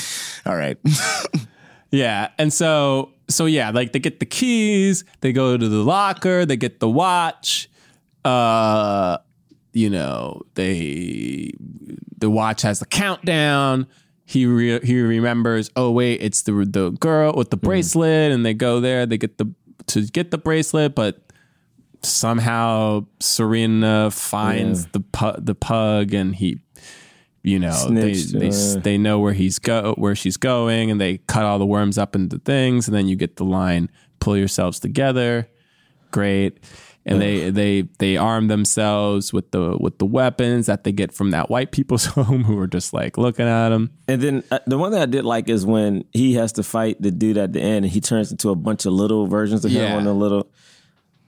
All 0.50 0.56
right. 0.56 0.76
Yeah. 1.90 2.28
And 2.38 2.52
so 2.52 3.10
so 3.30 3.46
yeah, 3.46 3.70
like 3.70 3.92
they 3.92 3.98
get 3.98 4.20
the 4.20 4.26
keys, 4.26 5.04
they 5.20 5.32
go 5.32 5.56
to 5.56 5.68
the 5.68 5.82
locker, 5.82 6.44
they 6.44 6.56
get 6.56 6.80
the 6.80 6.88
watch. 6.88 7.70
Uh 8.24 9.18
you 9.72 9.88
know, 9.88 10.42
they 10.54 11.52
the 12.18 12.28
watch 12.28 12.62
has 12.62 12.80
the 12.80 12.86
countdown. 12.86 13.86
He 14.24 14.46
re- 14.46 14.84
he 14.84 15.00
remembers, 15.00 15.70
oh 15.76 15.90
wait, 15.90 16.20
it's 16.20 16.42
the 16.42 16.52
the 16.52 16.90
girl 16.90 17.32
with 17.34 17.50
the 17.50 17.56
bracelet 17.56 18.32
and 18.32 18.44
they 18.44 18.54
go 18.54 18.80
there, 18.80 19.06
they 19.06 19.18
get 19.18 19.38
the 19.38 19.52
to 19.86 20.02
get 20.02 20.30
the 20.30 20.38
bracelet, 20.38 20.94
but 20.94 21.20
somehow 22.02 23.04
Serena 23.20 24.10
finds 24.10 24.86
the 24.86 25.00
pu- 25.00 25.38
the 25.40 25.54
pug 25.54 26.14
and 26.14 26.34
he 26.34 26.60
you 27.42 27.58
know 27.58 27.88
they 27.90 28.14
Snitched, 28.14 28.74
they, 28.74 28.78
uh. 28.78 28.82
they 28.82 28.98
know 28.98 29.18
where 29.18 29.32
he's 29.32 29.58
go 29.58 29.94
where 29.96 30.14
she's 30.14 30.36
going 30.36 30.90
and 30.90 31.00
they 31.00 31.18
cut 31.18 31.44
all 31.44 31.58
the 31.58 31.66
worms 31.66 31.96
up 31.98 32.14
into 32.14 32.38
things 32.38 32.86
and 32.86 32.96
then 32.96 33.08
you 33.08 33.16
get 33.16 33.36
the 33.36 33.44
line 33.44 33.90
pull 34.18 34.36
yourselves 34.36 34.78
together 34.78 35.48
great. 36.10 36.58
And 37.06 37.20
they 37.20 37.50
they 37.50 37.88
they 37.98 38.16
arm 38.18 38.48
themselves 38.48 39.32
with 39.32 39.50
the 39.52 39.76
with 39.80 39.98
the 39.98 40.04
weapons 40.04 40.66
that 40.66 40.84
they 40.84 40.92
get 40.92 41.12
from 41.12 41.30
that 41.30 41.50
white 41.50 41.72
people's 41.72 42.04
home 42.16 42.44
who 42.44 42.58
are 42.58 42.66
just 42.66 42.92
like 42.92 43.16
looking 43.16 43.46
at 43.46 43.70
them. 43.70 43.90
And 44.06 44.20
then 44.20 44.44
uh, 44.50 44.58
the 44.66 44.76
one 44.76 44.92
that 44.92 45.00
I 45.00 45.06
did 45.06 45.24
like 45.24 45.48
is 45.48 45.64
when 45.64 46.04
he 46.12 46.34
has 46.34 46.52
to 46.52 46.62
fight 46.62 47.00
the 47.00 47.10
dude 47.10 47.38
at 47.38 47.54
the 47.54 47.60
end, 47.60 47.86
and 47.86 47.92
he 47.92 48.00
turns 48.00 48.30
into 48.30 48.50
a 48.50 48.54
bunch 48.54 48.84
of 48.84 48.92
little 48.92 49.26
versions 49.26 49.64
of 49.64 49.72
him 49.72 49.96
on 49.96 50.04
the 50.04 50.12
little 50.12 50.52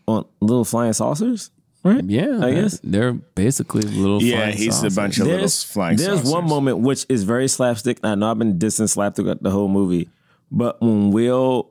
on 0.06 0.26
little 0.40 0.64
flying 0.64 0.92
saucers, 0.92 1.50
right? 1.84 2.04
Yeah, 2.04 2.40
I 2.42 2.52
guess. 2.54 2.80
they're 2.82 3.12
basically 3.12 3.82
little. 3.82 4.22
Yeah, 4.22 4.38
flying 4.38 4.56
he's 4.56 4.82
a 4.82 4.90
bunch 4.90 5.18
of 5.18 5.26
little 5.26 5.48
flying 5.48 5.96
There's 5.96 6.18
saucers. 6.20 6.30
one 6.32 6.48
moment 6.48 6.78
which 6.78 7.06
is 7.08 7.24
very 7.24 7.48
slapstick. 7.48 7.98
I 8.02 8.14
know 8.14 8.30
I've 8.30 8.38
been 8.38 8.58
dissing 8.58 8.88
slapstick 8.88 9.38
the 9.40 9.50
whole 9.50 9.68
movie, 9.68 10.08
but 10.50 10.80
when 10.80 11.10
Will 11.10 11.70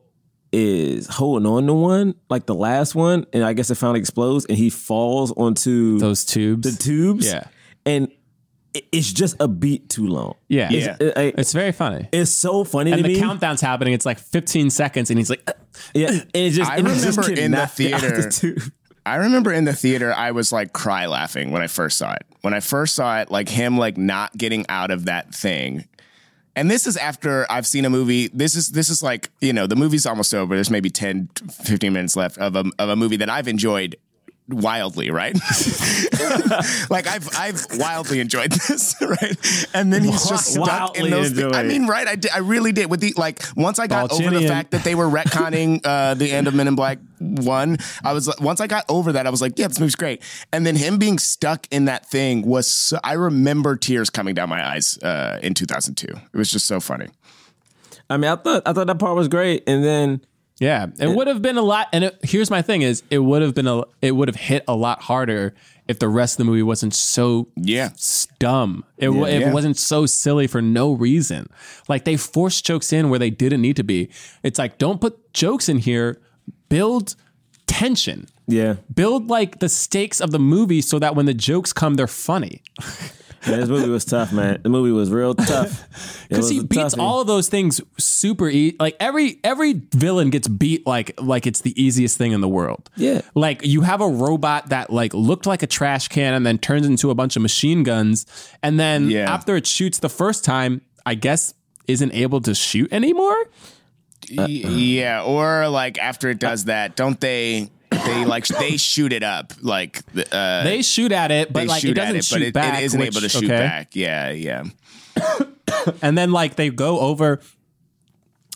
is 0.54 1.08
holding 1.08 1.46
on 1.50 1.66
to 1.68 1.74
one, 1.74 2.16
like 2.30 2.46
the 2.46 2.56
last 2.56 2.94
one, 2.94 3.26
and 3.32 3.44
I 3.44 3.54
guess 3.54 3.70
it 3.70 3.76
finally 3.76 4.00
explodes, 4.02 4.46
and 4.46 4.58
he 4.58 4.70
falls 4.70 5.32
onto 5.32 5.98
those 6.00 6.26
tubes, 6.26 6.76
the 6.78 6.84
tubes, 6.84 7.26
Yeah. 7.26 7.44
and 7.86 8.10
it's 8.74 9.12
just 9.12 9.36
a 9.40 9.48
beat 9.48 9.90
too 9.90 10.08
long. 10.08 10.36
Yeah, 10.50 10.72
It's- 10.72 10.98
it- 11.02 11.14
I- 11.18 11.34
it's 11.38 11.52
very 11.54 11.72
funny. 11.72 12.08
It's 12.12 12.32
so 12.32 12.64
funny 12.64 12.92
and 12.92 13.00
to 13.02 13.08
the 13.08 13.14
me. 13.16 13.20
countdown's 13.20 13.60
happening. 13.62 13.94
It's 13.94 14.06
like 14.06 14.20
15 14.20 14.70
seconds, 14.70 15.10
and 15.10 15.18
he's 15.20 15.30
like, 15.30 15.42
"Uh, 15.48 15.54
yeah, 15.94 16.08
and 16.10 16.26
it 16.34 16.50
just 16.52 16.70
I 16.72 16.78
and 16.78 16.88
it 16.88 16.92
just 17.00 17.18
remember 17.18 17.42
in 17.42 17.52
the 17.52 17.58
cannot 17.58 17.76
get 17.78 17.94
out 17.94 18.02
theater. 18.02 18.22
the 18.24 18.30
tube. 18.32 18.72
I 19.06 19.16
remember 19.16 19.52
in 19.52 19.66
the 19.66 19.74
theater, 19.74 20.14
I 20.14 20.32
was 20.32 20.52
like 20.52 20.74
cry 20.74 21.08
laughing 21.08 21.52
when 21.52 21.62
I 21.62 21.68
first 21.68 21.98
saw 21.98 22.14
it. 22.14 22.26
When 22.42 22.54
I 22.54 22.60
first 22.60 22.96
saw 22.96 23.20
it, 23.20 23.32
like 23.32 23.50
him 23.50 23.78
like 23.78 23.98
not 23.98 24.38
getting 24.38 24.66
out 24.70 24.92
of 24.92 25.06
that 25.06 25.34
thing. 25.34 25.86
And 26.56 26.70
this 26.70 26.86
is 26.86 26.98
after 26.98 27.46
I've 27.50 27.66
seen 27.66 27.86
a 27.86 27.90
movie. 27.90 28.28
This 28.28 28.56
is 28.56 28.70
this 28.70 28.90
is 28.90 29.02
like 29.02 29.30
you 29.40 29.54
know 29.54 29.68
the 29.68 29.76
movie's 29.76 30.06
almost 30.06 30.34
over. 30.34 30.54
There's 30.54 30.70
maybe 30.70 30.90
10, 30.90 31.30
15 31.50 31.94
minutes 31.94 32.16
left 32.16 32.38
of 32.38 32.56
a 32.56 32.66
of 32.78 32.90
a 32.90 32.96
movie 32.96 33.18
that 33.18 33.30
I've 33.30 33.48
enjoyed 33.48 33.96
wildly, 34.54 35.12
right? 35.12 35.34
like 36.90 37.08
I've 37.08 37.30
I've 37.38 37.66
wildly 37.78 38.20
enjoyed 38.20 38.52
this, 38.52 38.96
right? 39.02 39.70
And 39.74 39.92
then 39.92 40.04
he's 40.04 40.28
just 40.28 40.54
stuck 40.54 40.98
in 40.98 41.10
those. 41.10 41.32
thi- 41.32 41.44
I 41.46 41.64
mean, 41.64 41.88
right? 41.88 42.08
I 42.08 42.16
did, 42.16 42.32
I 42.32 42.40
really 42.40 42.72
did. 42.72 42.90
With 42.90 43.00
the 43.00 43.14
like, 43.18 43.44
once 43.56 43.80
I 43.80 43.88
got 43.88 44.12
over 44.12 44.30
the 44.30 44.48
fact 44.48 44.72
that 44.72 44.84
they 44.84 44.96
were 44.96 45.08
retconning 45.08 45.82
uh, 45.86 46.14
the 46.14 46.32
end 46.32 46.48
of 46.48 46.54
Men 46.56 46.68
in 46.68 46.76
Black 46.76 47.00
One, 47.20 47.78
I 48.04 48.14
was 48.14 48.28
like, 48.28 48.42
once 48.42 48.62
I 48.62 48.68
got 48.68 48.86
over 48.90 49.12
that, 49.14 49.28
I 49.28 49.30
was 49.30 49.42
like, 49.42 49.58
yeah, 49.58 49.68
this 49.68 49.80
movie's 49.80 49.96
great. 49.96 50.22
And 50.52 50.66
then 50.66 50.76
him 50.76 50.98
being 50.98 51.20
stuck 51.20 51.68
in 51.72 51.86
that 51.86 52.06
thing 52.06 52.46
was. 52.46 52.68
So, 52.72 53.00
I 53.04 53.14
remember 53.14 53.76
tears 53.76 54.10
coming 54.10 54.36
down 54.36 54.50
my 54.50 54.66
eyes 54.66 54.98
uh, 55.00 55.40
in 55.42 55.54
2002. 55.54 56.08
It 56.08 56.38
was 56.38 56.52
just 56.52 56.66
so 56.66 56.80
funny. 56.80 57.08
I 58.10 58.18
mean, 58.18 58.30
I 58.30 58.36
thought 58.36 58.64
I 58.66 58.74
thought 58.74 58.88
that 58.88 59.00
part 59.00 59.16
was 59.16 59.28
great, 59.30 59.64
and 59.68 59.84
then 59.84 60.22
Yeah, 60.62 60.88
it 61.00 61.08
would 61.10 61.28
have 61.28 61.42
been 61.42 61.58
a 61.58 61.62
lot. 61.64 61.88
And 61.92 62.04
it, 62.06 62.20
here's 62.24 62.50
my 62.52 62.62
thing: 62.62 62.84
is 62.84 63.02
it 63.10 63.18
would 63.20 63.42
have 63.42 63.54
been 63.56 63.68
a 63.68 63.84
it 64.02 64.12
would 64.16 64.28
have 64.28 64.36
hit 64.38 64.64
a 64.68 64.76
lot 64.76 65.02
harder 65.02 65.56
if 65.88 65.98
the 66.00 66.08
rest 66.08 66.36
of 66.36 66.38
the 66.38 66.44
movie 66.52 66.62
wasn't 66.64 66.94
so 66.94 67.48
yeah 67.56 67.90
dumb. 68.40 68.86
It, 68.98 69.10
Yeah. 69.10 69.26
if 69.26 69.42
Yeah. 69.42 69.50
it 69.50 69.54
wasn't 69.54 69.76
so 69.78 70.06
silly 70.06 70.46
for 70.48 70.62
no 70.62 70.94
reason. 70.94 71.48
Like 71.90 72.06
they 72.06 72.16
forced 72.16 72.64
jokes 72.66 72.94
in 72.94 73.10
where 73.10 73.18
they 73.20 73.32
didn't 73.32 73.62
need 73.62 73.76
to 73.78 73.84
be. 73.84 74.10
It's 74.44 74.60
like 74.60 74.78
don't 74.78 75.02
put 75.02 75.34
jokes 75.34 75.68
in 75.68 75.80
here. 75.80 76.22
Build 76.70 77.16
tension. 77.68 78.28
yeah, 78.48 78.76
Build 78.94 79.30
like 79.30 79.60
the 79.60 79.68
stakes 79.70 80.22
of 80.22 80.30
the 80.32 80.40
movie 80.40 80.82
so 80.82 81.00
that 81.00 81.16
when 81.16 81.26
the 81.26 81.34
jokes 81.34 81.74
come, 81.74 81.96
they're 81.96 82.08
funny. 82.08 82.62
yeah, 83.48 83.58
this 83.58 83.70
movie 83.70 83.90
was 83.90 84.06
tough, 84.06 84.32
man. 84.32 84.60
The 84.62 84.70
movie 84.70 84.92
was 84.92 85.10
real 85.12 85.34
tough 85.36 85.88
Because 86.30 86.50
he 86.50 86.60
beats 86.64 86.96
toughie. 86.96 87.00
all 87.00 87.22
of 87.22 87.28
those 87.28 87.50
things 87.50 87.82
super 87.98 88.48
easy. 88.50 88.76
Like 88.80 88.96
every 89.00 89.40
every 89.44 89.74
villain 89.74 90.30
gets 90.30 90.48
beat 90.48 90.86
like 90.88 91.20
like 91.20 91.46
it's 91.48 91.62
the 91.62 91.74
easiest 91.82 92.18
thing 92.18 92.32
in 92.32 92.42
the 92.42 92.48
world. 92.50 92.90
Yeah. 92.96 93.22
Like 93.36 93.66
you 93.66 93.82
have 93.82 94.02
a 94.02 94.08
robot 94.08 94.70
that 94.70 94.90
like 94.92 95.14
looked 95.14 95.46
like 95.46 95.64
a 95.64 95.68
trash 95.68 96.08
can 96.08 96.34
and 96.34 96.46
then 96.46 96.58
turns 96.58 96.86
into 96.86 97.10
a 97.10 97.16
bunch 97.16 97.36
of 97.36 97.42
machine 97.42 97.84
guns, 97.84 98.26
and 98.64 98.80
then 98.80 99.10
Yeah. 99.10 99.32
after 99.34 99.56
it 99.56 99.66
shoots 99.68 100.00
the 100.00 100.10
first 100.10 100.44
time, 100.46 100.82
I 101.06 101.16
guess 101.16 101.54
isn't 101.88 102.14
able 102.14 102.42
to 102.42 102.54
shoot 102.56 102.94
anymore. 102.94 103.36
Y- 104.32 104.46
yeah, 104.46 105.24
or 105.24 105.68
like 105.68 105.98
after 105.98 106.30
it 106.30 106.40
does 106.40 106.66
that, 106.66 106.96
don't 106.96 107.20
they? 107.20 107.70
They 108.06 108.26
like 108.26 108.48
they 108.48 108.78
shoot 108.78 109.14
it 109.14 109.24
up 109.24 109.54
like 109.62 110.02
uh, 110.32 110.64
They 110.64 110.82
shoot 110.82 111.12
at 111.12 111.32
it, 111.32 111.52
but 111.52 111.68
like 111.68 111.84
it 111.84 111.94
doesn't 111.94 112.16
it, 112.18 112.26
shoot 112.26 112.42
it, 112.42 112.54
back. 112.54 112.82
it 112.82 112.86
isn't 112.86 113.00
which- 113.00 113.08
able 113.08 113.22
to 113.22 113.30
shoot 113.30 113.46
okay. 113.46 113.58
back. 113.58 113.96
Yeah, 113.96 114.30
yeah. 114.32 114.64
and 116.02 116.18
then 116.18 116.32
like 116.32 116.56
they 116.56 116.70
go 116.70 117.00
over 117.00 117.40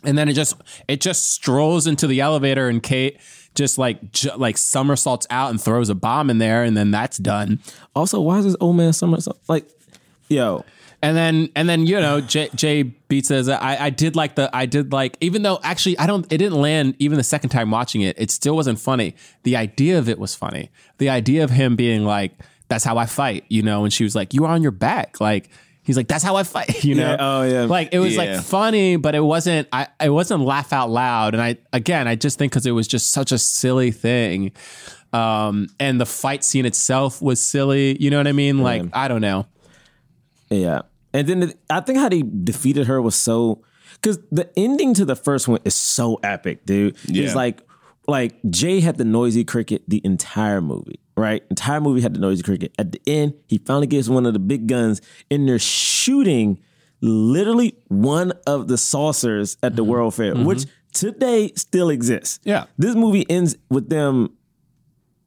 and 0.03 0.17
then 0.17 0.29
it 0.29 0.33
just 0.33 0.55
it 0.87 1.01
just 1.01 1.31
strolls 1.31 1.87
into 1.87 2.07
the 2.07 2.21
elevator 2.21 2.69
and 2.69 2.81
Kate 2.81 3.19
just 3.55 3.77
like 3.77 4.11
j- 4.11 4.35
like 4.35 4.57
somersaults 4.57 5.25
out 5.29 5.49
and 5.49 5.61
throws 5.61 5.89
a 5.89 5.95
bomb 5.95 6.29
in 6.29 6.37
there 6.37 6.63
and 6.63 6.75
then 6.75 6.91
that's 6.91 7.17
done. 7.17 7.59
Also, 7.95 8.19
why 8.19 8.37
is 8.39 8.45
this 8.45 8.55
old 8.59 8.75
man 8.75 8.93
somersault 8.93 9.39
like, 9.47 9.67
yo? 10.27 10.63
And 11.05 11.15
then 11.15 11.49
and 11.55 11.69
then 11.69 11.85
you 11.85 11.99
know 11.99 12.19
Jay, 12.21 12.49
Jay 12.55 12.81
Beats 12.83 13.27
says 13.27 13.47
I 13.47 13.77
I 13.85 13.89
did 13.91 14.15
like 14.15 14.35
the 14.35 14.49
I 14.55 14.65
did 14.65 14.91
like 14.91 15.17
even 15.21 15.43
though 15.43 15.59
actually 15.63 15.97
I 15.99 16.07
don't 16.07 16.25
it 16.33 16.37
didn't 16.39 16.59
land 16.59 16.95
even 16.99 17.17
the 17.17 17.23
second 17.23 17.49
time 17.51 17.69
watching 17.69 18.01
it 18.01 18.15
it 18.19 18.31
still 18.31 18.55
wasn't 18.55 18.79
funny. 18.79 19.15
The 19.43 19.55
idea 19.55 19.99
of 19.99 20.09
it 20.09 20.17
was 20.17 20.33
funny. 20.35 20.71
The 20.97 21.09
idea 21.09 21.43
of 21.43 21.51
him 21.51 21.75
being 21.75 22.05
like 22.05 22.31
that's 22.69 22.83
how 22.83 22.97
I 22.97 23.05
fight, 23.05 23.45
you 23.49 23.61
know, 23.61 23.83
and 23.83 23.93
she 23.93 24.03
was 24.03 24.15
like 24.15 24.33
you 24.33 24.45
are 24.45 24.51
on 24.51 24.63
your 24.63 24.71
back 24.71 25.19
like 25.21 25.49
he's 25.83 25.95
like 25.95 26.07
that's 26.07 26.23
how 26.23 26.35
I 26.37 26.43
fight, 26.43 26.83
you 26.89 26.95
know. 26.95 27.11
Yeah, 27.11 27.17
oh, 27.19 27.43
yeah. 27.43 27.61
Like 27.65 27.89
it 27.91 27.99
was 27.99 28.15
Yeah. 28.15 28.23
like 28.37 28.41
funny, 28.43 28.95
but 28.95 29.13
it 29.13 29.23
wasn't 29.23 29.67
I 29.71 29.87
it 30.01 30.09
wasn't 30.09 30.41
laugh 30.41 30.73
out 30.73 30.89
loud 30.89 31.35
and 31.35 31.43
I 31.43 31.57
again 31.71 32.07
I 32.07 32.15
just 32.15 32.39
think 32.39 32.51
cuz 32.53 32.65
it 32.65 32.71
was 32.71 32.87
just 32.87 33.11
such 33.11 33.31
a 33.31 33.37
silly 33.37 33.91
thing. 33.91 34.51
Um 35.13 35.67
and 35.79 36.01
the 36.01 36.05
fight 36.07 36.43
scene 36.43 36.65
itself 36.65 37.21
was 37.21 37.39
silly, 37.39 37.95
you 38.01 38.09
know 38.09 38.17
what 38.17 38.27
I 38.27 38.31
mean? 38.31 38.57
Like 38.63 38.83
I 38.91 39.07
don't 39.07 39.21
know. 39.21 39.45
Yeah. 40.49 40.81
And 41.15 41.27
then 41.27 41.39
the, 41.39 41.55
I 41.69 41.79
think 41.79 41.97
how 41.97 42.09
they 42.09 42.23
defeated 42.23 42.87
her 42.87 43.01
was 43.01 43.15
so 43.15 43.63
because 43.93 44.19
the 44.31 44.49
ending 44.57 44.93
to 44.95 45.05
the 45.05 45.15
first 45.15 45.47
one 45.47 45.59
is 45.63 45.73
so 45.73 46.19
epic, 46.23 46.65
dude. 46.65 46.97
Yeah. 47.05 47.23
It's 47.23 47.35
like 47.35 47.61
like 48.05 48.35
Jay 48.49 48.81
had 48.81 48.97
the 48.97 49.05
noisy 49.05 49.45
cricket 49.45 49.83
the 49.87 50.01
entire 50.03 50.59
movie, 50.59 50.99
right? 51.15 51.41
Entire 51.49 51.79
movie 51.79 52.01
had 52.01 52.13
the 52.13 52.19
noisy 52.19 52.43
cricket. 52.43 52.73
At 52.77 52.91
the 52.91 53.01
end, 53.07 53.33
he 53.47 53.59
finally 53.59 53.87
gets 53.87 54.09
one 54.09 54.25
of 54.25 54.33
the 54.33 54.39
big 54.39 54.67
guns, 54.67 55.01
and 55.31 55.47
they're 55.47 55.57
shooting 55.57 56.59
literally 56.99 57.77
one 57.87 58.33
of 58.45 58.67
the 58.67 58.77
saucers 58.77 59.57
at 59.63 59.77
the 59.77 59.83
mm-hmm. 59.83 59.91
World 59.91 60.15
Fair, 60.15 60.33
mm-hmm. 60.33 60.43
which 60.43 60.65
today 60.91 61.53
still 61.55 61.89
exists. 61.89 62.39
Yeah. 62.43 62.65
This 62.77 62.95
movie 62.95 63.25
ends 63.29 63.55
with 63.69 63.89
them. 63.89 64.37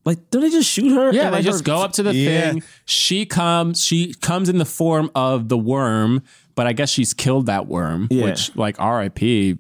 Like, 0.09 0.31
do 0.31 0.41
they 0.41 0.49
just 0.51 0.71
shoot 0.71 0.91
her? 0.95 1.13
Yeah, 1.13 1.27
And, 1.27 1.35
they 1.35 1.39
like, 1.39 1.45
just 1.45 1.59
her- 1.61 1.65
go 1.65 1.79
up 1.83 1.93
to 1.93 2.03
the 2.03 2.15
Yeah. 2.15 2.51
thing. 2.53 2.63
She 2.87 3.27
comes. 3.27 3.85
She 3.85 4.15
comes 4.15 4.49
in 4.49 4.57
the 4.59 4.65
form 4.65 5.11
of 5.15 5.49
the 5.51 5.59
worm, 5.59 6.23
but 6.55 6.67
I 6.67 6.73
guess 6.73 6.89
she's 6.91 7.13
killed 7.13 7.47
that 7.47 7.67
worm. 7.67 8.09
Yeah. 8.11 8.25
Which, 8.25 8.57
like, 8.57 8.81
R.I.P. 8.81 9.59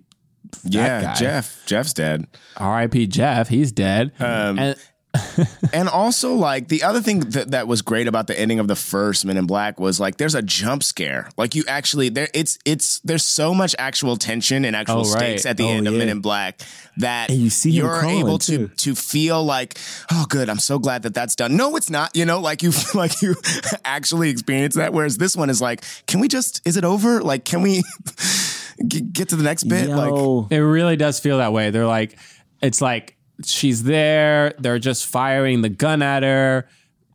Yeah, 0.64 1.02
guy. 1.02 1.14
Jeff. 1.14 1.62
Jeff's 1.66 1.92
dead. 1.92 2.26
R.I.P. 2.56 3.06
Jeff. 3.08 3.48
He's 3.48 3.70
dead. 3.72 4.12
Um, 4.18 4.58
and 4.58 4.76
and 5.72 5.88
also 5.88 6.34
like 6.34 6.68
the 6.68 6.82
other 6.82 7.00
thing 7.00 7.20
that, 7.20 7.50
that 7.52 7.66
was 7.66 7.80
great 7.80 8.06
about 8.06 8.26
the 8.26 8.38
ending 8.38 8.58
of 8.58 8.68
the 8.68 8.76
first 8.76 9.24
Men 9.24 9.36
in 9.38 9.46
Black 9.46 9.80
was 9.80 9.98
like 9.98 10.18
there's 10.18 10.34
a 10.34 10.42
jump 10.42 10.82
scare. 10.82 11.30
Like 11.38 11.54
you 11.54 11.64
actually 11.66 12.10
there 12.10 12.28
it's 12.34 12.58
it's 12.66 13.00
there's 13.00 13.24
so 13.24 13.54
much 13.54 13.74
actual 13.78 14.16
tension 14.16 14.64
and 14.66 14.76
actual 14.76 15.00
Oh, 15.00 15.04
stakes 15.04 15.44
right. 15.44 15.50
at 15.50 15.56
the 15.56 15.64
Oh, 15.64 15.68
end 15.70 15.88
of 15.88 15.94
Men 15.94 16.08
in 16.10 16.20
Black 16.20 16.60
that 16.98 17.30
And 17.30 17.38
you 17.40 17.48
see 17.48 17.70
you're 17.70 18.04
able 18.04 18.38
to 18.40 18.68
too. 18.68 18.68
to 18.68 18.94
feel 18.94 19.42
like 19.42 19.78
oh 20.12 20.26
good 20.28 20.50
I'm 20.50 20.58
so 20.58 20.78
glad 20.78 21.02
that 21.04 21.14
that's 21.14 21.34
done. 21.34 21.56
No, 21.56 21.74
it's 21.76 21.88
not. 21.90 22.14
You 22.14 22.26
know, 22.26 22.40
like 22.40 22.62
you 22.62 22.70
like 22.94 23.22
you 23.22 23.34
actually 23.84 24.28
experience 24.30 24.74
that. 24.74 24.92
Whereas 24.92 25.16
this 25.16 25.34
one 25.36 25.48
is 25.48 25.60
like, 25.62 25.84
can 26.06 26.20
we 26.20 26.28
just 26.28 26.60
is 26.66 26.76
it 26.76 26.84
over? 26.84 27.22
Like, 27.22 27.44
can 27.44 27.62
we 27.62 27.82
get, 28.86 29.12
get 29.12 29.28
to 29.30 29.36
the 29.36 29.42
next 29.42 29.64
bit? 29.64 29.88
Like, 29.88 30.52
it 30.52 30.58
really 30.62 30.96
does 30.96 31.18
feel 31.20 31.38
that 31.38 31.52
way. 31.52 31.70
They're 31.70 31.86
like, 31.86 32.18
it's 32.60 32.80
like 32.80 33.16
she's 33.44 33.82
there. 33.84 34.54
They're 34.58 34.78
just 34.78 35.06
firing 35.06 35.62
the 35.62 35.68
gun 35.68 36.02
at 36.02 36.22
her. 36.22 36.68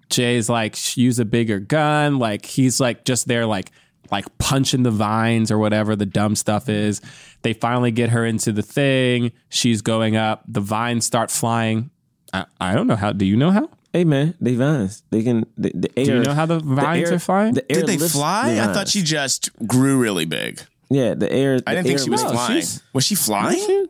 Jay's 0.09 0.49
like, 0.49 0.95
use 0.97 1.19
a 1.19 1.26
bigger 1.26 1.59
gun. 1.59 2.19
Like 2.19 2.45
he's 2.45 2.80
like 2.80 3.05
just 3.05 3.28
there, 3.28 3.45
like 3.45 3.71
like 4.11 4.26
punching 4.38 4.84
the 4.84 4.91
vines 4.91 5.49
or 5.51 5.57
whatever 5.57 5.95
the 5.95 6.05
dumb 6.05 6.36
stuff 6.36 6.69
is. 6.69 7.01
They 7.41 7.53
finally 7.53 7.91
get 7.91 8.11
her 8.11 8.26
into 8.26 8.51
the 8.51 8.61
thing. 8.61 9.32
She's 9.49 9.82
going 9.82 10.15
up. 10.15 10.43
The 10.47 10.61
vines 10.61 11.05
start 11.05 11.32
flying. 11.32 11.89
I, 12.32 12.45
I 12.59 12.74
don't 12.76 12.88
know 12.88 12.95
how. 12.95 13.11
Do 13.11 13.26
you 13.26 13.36
know 13.38 13.51
how? 13.51 13.69
Hey 13.91 14.03
man, 14.03 14.36
they 14.41 14.55
vines. 14.55 15.03
They 15.09 15.24
can. 15.24 15.45
The, 15.57 15.71
the 15.74 15.99
air, 15.99 16.05
Do 16.05 16.13
you 16.15 16.24
know 16.24 16.34
how 16.34 16.45
the 16.45 16.59
vines 16.59 17.09
air- 17.09 17.15
are 17.15 17.19
flying? 17.19 17.53
The 17.53 17.71
air 17.71 17.82
did 17.84 17.99
they 17.99 18.07
fly? 18.07 18.55
the 18.55 18.61
I 18.63 18.74
thought 18.74 18.88
she 18.88 19.01
just 19.03 19.49
grew 19.67 19.99
really 19.99 20.26
big. 20.26 20.61
Yeah, 20.89 21.13
the 21.15 21.32
air. 21.32 21.59
I 21.65 21.76
didn't 21.76 21.88
think 21.88 21.99
she 21.99 22.09
was 22.09 22.24
lifts- 22.24 22.36
flying. 22.36 22.63
Was 22.93 23.03
she 23.05 23.15
flying? 23.15 23.88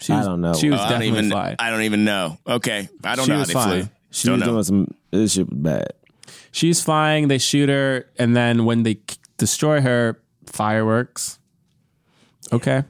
She 0.00 0.12
I 0.12 0.22
don't 0.22 0.40
know. 0.40 0.54
She 0.54 0.70
was 0.70 0.78
Oh, 0.80 0.82
I 0.84 0.88
don't 0.90 1.00
definitely 1.00 1.18
even. 1.18 1.30
flying. 1.30 1.56
I 1.58 1.70
don't 1.70 1.82
even 1.82 2.04
know. 2.04 2.38
Okay, 2.46 2.88
I 3.04 3.16
don't 3.16 3.24
She 3.24 3.30
know 3.30 3.34
how 3.36 3.40
was 3.40 3.48
they 3.48 3.52
flying. 3.52 3.82
flew. 3.84 3.90
She 4.10 4.28
don't 4.28 4.38
was 4.38 4.46
know. 4.46 4.52
doing 4.52 4.62
some. 4.64 4.94
This 5.10 5.32
shit 5.34 5.48
was 5.50 5.58
bad. 5.58 5.92
She's 6.52 6.82
flying. 6.82 7.28
They 7.28 7.38
shoot 7.38 7.68
her, 7.68 8.06
and 8.18 8.34
then 8.36 8.64
when 8.64 8.82
they 8.84 8.94
k- 8.94 9.16
destroy 9.36 9.80
her, 9.80 10.20
fireworks. 10.46 11.38
Okay. 12.52 12.84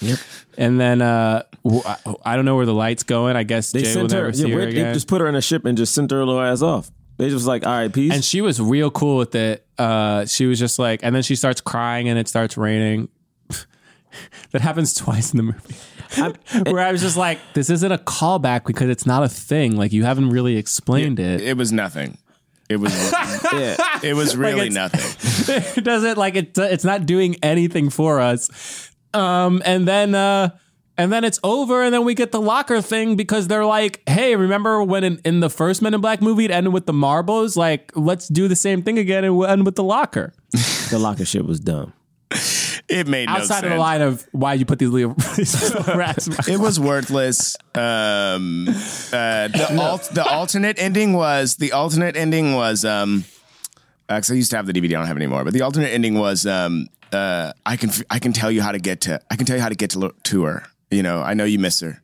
Yep. 0.00 0.18
And 0.58 0.78
then 0.80 1.00
uh, 1.02 1.42
w- 1.64 1.82
I, 1.84 1.96
I 2.24 2.36
don't 2.36 2.44
know 2.44 2.54
where 2.56 2.66
the 2.66 2.74
light's 2.74 3.02
going. 3.02 3.34
I 3.36 3.42
guess 3.42 3.72
They 3.72 3.82
Jay 3.82 3.88
will 3.96 4.08
sent 4.08 4.12
her. 4.12 4.32
see 4.32 4.42
Yeah, 4.42 4.48
her 4.54 4.56
where- 4.60 4.72
they 4.72 4.92
just 4.92 5.08
put 5.08 5.20
her 5.20 5.26
in 5.28 5.34
a 5.34 5.40
ship 5.40 5.64
and 5.64 5.76
just 5.78 5.94
sent 5.94 6.10
her 6.10 6.18
little 6.18 6.40
ass 6.40 6.62
off. 6.62 6.90
They 7.16 7.30
just 7.30 7.46
like, 7.46 7.66
all 7.66 7.72
right, 7.72 7.92
peace. 7.92 8.12
and 8.12 8.24
she 8.24 8.40
was 8.42 8.60
real 8.60 8.90
cool 8.92 9.16
with 9.16 9.34
it. 9.34 9.66
Uh, 9.76 10.24
she 10.26 10.46
was 10.46 10.58
just 10.58 10.78
like, 10.78 11.00
and 11.02 11.14
then 11.16 11.22
she 11.24 11.34
starts 11.34 11.60
crying 11.60 12.08
and 12.08 12.16
it 12.18 12.28
starts 12.28 12.56
raining. 12.56 13.08
that 14.52 14.60
happens 14.60 14.94
twice 14.94 15.32
in 15.32 15.38
the 15.38 15.42
movie. 15.42 15.74
Where 16.66 16.80
I 16.80 16.92
was 16.92 17.00
just 17.00 17.16
like, 17.16 17.38
this 17.54 17.70
isn't 17.70 17.92
a 17.92 17.98
callback 17.98 18.64
because 18.66 18.88
it's 18.88 19.06
not 19.06 19.22
a 19.22 19.28
thing. 19.28 19.76
Like 19.76 19.92
you 19.92 20.04
haven't 20.04 20.30
really 20.30 20.56
explained 20.56 21.18
it. 21.20 21.40
It 21.40 21.56
was 21.56 21.72
nothing. 21.72 22.18
It 22.68 22.76
was 22.76 22.92
yeah. 23.52 23.76
it 24.02 24.14
was 24.14 24.36
really 24.36 24.68
it's- 24.68 24.74
nothing. 24.74 25.54
it 25.76 25.84
doesn't 25.84 26.18
like 26.18 26.36
it. 26.36 26.56
It's 26.58 26.84
not 26.84 27.06
doing 27.06 27.36
anything 27.42 27.90
for 27.90 28.20
us. 28.20 28.90
Um, 29.14 29.62
and 29.64 29.88
then 29.88 30.14
uh, 30.14 30.50
and 30.98 31.12
then 31.12 31.24
it's 31.24 31.38
over, 31.42 31.82
and 31.82 31.94
then 31.94 32.04
we 32.04 32.14
get 32.14 32.32
the 32.32 32.40
locker 32.40 32.82
thing 32.82 33.16
because 33.16 33.48
they're 33.48 33.64
like, 33.64 34.02
"Hey, 34.06 34.36
remember 34.36 34.82
when 34.82 35.02
in, 35.04 35.20
in 35.24 35.40
the 35.40 35.48
first 35.48 35.80
Men 35.80 35.94
in 35.94 36.00
Black 36.02 36.20
movie 36.20 36.44
it 36.44 36.50
ended 36.50 36.72
with 36.74 36.84
the 36.86 36.92
marbles? 36.92 37.56
Like, 37.56 37.90
let's 37.94 38.28
do 38.28 38.48
the 38.48 38.56
same 38.56 38.82
thing 38.82 38.98
again 38.98 39.24
and 39.24 39.36
we'll 39.36 39.48
end 39.48 39.64
with 39.64 39.76
the 39.76 39.84
locker." 39.84 40.34
the 40.90 40.98
locker 40.98 41.24
shit 41.24 41.46
was 41.46 41.60
dumb. 41.60 41.92
It 42.88 43.06
made 43.06 43.26
no 43.26 43.34
Outside 43.34 43.64
of 43.64 43.70
the 43.70 43.76
line 43.76 44.00
of 44.00 44.26
why 44.32 44.54
you 44.54 44.64
put 44.64 44.78
these 44.78 44.88
little, 44.88 45.14
these 45.36 45.74
little 45.74 45.94
rats. 45.96 46.48
It 46.48 46.58
was 46.58 46.80
worthless. 46.80 47.56
Um, 47.74 48.66
uh, 48.68 49.48
the 49.48 49.76
alt, 49.78 50.08
the 50.12 50.24
alternate 50.24 50.78
ending 50.78 51.12
was 51.12 51.56
the 51.56 51.72
alternate 51.72 52.16
ending 52.16 52.54
was 52.54 52.86
um, 52.86 53.24
actually 54.08 54.36
I 54.36 54.38
used 54.38 54.50
to 54.52 54.56
have 54.56 54.66
the 54.66 54.72
DVD. 54.72 54.86
I 54.86 54.98
don't 54.98 55.06
have 55.06 55.16
it 55.16 55.20
anymore. 55.20 55.44
But 55.44 55.52
the 55.52 55.62
alternate 55.62 55.88
ending 55.88 56.18
was 56.18 56.46
um, 56.46 56.88
uh, 57.12 57.52
I 57.66 57.76
can 57.76 57.90
I 58.10 58.18
can 58.18 58.32
tell 58.32 58.50
you 58.50 58.62
how 58.62 58.72
to 58.72 58.78
get 58.78 59.02
to 59.02 59.20
I 59.30 59.36
can 59.36 59.44
tell 59.44 59.56
you 59.56 59.62
how 59.62 59.68
to 59.68 59.74
get 59.74 59.90
to 59.90 60.14
to 60.22 60.42
her. 60.44 60.64
You 60.90 61.02
know, 61.02 61.20
I 61.20 61.34
know 61.34 61.44
you 61.44 61.58
miss 61.58 61.80
her. 61.80 62.00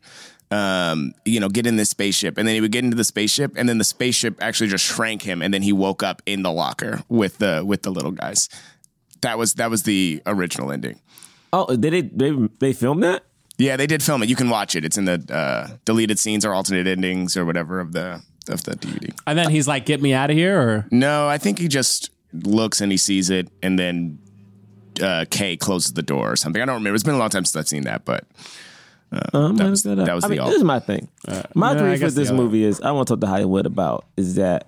Um, 0.51 1.15
you 1.24 1.40
know, 1.40 1.48
get 1.48 1.66
in 1.66 1.77
this 1.77 1.90
spaceship, 1.90 2.39
and 2.39 2.47
then 2.47 2.55
he 2.55 2.61
would 2.61 2.70
get 2.70 2.85
into 2.85 2.97
the 2.97 3.02
spaceship, 3.02 3.55
and 3.56 3.69
then 3.69 3.78
the 3.78 3.85
spaceship 3.85 4.36
actually 4.40 4.69
just 4.69 4.85
shrank 4.85 5.23
him, 5.23 5.43
and 5.43 5.52
then 5.52 5.62
he 5.62 5.73
woke 5.73 6.02
up 6.02 6.23
in 6.27 6.43
the 6.43 6.52
locker 6.52 7.02
with 7.09 7.39
the 7.39 7.65
with 7.66 7.82
the 7.82 7.90
little 7.90 8.12
guys. 8.12 8.48
That 9.25 9.39
was 9.39 9.55
that 9.55 9.71
was 9.71 9.83
the 9.83 10.23
original 10.27 10.71
ending. 10.71 11.01
Oh, 11.53 11.67
did 11.75 11.93
they 11.93 12.01
they 12.03 12.31
they 12.61 12.73
filmed 12.73 13.03
that? 13.03 13.25
Yeah, 13.59 13.77
they 13.77 13.87
did 13.87 14.03
film 14.03 14.23
it. 14.23 14.29
You 14.29 14.37
can 14.37 14.51
watch 14.51 14.75
it. 14.77 14.85
It's 14.85 14.99
in 14.99 15.05
the 15.05 15.23
uh, 15.33 15.77
deleted 15.85 16.19
scenes 16.19 16.45
or 16.45 16.53
alternate 16.55 16.87
endings 16.87 17.37
or 17.37 17.45
whatever 17.45 17.81
of 17.81 17.93
the 17.93 18.21
of 18.49 18.65
the 18.65 18.73
DVD. 18.73 19.15
And 19.27 19.39
then 19.39 19.51
he's 19.51 19.67
like, 19.69 19.87
"Get 19.87 20.03
me 20.03 20.13
out 20.13 20.31
of 20.31 20.37
here!" 20.37 20.61
Or 20.61 20.87
No, 20.91 21.29
I 21.29 21.39
think 21.39 21.59
he 21.59 21.69
just 21.69 22.11
looks 22.33 22.81
and 22.81 22.91
he 22.93 22.99
sees 22.99 23.31
it, 23.31 23.49
and 23.63 23.79
then 23.79 24.19
uh, 25.01 25.25
Kay 25.31 25.57
closes 25.57 25.93
the 25.93 26.03
door 26.03 26.33
or 26.33 26.37
something. 26.37 26.61
I 26.61 26.65
don't 26.67 26.75
remember. 26.77 26.95
It's 26.97 27.05
been 27.05 27.15
a 27.15 27.19
long 27.19 27.31
time 27.31 27.45
since 27.45 27.57
I've 27.57 27.69
seen 27.69 27.85
that, 27.85 28.05
but 28.05 28.25
uh, 29.13 29.21
Um, 29.33 29.57
that, 29.57 29.71
was, 29.71 29.83
that, 29.85 29.95
that 29.97 30.15
was 30.15 30.25
I 30.25 30.29
the 30.29 30.33
mean, 30.33 30.41
alt. 30.41 30.51
this 30.51 30.59
is 30.59 30.65
my 30.65 30.81
thing. 30.81 31.09
my 31.55 31.73
yeah, 31.73 31.79
I 31.79 31.89
grief 31.97 32.03
with 32.03 32.15
this 32.17 32.33
movie 32.33 32.65
is 32.65 32.81
I 32.81 32.91
want 32.91 33.07
to 33.07 33.15
talk 33.15 33.21
to 33.21 33.27
Hollywood 33.29 33.67
about 33.67 34.05
is 34.17 34.35
that 34.35 34.67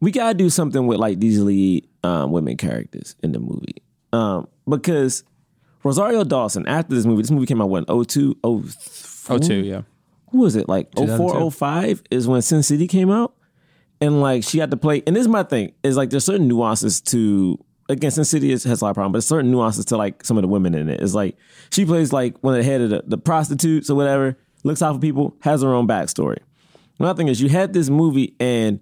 we 0.00 0.12
gotta 0.12 0.34
do 0.34 0.48
something 0.48 0.86
with 0.86 0.98
like 1.00 1.18
these 1.18 1.40
lead 1.40 1.87
um, 2.04 2.30
women 2.30 2.56
characters 2.56 3.16
in 3.22 3.32
the 3.32 3.40
movie 3.40 3.82
um, 4.12 4.48
because 4.68 5.24
Rosario 5.84 6.24
Dawson 6.24 6.66
after 6.66 6.94
this 6.94 7.06
movie, 7.06 7.22
this 7.22 7.30
movie 7.30 7.46
came 7.46 7.60
out 7.60 7.70
when 7.70 7.84
02, 7.84 8.36
04? 8.42 9.38
02, 9.38 9.54
yeah. 9.54 9.82
Who 10.30 10.38
was 10.38 10.56
it 10.56 10.68
like 10.68 10.94
2002. 10.94 11.50
04, 11.50 11.50
05 11.50 12.02
is 12.10 12.28
when 12.28 12.42
Sin 12.42 12.62
City 12.62 12.86
came 12.86 13.10
out, 13.10 13.34
and 14.00 14.20
like 14.20 14.44
she 14.44 14.58
had 14.58 14.70
to 14.70 14.76
play. 14.76 15.02
And 15.06 15.16
this 15.16 15.22
is 15.22 15.28
my 15.28 15.42
thing 15.42 15.72
is 15.82 15.96
like 15.96 16.10
there's 16.10 16.24
certain 16.24 16.48
nuances 16.48 17.00
to 17.02 17.58
again 17.88 18.10
Sin 18.10 18.24
City 18.24 18.52
is, 18.52 18.64
has 18.64 18.82
a 18.82 18.84
lot 18.84 18.90
of 18.90 18.94
problems, 18.94 19.12
but 19.12 19.16
there's 19.18 19.26
certain 19.26 19.50
nuances 19.50 19.86
to 19.86 19.96
like 19.96 20.24
some 20.24 20.36
of 20.36 20.42
the 20.42 20.48
women 20.48 20.74
in 20.74 20.88
it. 20.88 21.00
It's 21.00 21.14
like 21.14 21.36
she 21.70 21.86
plays 21.86 22.12
like 22.12 22.36
one 22.42 22.54
of 22.54 22.58
the 22.58 22.70
head 22.70 22.80
of 22.82 22.90
the, 22.90 23.04
the 23.06 23.18
prostitutes 23.18 23.88
or 23.88 23.94
whatever, 23.94 24.36
looks 24.64 24.82
out 24.82 24.94
for 24.94 25.00
people, 25.00 25.34
has 25.40 25.62
her 25.62 25.74
own 25.74 25.88
backstory. 25.88 26.38
Another 26.98 27.16
thing 27.16 27.28
is 27.28 27.40
you 27.40 27.48
had 27.48 27.72
this 27.72 27.88
movie 27.88 28.34
and 28.40 28.80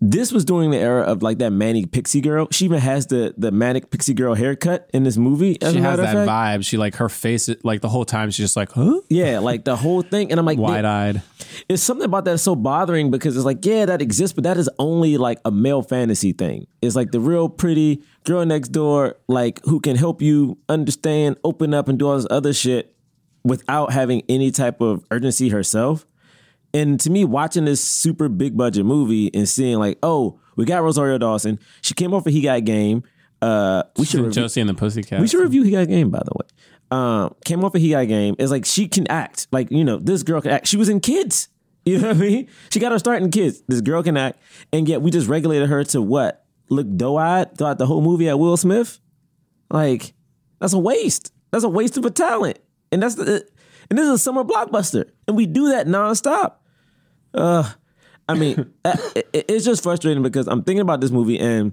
this 0.00 0.30
was 0.30 0.44
during 0.44 0.70
the 0.70 0.78
era 0.78 1.02
of 1.02 1.22
like 1.22 1.38
that 1.38 1.50
manic 1.50 1.90
pixie 1.90 2.20
girl. 2.20 2.46
She 2.52 2.64
even 2.64 2.78
has 2.78 3.06
the 3.08 3.34
the 3.36 3.50
manic 3.50 3.90
pixie 3.90 4.14
girl 4.14 4.34
haircut 4.34 4.88
in 4.94 5.02
this 5.02 5.16
movie. 5.16 5.58
she 5.60 5.78
has 5.78 5.98
that 5.98 6.14
fact. 6.14 6.28
vibe. 6.28 6.64
She 6.64 6.76
like 6.76 6.96
her 6.96 7.08
face, 7.08 7.50
like 7.64 7.80
the 7.80 7.88
whole 7.88 8.04
time, 8.04 8.30
she's 8.30 8.44
just 8.44 8.56
like, 8.56 8.70
"Huh." 8.72 9.00
Yeah, 9.08 9.40
like 9.40 9.64
the 9.64 9.74
whole 9.76 10.02
thing. 10.02 10.30
And 10.30 10.38
I'm 10.38 10.46
like, 10.46 10.58
Wide 10.58 10.84
eyed. 10.84 11.22
it's 11.68 11.82
something 11.82 12.04
about 12.04 12.24
that 12.26 12.38
so 12.38 12.54
bothering 12.54 13.10
because 13.10 13.36
it's 13.36 13.44
like, 13.44 13.64
yeah, 13.64 13.86
that 13.86 14.00
exists, 14.00 14.34
but 14.34 14.44
that 14.44 14.56
is 14.56 14.70
only 14.78 15.16
like 15.16 15.40
a 15.44 15.50
male 15.50 15.82
fantasy 15.82 16.32
thing. 16.32 16.68
It's 16.80 16.94
like 16.94 17.10
the 17.10 17.20
real 17.20 17.48
pretty 17.48 18.02
girl 18.24 18.46
next 18.46 18.68
door, 18.68 19.16
like 19.26 19.60
who 19.64 19.80
can 19.80 19.96
help 19.96 20.22
you 20.22 20.58
understand, 20.68 21.38
open 21.42 21.74
up, 21.74 21.88
and 21.88 21.98
do 21.98 22.06
all 22.08 22.16
this 22.16 22.26
other 22.30 22.52
shit 22.52 22.94
without 23.42 23.92
having 23.92 24.22
any 24.28 24.50
type 24.52 24.80
of 24.80 25.04
urgency 25.10 25.48
herself. 25.48 26.06
And 26.74 27.00
to 27.00 27.10
me, 27.10 27.24
watching 27.24 27.64
this 27.64 27.80
super 27.80 28.28
big 28.28 28.56
budget 28.56 28.84
movie 28.84 29.30
and 29.34 29.48
seeing 29.48 29.78
like, 29.78 29.98
oh, 30.02 30.38
we 30.56 30.64
got 30.64 30.82
Rosario 30.82 31.16
Dawson. 31.18 31.58
She 31.82 31.94
came 31.94 32.12
off 32.12 32.26
of 32.26 32.32
He 32.32 32.42
Got 32.42 32.64
Game. 32.64 33.02
Uh, 33.40 33.84
we 33.96 34.04
should 34.04 34.20
review- 34.20 34.32
Josie 34.42 34.60
and 34.60 34.68
the 34.68 34.74
Pussycat. 34.74 35.20
we 35.20 35.28
should 35.28 35.40
review 35.40 35.62
He 35.62 35.70
Got 35.70 35.88
Game, 35.88 36.10
by 36.10 36.18
the 36.18 36.32
way. 36.34 36.46
Um, 36.90 37.34
came 37.44 37.64
off 37.64 37.74
of 37.74 37.80
He 37.80 37.90
Got 37.90 38.08
Game. 38.08 38.34
It's 38.38 38.50
like 38.50 38.64
she 38.64 38.88
can 38.88 39.06
act. 39.08 39.46
Like, 39.52 39.70
you 39.70 39.84
know, 39.84 39.98
this 39.98 40.22
girl 40.22 40.40
can 40.40 40.50
act. 40.50 40.66
She 40.66 40.76
was 40.76 40.88
in 40.88 41.00
kids. 41.00 41.48
You 41.84 41.98
know 42.00 42.08
what 42.08 42.16
I 42.18 42.20
mean? 42.20 42.48
She 42.68 42.80
got 42.80 42.92
her 42.92 42.98
start 42.98 43.22
in 43.22 43.30
kids. 43.30 43.62
This 43.66 43.80
girl 43.80 44.02
can 44.02 44.14
act. 44.18 44.38
And 44.74 44.86
yet 44.86 45.00
we 45.00 45.10
just 45.10 45.26
regulated 45.26 45.70
her 45.70 45.84
to 45.84 46.02
what? 46.02 46.44
Look 46.68 46.86
doe-eyed 46.98 47.56
throughout 47.56 47.78
the 47.78 47.86
whole 47.86 48.02
movie 48.02 48.28
at 48.28 48.38
Will 48.38 48.58
Smith? 48.58 48.98
Like, 49.70 50.12
that's 50.60 50.74
a 50.74 50.78
waste. 50.78 51.32
That's 51.50 51.64
a 51.64 51.68
waste 51.68 51.96
of 51.96 52.04
a 52.04 52.10
talent. 52.10 52.58
And 52.92 53.02
that's 53.02 53.14
the 53.14 53.46
and 53.90 53.98
this 53.98 54.06
is 54.06 54.12
a 54.14 54.18
summer 54.18 54.44
blockbuster. 54.44 55.10
And 55.26 55.36
we 55.36 55.46
do 55.46 55.68
that 55.70 55.86
nonstop. 55.86 56.54
Uh 57.34 57.70
I 58.28 58.34
mean, 58.34 58.72
uh, 58.84 58.96
it- 59.14 59.46
it's 59.48 59.64
just 59.64 59.82
frustrating 59.82 60.22
because 60.22 60.46
I'm 60.48 60.62
thinking 60.62 60.80
about 60.82 61.00
this 61.00 61.10
movie 61.10 61.38
and 61.38 61.72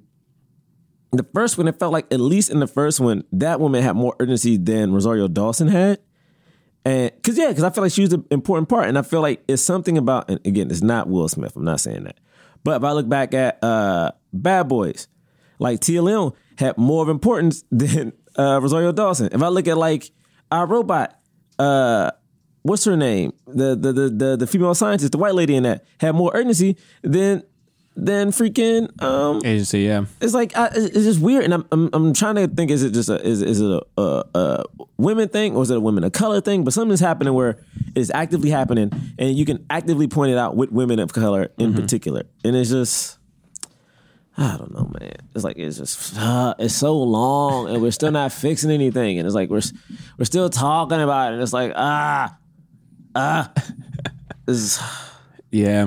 the 1.12 1.26
first 1.34 1.58
one, 1.58 1.68
it 1.68 1.80
felt 1.80 1.94
like 1.94 2.12
at 2.12 2.20
least 2.20 2.50
in 2.50 2.60
the 2.60 2.68
first 2.68 3.00
one, 3.00 3.24
that 3.32 3.60
woman 3.60 3.82
had 3.84 3.96
more 3.96 4.16
urgency 4.20 4.58
than 4.58 4.92
Rosario 4.94 5.28
Dawson 5.28 5.68
had. 5.70 6.00
And 6.84 7.12
cause 7.24 7.38
yeah, 7.38 7.52
cause 7.54 7.64
I 7.64 7.70
feel 7.70 7.84
like 7.84 7.94
she 7.94 8.02
was 8.02 8.14
an 8.14 8.26
important 8.32 8.70
part. 8.70 8.88
And 8.88 8.98
I 8.98 9.02
feel 9.02 9.22
like 9.22 9.44
it's 9.48 9.62
something 9.62 9.98
about, 9.98 10.30
and 10.30 10.40
again, 10.46 10.70
it's 10.70 10.82
not 10.82 11.08
Will 11.10 11.28
Smith. 11.30 11.56
I'm 11.56 11.64
not 11.64 11.80
saying 11.80 12.04
that. 12.04 12.20
But 12.64 12.78
if 12.78 12.84
I 12.84 12.92
look 12.92 13.08
back 13.10 13.34
at 13.34 13.64
uh 13.64 14.12
Bad 14.34 14.68
Boys, 14.68 15.08
like 15.58 15.80
Tia 15.80 16.02
Leon 16.02 16.34
had 16.58 16.78
more 16.78 17.02
of 17.02 17.10
importance 17.10 17.64
than 17.72 18.12
uh 18.38 18.60
Rosario 18.62 18.92
Dawson. 18.92 19.30
If 19.32 19.42
I 19.42 19.48
look 19.48 19.68
at 19.68 19.78
like 19.78 20.12
I 20.52 20.64
Robot, 20.64 21.18
uh 21.60 22.12
what's 22.64 22.84
her 22.86 22.98
name? 22.98 23.34
The 23.48 23.76
the 23.76 23.94
the 23.94 24.10
the, 24.10 24.38
the 24.38 24.48
female 24.48 24.74
scientist, 24.76 25.12
the 25.12 25.18
white 25.18 25.36
lady 25.36 25.56
in 25.56 25.64
that, 25.64 25.86
had 26.00 26.16
more 26.16 26.32
urgency 26.34 26.78
than 27.02 27.44
than 27.96 28.32
freaking 28.32 28.90
um 29.02 29.38
agency. 29.46 29.82
Yeah, 29.82 30.06
it's 30.20 30.34
like 30.34 30.56
I, 30.58 30.70
it's 30.74 30.94
just 30.94 31.22
weird, 31.22 31.46
and 31.46 31.54
I'm, 31.54 31.66
I'm 31.72 31.90
I'm 31.94 32.14
trying 32.14 32.36
to 32.36 32.48
think: 32.48 32.72
is 32.72 32.84
it 32.84 32.92
just 32.92 33.10
a 33.10 33.26
is 33.26 33.42
is 33.42 33.62
it 33.62 33.70
a, 33.70 34.02
a, 34.02 34.24
a 34.36 34.64
women 34.98 35.30
thing 35.30 35.56
or 35.56 35.64
is 35.64 35.70
it 35.70 35.78
a 35.78 35.80
women 35.80 36.04
of 36.04 36.12
color 36.12 36.42
thing? 36.42 36.64
But 36.64 36.74
something's 36.74 37.00
happening 37.00 37.34
where 37.34 37.58
it's 37.96 38.10
actively 38.12 38.50
happening, 38.50 38.92
and 39.18 39.38
you 39.38 39.46
can 39.46 39.66
actively 39.70 40.08
point 40.08 40.32
it 40.32 40.38
out 40.38 40.58
with 40.58 40.72
women 40.72 41.00
of 41.00 41.14
color 41.14 41.52
in 41.58 41.74
particular, 41.74 42.24
and 42.44 42.56
it's 42.56 42.70
just. 42.70 43.18
I 44.38 44.58
don't 44.58 44.74
know, 44.74 44.92
man. 45.00 45.14
It's 45.34 45.44
like 45.46 45.58
it's 45.58 45.78
just 45.78 46.18
uh, 46.18 46.56
it's 46.60 46.76
so 46.76 46.98
long, 47.02 47.70
and 47.70 47.82
we're 47.82 47.92
still 47.92 48.12
not 48.12 48.32
fixing 48.34 48.70
anything, 48.72 49.18
and 49.18 49.26
it's 49.26 49.36
like 49.36 49.50
we're 49.50 49.62
we're 50.18 50.26
still 50.26 50.50
talking 50.50 51.00
about 51.00 51.32
it, 51.32 51.34
and 51.36 51.44
it's 51.44 51.54
like 51.54 51.72
ah 51.76 52.36
ah. 53.16 53.52
This 54.46 54.58
is- 54.58 54.80
yeah. 55.52 55.84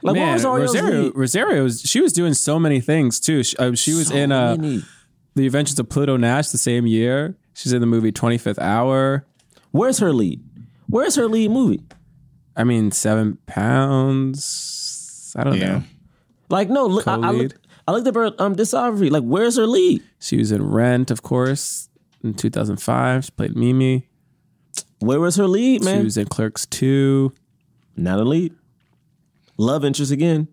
Like, 0.00 0.14
what 0.14 0.14
Man, 0.14 0.32
was 0.34 0.44
Rosario? 0.44 1.02
lead? 1.02 1.12
Rosario, 1.16 1.62
was- 1.64 1.80
she 1.82 2.00
was 2.00 2.12
doing 2.12 2.32
so 2.34 2.58
many 2.58 2.80
things 2.80 3.18
too. 3.20 3.42
She, 3.42 3.56
uh, 3.58 3.74
she 3.74 3.92
was 3.94 4.08
So 4.08 4.14
in 4.14 4.30
uh, 4.32 4.56
many. 4.56 4.82
the 5.34 5.44
Adventures 5.46 5.78
of 5.78 5.88
Pluto 5.90 6.16
Nash 6.16 6.48
the 6.50 6.56
same 6.58 6.86
year. 6.86 7.36
She's 7.54 7.72
in 7.72 7.80
the 7.80 7.86
movie 7.86 8.12
Twenty 8.12 8.38
Fifth 8.38 8.60
Hour. 8.60 9.26
Where's 9.72 9.98
her 9.98 10.12
lead? 10.12 10.40
Where's 10.88 11.16
her 11.16 11.26
lead 11.28 11.50
movie? 11.50 11.82
I 12.56 12.62
mean, 12.64 12.92
Seven 12.92 13.38
Pounds. 13.46 15.34
I 15.36 15.44
don't 15.44 15.58
know. 15.58 15.82
Like 16.48 16.70
no, 16.70 16.86
look, 16.86 17.06
I, 17.06 17.14
I, 17.14 17.16
Co-lead? 17.20 17.54
Looked, 17.90 18.06
I 18.06 18.10
looked 18.10 18.16
up 18.16 18.38
her 18.38 18.44
um 18.44 18.56
discography. 18.56 19.10
Like, 19.10 19.22
where's 19.24 19.56
her 19.56 19.66
lead? 19.66 20.02
She 20.18 20.36
was 20.38 20.52
in 20.52 20.62
Rent, 20.62 21.10
of 21.10 21.22
course, 21.22 21.88
in 22.22 22.34
2005. 22.34 23.24
She 23.24 23.30
played 23.32 23.56
Mimi. 23.56 24.08
Where 25.00 25.20
was 25.20 25.36
her 25.36 25.46
lead, 25.46 25.84
man? 25.84 26.00
She 26.00 26.04
was 26.04 26.16
in 26.16 26.26
Clerks 26.26 26.66
2. 26.66 27.32
Not 27.96 28.18
a 28.18 28.24
lead. 28.24 28.54
Love 29.56 29.84
interest 29.84 30.12
again. 30.12 30.48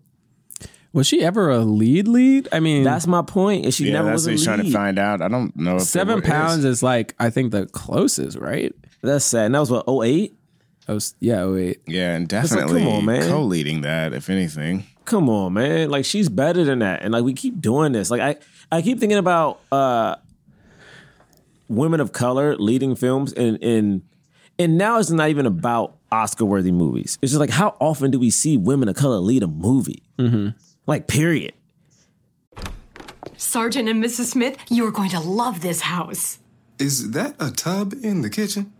Was 0.92 1.06
she 1.06 1.22
ever 1.22 1.50
a 1.50 1.58
lead 1.58 2.08
lead? 2.08 2.48
I 2.52 2.60
mean, 2.60 2.82
That's 2.82 3.06
my 3.06 3.20
point. 3.22 3.66
Is 3.66 3.74
she 3.74 3.86
yeah, 3.88 3.94
never 3.94 4.08
that's 4.08 4.20
was 4.20 4.26
what 4.26 4.30
a 4.30 4.32
he's 4.36 4.44
trying 4.44 4.58
to 4.58 4.64
lead. 4.64 4.72
find 4.72 4.98
out. 4.98 5.20
I 5.20 5.28
don't 5.28 5.54
know. 5.54 5.76
If 5.76 5.82
seven 5.82 6.22
pounds 6.22 6.64
is 6.64 6.82
like, 6.82 7.14
I 7.18 7.28
think 7.28 7.52
the 7.52 7.66
closest, 7.66 8.38
right? 8.38 8.72
That's 9.02 9.24
sad. 9.24 9.46
And 9.46 9.54
that 9.54 9.60
was 9.60 9.70
what 9.70 9.84
08? 9.86 10.34
That 10.86 10.94
was, 10.94 11.14
yeah, 11.20 11.42
oh, 11.42 11.54
wait. 11.54 11.80
Yeah, 11.86 12.14
and 12.14 12.32
like, 12.32 12.48
come 12.48 12.58
definitely 12.58 12.90
on, 12.90 13.04
man. 13.04 13.28
co-leading 13.28 13.82
that, 13.82 14.12
if 14.14 14.30
anything. 14.30 14.84
Come 15.06 15.30
on, 15.30 15.54
man. 15.54 15.88
Like 15.90 16.04
she's 16.04 16.28
better 16.28 16.64
than 16.64 16.80
that. 16.80 17.02
And 17.02 17.12
like 17.12 17.24
we 17.24 17.32
keep 17.32 17.60
doing 17.60 17.92
this. 17.92 18.10
Like 18.10 18.20
I, 18.20 18.36
I 18.70 18.82
keep 18.82 19.00
thinking 19.00 19.18
about 19.18 19.60
uh 19.72 20.16
women 21.68 22.00
of 22.00 22.12
color 22.12 22.56
leading 22.56 22.94
films, 22.94 23.32
and 23.32 23.62
and 23.62 24.02
and 24.58 24.76
now 24.76 24.98
it's 24.98 25.10
not 25.10 25.30
even 25.30 25.46
about 25.46 25.96
Oscar 26.12 26.44
worthy 26.44 26.72
movies. 26.72 27.18
It's 27.22 27.32
just 27.32 27.40
like 27.40 27.50
how 27.50 27.76
often 27.80 28.10
do 28.10 28.18
we 28.18 28.30
see 28.30 28.56
women 28.56 28.88
of 28.88 28.96
color 28.96 29.16
lead 29.16 29.42
a 29.42 29.48
movie? 29.48 30.02
Mm-hmm. 30.18 30.48
Like, 30.86 31.08
period. 31.08 31.52
Sergeant 33.36 33.88
and 33.88 34.02
Mrs. 34.02 34.26
Smith, 34.26 34.56
you 34.70 34.86
are 34.86 34.92
going 34.92 35.10
to 35.10 35.20
love 35.20 35.60
this 35.60 35.82
house. 35.82 36.38
Is 36.78 37.10
that 37.10 37.34
a 37.40 37.50
tub 37.50 37.92
in 38.02 38.22
the 38.22 38.30
kitchen? 38.30 38.72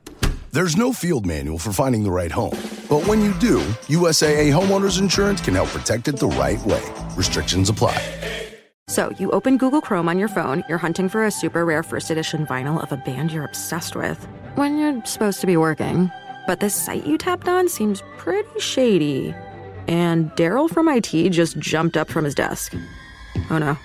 There's 0.56 0.74
no 0.74 0.90
field 0.90 1.26
manual 1.26 1.58
for 1.58 1.70
finding 1.70 2.02
the 2.02 2.10
right 2.10 2.32
home. 2.32 2.58
But 2.88 3.06
when 3.06 3.20
you 3.20 3.34
do, 3.34 3.58
USAA 3.92 4.50
Homeowners 4.50 4.98
Insurance 4.98 5.42
can 5.42 5.52
help 5.52 5.68
protect 5.68 6.08
it 6.08 6.16
the 6.16 6.28
right 6.28 6.58
way. 6.64 6.82
Restrictions 7.14 7.68
apply. 7.68 8.02
So, 8.88 9.12
you 9.18 9.30
open 9.32 9.58
Google 9.58 9.82
Chrome 9.82 10.08
on 10.08 10.18
your 10.18 10.28
phone, 10.28 10.64
you're 10.66 10.78
hunting 10.78 11.10
for 11.10 11.26
a 11.26 11.30
super 11.30 11.66
rare 11.66 11.82
first 11.82 12.10
edition 12.10 12.46
vinyl 12.46 12.82
of 12.82 12.90
a 12.90 12.96
band 12.96 13.32
you're 13.32 13.44
obsessed 13.44 13.96
with, 13.96 14.16
when 14.54 14.78
you're 14.78 15.04
supposed 15.04 15.42
to 15.42 15.46
be 15.46 15.58
working. 15.58 16.10
But 16.46 16.60
this 16.60 16.74
site 16.74 17.04
you 17.04 17.18
tapped 17.18 17.48
on 17.48 17.68
seems 17.68 18.02
pretty 18.16 18.58
shady. 18.58 19.34
And 19.88 20.30
Daryl 20.36 20.70
from 20.70 20.88
IT 20.88 21.32
just 21.32 21.58
jumped 21.58 21.98
up 21.98 22.08
from 22.08 22.24
his 22.24 22.34
desk. 22.34 22.72
Oh 23.50 23.58
no, 23.58 23.76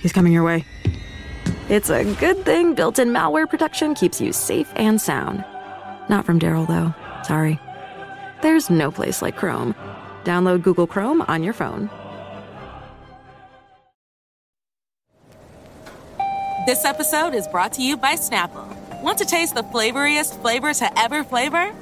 he's 0.00 0.14
coming 0.14 0.32
your 0.32 0.44
way. 0.44 0.64
It's 1.68 1.90
a 1.90 2.02
good 2.14 2.46
thing 2.46 2.74
built 2.74 2.98
in 2.98 3.10
malware 3.10 3.46
protection 3.46 3.94
keeps 3.94 4.22
you 4.22 4.32
safe 4.32 4.72
and 4.74 4.98
sound. 4.98 5.44
Not 6.08 6.24
from 6.24 6.38
Daryl, 6.38 6.66
though. 6.66 6.94
Sorry. 7.22 7.58
There's 8.42 8.70
no 8.70 8.90
place 8.90 9.20
like 9.20 9.36
Chrome. 9.36 9.74
Download 10.24 10.62
Google 10.62 10.86
Chrome 10.86 11.22
on 11.22 11.42
your 11.42 11.52
phone. 11.52 11.90
This 16.66 16.84
episode 16.84 17.34
is 17.34 17.48
brought 17.48 17.72
to 17.74 17.82
you 17.82 17.96
by 17.96 18.14
Snapple. 18.14 18.66
Want 19.02 19.18
to 19.18 19.24
taste 19.24 19.54
the 19.54 19.62
flavoriest 19.62 20.40
flavor 20.42 20.74
to 20.74 20.98
ever 20.98 21.24
flavor? 21.24 21.72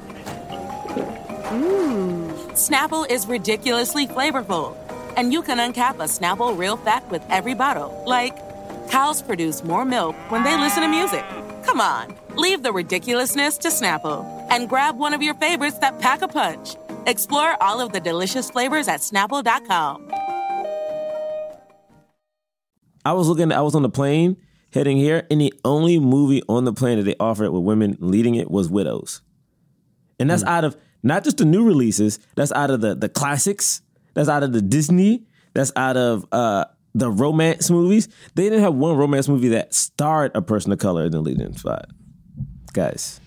Mmm. 1.48 2.30
Snapple 2.52 3.10
is 3.10 3.26
ridiculously 3.26 4.06
flavorful. 4.06 4.76
And 5.16 5.32
you 5.32 5.42
can 5.42 5.58
uncap 5.58 5.94
a 5.94 6.04
Snapple 6.04 6.56
real 6.56 6.76
fact 6.76 7.10
with 7.10 7.22
every 7.30 7.54
bottle. 7.54 8.04
Like, 8.06 8.36
cows 8.88 9.22
produce 9.22 9.64
more 9.64 9.84
milk 9.84 10.14
when 10.30 10.44
they 10.44 10.56
listen 10.56 10.82
to 10.82 10.88
music. 10.88 11.24
Come 11.66 11.80
on, 11.80 12.14
leave 12.36 12.62
the 12.62 12.72
ridiculousness 12.72 13.58
to 13.58 13.68
Snapple 13.68 14.24
and 14.50 14.68
grab 14.68 14.96
one 14.96 15.12
of 15.12 15.20
your 15.20 15.34
favorites 15.34 15.78
that 15.80 16.00
pack 16.00 16.22
a 16.22 16.28
punch. 16.28 16.76
Explore 17.06 17.60
all 17.60 17.80
of 17.80 17.92
the 17.92 17.98
delicious 17.98 18.48
flavors 18.48 18.86
at 18.86 19.00
snapple.com. 19.00 20.12
I 23.04 23.12
was 23.12 23.28
looking. 23.28 23.50
I 23.50 23.62
was 23.62 23.74
on 23.74 23.82
the 23.82 23.88
plane 23.88 24.36
heading 24.72 24.96
here, 24.96 25.26
and 25.28 25.40
the 25.40 25.52
only 25.64 25.98
movie 25.98 26.42
on 26.48 26.64
the 26.64 26.72
plane 26.72 26.98
that 26.98 27.04
they 27.04 27.16
offered 27.18 27.50
with 27.50 27.64
women 27.64 27.96
leading 27.98 28.36
it 28.36 28.48
was 28.48 28.70
Widows, 28.70 29.22
and 30.20 30.30
that's 30.30 30.44
out 30.44 30.64
of 30.64 30.76
not 31.02 31.24
just 31.24 31.38
the 31.38 31.44
new 31.44 31.64
releases. 31.64 32.20
That's 32.36 32.52
out 32.52 32.70
of 32.70 32.80
the 32.80 32.94
the 32.94 33.08
classics. 33.08 33.82
That's 34.14 34.28
out 34.28 34.44
of 34.44 34.52
the 34.52 34.62
Disney. 34.62 35.26
That's 35.52 35.72
out 35.74 35.96
of 35.96 36.26
uh, 36.30 36.66
the 36.96 37.10
romance 37.10 37.70
movies. 37.70 38.08
They 38.34 38.44
didn't 38.44 38.62
have 38.62 38.74
one 38.74 38.96
romance 38.96 39.28
movie 39.28 39.48
that 39.50 39.74
starred 39.74 40.32
a 40.34 40.40
person 40.42 40.72
of 40.72 40.78
color 40.78 41.04
in 41.04 41.12
the 41.12 41.20
leading 41.20 41.56
spot. 41.56 41.86
Guys, 42.72 43.20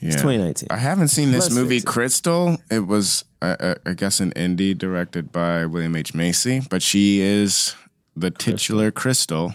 it's 0.00 0.16
2019. 0.16 0.68
I 0.70 0.76
haven't 0.76 1.08
seen 1.08 1.30
this 1.32 1.44
Let's 1.44 1.54
movie, 1.54 1.78
it. 1.78 1.84
Krystal. 1.84 2.58
It 2.70 2.86
was, 2.86 3.24
uh, 3.42 3.56
uh, 3.60 3.74
I 3.86 3.92
guess, 3.94 4.20
an 4.20 4.32
indie 4.32 4.76
directed 4.76 5.32
by 5.32 5.66
William 5.66 5.94
H. 5.96 6.14
Macy, 6.14 6.62
but 6.68 6.82
she 6.82 7.20
is 7.20 7.74
the 8.16 8.30
titular 8.30 8.90
Krystal 8.90 9.54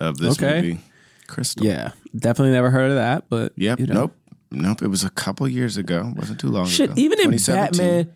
of 0.00 0.16
this 0.18 0.38
Okay. 0.42 0.62
movie. 0.62 0.80
Krystal. 1.28 1.64
Yeah, 1.64 1.90
definitely 2.16 2.52
never 2.52 2.70
heard 2.70 2.90
of 2.90 2.96
that. 2.96 3.24
But 3.28 3.52
Yep. 3.56 3.80
you 3.80 3.86
know. 3.86 3.94
Nope. 3.94 4.16
Nope. 4.52 4.82
It 4.82 4.88
was 4.88 5.02
a 5.04 5.10
couple 5.10 5.46
years 5.48 5.76
ago. 5.76 6.12
wasn't 6.16 6.38
too 6.40 6.48
long 6.48 6.66
Shit, 6.66 6.90
ago. 6.90 7.00
even 7.00 7.20
in 7.20 7.36
Batman, 7.36 8.14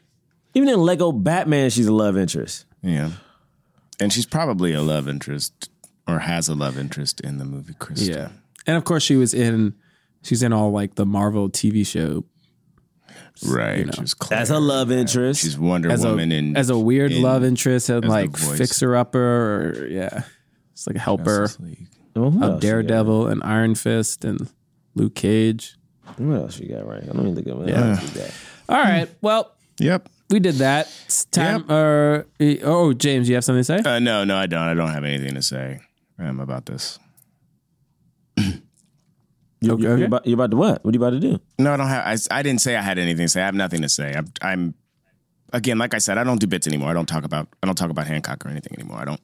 even 0.55 0.69
in 0.69 0.81
Lego 0.81 1.11
Batman, 1.13 1.71
she's 1.71 1.87
a 1.89 1.93
love 1.93 2.17
interest. 2.17 2.67
Yeah. 2.83 3.11
And 4.01 4.13
she's 4.13 4.27
probably 4.27 4.73
a 4.73 4.83
love 4.83 5.09
interest 5.09 5.71
or 6.09 6.21
has 6.21 6.49
a 6.49 6.55
love 6.55 6.79
interest 6.79 7.21
in 7.21 7.39
the 7.39 7.45
movie 7.45 7.75
Krystal. 7.75 8.09
Yeah, 8.09 8.29
and 8.67 8.77
of 8.77 8.85
course 8.85 9.03
she 9.03 9.17
was 9.17 9.35
in. 9.35 9.75
She's 10.23 10.43
in 10.43 10.53
all 10.53 10.71
like 10.71 10.97
the 10.97 11.07
Marvel 11.07 11.49
TV 11.49 11.87
show. 11.87 12.25
Right. 13.47 13.79
You 13.79 13.85
know. 13.87 13.93
She's 13.93 14.15
Claire. 14.15 14.41
As 14.41 14.51
a 14.51 14.59
love 14.59 14.91
interest. 14.91 15.43
She's 15.43 15.59
Wonder 15.59 15.91
as 15.91 16.05
Woman 16.05 16.31
a, 16.33 16.35
in 16.35 16.57
as 16.57 16.69
a 16.69 16.79
weird 16.79 17.13
in 17.13 17.23
love 17.23 17.43
interest 17.43 17.89
and 17.89 18.07
like 18.07 18.37
fixer 18.37 18.97
upper 18.97 19.19
or 19.19 19.87
yeah, 19.89 20.25
it's 20.73 20.87
like 20.87 20.97
a 20.97 21.01
helper 21.01 21.45
Justice 21.45 21.61
League. 21.61 21.87
Well, 22.15 22.43
of 22.43 22.61
Daredevil 22.61 23.29
and 23.29 23.43
Iron 23.45 23.75
Fist 23.75 24.25
and 24.25 24.51
Luke 24.95 25.15
Cage. 25.15 25.77
What 26.17 26.35
else 26.35 26.59
you 26.59 26.69
got 26.69 26.87
right? 26.87 27.03
I 27.03 27.07
don't 27.07 27.21
even 27.29 27.35
think 27.37 27.47
of 27.47 27.63
it. 27.63 27.71
Yeah. 27.71 28.31
All 28.69 28.77
right, 28.77 29.09
well, 29.21 29.53
Yep. 29.79 30.09
We 30.31 30.41
did 30.41 30.57
that. 30.57 30.87
It's 31.07 31.25
time. 31.27 31.71
Or 31.71 32.27
oh, 32.63 32.93
James, 32.93 33.29
you 33.29 33.35
have 33.35 33.45
something 33.45 33.61
to 33.61 33.65
say? 33.65 33.79
Uh, 33.89 33.99
no, 33.99 34.25
no, 34.25 34.37
I 34.37 34.47
don't. 34.47 34.63
I 34.63 34.75
don't 34.75 34.91
have 34.91 35.05
anything 35.05 35.35
to 35.35 35.43
say 35.43 35.81
um, 36.19 36.41
about 36.41 36.67
this. 36.67 36.99
You, 39.63 39.75
Okay, 39.75 39.83
you, 39.83 39.89
okay. 39.91 40.01
you 40.01 40.07
about, 40.07 40.27
you 40.27 40.35
about 40.35 40.51
to 40.53 40.57
what? 40.57 40.83
What 40.85 40.95
are 40.95 40.97
you 40.97 41.05
about 41.05 41.11
to 41.11 41.21
do? 41.21 41.39
No, 41.59 41.75
I 41.75 41.77
don't 41.77 41.89
have. 41.89 42.07
I, 42.07 42.39
I 42.39 42.43
didn't 42.43 42.63
say 42.63 42.77
I 42.77 42.81
had 42.81 42.99
anything 42.99 43.27
to 43.27 43.29
say. 43.29 43.43
I 43.43 43.45
have 43.45 43.55
nothing 43.55 43.83
to 43.83 43.89
say. 43.91 44.15
I'm, 44.17 44.33
I'm. 44.41 44.75
Again, 45.53 45.77
like 45.79 45.93
I 45.93 45.99
said, 45.99 46.17
I 46.17 46.25
don't 46.25 46.41
do 46.41 46.47
bits 46.47 46.67
anymore. 46.67 46.89
I 46.89 46.95
don't 46.95 47.05
talk 47.09 47.25
about. 47.25 47.47
I 47.63 47.67
don't 47.67 47.75
talk 47.77 47.91
about 47.91 48.07
Hancock 48.07 48.47
or 48.47 48.49
anything 48.49 48.73
anymore. 48.79 48.99
I 48.99 49.05
don't. 49.05 49.21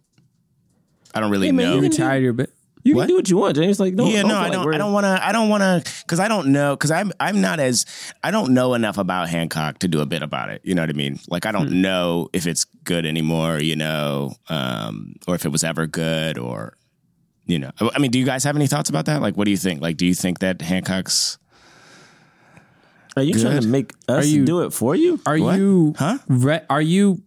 I 1.15 1.21
don't 1.21 1.31
really 1.31 1.47
Hey, 1.47 1.53
man, 1.53 1.67
know. 1.67 1.75
you 1.77 1.81
can 1.83 1.91
Retired 1.91 2.23
your 2.23 2.33
bit. 2.35 2.53
You 2.87 2.95
What? 2.95 3.03
can 3.03 3.09
do 3.09 3.17
what 3.17 3.29
you 3.29 3.37
want, 3.37 3.57
James. 3.57 3.81
Like, 3.81 3.97
don't, 3.97 4.11
yeah, 4.11 4.21
don't 4.23 4.29
no, 4.31 4.39
I 4.39 4.49
don't. 4.49 4.65
we're- 4.65 4.77
I 4.77 4.79
don't 4.79 4.93
want 4.93 5.05
to. 5.05 5.27
I 5.27 5.33
don't 5.33 5.49
want 5.49 5.63
to 5.63 5.93
because 6.03 6.21
I 6.21 6.29
don't 6.29 6.49
know 6.53 6.77
because 6.77 6.93
I'm. 6.93 7.11
I'm 7.19 7.41
not 7.41 7.59
as. 7.59 7.85
I 8.23 8.31
don't 8.31 8.55
know 8.55 8.75
enough 8.75 8.97
about 8.97 9.29
Hancock 9.29 9.81
to 9.81 9.89
do 9.89 10.01
a 10.01 10.07
bit 10.07 10.23
about 10.23 10.51
it. 10.51 10.61
You 10.63 10.75
know 10.77 10.83
what 10.83 10.91
I 10.91 10.93
mean? 10.93 11.19
Like 11.29 11.47
I 11.47 11.53
don't 11.53 11.67
Hmm. 11.69 11.81
know 11.83 12.29
if 12.33 12.47
it's 12.47 12.65
good 12.85 13.05
anymore. 13.05 13.59
You 13.59 13.75
know, 13.75 14.35
um, 14.49 15.17
or 15.27 15.35
if 15.35 15.45
it 15.45 15.49
was 15.51 15.65
ever 15.65 15.87
good, 15.89 16.39
or 16.39 16.77
you 17.47 17.59
know. 17.59 17.71
I 17.81 17.99
mean, 17.99 18.13
do 18.13 18.19
you 18.21 18.25
guys 18.25 18.45
have 18.45 18.55
any 18.55 18.69
thoughts 18.69 18.89
about 18.89 19.07
that? 19.07 19.21
Like, 19.21 19.37
what 19.37 19.47
do 19.47 19.51
you 19.51 19.57
think? 19.57 19.81
Like, 19.83 19.97
do 19.97 20.07
you 20.07 20.15
think 20.15 20.39
that 20.39 20.63
Hancock's 20.63 21.39
Are 23.17 23.23
you 23.23 23.35
trying 23.35 23.61
to 23.63 23.67
make 23.67 23.93
us 24.09 24.27
you- 24.29 24.45
do 24.45 24.61
it 24.63 24.73
for 24.73 24.95
you? 24.95 25.19
Are 25.27 25.39
What? 25.39 25.59
you 25.59 25.95
Huh? 25.99 26.19
Re- 26.29 26.63
are 26.71 26.83
you 26.83 27.23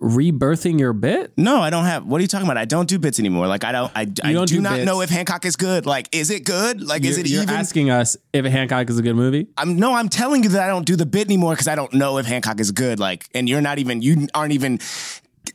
rebirthing 0.00 0.78
your 0.78 0.92
bit? 0.92 1.32
No, 1.36 1.60
I 1.60 1.70
don't 1.70 1.84
have. 1.84 2.04
What 2.06 2.18
are 2.18 2.22
you 2.22 2.28
talking 2.28 2.46
about? 2.46 2.56
I 2.58 2.64
don't 2.64 2.88
do 2.88 2.98
bits 2.98 3.18
anymore. 3.18 3.46
Like 3.46 3.64
I 3.64 3.72
don't. 3.72 3.90
I, 3.94 4.00
I 4.22 4.32
don't 4.32 4.48
do, 4.48 4.56
do 4.56 4.60
not 4.60 4.80
know 4.80 5.00
if 5.00 5.10
Hancock 5.10 5.44
is 5.44 5.56
good. 5.56 5.86
Like, 5.86 6.08
is 6.12 6.30
it 6.30 6.44
good? 6.44 6.82
Like, 6.82 7.04
is 7.04 7.16
You're- 7.16 7.20
it 7.28 7.32
you're 7.32 7.42
even? 7.42 7.54
asking 7.54 7.90
us 7.90 8.16
if 8.32 8.44
Hancock 8.44 8.88
is 8.90 8.98
a 8.98 9.02
good 9.02 9.16
movie? 9.16 9.46
I'm 9.56 9.76
no. 9.76 9.94
I'm 9.94 10.08
telling 10.08 10.42
you 10.42 10.50
that 10.50 10.62
I 10.62 10.68
don't 10.68 10.86
do 10.86 10.96
the 10.96 11.06
bit 11.06 11.26
anymore 11.26 11.52
because 11.54 11.68
I 11.68 11.74
don't 11.74 11.92
know 11.94 12.18
if 12.18 12.26
Hancock 12.26 12.60
is 12.60 12.70
good. 12.72 12.98
Like, 13.00 13.28
and 13.34 13.48
you're 13.48 13.60
not 13.60 13.78
even. 13.78 14.02
You 14.02 14.26
aren't 14.34 14.52
even 14.52 14.78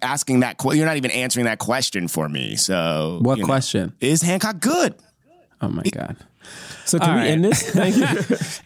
asking 0.01 0.39
that. 0.41 0.57
que- 0.57 0.73
You're 0.76 0.85
not 0.88 0.97
even 0.97 1.11
answering 1.11 1.45
that 1.45 1.59
question 1.59 2.07
for 2.07 2.27
me. 2.30 2.55
So, 2.55 3.19
What 3.22 3.38
you 3.38 3.43
know. 3.43 3.47
question? 3.47 3.93
is 3.99 4.22
Hancock 4.22 4.59
good? 4.59 4.95
Oh 5.61 5.69
my 5.69 5.84
god. 5.84 6.18
So 6.85 6.99
can 6.99 7.09
All 7.09 7.15
we 7.15 7.22
right. 7.22 7.30
end 7.30 7.45
this? 7.45 7.61
Thank 7.72 7.95
you. 7.97 8.05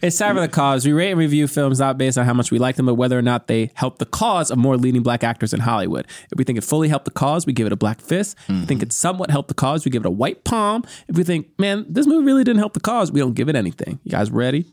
it's 0.02 0.18
time 0.18 0.34
for 0.34 0.40
the 0.40 0.48
cause. 0.48 0.84
We 0.84 0.92
rate 0.92 1.10
and 1.10 1.18
review 1.18 1.46
films 1.46 1.78
not 1.78 1.98
based 1.98 2.18
on 2.18 2.24
how 2.24 2.34
much 2.34 2.50
we 2.50 2.58
like 2.58 2.76
them, 2.76 2.86
but 2.86 2.94
whether 2.94 3.16
or 3.18 3.22
not 3.22 3.46
they 3.46 3.70
help 3.74 3.98
the 3.98 4.06
cause 4.06 4.50
of 4.50 4.58
more 4.58 4.76
leading 4.76 5.02
black 5.02 5.22
actors 5.22 5.52
in 5.52 5.60
Hollywood. 5.60 6.06
If 6.32 6.38
we 6.38 6.44
think 6.44 6.58
it 6.58 6.64
fully 6.64 6.88
helped 6.88 7.04
the 7.04 7.10
cause, 7.10 7.46
we 7.46 7.52
give 7.52 7.66
it 7.66 7.72
a 7.72 7.76
black 7.76 8.00
fist. 8.00 8.36
Mm-hmm. 8.38 8.52
If 8.54 8.60
we 8.60 8.66
think 8.66 8.82
it 8.82 8.92
somewhat 8.92 9.30
helped 9.30 9.48
the 9.48 9.54
cause, 9.54 9.84
we 9.84 9.90
give 9.90 10.02
it 10.02 10.06
a 10.06 10.10
white 10.10 10.44
palm. 10.44 10.82
If 11.08 11.16
we 11.16 11.24
think, 11.24 11.48
man, 11.58 11.86
this 11.88 12.06
movie 12.06 12.24
really 12.26 12.42
didn't 12.44 12.58
help 12.58 12.72
the 12.74 12.80
cause, 12.80 13.12
we 13.12 13.20
don't 13.20 13.34
give 13.34 13.48
it 13.48 13.54
anything. 13.56 14.00
You 14.04 14.10
guys 14.10 14.30
ready? 14.30 14.66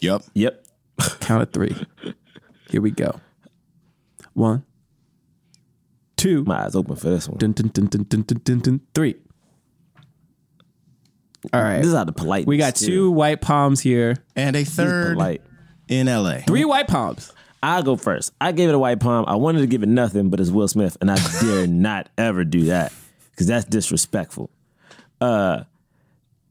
Yep. 0.00 0.22
Yep. 0.34 0.66
Count 1.20 1.42
of 1.42 1.52
three. 1.52 1.74
Here 2.70 2.80
we 2.80 2.90
go. 2.90 3.20
One, 4.34 4.64
two. 6.16 6.44
My 6.44 6.64
eyes 6.64 6.74
open 6.74 6.96
for 6.96 7.10
this 7.10 7.28
one. 7.28 7.38
Dun, 7.38 7.52
dun, 7.52 7.68
dun, 7.68 8.80
three. 8.94 9.16
All 11.52 11.62
right. 11.62 11.78
This 11.78 11.86
is 11.88 11.94
out 11.94 12.08
of 12.08 12.16
politeness. 12.16 12.46
We 12.46 12.56
got 12.56 12.76
too. 12.76 12.86
two 12.86 13.10
white 13.10 13.40
palms 13.40 13.80
here. 13.80 14.16
And 14.36 14.54
a 14.56 14.64
third 14.64 15.14
polite. 15.14 15.42
in 15.88 16.08
L.A. 16.08 16.42
Three 16.42 16.64
white 16.64 16.88
palms. 16.88 17.32
I'll 17.62 17.82
go 17.82 17.96
first. 17.96 18.32
I 18.40 18.52
gave 18.52 18.68
it 18.68 18.74
a 18.74 18.78
white 18.78 19.00
palm. 19.00 19.24
I 19.28 19.36
wanted 19.36 19.60
to 19.60 19.66
give 19.66 19.82
it 19.82 19.88
nothing, 19.88 20.30
but 20.30 20.40
it's 20.40 20.50
Will 20.50 20.66
Smith, 20.66 20.96
and 21.00 21.10
I 21.10 21.16
dare 21.40 21.66
not 21.68 22.08
ever 22.18 22.44
do 22.44 22.64
that 22.64 22.92
because 23.30 23.46
that's 23.46 23.64
disrespectful. 23.64 24.50
Uh, 25.20 25.64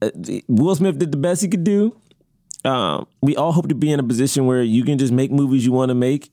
uh, 0.01 0.09
Will 0.47 0.75
Smith 0.75 0.97
did 0.97 1.11
the 1.11 1.17
best 1.17 1.41
he 1.41 1.47
could 1.49 1.63
do. 1.65 1.95
Um, 2.63 3.07
we 3.21 3.35
all 3.35 3.51
hope 3.51 3.67
to 3.69 3.75
be 3.75 3.91
in 3.91 3.99
a 3.99 4.03
position 4.03 4.45
where 4.45 4.61
you 4.61 4.83
can 4.83 4.97
just 4.97 5.11
make 5.11 5.31
movies 5.31 5.65
you 5.65 5.71
want 5.71 5.89
to 5.89 5.95
make. 5.95 6.31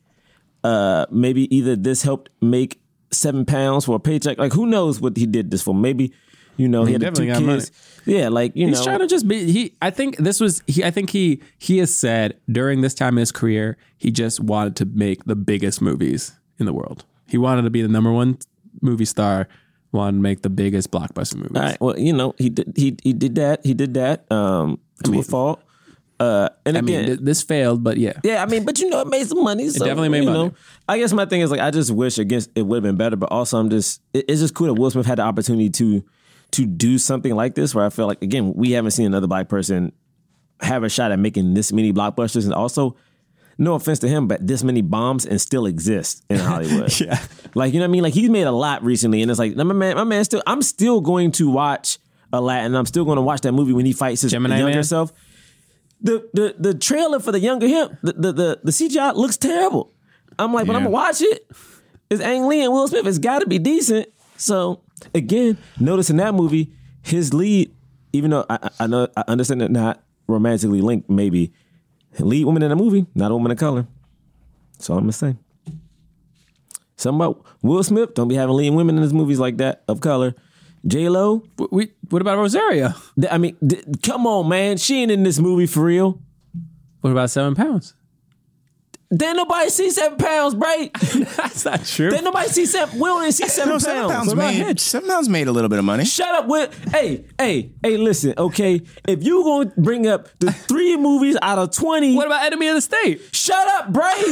Uh, 0.63 1.07
maybe 1.11 1.55
either 1.55 1.75
this 1.75 2.03
helped 2.03 2.31
make 2.41 2.81
seven 3.11 3.45
pounds 3.45 3.87
for 3.87 3.97
a 3.97 4.01
paycheck. 4.01 4.39
Like 4.39 4.53
who 4.53 4.67
knows 4.67 5.01
what 5.01 5.17
he 5.17 5.27
did 5.27 5.51
this 5.51 5.63
for? 5.63 5.75
Maybe 5.75 6.13
you 6.59 6.69
know 6.69 6.85
he, 6.85 6.89
He 6.89 6.93
had 6.93 7.01
two 7.01 7.25
definitely 7.25 7.47
got 7.47 7.59
kids. 7.59 7.71
Yeah, 8.05 8.29
like 8.29 8.55
you 8.55 8.67
He's 8.67 8.73
know. 8.75 8.79
He's 8.81 8.85
trying 8.87 8.99
to 9.01 9.07
just 9.07 9.27
be. 9.27 9.51
He, 9.51 9.75
I 9.81 9.89
think 9.91 10.17
this 10.19 10.41
was. 10.41 10.63
He, 10.67 10.85
I 10.85 10.91
think 10.91 11.09
he, 11.11 11.41
he 11.59 11.79
has 11.79 11.95
said 11.97 12.39
during 12.51 12.83
this 12.83 12.95
time 12.95 13.15
in 13.15 13.21
his 13.21 13.33
career, 13.33 13.77
he 13.97 14.11
just 14.11 14.41
wanted 14.41 14.77
to 14.77 14.85
make 14.85 15.25
the 15.25 15.37
biggest 15.37 15.81
movies 15.81 16.33
in 16.59 16.67
the 16.67 16.73
world. 16.73 17.05
He 17.27 17.39
wanted 17.39 17.63
to 17.63 17.71
be 17.71 17.81
the 17.83 17.89
number 17.89 18.13
one 18.13 18.39
movie 18.83 19.05
star 19.07 19.49
wanted 19.93 20.19
to 20.19 20.23
make 20.23 20.43
the 20.43 20.51
biggest 20.51 20.91
blockbuster 20.91 21.37
movies. 21.37 21.57
All 21.57 21.63
right. 21.63 21.81
Well, 21.81 21.99
you 21.99 22.13
know, 22.13 22.35
he 22.39 22.51
did 22.51 22.73
he 22.77 22.97
he 23.03 23.13
did 23.15 23.37
that. 23.37 23.65
He 23.65 23.73
did 23.75 23.95
that 23.95 24.31
um, 24.31 24.81
to 25.05 25.19
a 25.19 25.23
fault. 25.23 25.63
Uh, 26.21 26.49
and 26.67 26.77
I 26.77 26.81
again, 26.81 26.97
mean, 26.97 27.07
th- 27.07 27.19
this 27.21 27.43
failed, 27.43 27.85
but 27.85 27.97
yeah. 27.97 28.15
yeah, 28.25 28.43
I 28.43 28.47
mean, 28.47 28.65
but 28.65 28.81
you 28.81 28.89
know, 28.91 29.01
it 29.03 29.07
made 29.07 29.25
some 29.29 29.45
money. 29.45 29.69
So, 29.69 29.85
definitely 29.85 30.09
made 30.09 30.25
money. 30.25 30.49
Know, 30.49 30.55
I 30.89 30.99
guess 30.99 31.13
my 31.13 31.27
thing 31.27 31.43
is 31.43 31.51
like, 31.53 31.61
I 31.61 31.71
just 31.71 31.93
wish 31.93 32.19
against 32.19 32.51
it 32.57 32.63
would 32.63 32.77
have 32.79 32.83
been 32.83 32.97
better, 32.97 33.15
but 33.15 33.31
also 33.31 33.57
I'm 33.57 33.71
just, 33.71 34.03
it- 34.13 34.25
it's 34.27 34.41
just 34.41 34.53
cool 34.53 34.67
that 34.67 34.75
Will 34.75 34.91
Smith 34.91 35.07
had 35.07 35.19
the 35.19 35.23
opportunity 35.23 35.71
to 35.71 36.03
to 36.53 36.67
do 36.67 36.99
something 36.99 37.35
like 37.35 37.55
this, 37.55 37.75
where 37.75 37.85
I 37.85 37.91
feel 37.91 38.07
like 38.07 38.23
again, 38.23 38.53
we 38.55 38.73
haven't 38.73 38.93
seen 38.93 39.07
another 39.07 39.27
black 39.27 39.49
person 39.49 39.93
have 40.61 40.83
a 40.83 40.89
shot 40.89 41.13
at 41.13 41.19
making 41.19 41.55
this 41.55 41.73
many 41.73 41.93
blockbusters, 41.93 42.45
and 42.45 42.55
also, 42.55 42.97
no 43.59 43.75
offense 43.75 43.99
to 44.01 44.09
him, 44.09 44.27
but 44.29 44.47
this 44.47 44.63
many 44.63 44.83
bombs 44.83 45.27
and 45.27 45.41
still 45.41 45.67
exist 45.67 46.25
in 46.31 46.39
Hollywood. 46.39 46.99
yeah, 47.01 47.21
like 47.55 47.73
you 47.73 47.81
know 47.81 47.85
what 47.85 47.91
I 47.91 47.93
mean. 47.93 48.03
Like 48.03 48.15
he's 48.15 48.31
made 48.31 48.47
a 48.47 48.53
lot 48.53 48.83
recently, 48.83 49.23
and 49.23 49.31
it's 49.31 49.39
like 49.39 49.57
my 49.57 49.65
man, 49.65 49.97
my 49.97 50.05
man, 50.05 50.25
still, 50.25 50.43
I'm 50.47 50.63
still 50.63 51.01
going 51.01 51.33
to 51.33 51.51
watch 51.51 51.99
a 52.33 52.41
lot, 52.41 52.61
and 52.61 52.77
I'm 52.77 52.87
still 52.87 53.05
going 53.05 53.17
to 53.17 53.23
watch 53.23 53.43
that 53.43 53.53
movie 53.53 53.73
when 53.73 53.87
he 53.87 53.93
fights 53.93 54.23
his 54.23 54.31
Gemini 54.31 54.59
younger 54.59 54.75
Man? 54.77 54.85
self. 54.85 55.13
The, 56.01 56.29
the 56.33 56.55
the 56.59 56.75
trailer 56.75 57.19
for 57.19 57.33
the 57.33 57.41
younger 57.41 57.67
him, 57.67 57.99
the, 58.03 58.13
the 58.13 58.33
the 58.33 58.61
the 58.65 58.71
CGI 58.71 59.15
looks 59.15 59.37
terrible. 59.37 59.93
I'm 60.39 60.53
like, 60.53 60.67
but 60.67 60.77
I'm 60.77 60.83
gonna 60.85 60.91
watch 60.91 61.21
it. 61.21 61.51
It's 62.11 62.21
Ang 62.23 62.47
Lee 62.47 62.63
and 62.63 62.73
Will 62.73 62.87
Smith. 62.89 63.07
It's 63.07 63.19
got 63.19 63.41
to 63.41 63.47
be 63.47 63.59
decent. 63.59 64.09
So 64.37 64.83
again, 65.15 65.59
notice 65.79 66.11
in 66.11 66.17
that 66.19 66.35
movie, 66.35 66.73
his 67.03 67.33
lead, 67.35 67.75
even 68.13 68.31
though 68.31 68.45
I, 68.49 68.71
I- 68.81 68.87
know 68.87 69.09
I 69.17 69.25
understand 69.29 69.63
it 69.63 69.71
not 69.71 70.03
romantically 70.27 70.81
linked, 70.81 71.09
maybe 71.09 71.53
lead 72.19 72.45
woman 72.45 72.63
in 72.63 72.71
the 72.71 72.77
movie, 72.77 73.07
not 73.15 73.31
a 73.31 73.35
woman 73.35 73.53
of 73.53 73.59
color. 73.59 73.87
That's 74.75 74.91
all 74.91 74.99
I'm 74.99 75.05
gonna 75.05 75.13
say. 75.13 75.37
Something 76.97 77.21
about 77.27 77.45
Will 77.63 77.83
Smith. 77.85 78.15
Don't 78.15 78.29
be 78.29 78.35
having 78.35 78.57
leading 78.57 78.75
women 78.75 78.97
in 78.97 79.03
his 79.03 79.13
movies 79.15 79.39
like 79.39 79.57
that 79.59 79.85
of 79.89 80.01
color. 80.01 80.35
J 80.87 81.09
Lo. 81.09 81.45
We. 81.71 81.93
What 82.11 82.23
about 82.23 82.39
Rosario? 82.39 82.93
I 83.31 83.39
mean, 83.39 83.57
come 84.03 84.27
on, 84.27 84.49
man. 84.49 84.77
She 84.79 85.03
ain't 85.03 85.11
in 85.11 85.23
this 85.23 85.39
movie 85.39 85.67
for 85.67 85.85
real. 85.85 86.21
What 87.01 87.11
about 87.11 87.31
Seven 87.31 87.55
Pounds? 87.55 87.95
Then 89.11 89.37
nobody 89.37 89.71
see 89.71 89.89
seven 89.91 90.19
pounds, 90.19 90.55
right? 90.55 90.93
That's 91.37 91.65
not 91.65 91.83
true. 91.87 92.11
Then 92.11 92.25
nobody 92.25 92.49
see 92.51 92.67
seven. 92.67 92.99
We 92.99 93.09
don't 93.09 93.23
even 93.23 93.33
see 93.33 93.49
seven 93.49 93.69
No, 93.71 93.75
pounds. 93.75 93.85
seven 93.85 94.11
pounds 94.11 94.29
What 94.29 94.37
made. 94.37 94.79
Seven 94.81 95.09
pounds 95.09 95.29
made 95.31 95.49
a 95.49 95.53
little 95.53 95.71
bit 95.71 95.79
of 95.79 95.85
money. 95.87 96.05
Shut 96.05 96.29
up 96.35 96.47
with 96.47 96.91
hey, 96.93 97.25
hey, 97.39 97.73
hey, 97.83 97.97
listen, 97.97 98.35
okay. 98.37 98.83
If 99.07 99.25
you 99.25 99.43
gonna 99.45 99.73
bring 99.79 100.07
up 100.07 100.29
the 100.41 100.53
three 100.53 100.99
movies 100.99 101.39
out 101.41 101.59
of 101.59 101.71
20, 101.71 102.17
What 102.17 102.27
about 102.27 102.45
Enemy 102.45 102.69
of 102.69 102.75
the 102.75 102.81
State? 102.83 103.23
shut 103.33 103.67
up, 103.69 103.93
Bray. 103.95 104.13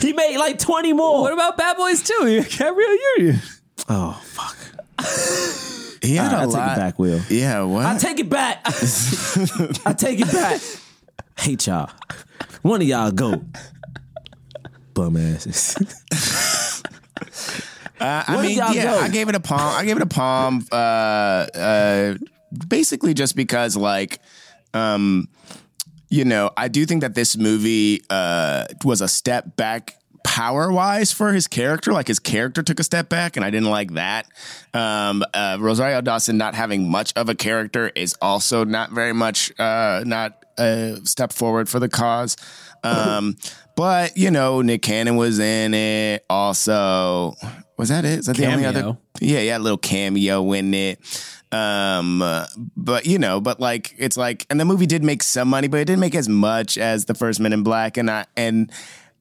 he 0.00 0.12
made 0.12 0.36
like 0.38 0.58
20 0.58 0.92
more. 0.92 1.22
What 1.22 1.32
about 1.32 1.56
Bad 1.56 1.76
Boys 1.76 2.02
2? 2.02 2.44
Gabrielle 2.48 2.96
Union. 3.18 3.40
oh 3.88 4.20
fuck. 4.24 4.56
He 6.02 6.14
had 6.14 6.32
right, 6.32 6.44
a 6.44 6.48
I 6.48 6.50
take 6.52 6.54
it 6.54 6.76
back, 6.78 6.98
Will. 7.00 7.20
Yeah, 7.28 7.62
what? 7.64 7.84
I 7.86 7.98
take 7.98 8.20
it 8.20 8.28
back. 8.28 8.60
I 9.84 9.92
take 9.96 10.20
it 10.20 10.30
back. 10.32 10.60
Hate 11.38 11.66
y'all. 11.66 11.90
One 12.66 12.82
of 12.82 12.88
y'all 12.88 13.12
go. 13.12 13.44
Bum 14.92 15.16
asses. 15.16 15.76
Uh, 17.98 18.24
I 18.28 18.34
Where 18.34 18.42
mean, 18.42 18.58
yeah, 18.58 18.82
go? 18.82 18.98
I 18.98 19.08
gave 19.08 19.28
it 19.30 19.34
a 19.34 19.40
palm. 19.40 19.74
I 19.74 19.84
gave 19.84 19.96
it 19.96 20.02
a 20.02 20.06
palm. 20.06 20.66
Uh, 20.70 20.74
uh, 20.74 22.14
basically, 22.68 23.14
just 23.14 23.34
because, 23.34 23.74
like, 23.74 24.20
um, 24.74 25.28
you 26.10 26.26
know, 26.26 26.50
I 26.58 26.68
do 26.68 26.84
think 26.84 27.00
that 27.00 27.14
this 27.14 27.38
movie 27.38 28.02
uh, 28.10 28.66
was 28.84 29.00
a 29.00 29.08
step 29.08 29.56
back 29.56 29.94
power 30.24 30.70
wise 30.70 31.10
for 31.10 31.32
his 31.32 31.46
character. 31.46 31.92
Like 31.92 32.08
his 32.08 32.18
character 32.18 32.62
took 32.62 32.80
a 32.80 32.84
step 32.84 33.08
back, 33.08 33.36
and 33.36 33.46
I 33.46 33.50
didn't 33.50 33.70
like 33.70 33.92
that. 33.94 34.26
Um, 34.74 35.24
uh, 35.32 35.56
Rosario 35.58 36.02
Dawson 36.02 36.36
not 36.36 36.54
having 36.54 36.90
much 36.90 37.14
of 37.16 37.30
a 37.30 37.34
character 37.34 37.90
is 37.94 38.14
also 38.20 38.64
not 38.64 38.90
very 38.90 39.14
much 39.14 39.58
uh, 39.58 40.02
not 40.04 40.45
a 40.58 41.00
step 41.04 41.32
forward 41.32 41.68
for 41.68 41.80
the 41.80 41.88
cause. 41.88 42.36
Um, 42.82 43.36
but 43.76 44.16
you 44.16 44.30
know, 44.30 44.62
Nick 44.62 44.82
Cannon 44.82 45.16
was 45.16 45.38
in 45.38 45.74
it. 45.74 46.24
Also, 46.30 47.34
was 47.76 47.90
that 47.90 48.04
it? 48.04 48.20
Is 48.20 48.26
that 48.26 48.36
the 48.36 48.46
only 48.46 48.64
other? 48.64 48.80
Cameo. 48.80 48.98
Yeah, 49.20 49.40
yeah, 49.40 49.58
a 49.58 49.60
little 49.60 49.78
cameo 49.78 50.52
in 50.52 50.72
it. 50.74 50.98
Um, 51.52 52.22
uh, 52.22 52.46
but 52.76 53.06
you 53.06 53.18
know, 53.18 53.40
but 53.40 53.60
like 53.60 53.94
it's 53.98 54.16
like, 54.16 54.46
and 54.50 54.58
the 54.58 54.64
movie 54.64 54.86
did 54.86 55.02
make 55.04 55.22
some 55.22 55.48
money, 55.48 55.68
but 55.68 55.80
it 55.80 55.84
didn't 55.84 56.00
make 56.00 56.14
as 56.14 56.28
much 56.28 56.76
as 56.78 57.04
the 57.04 57.14
first 57.14 57.38
Men 57.40 57.52
in 57.52 57.62
Black, 57.62 57.96
and 57.96 58.10
I 58.10 58.26
and 58.36 58.70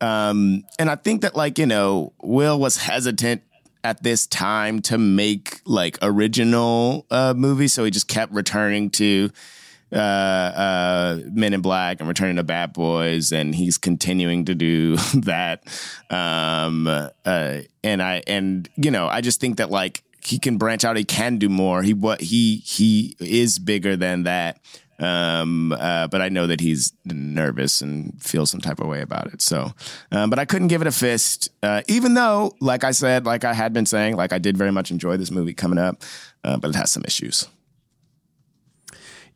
um 0.01 0.63
and 0.79 0.89
I 0.89 0.95
think 0.95 1.21
that 1.21 1.35
like 1.35 1.59
you 1.59 1.65
know, 1.65 2.13
Will 2.21 2.59
was 2.59 2.77
hesitant 2.77 3.43
at 3.83 4.01
this 4.01 4.25
time 4.25 4.81
to 4.81 4.97
make 4.97 5.61
like 5.65 5.97
original 6.01 7.05
uh 7.11 7.33
movies, 7.35 7.73
so 7.73 7.83
he 7.83 7.91
just 7.91 8.07
kept 8.07 8.31
returning 8.33 8.89
to 8.91 9.29
uh 9.95 9.99
uh 9.99 11.19
Men 11.31 11.53
in 11.53 11.61
Black 11.61 11.99
and 11.99 12.07
returning 12.07 12.35
to 12.35 12.43
Bad 12.43 12.73
Boys 12.73 13.31
and 13.31 13.55
he's 13.55 13.77
continuing 13.77 14.45
to 14.45 14.55
do 14.55 14.97
that. 15.15 15.63
Um 16.09 16.87
uh 17.25 17.61
and 17.83 18.01
I 18.01 18.21
and 18.27 18.69
you 18.75 18.91
know 18.91 19.07
I 19.07 19.21
just 19.21 19.39
think 19.39 19.57
that 19.57 19.71
like 19.71 20.03
he 20.21 20.39
can 20.39 20.57
branch 20.57 20.83
out. 20.83 20.97
He 20.97 21.03
can 21.05 21.37
do 21.37 21.49
more. 21.49 21.81
He 21.81 21.93
what 21.93 22.21
he 22.21 22.57
he 22.57 23.15
is 23.19 23.59
bigger 23.59 23.95
than 23.95 24.23
that. 24.23 24.59
Um 24.99 25.71
uh 25.71 26.07
but 26.07 26.21
I 26.21 26.29
know 26.29 26.47
that 26.47 26.59
he's 26.59 26.93
nervous 27.05 27.81
and 27.81 28.21
feels 28.21 28.49
some 28.51 28.61
type 28.61 28.79
of 28.79 28.87
way 28.87 29.01
about 29.01 29.27
it. 29.33 29.41
So 29.41 29.71
um 30.11 30.29
but 30.29 30.39
I 30.39 30.45
couldn't 30.45 30.67
give 30.67 30.81
it 30.81 30.87
a 30.87 30.91
fist 30.91 31.49
uh 31.63 31.83
even 31.87 32.15
though 32.15 32.53
like 32.59 32.83
I 32.83 32.91
said 32.91 33.25
like 33.25 33.45
I 33.45 33.53
had 33.53 33.71
been 33.71 33.85
saying 33.85 34.17
like 34.17 34.33
I 34.33 34.39
did 34.39 34.57
very 34.57 34.71
much 34.71 34.91
enjoy 34.91 35.15
this 35.17 35.31
movie 35.31 35.53
coming 35.53 35.79
up 35.79 36.03
uh, 36.43 36.57
but 36.57 36.69
it 36.69 36.75
has 36.75 36.91
some 36.91 37.03
issues 37.05 37.47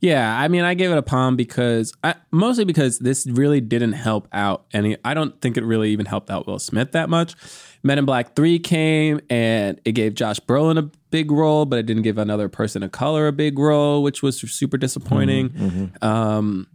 Yeah, 0.01 0.39
I 0.39 0.47
mean, 0.47 0.63
I 0.63 0.76
gave 0.76 0.91
it 0.91 0.97
a 0.97 1.01
palm 1.01 1.35
because 1.35 1.93
I, 2.03 2.15
mostly 2.31 2.63
because 2.63 2.99
this 2.99 3.27
really 3.27 3.59
didn't 3.59 3.93
help 3.93 4.30
out 4.31 4.65
any. 4.73 4.95
I 5.03 5.13
don't 5.13 5.39
think 5.41 5.57
it 5.57 5.63
really 5.65 5.89
even 5.91 6.05
helped 6.05 6.30
out 6.30 6.47
Will 6.47 6.59
Smith 6.59 6.93
that 6.93 7.09
much. 7.09 7.35
Men 7.84 7.97
in 7.97 8.05
Black 8.05 8.35
Three 8.35 8.59
came 8.59 9.19
and 9.30 9.80
it 9.84 9.93
gave 9.93 10.13
Josh 10.13 10.39
Brolin 10.39 10.77
a 10.77 10.89
big 11.11 11.31
role, 11.31 11.65
but 11.65 11.80
it 11.80 11.85
didn't 11.85 12.03
give 12.03 12.17
another 12.17 12.47
person 12.47 12.81
of 12.84 12.91
color 12.91 13.27
a 13.27 13.34
big 13.34 13.59
role, 13.59 14.01
which 14.01 14.21
was 14.23 14.39
super 14.39 14.77
disappointing. 14.77 15.91
Um, 16.01 16.67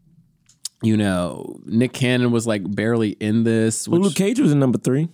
you 0.82 0.96
know, 0.96 1.60
Nick 1.64 1.94
Cannon 1.94 2.30
was 2.30 2.46
like 2.46 2.62
barely 2.74 3.10
in 3.10 3.44
this. 3.44 3.88
Well, 3.88 4.00
Luke 4.00 4.14
Cage 4.14 4.38
was 4.38 4.52
in 4.52 4.58
number 4.58 4.78
three. 4.78 5.08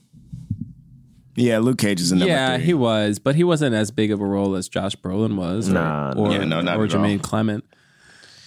yeah 1.37 1.59
Luke 1.59 1.79
Cage 1.79 2.01
is 2.01 2.11
in 2.11 2.19
number 2.19 2.33
yeah, 2.33 2.57
three 2.57 2.67
he 2.67 2.75
was, 2.75 3.19
but 3.21 3.35
he 3.37 3.45
wasn't 3.45 3.75
as 3.75 3.91
big 3.93 4.11
of 4.11 4.21
a 4.21 4.25
role 4.25 4.57
as 4.57 4.69
Josh 4.69 4.97
Brolin 4.97 5.37
was, 5.37 5.69
or, 5.69 5.75
Nah, 5.75 6.13
or, 6.17 6.33
Yeah, 6.33 6.45
no, 6.45 6.61
not 6.61 6.77
or 6.79 6.85
at 6.85 6.95
all. 6.95 7.19
Clement, 7.19 7.65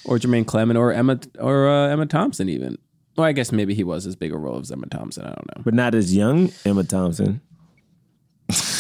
or 0.06 0.18
Jermaine 0.18 0.46
Clement, 0.46 0.78
or 0.78 0.92
Emma, 0.92 1.20
or 1.40 1.70
uh, 1.70 1.88
Emma 1.88 2.06
Thompson, 2.06 2.50
even. 2.50 2.78
Well, 3.16 3.28
I 3.28 3.32
guess 3.32 3.52
maybe 3.52 3.74
he 3.76 3.84
was 3.84 4.08
as 4.08 4.16
big 4.16 4.32
a 4.32 4.38
role 4.38 4.60
as 4.60 4.72
Emma 4.72 4.88
Thompson. 4.88 5.24
I 5.24 5.28
don't 5.28 5.58
know. 5.58 5.64
But 5.64 5.74
not 5.74 5.94
as 5.94 6.16
young 6.16 6.52
Emma 6.66 6.84
Thompson. 6.84 7.42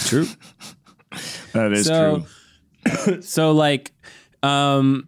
True. 0.05 0.27
that 1.53 1.71
is 1.71 1.85
so, 1.85 2.17
true 2.17 2.25
so 3.21 3.51
like, 3.51 3.91
um, 4.41 5.07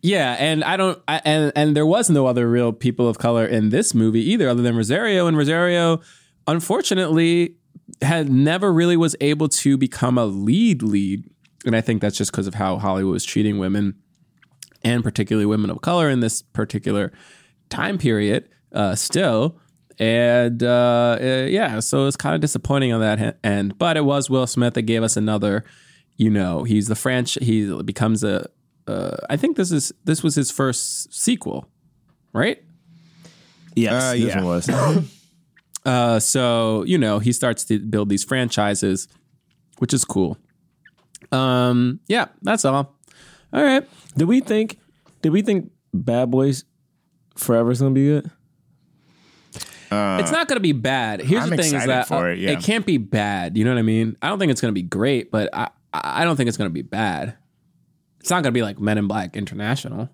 yeah, 0.00 0.36
and 0.38 0.64
I 0.64 0.76
don't, 0.76 1.00
I, 1.06 1.20
and 1.24 1.52
and 1.54 1.76
there 1.76 1.86
was 1.86 2.10
no 2.10 2.26
other 2.26 2.48
real 2.48 2.72
people 2.72 3.08
of 3.08 3.18
color 3.18 3.46
in 3.46 3.68
this 3.68 3.94
movie 3.94 4.30
either, 4.32 4.48
other 4.48 4.62
than 4.62 4.76
Rosario. 4.76 5.26
And 5.26 5.36
Rosario, 5.36 6.00
unfortunately, 6.46 7.54
had 8.00 8.28
never 8.28 8.72
really 8.72 8.96
was 8.96 9.14
able 9.20 9.48
to 9.48 9.76
become 9.76 10.18
a 10.18 10.24
lead 10.24 10.82
lead, 10.82 11.30
and 11.64 11.76
I 11.76 11.80
think 11.80 12.00
that's 12.00 12.16
just 12.16 12.32
because 12.32 12.46
of 12.46 12.54
how 12.54 12.78
Hollywood 12.78 13.12
was 13.12 13.24
treating 13.24 13.58
women, 13.58 13.94
and 14.84 15.02
particularly 15.02 15.46
women 15.46 15.70
of 15.70 15.80
color 15.80 16.08
in 16.08 16.20
this 16.20 16.42
particular 16.42 17.12
time 17.68 17.98
period. 17.98 18.48
Uh, 18.72 18.94
still. 18.94 19.58
And 19.98 20.62
uh, 20.62 21.18
uh, 21.20 21.46
yeah, 21.48 21.78
so 21.80 22.06
it's 22.06 22.16
kind 22.16 22.34
of 22.34 22.40
disappointing 22.40 22.92
on 22.92 23.00
that 23.00 23.38
end. 23.44 23.78
But 23.78 23.96
it 23.96 24.04
was 24.04 24.30
Will 24.30 24.46
Smith 24.46 24.74
that 24.74 24.82
gave 24.82 25.02
us 25.02 25.16
another. 25.16 25.64
You 26.16 26.30
know, 26.30 26.64
he's 26.64 26.88
the 26.88 26.94
French. 26.94 27.34
He 27.40 27.70
becomes 27.82 28.24
a. 28.24 28.48
Uh, 28.86 29.16
I 29.28 29.36
think 29.36 29.56
this 29.56 29.70
is 29.70 29.92
this 30.04 30.22
was 30.22 30.34
his 30.34 30.50
first 30.50 31.12
sequel, 31.14 31.68
right? 32.32 32.62
Yes, 33.76 33.92
Uh, 34.02 34.12
this 34.12 34.20
yeah. 34.22 34.36
one 34.36 34.44
was. 34.44 34.70
Uh, 35.84 36.20
so 36.20 36.84
you 36.84 36.96
know, 36.96 37.18
he 37.18 37.32
starts 37.32 37.64
to 37.64 37.76
build 37.80 38.08
these 38.08 38.22
franchises, 38.22 39.08
which 39.78 39.92
is 39.92 40.04
cool. 40.04 40.38
Um, 41.32 41.98
yeah, 42.06 42.26
that's 42.42 42.64
all. 42.64 42.94
All 43.52 43.62
right. 43.62 43.86
did 44.16 44.28
we 44.28 44.40
think? 44.40 44.78
Did 45.20 45.32
we 45.32 45.42
think 45.42 45.70
Bad 45.92 46.30
Boys 46.30 46.64
Forever 47.36 47.70
is 47.70 47.80
gonna 47.80 47.92
be 47.92 48.06
good? 48.06 48.30
Uh, 49.92 50.16
it's 50.20 50.30
not 50.30 50.48
going 50.48 50.56
to 50.56 50.60
be 50.60 50.72
bad. 50.72 51.20
Here's 51.20 51.42
I'm 51.42 51.50
the 51.50 51.58
thing: 51.58 51.74
is 51.74 51.84
that 51.84 52.08
for 52.08 52.28
uh, 52.28 52.32
it, 52.32 52.38
yeah. 52.38 52.54
can't 52.54 52.86
be 52.86 52.96
bad. 52.96 53.58
You 53.58 53.64
know 53.66 53.72
what 53.72 53.78
I 53.78 53.82
mean? 53.82 54.16
I 54.22 54.30
don't 54.30 54.38
think 54.38 54.50
it's 54.50 54.60
going 54.62 54.70
to 54.70 54.74
be 54.74 54.82
great, 54.82 55.30
but 55.30 55.50
I 55.52 55.68
I 55.92 56.24
don't 56.24 56.36
think 56.36 56.48
it's 56.48 56.56
going 56.56 56.70
to 56.70 56.72
be 56.72 56.80
bad. 56.80 57.36
It's 58.20 58.30
not 58.30 58.36
going 58.36 58.54
to 58.54 58.58
be 58.58 58.62
like 58.62 58.80
Men 58.80 58.96
in 58.96 59.06
Black 59.06 59.36
International. 59.36 60.08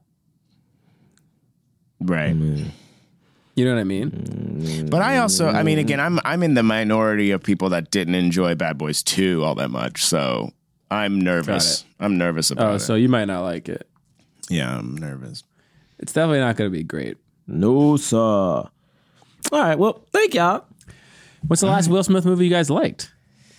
right 2.01 2.35
mm-hmm. 2.35 2.70
You 3.55 3.65
know 3.65 3.74
what 3.74 3.81
I 3.81 3.85
mean? 3.85 4.10
Mm-hmm. 4.10 4.86
But 4.86 5.02
I 5.02 5.19
also, 5.19 5.48
I 5.48 5.65
mean, 5.65 5.78
again, 5.78 6.01
I'm 6.01 6.20
I'm 6.24 6.43
in 6.43 6.55
the 6.55 6.62
minority 6.62 7.32
of 7.32 7.43
people 7.43 7.69
that 7.70 7.90
didn't 7.90 8.15
enjoy 8.15 8.55
Bad 8.55 8.78
Boys 8.78 9.02
2 9.02 9.44
all 9.44 9.56
that 9.56 9.70
much. 9.70 10.05
So 10.05 10.52
I'm 10.90 11.20
nervous. 11.20 11.85
I'm 12.01 12.16
nervous 12.19 12.51
about 12.51 12.69
it. 12.69 12.73
Oh, 12.73 12.74
it. 12.77 12.81
so 12.81 12.94
you 12.94 13.09
might 13.09 13.27
not 13.27 13.43
like 13.43 13.69
it. 13.69 13.86
yeah, 14.48 14.77
I'm 14.77 14.97
nervous. 14.97 15.44
It's 15.98 16.12
definitely 16.12 16.40
not 16.40 16.56
going 16.56 16.70
to 16.70 16.77
be 16.77 16.85
great. 16.85 17.16
No, 17.47 17.97
sir. 17.97 18.16
All 18.16 18.70
right. 19.52 19.78
Well, 19.78 20.02
thank 20.12 20.35
y'all. 20.35 20.65
What's 21.47 21.60
the 21.60 21.66
last 21.69 21.89
Will 21.89 22.02
Smith 22.05 22.24
movie 22.24 22.44
you 22.44 22.51
guys 22.51 22.70
liked? 22.70 23.12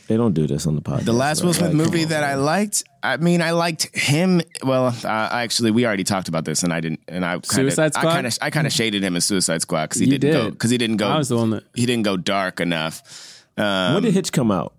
They 0.08 0.18
don't 0.18 0.34
do 0.34 0.48
this 0.48 0.66
on 0.66 0.76
the 0.76 0.82
podcast. 0.82 1.06
The 1.06 1.14
last 1.14 1.44
Will? 1.44 1.54
Smith 1.54 1.68
Like, 1.68 1.76
movie 1.76 2.04
on, 2.04 2.10
that 2.10 2.24
I 2.24 2.34
liked, 2.36 2.84
I 3.04 3.18
mean, 3.18 3.44
I 3.44 3.52
liked 3.52 3.96
him. 3.96 4.42
Well, 4.64 4.88
uh, 4.88 5.08
actually, 5.32 5.70
we 5.70 5.86
already 5.86 6.04
talked 6.04 6.28
about 6.28 6.46
this, 6.46 6.64
and 6.64 6.74
I 6.74 6.80
didn't. 6.80 7.02
And 7.08 7.24
I 7.24 7.34
kind 7.34 7.68
of, 7.68 7.74
Suicide 7.74 7.92
I 7.96 8.02
kind 8.02 8.26
of, 8.28 8.38
I 8.42 8.50
kind 8.50 8.66
of 8.66 8.74
shaded 8.74 9.04
him 9.04 9.16
in 9.16 9.22
Suicide 9.22 9.62
Squad 9.62 9.86
because 9.90 10.00
he 10.00 10.08
You 10.08 10.18
didn't 10.18 10.34
go 10.46 10.50
because 10.50 10.72
he 10.72 10.80
didn't 10.80 10.98
go. 10.98 11.08
I 11.10 11.18
was 11.18 11.30
the 11.30 11.38
one 11.38 11.52
that- 11.52 11.64
he 11.76 11.86
didn't 11.86 12.04
go 12.06 12.18
dark 12.18 12.60
enough. 12.60 13.46
Um, 13.56 13.94
When 13.96 14.04
did 14.04 14.14
Hitch 14.16 14.32
come 14.32 14.50
out? 14.50 14.74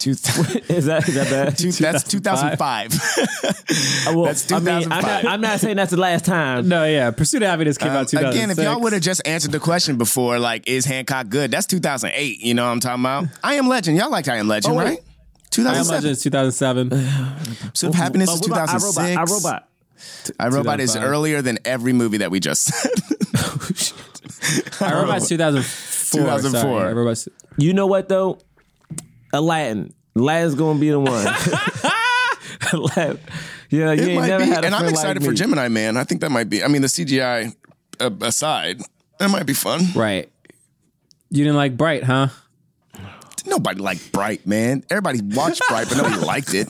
Two, 0.00 0.10
Is 0.68 0.86
that 0.86 1.06
is 1.08 1.14
that 1.14 1.30
bad? 1.30 1.56
two, 1.58 1.70
that's 1.70 2.02
2005. 2.04 2.94
Uh, 4.08 4.12
well, 4.16 4.24
That's 4.24 4.50
I 4.50 4.58
mean, 4.58 4.68
I'm 4.68 4.82
2005. 4.82 5.24
not, 5.24 5.32
I'm 5.32 5.40
not 5.40 5.60
saying 5.60 5.76
that's 5.76 5.92
the 5.92 5.96
last 5.96 6.24
time. 6.24 6.66
No, 6.68 6.84
yeah. 6.84 7.10
Pursuit 7.12 7.42
of 7.42 7.48
Happiness 7.50 7.78
came 7.78 7.90
Um, 7.90 7.98
out 7.98 8.08
2006. 8.08 8.34
again, 8.36 8.50
if 8.50 8.58
y'all 8.58 8.80
would 8.82 8.92
have 8.92 9.02
just 9.02 9.20
answered 9.26 9.52
the 9.52 9.60
question 9.60 9.96
before, 9.96 10.38
like, 10.40 10.66
is 10.68 10.84
Hancock 10.86 11.28
good? 11.28 11.52
That's 11.52 11.66
2008. 11.66 12.40
You 12.40 12.54
know 12.54 12.64
what 12.64 12.72
I'm 12.72 12.80
talking 12.80 13.02
about? 13.02 13.26
I 13.44 13.54
Am 13.54 13.68
Legend. 13.68 13.96
Y'all 13.96 14.10
liked 14.10 14.28
I 14.28 14.38
Am 14.38 14.48
Legend, 14.48 14.74
Oh, 14.74 14.78
wait. 14.78 14.84
right? 14.84 14.98
I 14.98 15.00
Am 15.00 15.44
2007. 15.50 15.94
Legend 15.94 16.10
is 16.10 16.22
2007. 16.22 16.88
Pursuit 17.70 17.88
of 17.90 17.94
Happiness 17.94 18.30
Oh, 18.30 18.34
is 18.34 18.40
what 18.40 18.46
about 18.50 18.66
2006. 18.70 19.16
I 19.16 19.22
Robot. 19.34 19.68
I 20.40 20.48
Robot 20.48 20.80
is 20.80 20.96
earlier 20.96 21.42
than 21.42 21.58
every 21.64 21.92
movie 21.92 22.18
that 22.18 22.30
we 22.32 22.40
just 22.40 22.64
said. 22.64 22.90
I 24.80 24.92
remember 24.92 25.16
it's 25.16 25.28
2004. 25.28 26.20
2004. 26.20 26.50
Sorry. 26.60 26.84
I 26.84 26.88
remember 26.88 27.14
You 27.58 27.72
know 27.74 27.86
what 27.86 28.08
though? 28.08 28.38
Aladdin. 29.32 29.92
Aladdin's 30.16 30.54
gonna 30.54 30.78
be 30.78 30.90
the 30.90 31.00
one. 31.00 31.26
Aladdin. 32.72 33.18
Yeah, 33.70 33.92
you 33.92 34.02
it 34.02 34.08
ain't 34.08 34.20
might 34.20 34.26
never 34.28 34.44
be, 34.44 34.50
had 34.50 34.64
a 34.64 34.66
and 34.66 34.74
I'm 34.74 34.80
friend 34.80 34.92
excited 34.94 35.22
like 35.22 35.24
for 35.24 35.30
me. 35.30 35.36
Gemini 35.36 35.68
Man. 35.68 35.96
I 35.96 36.04
think 36.04 36.20
that 36.22 36.30
might 36.30 36.48
be. 36.50 36.64
I 36.64 36.68
mean, 36.68 36.82
the 36.82 36.88
CGI 36.88 37.54
uh, 38.00 38.10
aside, 38.22 38.80
that 39.18 39.30
might 39.30 39.46
be 39.46 39.54
fun. 39.54 39.82
Right. 39.94 40.28
You 41.30 41.44
didn't 41.44 41.56
like 41.56 41.76
Bright, 41.76 42.02
huh? 42.02 42.28
Nobody 43.46 43.80
liked 43.80 44.12
Bright, 44.12 44.46
man. 44.46 44.82
Everybody 44.90 45.20
watched 45.22 45.62
Bright, 45.68 45.88
but 45.88 45.96
nobody 45.96 46.16
liked 46.16 46.52
it. 46.54 46.68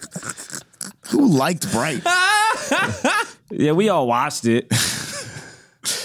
Who 1.11 1.27
liked 1.29 1.71
Bright? 1.73 2.03
Yeah, 3.53 3.73
we 3.73 3.89
all 3.89 4.07
watched 4.07 4.45
it. 4.45 4.69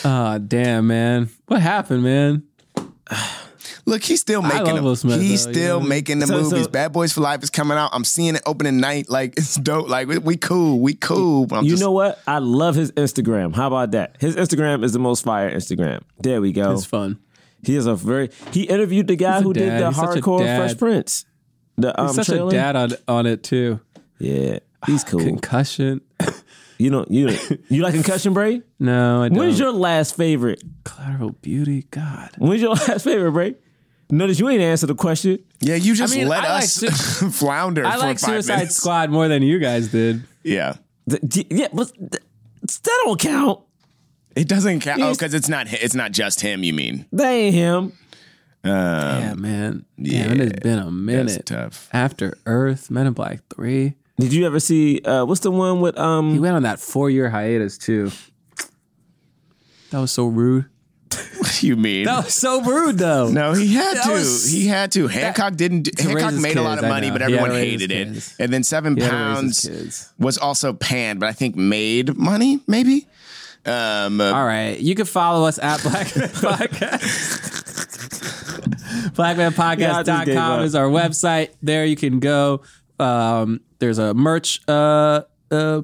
Oh, 0.04 0.40
damn, 0.48 0.88
man. 0.88 1.30
What 1.46 1.62
happened, 1.62 2.02
man? 2.02 2.44
Look, 3.88 4.04
he's 4.04 4.20
still 4.22 4.42
making 4.42 4.76
love 4.76 4.84
them. 4.84 4.96
Smith, 4.96 5.22
he's 5.22 5.46
though, 5.46 5.52
still 5.52 5.80
know? 5.80 5.86
making 5.88 6.20
the 6.20 6.28
So- 6.28 6.44
so- 6.44 6.50
movies. 6.50 6.68
Bad 6.68 6.92
Boys 6.92 7.14
for 7.14 7.22
Life 7.22 7.44
is 7.44 7.50
coming 7.52 7.78
out. 7.78 7.92
I'm 7.94 8.04
seeing 8.04 8.36
it 8.36 8.42
opening 8.46 8.78
night. 8.78 9.10
Like 9.10 9.34
it's 9.38 9.56
dope. 9.56 9.88
Like 9.90 10.08
we, 10.08 10.18
we 10.18 10.38
cool. 10.38 10.80
We 10.80 10.96
cool. 10.96 11.46
But 11.46 11.58
I'm 11.58 11.64
you 11.66 11.72
just, 11.72 11.82
know 11.84 11.92
what? 11.92 12.20
I 12.28 12.40
love 12.40 12.76
his 12.76 12.92
Instagram. 12.94 13.56
How 13.56 13.68
about 13.68 13.92
that? 13.92 14.16
His 14.20 14.36
Instagram 14.36 14.84
is 14.84 14.94
the 14.94 15.00
most 15.00 15.24
fire 15.24 15.52
Instagram. 15.52 16.02
There 16.20 16.42
we 16.42 16.52
go. 16.52 16.72
It's 16.74 16.86
fun. 16.86 17.20
He 17.64 17.76
is 17.76 17.86
a 17.86 17.96
very. 17.96 18.30
He 18.52 18.64
interviewed 18.64 19.08
the 19.08 19.16
guy 19.16 19.34
He's 19.34 19.42
a 19.42 19.44
who 19.44 19.54
did 19.54 19.66
dad. 19.70 19.82
the 19.84 19.88
He's 19.92 19.98
hardcore. 20.24 20.58
Fresh 20.58 20.78
Prince. 20.78 21.26
The 21.78 22.00
um, 22.00 22.08
He's 22.08 22.16
such 22.16 22.28
trailer. 22.28 22.50
a 22.50 22.52
dad 22.52 22.76
on, 22.76 22.92
on 23.08 23.26
it, 23.26 23.44
too. 23.44 23.80
Yeah, 24.18 24.60
he's 24.88 25.04
cool. 25.06 25.20
Concussion. 25.20 26.02
You 26.78 26.90
don't 26.90 27.10
you 27.10 27.30
you 27.70 27.82
like 27.84 27.94
concussion, 27.94 28.34
Bray? 28.34 28.62
No, 28.80 29.24
I 29.24 29.30
don't. 29.30 29.38
When's 29.38 29.58
your 29.58 29.72
last 29.72 30.18
favorite? 30.18 30.62
Collateral 30.84 31.30
Beauty? 31.42 31.88
God. 31.90 32.32
When's 32.38 32.62
your 32.62 32.72
last 32.72 33.06
favorite, 33.06 33.32
Bray? 33.32 33.56
Notice 34.10 34.40
you 34.40 34.48
ain't 34.50 34.62
answered 34.62 34.88
the 34.88 34.96
question. 34.96 35.40
yeah, 35.60 35.76
you 35.76 35.96
just 35.96 36.14
I 36.14 36.18
mean, 36.18 36.28
let 36.28 36.44
I 36.46 36.54
like 36.54 36.64
us 36.64 36.74
Su- 36.74 36.90
flounder 37.32 37.86
I 37.86 37.94
for 37.94 37.98
like 38.00 38.20
five 38.20 38.30
Suicide 38.32 38.56
minutes. 38.58 38.76
Squad 38.78 39.10
more 39.10 39.28
than 39.28 39.42
you 39.44 39.58
guys 39.60 39.88
did. 39.90 40.24
Yeah, 40.44 40.76
The- 41.08 41.20
d- 41.20 41.48
yeah, 41.50 41.68
but 41.74 41.92
th- 41.96 42.12
that 42.62 43.02
don't 43.06 43.20
count. 43.20 43.62
it 44.36 44.48
doesn't 44.48 44.82
count. 44.82 45.02
Oh, 45.02 45.12
because 45.14 45.34
it's 45.34 45.50
not. 45.50 45.68
It's 45.74 45.96
not 45.96 46.12
just 46.12 46.42
him. 46.42 46.64
You 46.64 46.74
mean? 46.74 47.06
That 47.12 47.30
ain't 47.32 47.56
him. 47.56 47.94
Um, 48.64 48.72
yeah, 48.72 49.34
man. 49.36 49.86
Yeah, 49.98 50.32
it 50.32 50.40
has 50.40 50.54
been 50.62 50.80
a 50.80 50.90
minute. 50.92 51.46
tough. 51.46 51.88
After 51.94 52.36
Earth, 52.48 52.90
Men 52.90 53.06
in 53.08 53.14
Black 53.14 53.42
3. 53.56 53.94
Did 54.20 54.34
you 54.34 54.46
ever 54.48 54.60
see 54.60 55.02
uh 55.02 55.26
what's 55.26 55.42
the 55.42 55.52
one 55.52 55.82
with 55.82 55.96
He 55.96 56.02
um 56.02 56.40
went 56.42 56.56
on 56.56 56.64
that 56.64 56.80
four 56.80 57.10
year 57.10 57.30
hiatus, 57.30 57.78
too. 57.78 58.12
That 59.92 60.00
was 60.00 60.12
so 60.12 60.26
rude. 60.28 60.66
What 61.56 61.62
do 61.62 61.68
you 61.68 61.76
mean? 61.76 62.06
That 62.06 62.26
was 62.26 62.34
so 62.34 62.62
rude, 62.62 62.98
though. 62.98 63.30
No, 63.30 63.54
he 63.54 63.74
had 63.74 63.98
That 63.98 64.04
to. 64.06 64.12
was- 64.12 64.52
he 64.52 64.68
had 64.68 64.92
to. 64.94 65.08
Hancock 65.08 65.56
didn't. 65.56 65.84
to 65.96 66.04
Hancock 66.04 66.22
raise 66.24 66.34
his 66.34 66.42
made 66.42 66.58
a 66.58 66.62
lot 66.62 66.72
kids, 66.72 66.80
of 66.84 66.86
I 66.86 66.90
money, 66.90 67.08
know. 67.08 67.14
but 67.14 67.22
He 67.22 67.34
had 67.34 67.38
to 67.38 67.42
everyone 67.44 67.50
raise 67.60 67.72
his 67.74 67.82
hated 67.82 67.92
it. 67.92 68.08
kids. 68.14 68.36
And 68.40 68.54
then 68.54 68.64
Seven 68.64 68.98
He 68.98 69.04
had 69.04 69.10
to 69.12 69.16
raise 69.16 69.24
his 69.26 69.36
Pounds 69.36 69.62
kids. 69.84 70.14
was 70.20 70.38
also 70.38 70.74
panned, 70.74 71.20
but 71.20 71.30
I 71.30 71.34
think 71.34 71.56
made 71.56 72.16
money. 72.18 72.60
Maybe. 72.68 73.08
Um, 73.66 74.22
uh, 74.22 74.32
All 74.32 74.46
right. 74.46 74.80
You 74.80 74.94
can 74.96 75.06
follow 75.06 75.48
us 75.48 75.58
at 75.60 75.82
Black 75.82 76.16
Man 76.16 76.30
Podcast. 76.30 77.64
BlackmanPodcast.com 79.16 80.26
gave 80.26 80.38
up. 80.38 80.62
is 80.62 80.76
our 80.76 80.88
website. 80.88 81.50
There 81.62 81.86
you 81.86 81.96
can 81.96 82.20
go. 82.20 82.62
Um, 83.00 83.62
there's 83.80 83.98
a 83.98 84.14
merch. 84.14 84.62
Uh, 84.68 85.22
uh, 85.52 85.82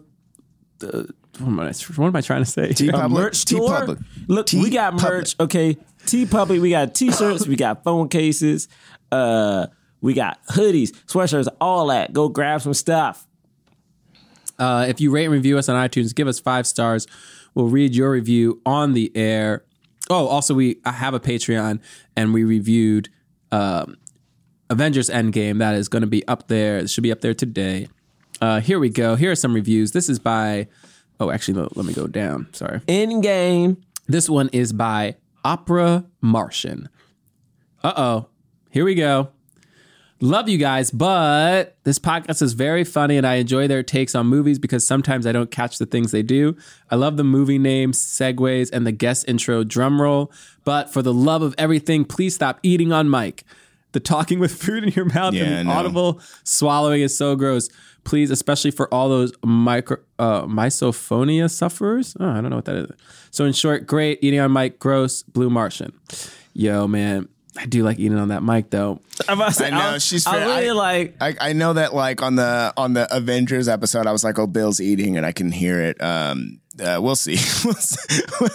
uh, 0.83 1.03
what, 1.39 1.47
am 1.47 1.59
I, 1.59 1.71
what 1.95 2.07
am 2.07 2.15
I 2.15 2.21
trying 2.21 2.43
to 2.43 2.49
say? 2.49 2.73
T 2.73 2.89
a 2.89 2.91
Public. 2.91 3.23
merch 3.23 3.45
T 3.45 3.55
store? 3.55 3.79
Public. 3.79 3.99
Look, 4.27 4.51
we 4.53 4.69
got 4.69 4.95
merch. 4.95 5.35
Okay, 5.39 5.77
TeePublic. 6.05 6.61
We 6.61 6.71
got 6.71 6.93
T-shirts. 6.95 7.47
we 7.47 7.55
got 7.55 7.83
phone 7.83 8.09
cases. 8.09 8.67
Uh, 9.11 9.67
we 10.01 10.13
got 10.13 10.39
hoodies, 10.47 10.91
sweatshirts, 11.05 11.47
all 11.59 11.87
that. 11.87 12.11
Go 12.11 12.27
grab 12.29 12.61
some 12.61 12.73
stuff. 12.73 13.27
Uh, 14.57 14.85
if 14.87 14.99
you 14.99 15.11
rate 15.11 15.25
and 15.25 15.33
review 15.33 15.57
us 15.57 15.69
on 15.69 15.75
iTunes, 15.87 16.13
give 16.13 16.27
us 16.27 16.39
five 16.39 16.65
stars. 16.67 17.07
We'll 17.53 17.67
read 17.67 17.95
your 17.95 18.11
review 18.11 18.61
on 18.65 18.93
the 18.93 19.11
air. 19.15 19.63
Oh, 20.09 20.27
also, 20.27 20.53
we 20.53 20.79
I 20.85 20.91
have 20.91 21.13
a 21.13 21.19
Patreon 21.19 21.79
and 22.15 22.33
we 22.33 22.43
reviewed 22.43 23.09
um, 23.51 23.97
Avengers 24.69 25.09
Endgame. 25.09 25.59
That 25.59 25.75
is 25.75 25.87
going 25.87 26.01
to 26.01 26.07
be 26.07 26.27
up 26.27 26.47
there. 26.47 26.77
It 26.79 26.89
should 26.89 27.03
be 27.03 27.11
up 27.11 27.21
there 27.21 27.33
today. 27.33 27.87
Uh, 28.39 28.59
here 28.59 28.79
we 28.79 28.89
go. 28.89 29.15
Here 29.15 29.31
are 29.31 29.35
some 29.35 29.53
reviews. 29.53 29.91
This 29.91 30.09
is 30.09 30.19
by. 30.19 30.67
Oh, 31.21 31.29
actually, 31.29 31.53
no, 31.61 31.69
let 31.75 31.85
me 31.85 31.93
go 31.93 32.07
down. 32.07 32.47
Sorry. 32.51 32.81
In 32.87 33.21
game. 33.21 33.77
This 34.07 34.27
one 34.27 34.49
is 34.51 34.73
by 34.73 35.17
Opera 35.45 36.03
Martian. 36.19 36.89
Uh 37.83 37.93
oh. 37.95 38.25
Here 38.71 38.83
we 38.83 38.95
go. 38.95 39.29
Love 40.19 40.49
you 40.49 40.57
guys, 40.57 40.89
but 40.89 41.77
this 41.83 41.99
podcast 41.99 42.41
is 42.41 42.53
very 42.53 42.83
funny 42.83 43.17
and 43.17 43.25
I 43.27 43.35
enjoy 43.35 43.67
their 43.67 43.83
takes 43.83 44.15
on 44.15 44.25
movies 44.27 44.57
because 44.57 44.85
sometimes 44.85 45.27
I 45.27 45.31
don't 45.31 45.51
catch 45.51 45.77
the 45.77 45.85
things 45.85 46.11
they 46.11 46.23
do. 46.23 46.55
I 46.89 46.95
love 46.95 47.17
the 47.17 47.23
movie 47.23 47.59
names, 47.59 48.03
segues, 48.03 48.69
and 48.73 48.85
the 48.87 48.91
guest 48.91 49.25
intro 49.27 49.63
drum 49.63 50.01
roll. 50.01 50.31
But 50.63 50.91
for 50.91 51.03
the 51.03 51.13
love 51.13 51.43
of 51.43 51.53
everything, 51.59 52.03
please 52.05 52.33
stop 52.33 52.59
eating 52.63 52.91
on 52.91 53.09
mic. 53.11 53.43
The 53.93 53.99
talking 53.99 54.39
with 54.39 54.53
food 54.55 54.83
in 54.83 54.89
your 54.91 55.05
mouth 55.05 55.33
Yeah, 55.35 55.43
and 55.43 55.67
know. 55.67 55.73
audible 55.75 56.21
swallowing 56.43 57.01
is 57.01 57.15
so 57.17 57.35
gross. 57.35 57.69
Please, 58.03 58.31
especially 58.31 58.71
for 58.71 58.91
all 58.93 59.09
those 59.09 59.31
micro, 59.45 59.97
uh, 60.17 60.43
misophonia 60.43 61.49
sufferers. 61.49 62.15
Oh, 62.19 62.27
I 62.29 62.41
don't 62.41 62.49
know 62.49 62.55
what 62.55 62.65
that 62.65 62.75
is. 62.75 62.89
So, 63.29 63.45
in 63.45 63.53
short, 63.53 63.85
great 63.85 64.19
eating 64.23 64.39
on 64.39 64.51
mic, 64.51 64.79
gross, 64.79 65.21
blue 65.23 65.49
Martian. 65.49 65.93
Yo, 66.53 66.87
man, 66.87 67.29
I 67.57 67.65
do 67.65 67.83
like 67.83 67.99
eating 67.99 68.17
on 68.17 68.29
that 68.29 68.41
mic 68.43 68.69
though. 68.71 69.01
I'm 69.29 69.37
about 69.39 69.49
to 69.49 69.53
say, 69.53 69.67
I 69.67 69.69
know 69.69 69.95
I- 69.95 69.97
she's. 69.99 70.25
I 70.25 70.37
really 70.45 70.69
I, 70.69 70.73
like. 70.73 71.15
I, 71.21 71.35
I 71.39 71.53
know 71.53 71.73
that 71.73 71.93
like 71.93 72.21
on 72.23 72.35
the 72.35 72.73
on 72.75 72.93
the 72.93 73.13
Avengers 73.15 73.67
episode, 73.67 74.07
I 74.07 74.11
was 74.11 74.23
like, 74.23 74.39
"Oh, 74.39 74.47
Bill's 74.47 74.81
eating," 74.81 75.15
and 75.15 75.25
I 75.25 75.31
can 75.31 75.51
hear 75.51 75.79
it. 75.81 76.01
Um, 76.01 76.59
uh, 76.83 76.99
we'll 77.01 77.15
see. 77.15 77.37
we'll 77.65 78.49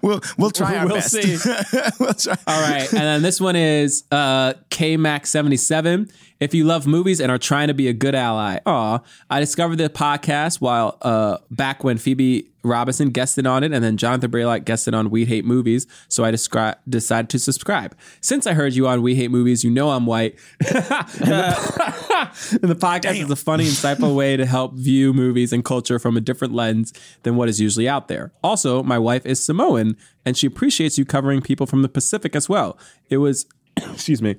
we'll 0.02 0.20
we'll 0.38 0.50
try 0.50 0.76
our 0.78 0.86
We'll 0.86 0.96
best. 0.96 1.10
see. 1.10 1.36
we'll 2.00 2.14
try. 2.14 2.36
All 2.46 2.60
right. 2.70 2.88
And 2.92 3.02
then 3.02 3.22
this 3.22 3.40
one 3.40 3.56
is 3.56 4.04
uh, 4.10 4.54
KMac77. 4.70 6.10
If 6.44 6.52
you 6.52 6.64
love 6.64 6.86
movies 6.86 7.20
and 7.20 7.32
are 7.32 7.38
trying 7.38 7.68
to 7.68 7.74
be 7.74 7.88
a 7.88 7.94
good 7.94 8.14
ally, 8.14 8.58
aw, 8.66 8.98
I 9.30 9.40
discovered 9.40 9.76
the 9.76 9.88
podcast 9.88 10.60
while 10.60 10.98
uh, 11.00 11.38
back 11.50 11.82
when 11.82 11.96
Phoebe 11.96 12.50
Robinson 12.62 13.08
guested 13.08 13.46
on 13.46 13.64
it 13.64 13.72
and 13.72 13.82
then 13.82 13.96
Jonathan 13.96 14.30
Braylock 14.30 14.66
guested 14.66 14.92
on 14.92 15.08
We 15.08 15.24
Hate 15.24 15.46
Movies. 15.46 15.86
So 16.08 16.22
I 16.22 16.32
descri- 16.32 16.76
decided 16.86 17.30
to 17.30 17.38
subscribe. 17.38 17.96
Since 18.20 18.46
I 18.46 18.52
heard 18.52 18.74
you 18.74 18.86
on 18.86 19.00
We 19.00 19.14
Hate 19.14 19.30
Movies, 19.30 19.64
you 19.64 19.70
know 19.70 19.88
I'm 19.88 20.04
white. 20.04 20.38
and 20.60 20.84
the, 20.84 22.28
and 22.60 22.70
the 22.70 22.76
podcast 22.76 23.22
is 23.22 23.30
a 23.30 23.36
funny, 23.36 23.64
insightful 23.64 24.14
way 24.14 24.36
to 24.36 24.44
help 24.44 24.74
view 24.74 25.14
movies 25.14 25.50
and 25.50 25.64
culture 25.64 25.98
from 25.98 26.14
a 26.14 26.20
different 26.20 26.52
lens 26.52 26.92
than 27.22 27.36
what 27.36 27.48
is 27.48 27.58
usually 27.58 27.88
out 27.88 28.08
there. 28.08 28.32
Also, 28.42 28.82
my 28.82 28.98
wife 28.98 29.24
is 29.24 29.42
Samoan 29.42 29.96
and 30.26 30.36
she 30.36 30.46
appreciates 30.46 30.98
you 30.98 31.06
covering 31.06 31.40
people 31.40 31.64
from 31.64 31.80
the 31.80 31.88
Pacific 31.88 32.36
as 32.36 32.50
well. 32.50 32.78
It 33.08 33.16
was, 33.16 33.46
excuse 33.78 34.20
me, 34.20 34.36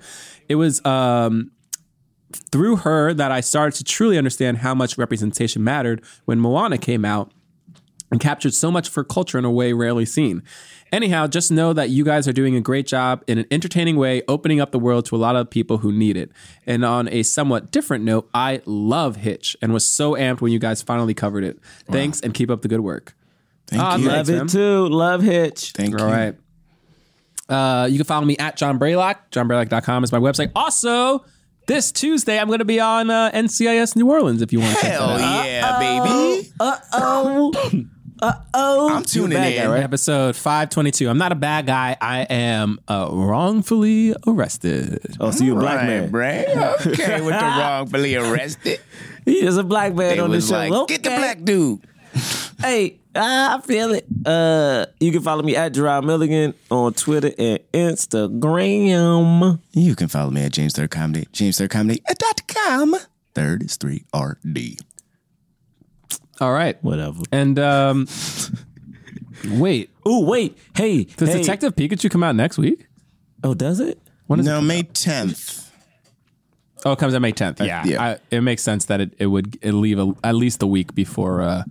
it 0.48 0.54
was 0.54 0.86
um, 0.86 1.50
through 2.52 2.78
her 2.78 3.14
that 3.14 3.32
I 3.32 3.42
started 3.42 3.78
to 3.78 3.84
truly 3.84 4.18
understand 4.18 4.60
how 4.60 4.74
much 4.76 4.98
representation 4.98 5.64
mattered 5.64 6.04
when 6.26 6.40
Moana 6.40 6.78
came 6.78 7.06
out. 7.06 7.32
and 8.12 8.20
captured 8.22 8.54
so 8.54 8.70
much 8.72 8.88
for 8.88 9.04
culture 9.04 9.38
in 9.40 9.46
a 9.46 9.52
way 9.52 9.74
rarely 9.74 10.06
seen. 10.06 10.44
Anyhow, 10.92 11.26
just 11.26 11.52
know 11.52 11.74
that 11.74 11.90
you 11.90 12.06
guys 12.06 12.28
are 12.28 12.32
doing 12.34 12.56
a 12.56 12.62
great 12.62 12.86
job 12.86 13.24
in 13.26 13.40
an 13.40 13.46
entertaining 13.50 13.96
way, 13.98 14.22
opening 14.28 14.62
up 14.62 14.72
the 14.72 14.78
world 14.80 15.06
to 15.08 15.16
a 15.16 15.18
lot 15.18 15.36
of 15.36 15.50
people 15.50 15.80
who 15.80 15.92
need 15.92 16.16
it. 16.16 16.32
And 16.68 16.86
on 16.86 17.10
a 17.10 17.24
somewhat 17.24 17.72
different 17.72 18.04
note, 18.06 18.30
I 18.34 18.62
love 18.66 19.16
Hitch 19.18 19.58
and 19.60 19.74
was 19.74 19.86
so 19.88 20.14
amped 20.14 20.40
when 20.40 20.52
you 20.52 20.60
guys 20.60 20.84
finally 20.84 21.16
covered 21.16 21.44
it. 21.44 21.60
Thanks 21.92 22.22
and 22.22 22.32
keep 22.34 22.52
up 22.52 22.62
the 22.62 22.68
good 22.68 22.82
work. 22.82 23.16
Thank 23.68 23.82
Ah, 23.82 23.96
you. 23.98 24.08
thanks, 24.08 24.30
Love 24.30 24.38
man. 24.38 24.46
it 24.46 24.50
too. 24.52 24.88
Love 24.88 25.24
Hitch. 25.24 25.72
Thank 25.72 25.96
All 26.00 26.00
you. 26.02 26.06
All 26.06 26.12
right. 26.12 26.36
Uh, 27.50 27.88
you 27.88 27.98
can 27.98 28.06
follow 28.06 28.26
me 28.26 28.38
at 28.38 28.56
John 28.56 28.80
Braylock. 28.80 29.16
JohnBraylock.com 29.32 30.04
is 30.04 30.12
my 30.12 30.20
website. 30.20 30.52
Also, 30.56 31.26
this 31.68 31.92
Tuesday, 31.92 32.40
I'm 32.40 32.48
going 32.48 32.60
to 32.60 32.66
be 32.66 32.80
on 32.80 33.10
uh, 33.10 33.32
NCIS 33.32 33.96
New 33.96 34.10
Orleans 34.10 34.42
if 34.42 34.52
you 34.54 34.60
want 34.60 34.76
to 34.76 34.82
check 34.82 34.92
Hell 34.92 35.08
that 35.18 35.22
out. 35.22 35.46
yeah, 35.46 35.80
baby. 35.80 36.52
Uh 36.60 36.78
oh. 36.94 37.52
Uh 38.22 38.34
oh. 38.54 38.90
I'm 38.96 39.04
tuning 39.04 39.38
in. 39.38 39.44
Guy, 39.62 39.68
right? 39.68 39.84
Episode 39.84 40.36
522. 40.38 41.10
I'm 41.10 41.18
not 41.18 41.32
a 41.34 41.36
bad 41.36 41.66
guy. 41.66 41.98
I 42.00 42.22
am 42.22 42.80
uh, 42.88 43.10
wrongfully 43.12 44.16
arrested. 44.26 45.00
Oh, 45.20 45.32
so 45.32 45.44
you 45.44 45.58
a 45.58 45.60
black 45.60 45.80
Right, 45.80 45.88
man? 45.88 46.12
Bray. 46.12 46.46
Okay, 46.86 47.20
with 47.22 47.34
the 47.38 47.46
wrongfully 47.46 48.16
arrested. 48.16 48.80
He 49.26 49.44
is 49.46 49.58
a 49.58 49.64
black 49.64 49.94
man 49.96 50.16
They 50.16 50.20
on 50.20 50.30
was 50.30 50.48
the 50.48 50.68
show. 50.70 50.76
like, 50.80 50.88
get 50.88 51.04
the 51.04 51.10
black 51.10 51.44
dude. 51.44 51.82
Hey, 52.62 53.00
I 53.16 53.62
feel 53.62 53.94
it. 53.94 54.06
Uh, 54.26 54.86
you 55.00 55.12
can 55.12 55.22
follow 55.22 55.42
me 55.44 55.56
at 55.56 55.74
Jerah 55.74 56.04
Milligan 56.04 56.54
on 56.70 56.94
Twitter 56.94 57.32
and 57.38 57.60
Instagram. 57.74 59.60
You 59.72 59.96
can 59.96 60.08
follow 60.08 60.32
me 60.32 60.44
at 60.44 60.52
James 60.52 60.74
Third 60.74 60.92
Comedy, 60.92 61.28
James 61.32 61.58
Third 61.58 61.70
Comedy 61.70 62.02
dot 62.06 62.48
com. 62.48 62.96
Third 63.34 63.64
is 63.64 63.78
three 63.78 64.06
R 64.14 64.38
D. 64.50 64.78
All 66.42 66.52
right. 66.52 66.82
Whatever. 66.84 67.22
And 67.32 67.58
um, 67.60 68.08
wait, 69.48 69.90
Oh, 70.06 70.24
wait. 70.24 70.58
Hey, 70.76 71.06
does 71.06 71.30
hey. 71.30 71.40
Detective 71.40 71.76
Pikachu 71.76 72.12
come 72.12 72.24
out 72.24 72.36
next 72.36 72.58
week? 72.58 72.88
Oh, 73.44 73.54
does 73.54 73.80
it? 73.80 74.00
When 74.28 74.40
is 74.40 74.46
no, 74.46 74.60
it? 74.60 74.62
May 74.62 74.84
tenth. 74.84 75.72
Oh, 76.86 76.92
it 76.92 77.00
comes 77.00 77.16
out 77.16 77.22
May 77.22 77.32
10th. 77.32 77.66
Yeah. 77.66 77.84
yeah. 77.84 78.02
I, 78.04 78.18
it 78.30 78.42
makes 78.42 78.62
sense 78.62 78.86
that 78.86 79.02
it, 79.02 79.14
it 79.18 79.26
would 79.26 79.58
it 79.64 79.72
leave 79.72 79.98
a, 79.98 80.14
at 80.24 80.36
least 80.36 80.62
a 80.62 80.68
week 80.68 80.94
before. 80.94 81.42
Uh, 81.42 81.64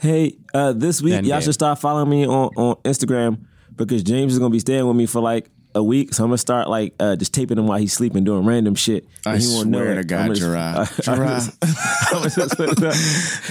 Hey, 0.00 0.38
uh, 0.54 0.72
this 0.72 1.02
week 1.02 1.12
Then 1.12 1.24
y'all 1.24 1.36
game. 1.36 1.42
should 1.42 1.54
start 1.54 1.78
following 1.78 2.08
me 2.08 2.26
on, 2.26 2.48
on 2.56 2.76
Instagram 2.84 3.44
because 3.76 4.02
James 4.02 4.32
is 4.32 4.38
gonna 4.38 4.50
be 4.50 4.58
staying 4.58 4.86
with 4.86 4.96
me 4.96 5.04
for 5.04 5.20
like 5.20 5.50
a 5.74 5.82
week. 5.82 6.14
So 6.14 6.24
I'm 6.24 6.30
gonna 6.30 6.38
start 6.38 6.68
like 6.68 6.94
uh, 7.00 7.16
just 7.16 7.32
taping 7.34 7.58
him 7.58 7.66
while 7.66 7.78
he's 7.78 7.92
sleeping, 7.92 8.24
doing 8.24 8.44
random 8.44 8.74
shit. 8.74 9.06
I 9.26 9.34
And 9.34 9.42
he 9.42 9.48
won't 9.48 9.68
know 9.68 9.78
swear 9.82 9.92
it. 9.92 9.94
to 9.96 10.04
God, 10.04 10.20
I'm 10.30 10.34
Jerah. 10.34 10.58
I- 10.58 10.80
I 10.82 10.84
Jerah. 11.02 11.26
just- 11.28 11.56
I'm 12.12 12.22
just 12.24 12.56
put 12.56 12.70
it 12.70 12.82
up. 12.82 12.94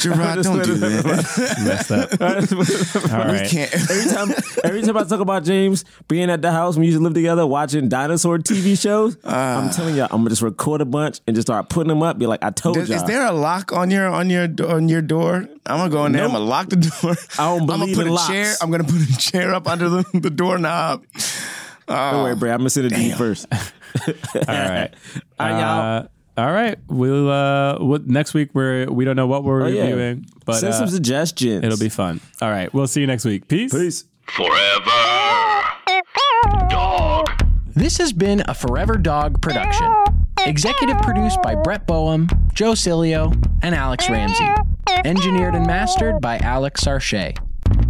Jerah, 0.01 0.25
I'm 0.25 0.41
don't 0.41 0.63
do 0.63 0.73
up. 0.73 0.79
that. 0.79 1.55
messed 1.65 1.91
up. 1.91 2.21
All 3.13 3.31
We 3.31 3.47
can't. 3.47 3.73
Every 3.73 4.11
time, 4.11 4.29
every 4.63 4.81
time 4.81 4.97
I 4.97 5.03
talk 5.03 5.19
about 5.19 5.43
James 5.43 5.85
being 6.07 6.29
at 6.29 6.41
the 6.41 6.51
house 6.51 6.75
when 6.75 6.81
we 6.81 6.87
used 6.87 6.97
to 6.99 7.03
live 7.03 7.13
together, 7.13 7.45
watching 7.47 7.87
dinosaur 7.89 8.37
TV 8.39 8.79
shows, 8.79 9.17
I'm 9.23 9.69
telling 9.69 9.95
y'all, 9.95 10.07
I'm 10.11 10.19
gonna 10.21 10.29
just 10.29 10.41
record 10.41 10.81
a 10.81 10.85
bunch 10.85 11.19
and 11.27 11.35
just 11.35 11.47
start 11.47 11.69
putting 11.69 11.89
them 11.89 12.03
up. 12.03 12.17
Be 12.19 12.25
like, 12.27 12.43
I 12.43 12.49
told 12.51 12.75
Does- 12.75 12.89
y'all. 12.89 12.97
is 12.97 13.03
there 13.05 13.25
a 13.25 13.31
lock 13.31 13.71
on 13.73 13.91
your 13.91 14.07
on 14.07 14.29
your 14.29 14.47
on 14.67 14.89
your 14.89 15.01
door? 15.01 15.47
I'm 15.65 15.77
gonna 15.77 15.89
go 15.89 16.05
in 16.05 16.11
there. 16.13 16.23
I'm 16.25 16.31
gonna 16.31 16.43
lock 16.43 16.69
the 16.69 16.77
door. 16.77 17.15
I 17.37 17.45
don't 17.57 17.65
believe 17.67 17.81
I'm 17.81 17.93
gonna 17.93 17.95
put 17.95 18.01
in 18.05 18.07
a 18.07 18.13
locks. 18.13 18.27
chair. 18.27 18.53
I'm 18.61 18.71
gonna 18.71 18.83
put 18.83 19.01
a 19.09 19.17
chair 19.17 19.53
up 19.53 19.67
under 19.67 19.87
the, 19.89 20.03
the 20.13 20.29
doorknob. 20.29 21.03
Don't 21.89 22.23
worry, 22.23 22.35
Bray. 22.35 22.51
I'm 22.51 22.59
gonna 22.59 22.69
send 22.69 22.85
it 22.87 22.95
to 22.95 23.01
you 23.01 23.15
first. 23.15 23.47
All 23.51 23.57
right. 24.47 24.93
All 25.39 25.49
right, 25.49 25.59
y'all. 25.59 25.97
Uh, 26.03 26.07
all 26.37 26.51
right. 26.53 26.77
We'll 26.87 27.29
uh 27.29 27.79
what 27.79 28.07
next 28.07 28.33
week 28.33 28.51
we're 28.53 28.85
we 28.89 29.03
don't 29.03 29.15
know 29.17 29.27
what 29.27 29.43
we're 29.43 29.63
Oh, 29.63 29.67
yeah. 29.67 29.81
reviewing, 29.83 30.25
but 30.45 30.53
Send 30.59 30.73
uh, 30.73 30.77
some 30.77 30.87
suggestions. 30.87 31.65
it'll 31.65 31.77
be 31.77 31.89
fun. 31.89 32.21
All 32.41 32.49
right. 32.49 32.73
We'll 32.73 32.87
see 32.87 33.01
you 33.01 33.07
next 33.07 33.25
week. 33.25 33.47
Peace. 33.49 33.73
Peace. 33.73 34.05
Forever 34.27 35.63
Dog. 36.69 37.27
This 37.75 37.97
has 37.97 38.13
been 38.13 38.41
a 38.47 38.53
Forever 38.53 38.95
Dog 38.95 39.41
production. 39.41 39.91
Executive 40.45 40.97
produced 40.99 41.41
by 41.41 41.55
Brett 41.55 41.85
Boehm, 41.85 42.27
Joe 42.53 42.71
Cilio, 42.71 43.33
and 43.61 43.75
Alex 43.75 44.09
Ramsey. 44.09 44.47
Engineered 45.05 45.55
and 45.55 45.65
mastered 45.67 46.21
by 46.21 46.37
Alex 46.39 46.83
Sarche. 46.85 47.37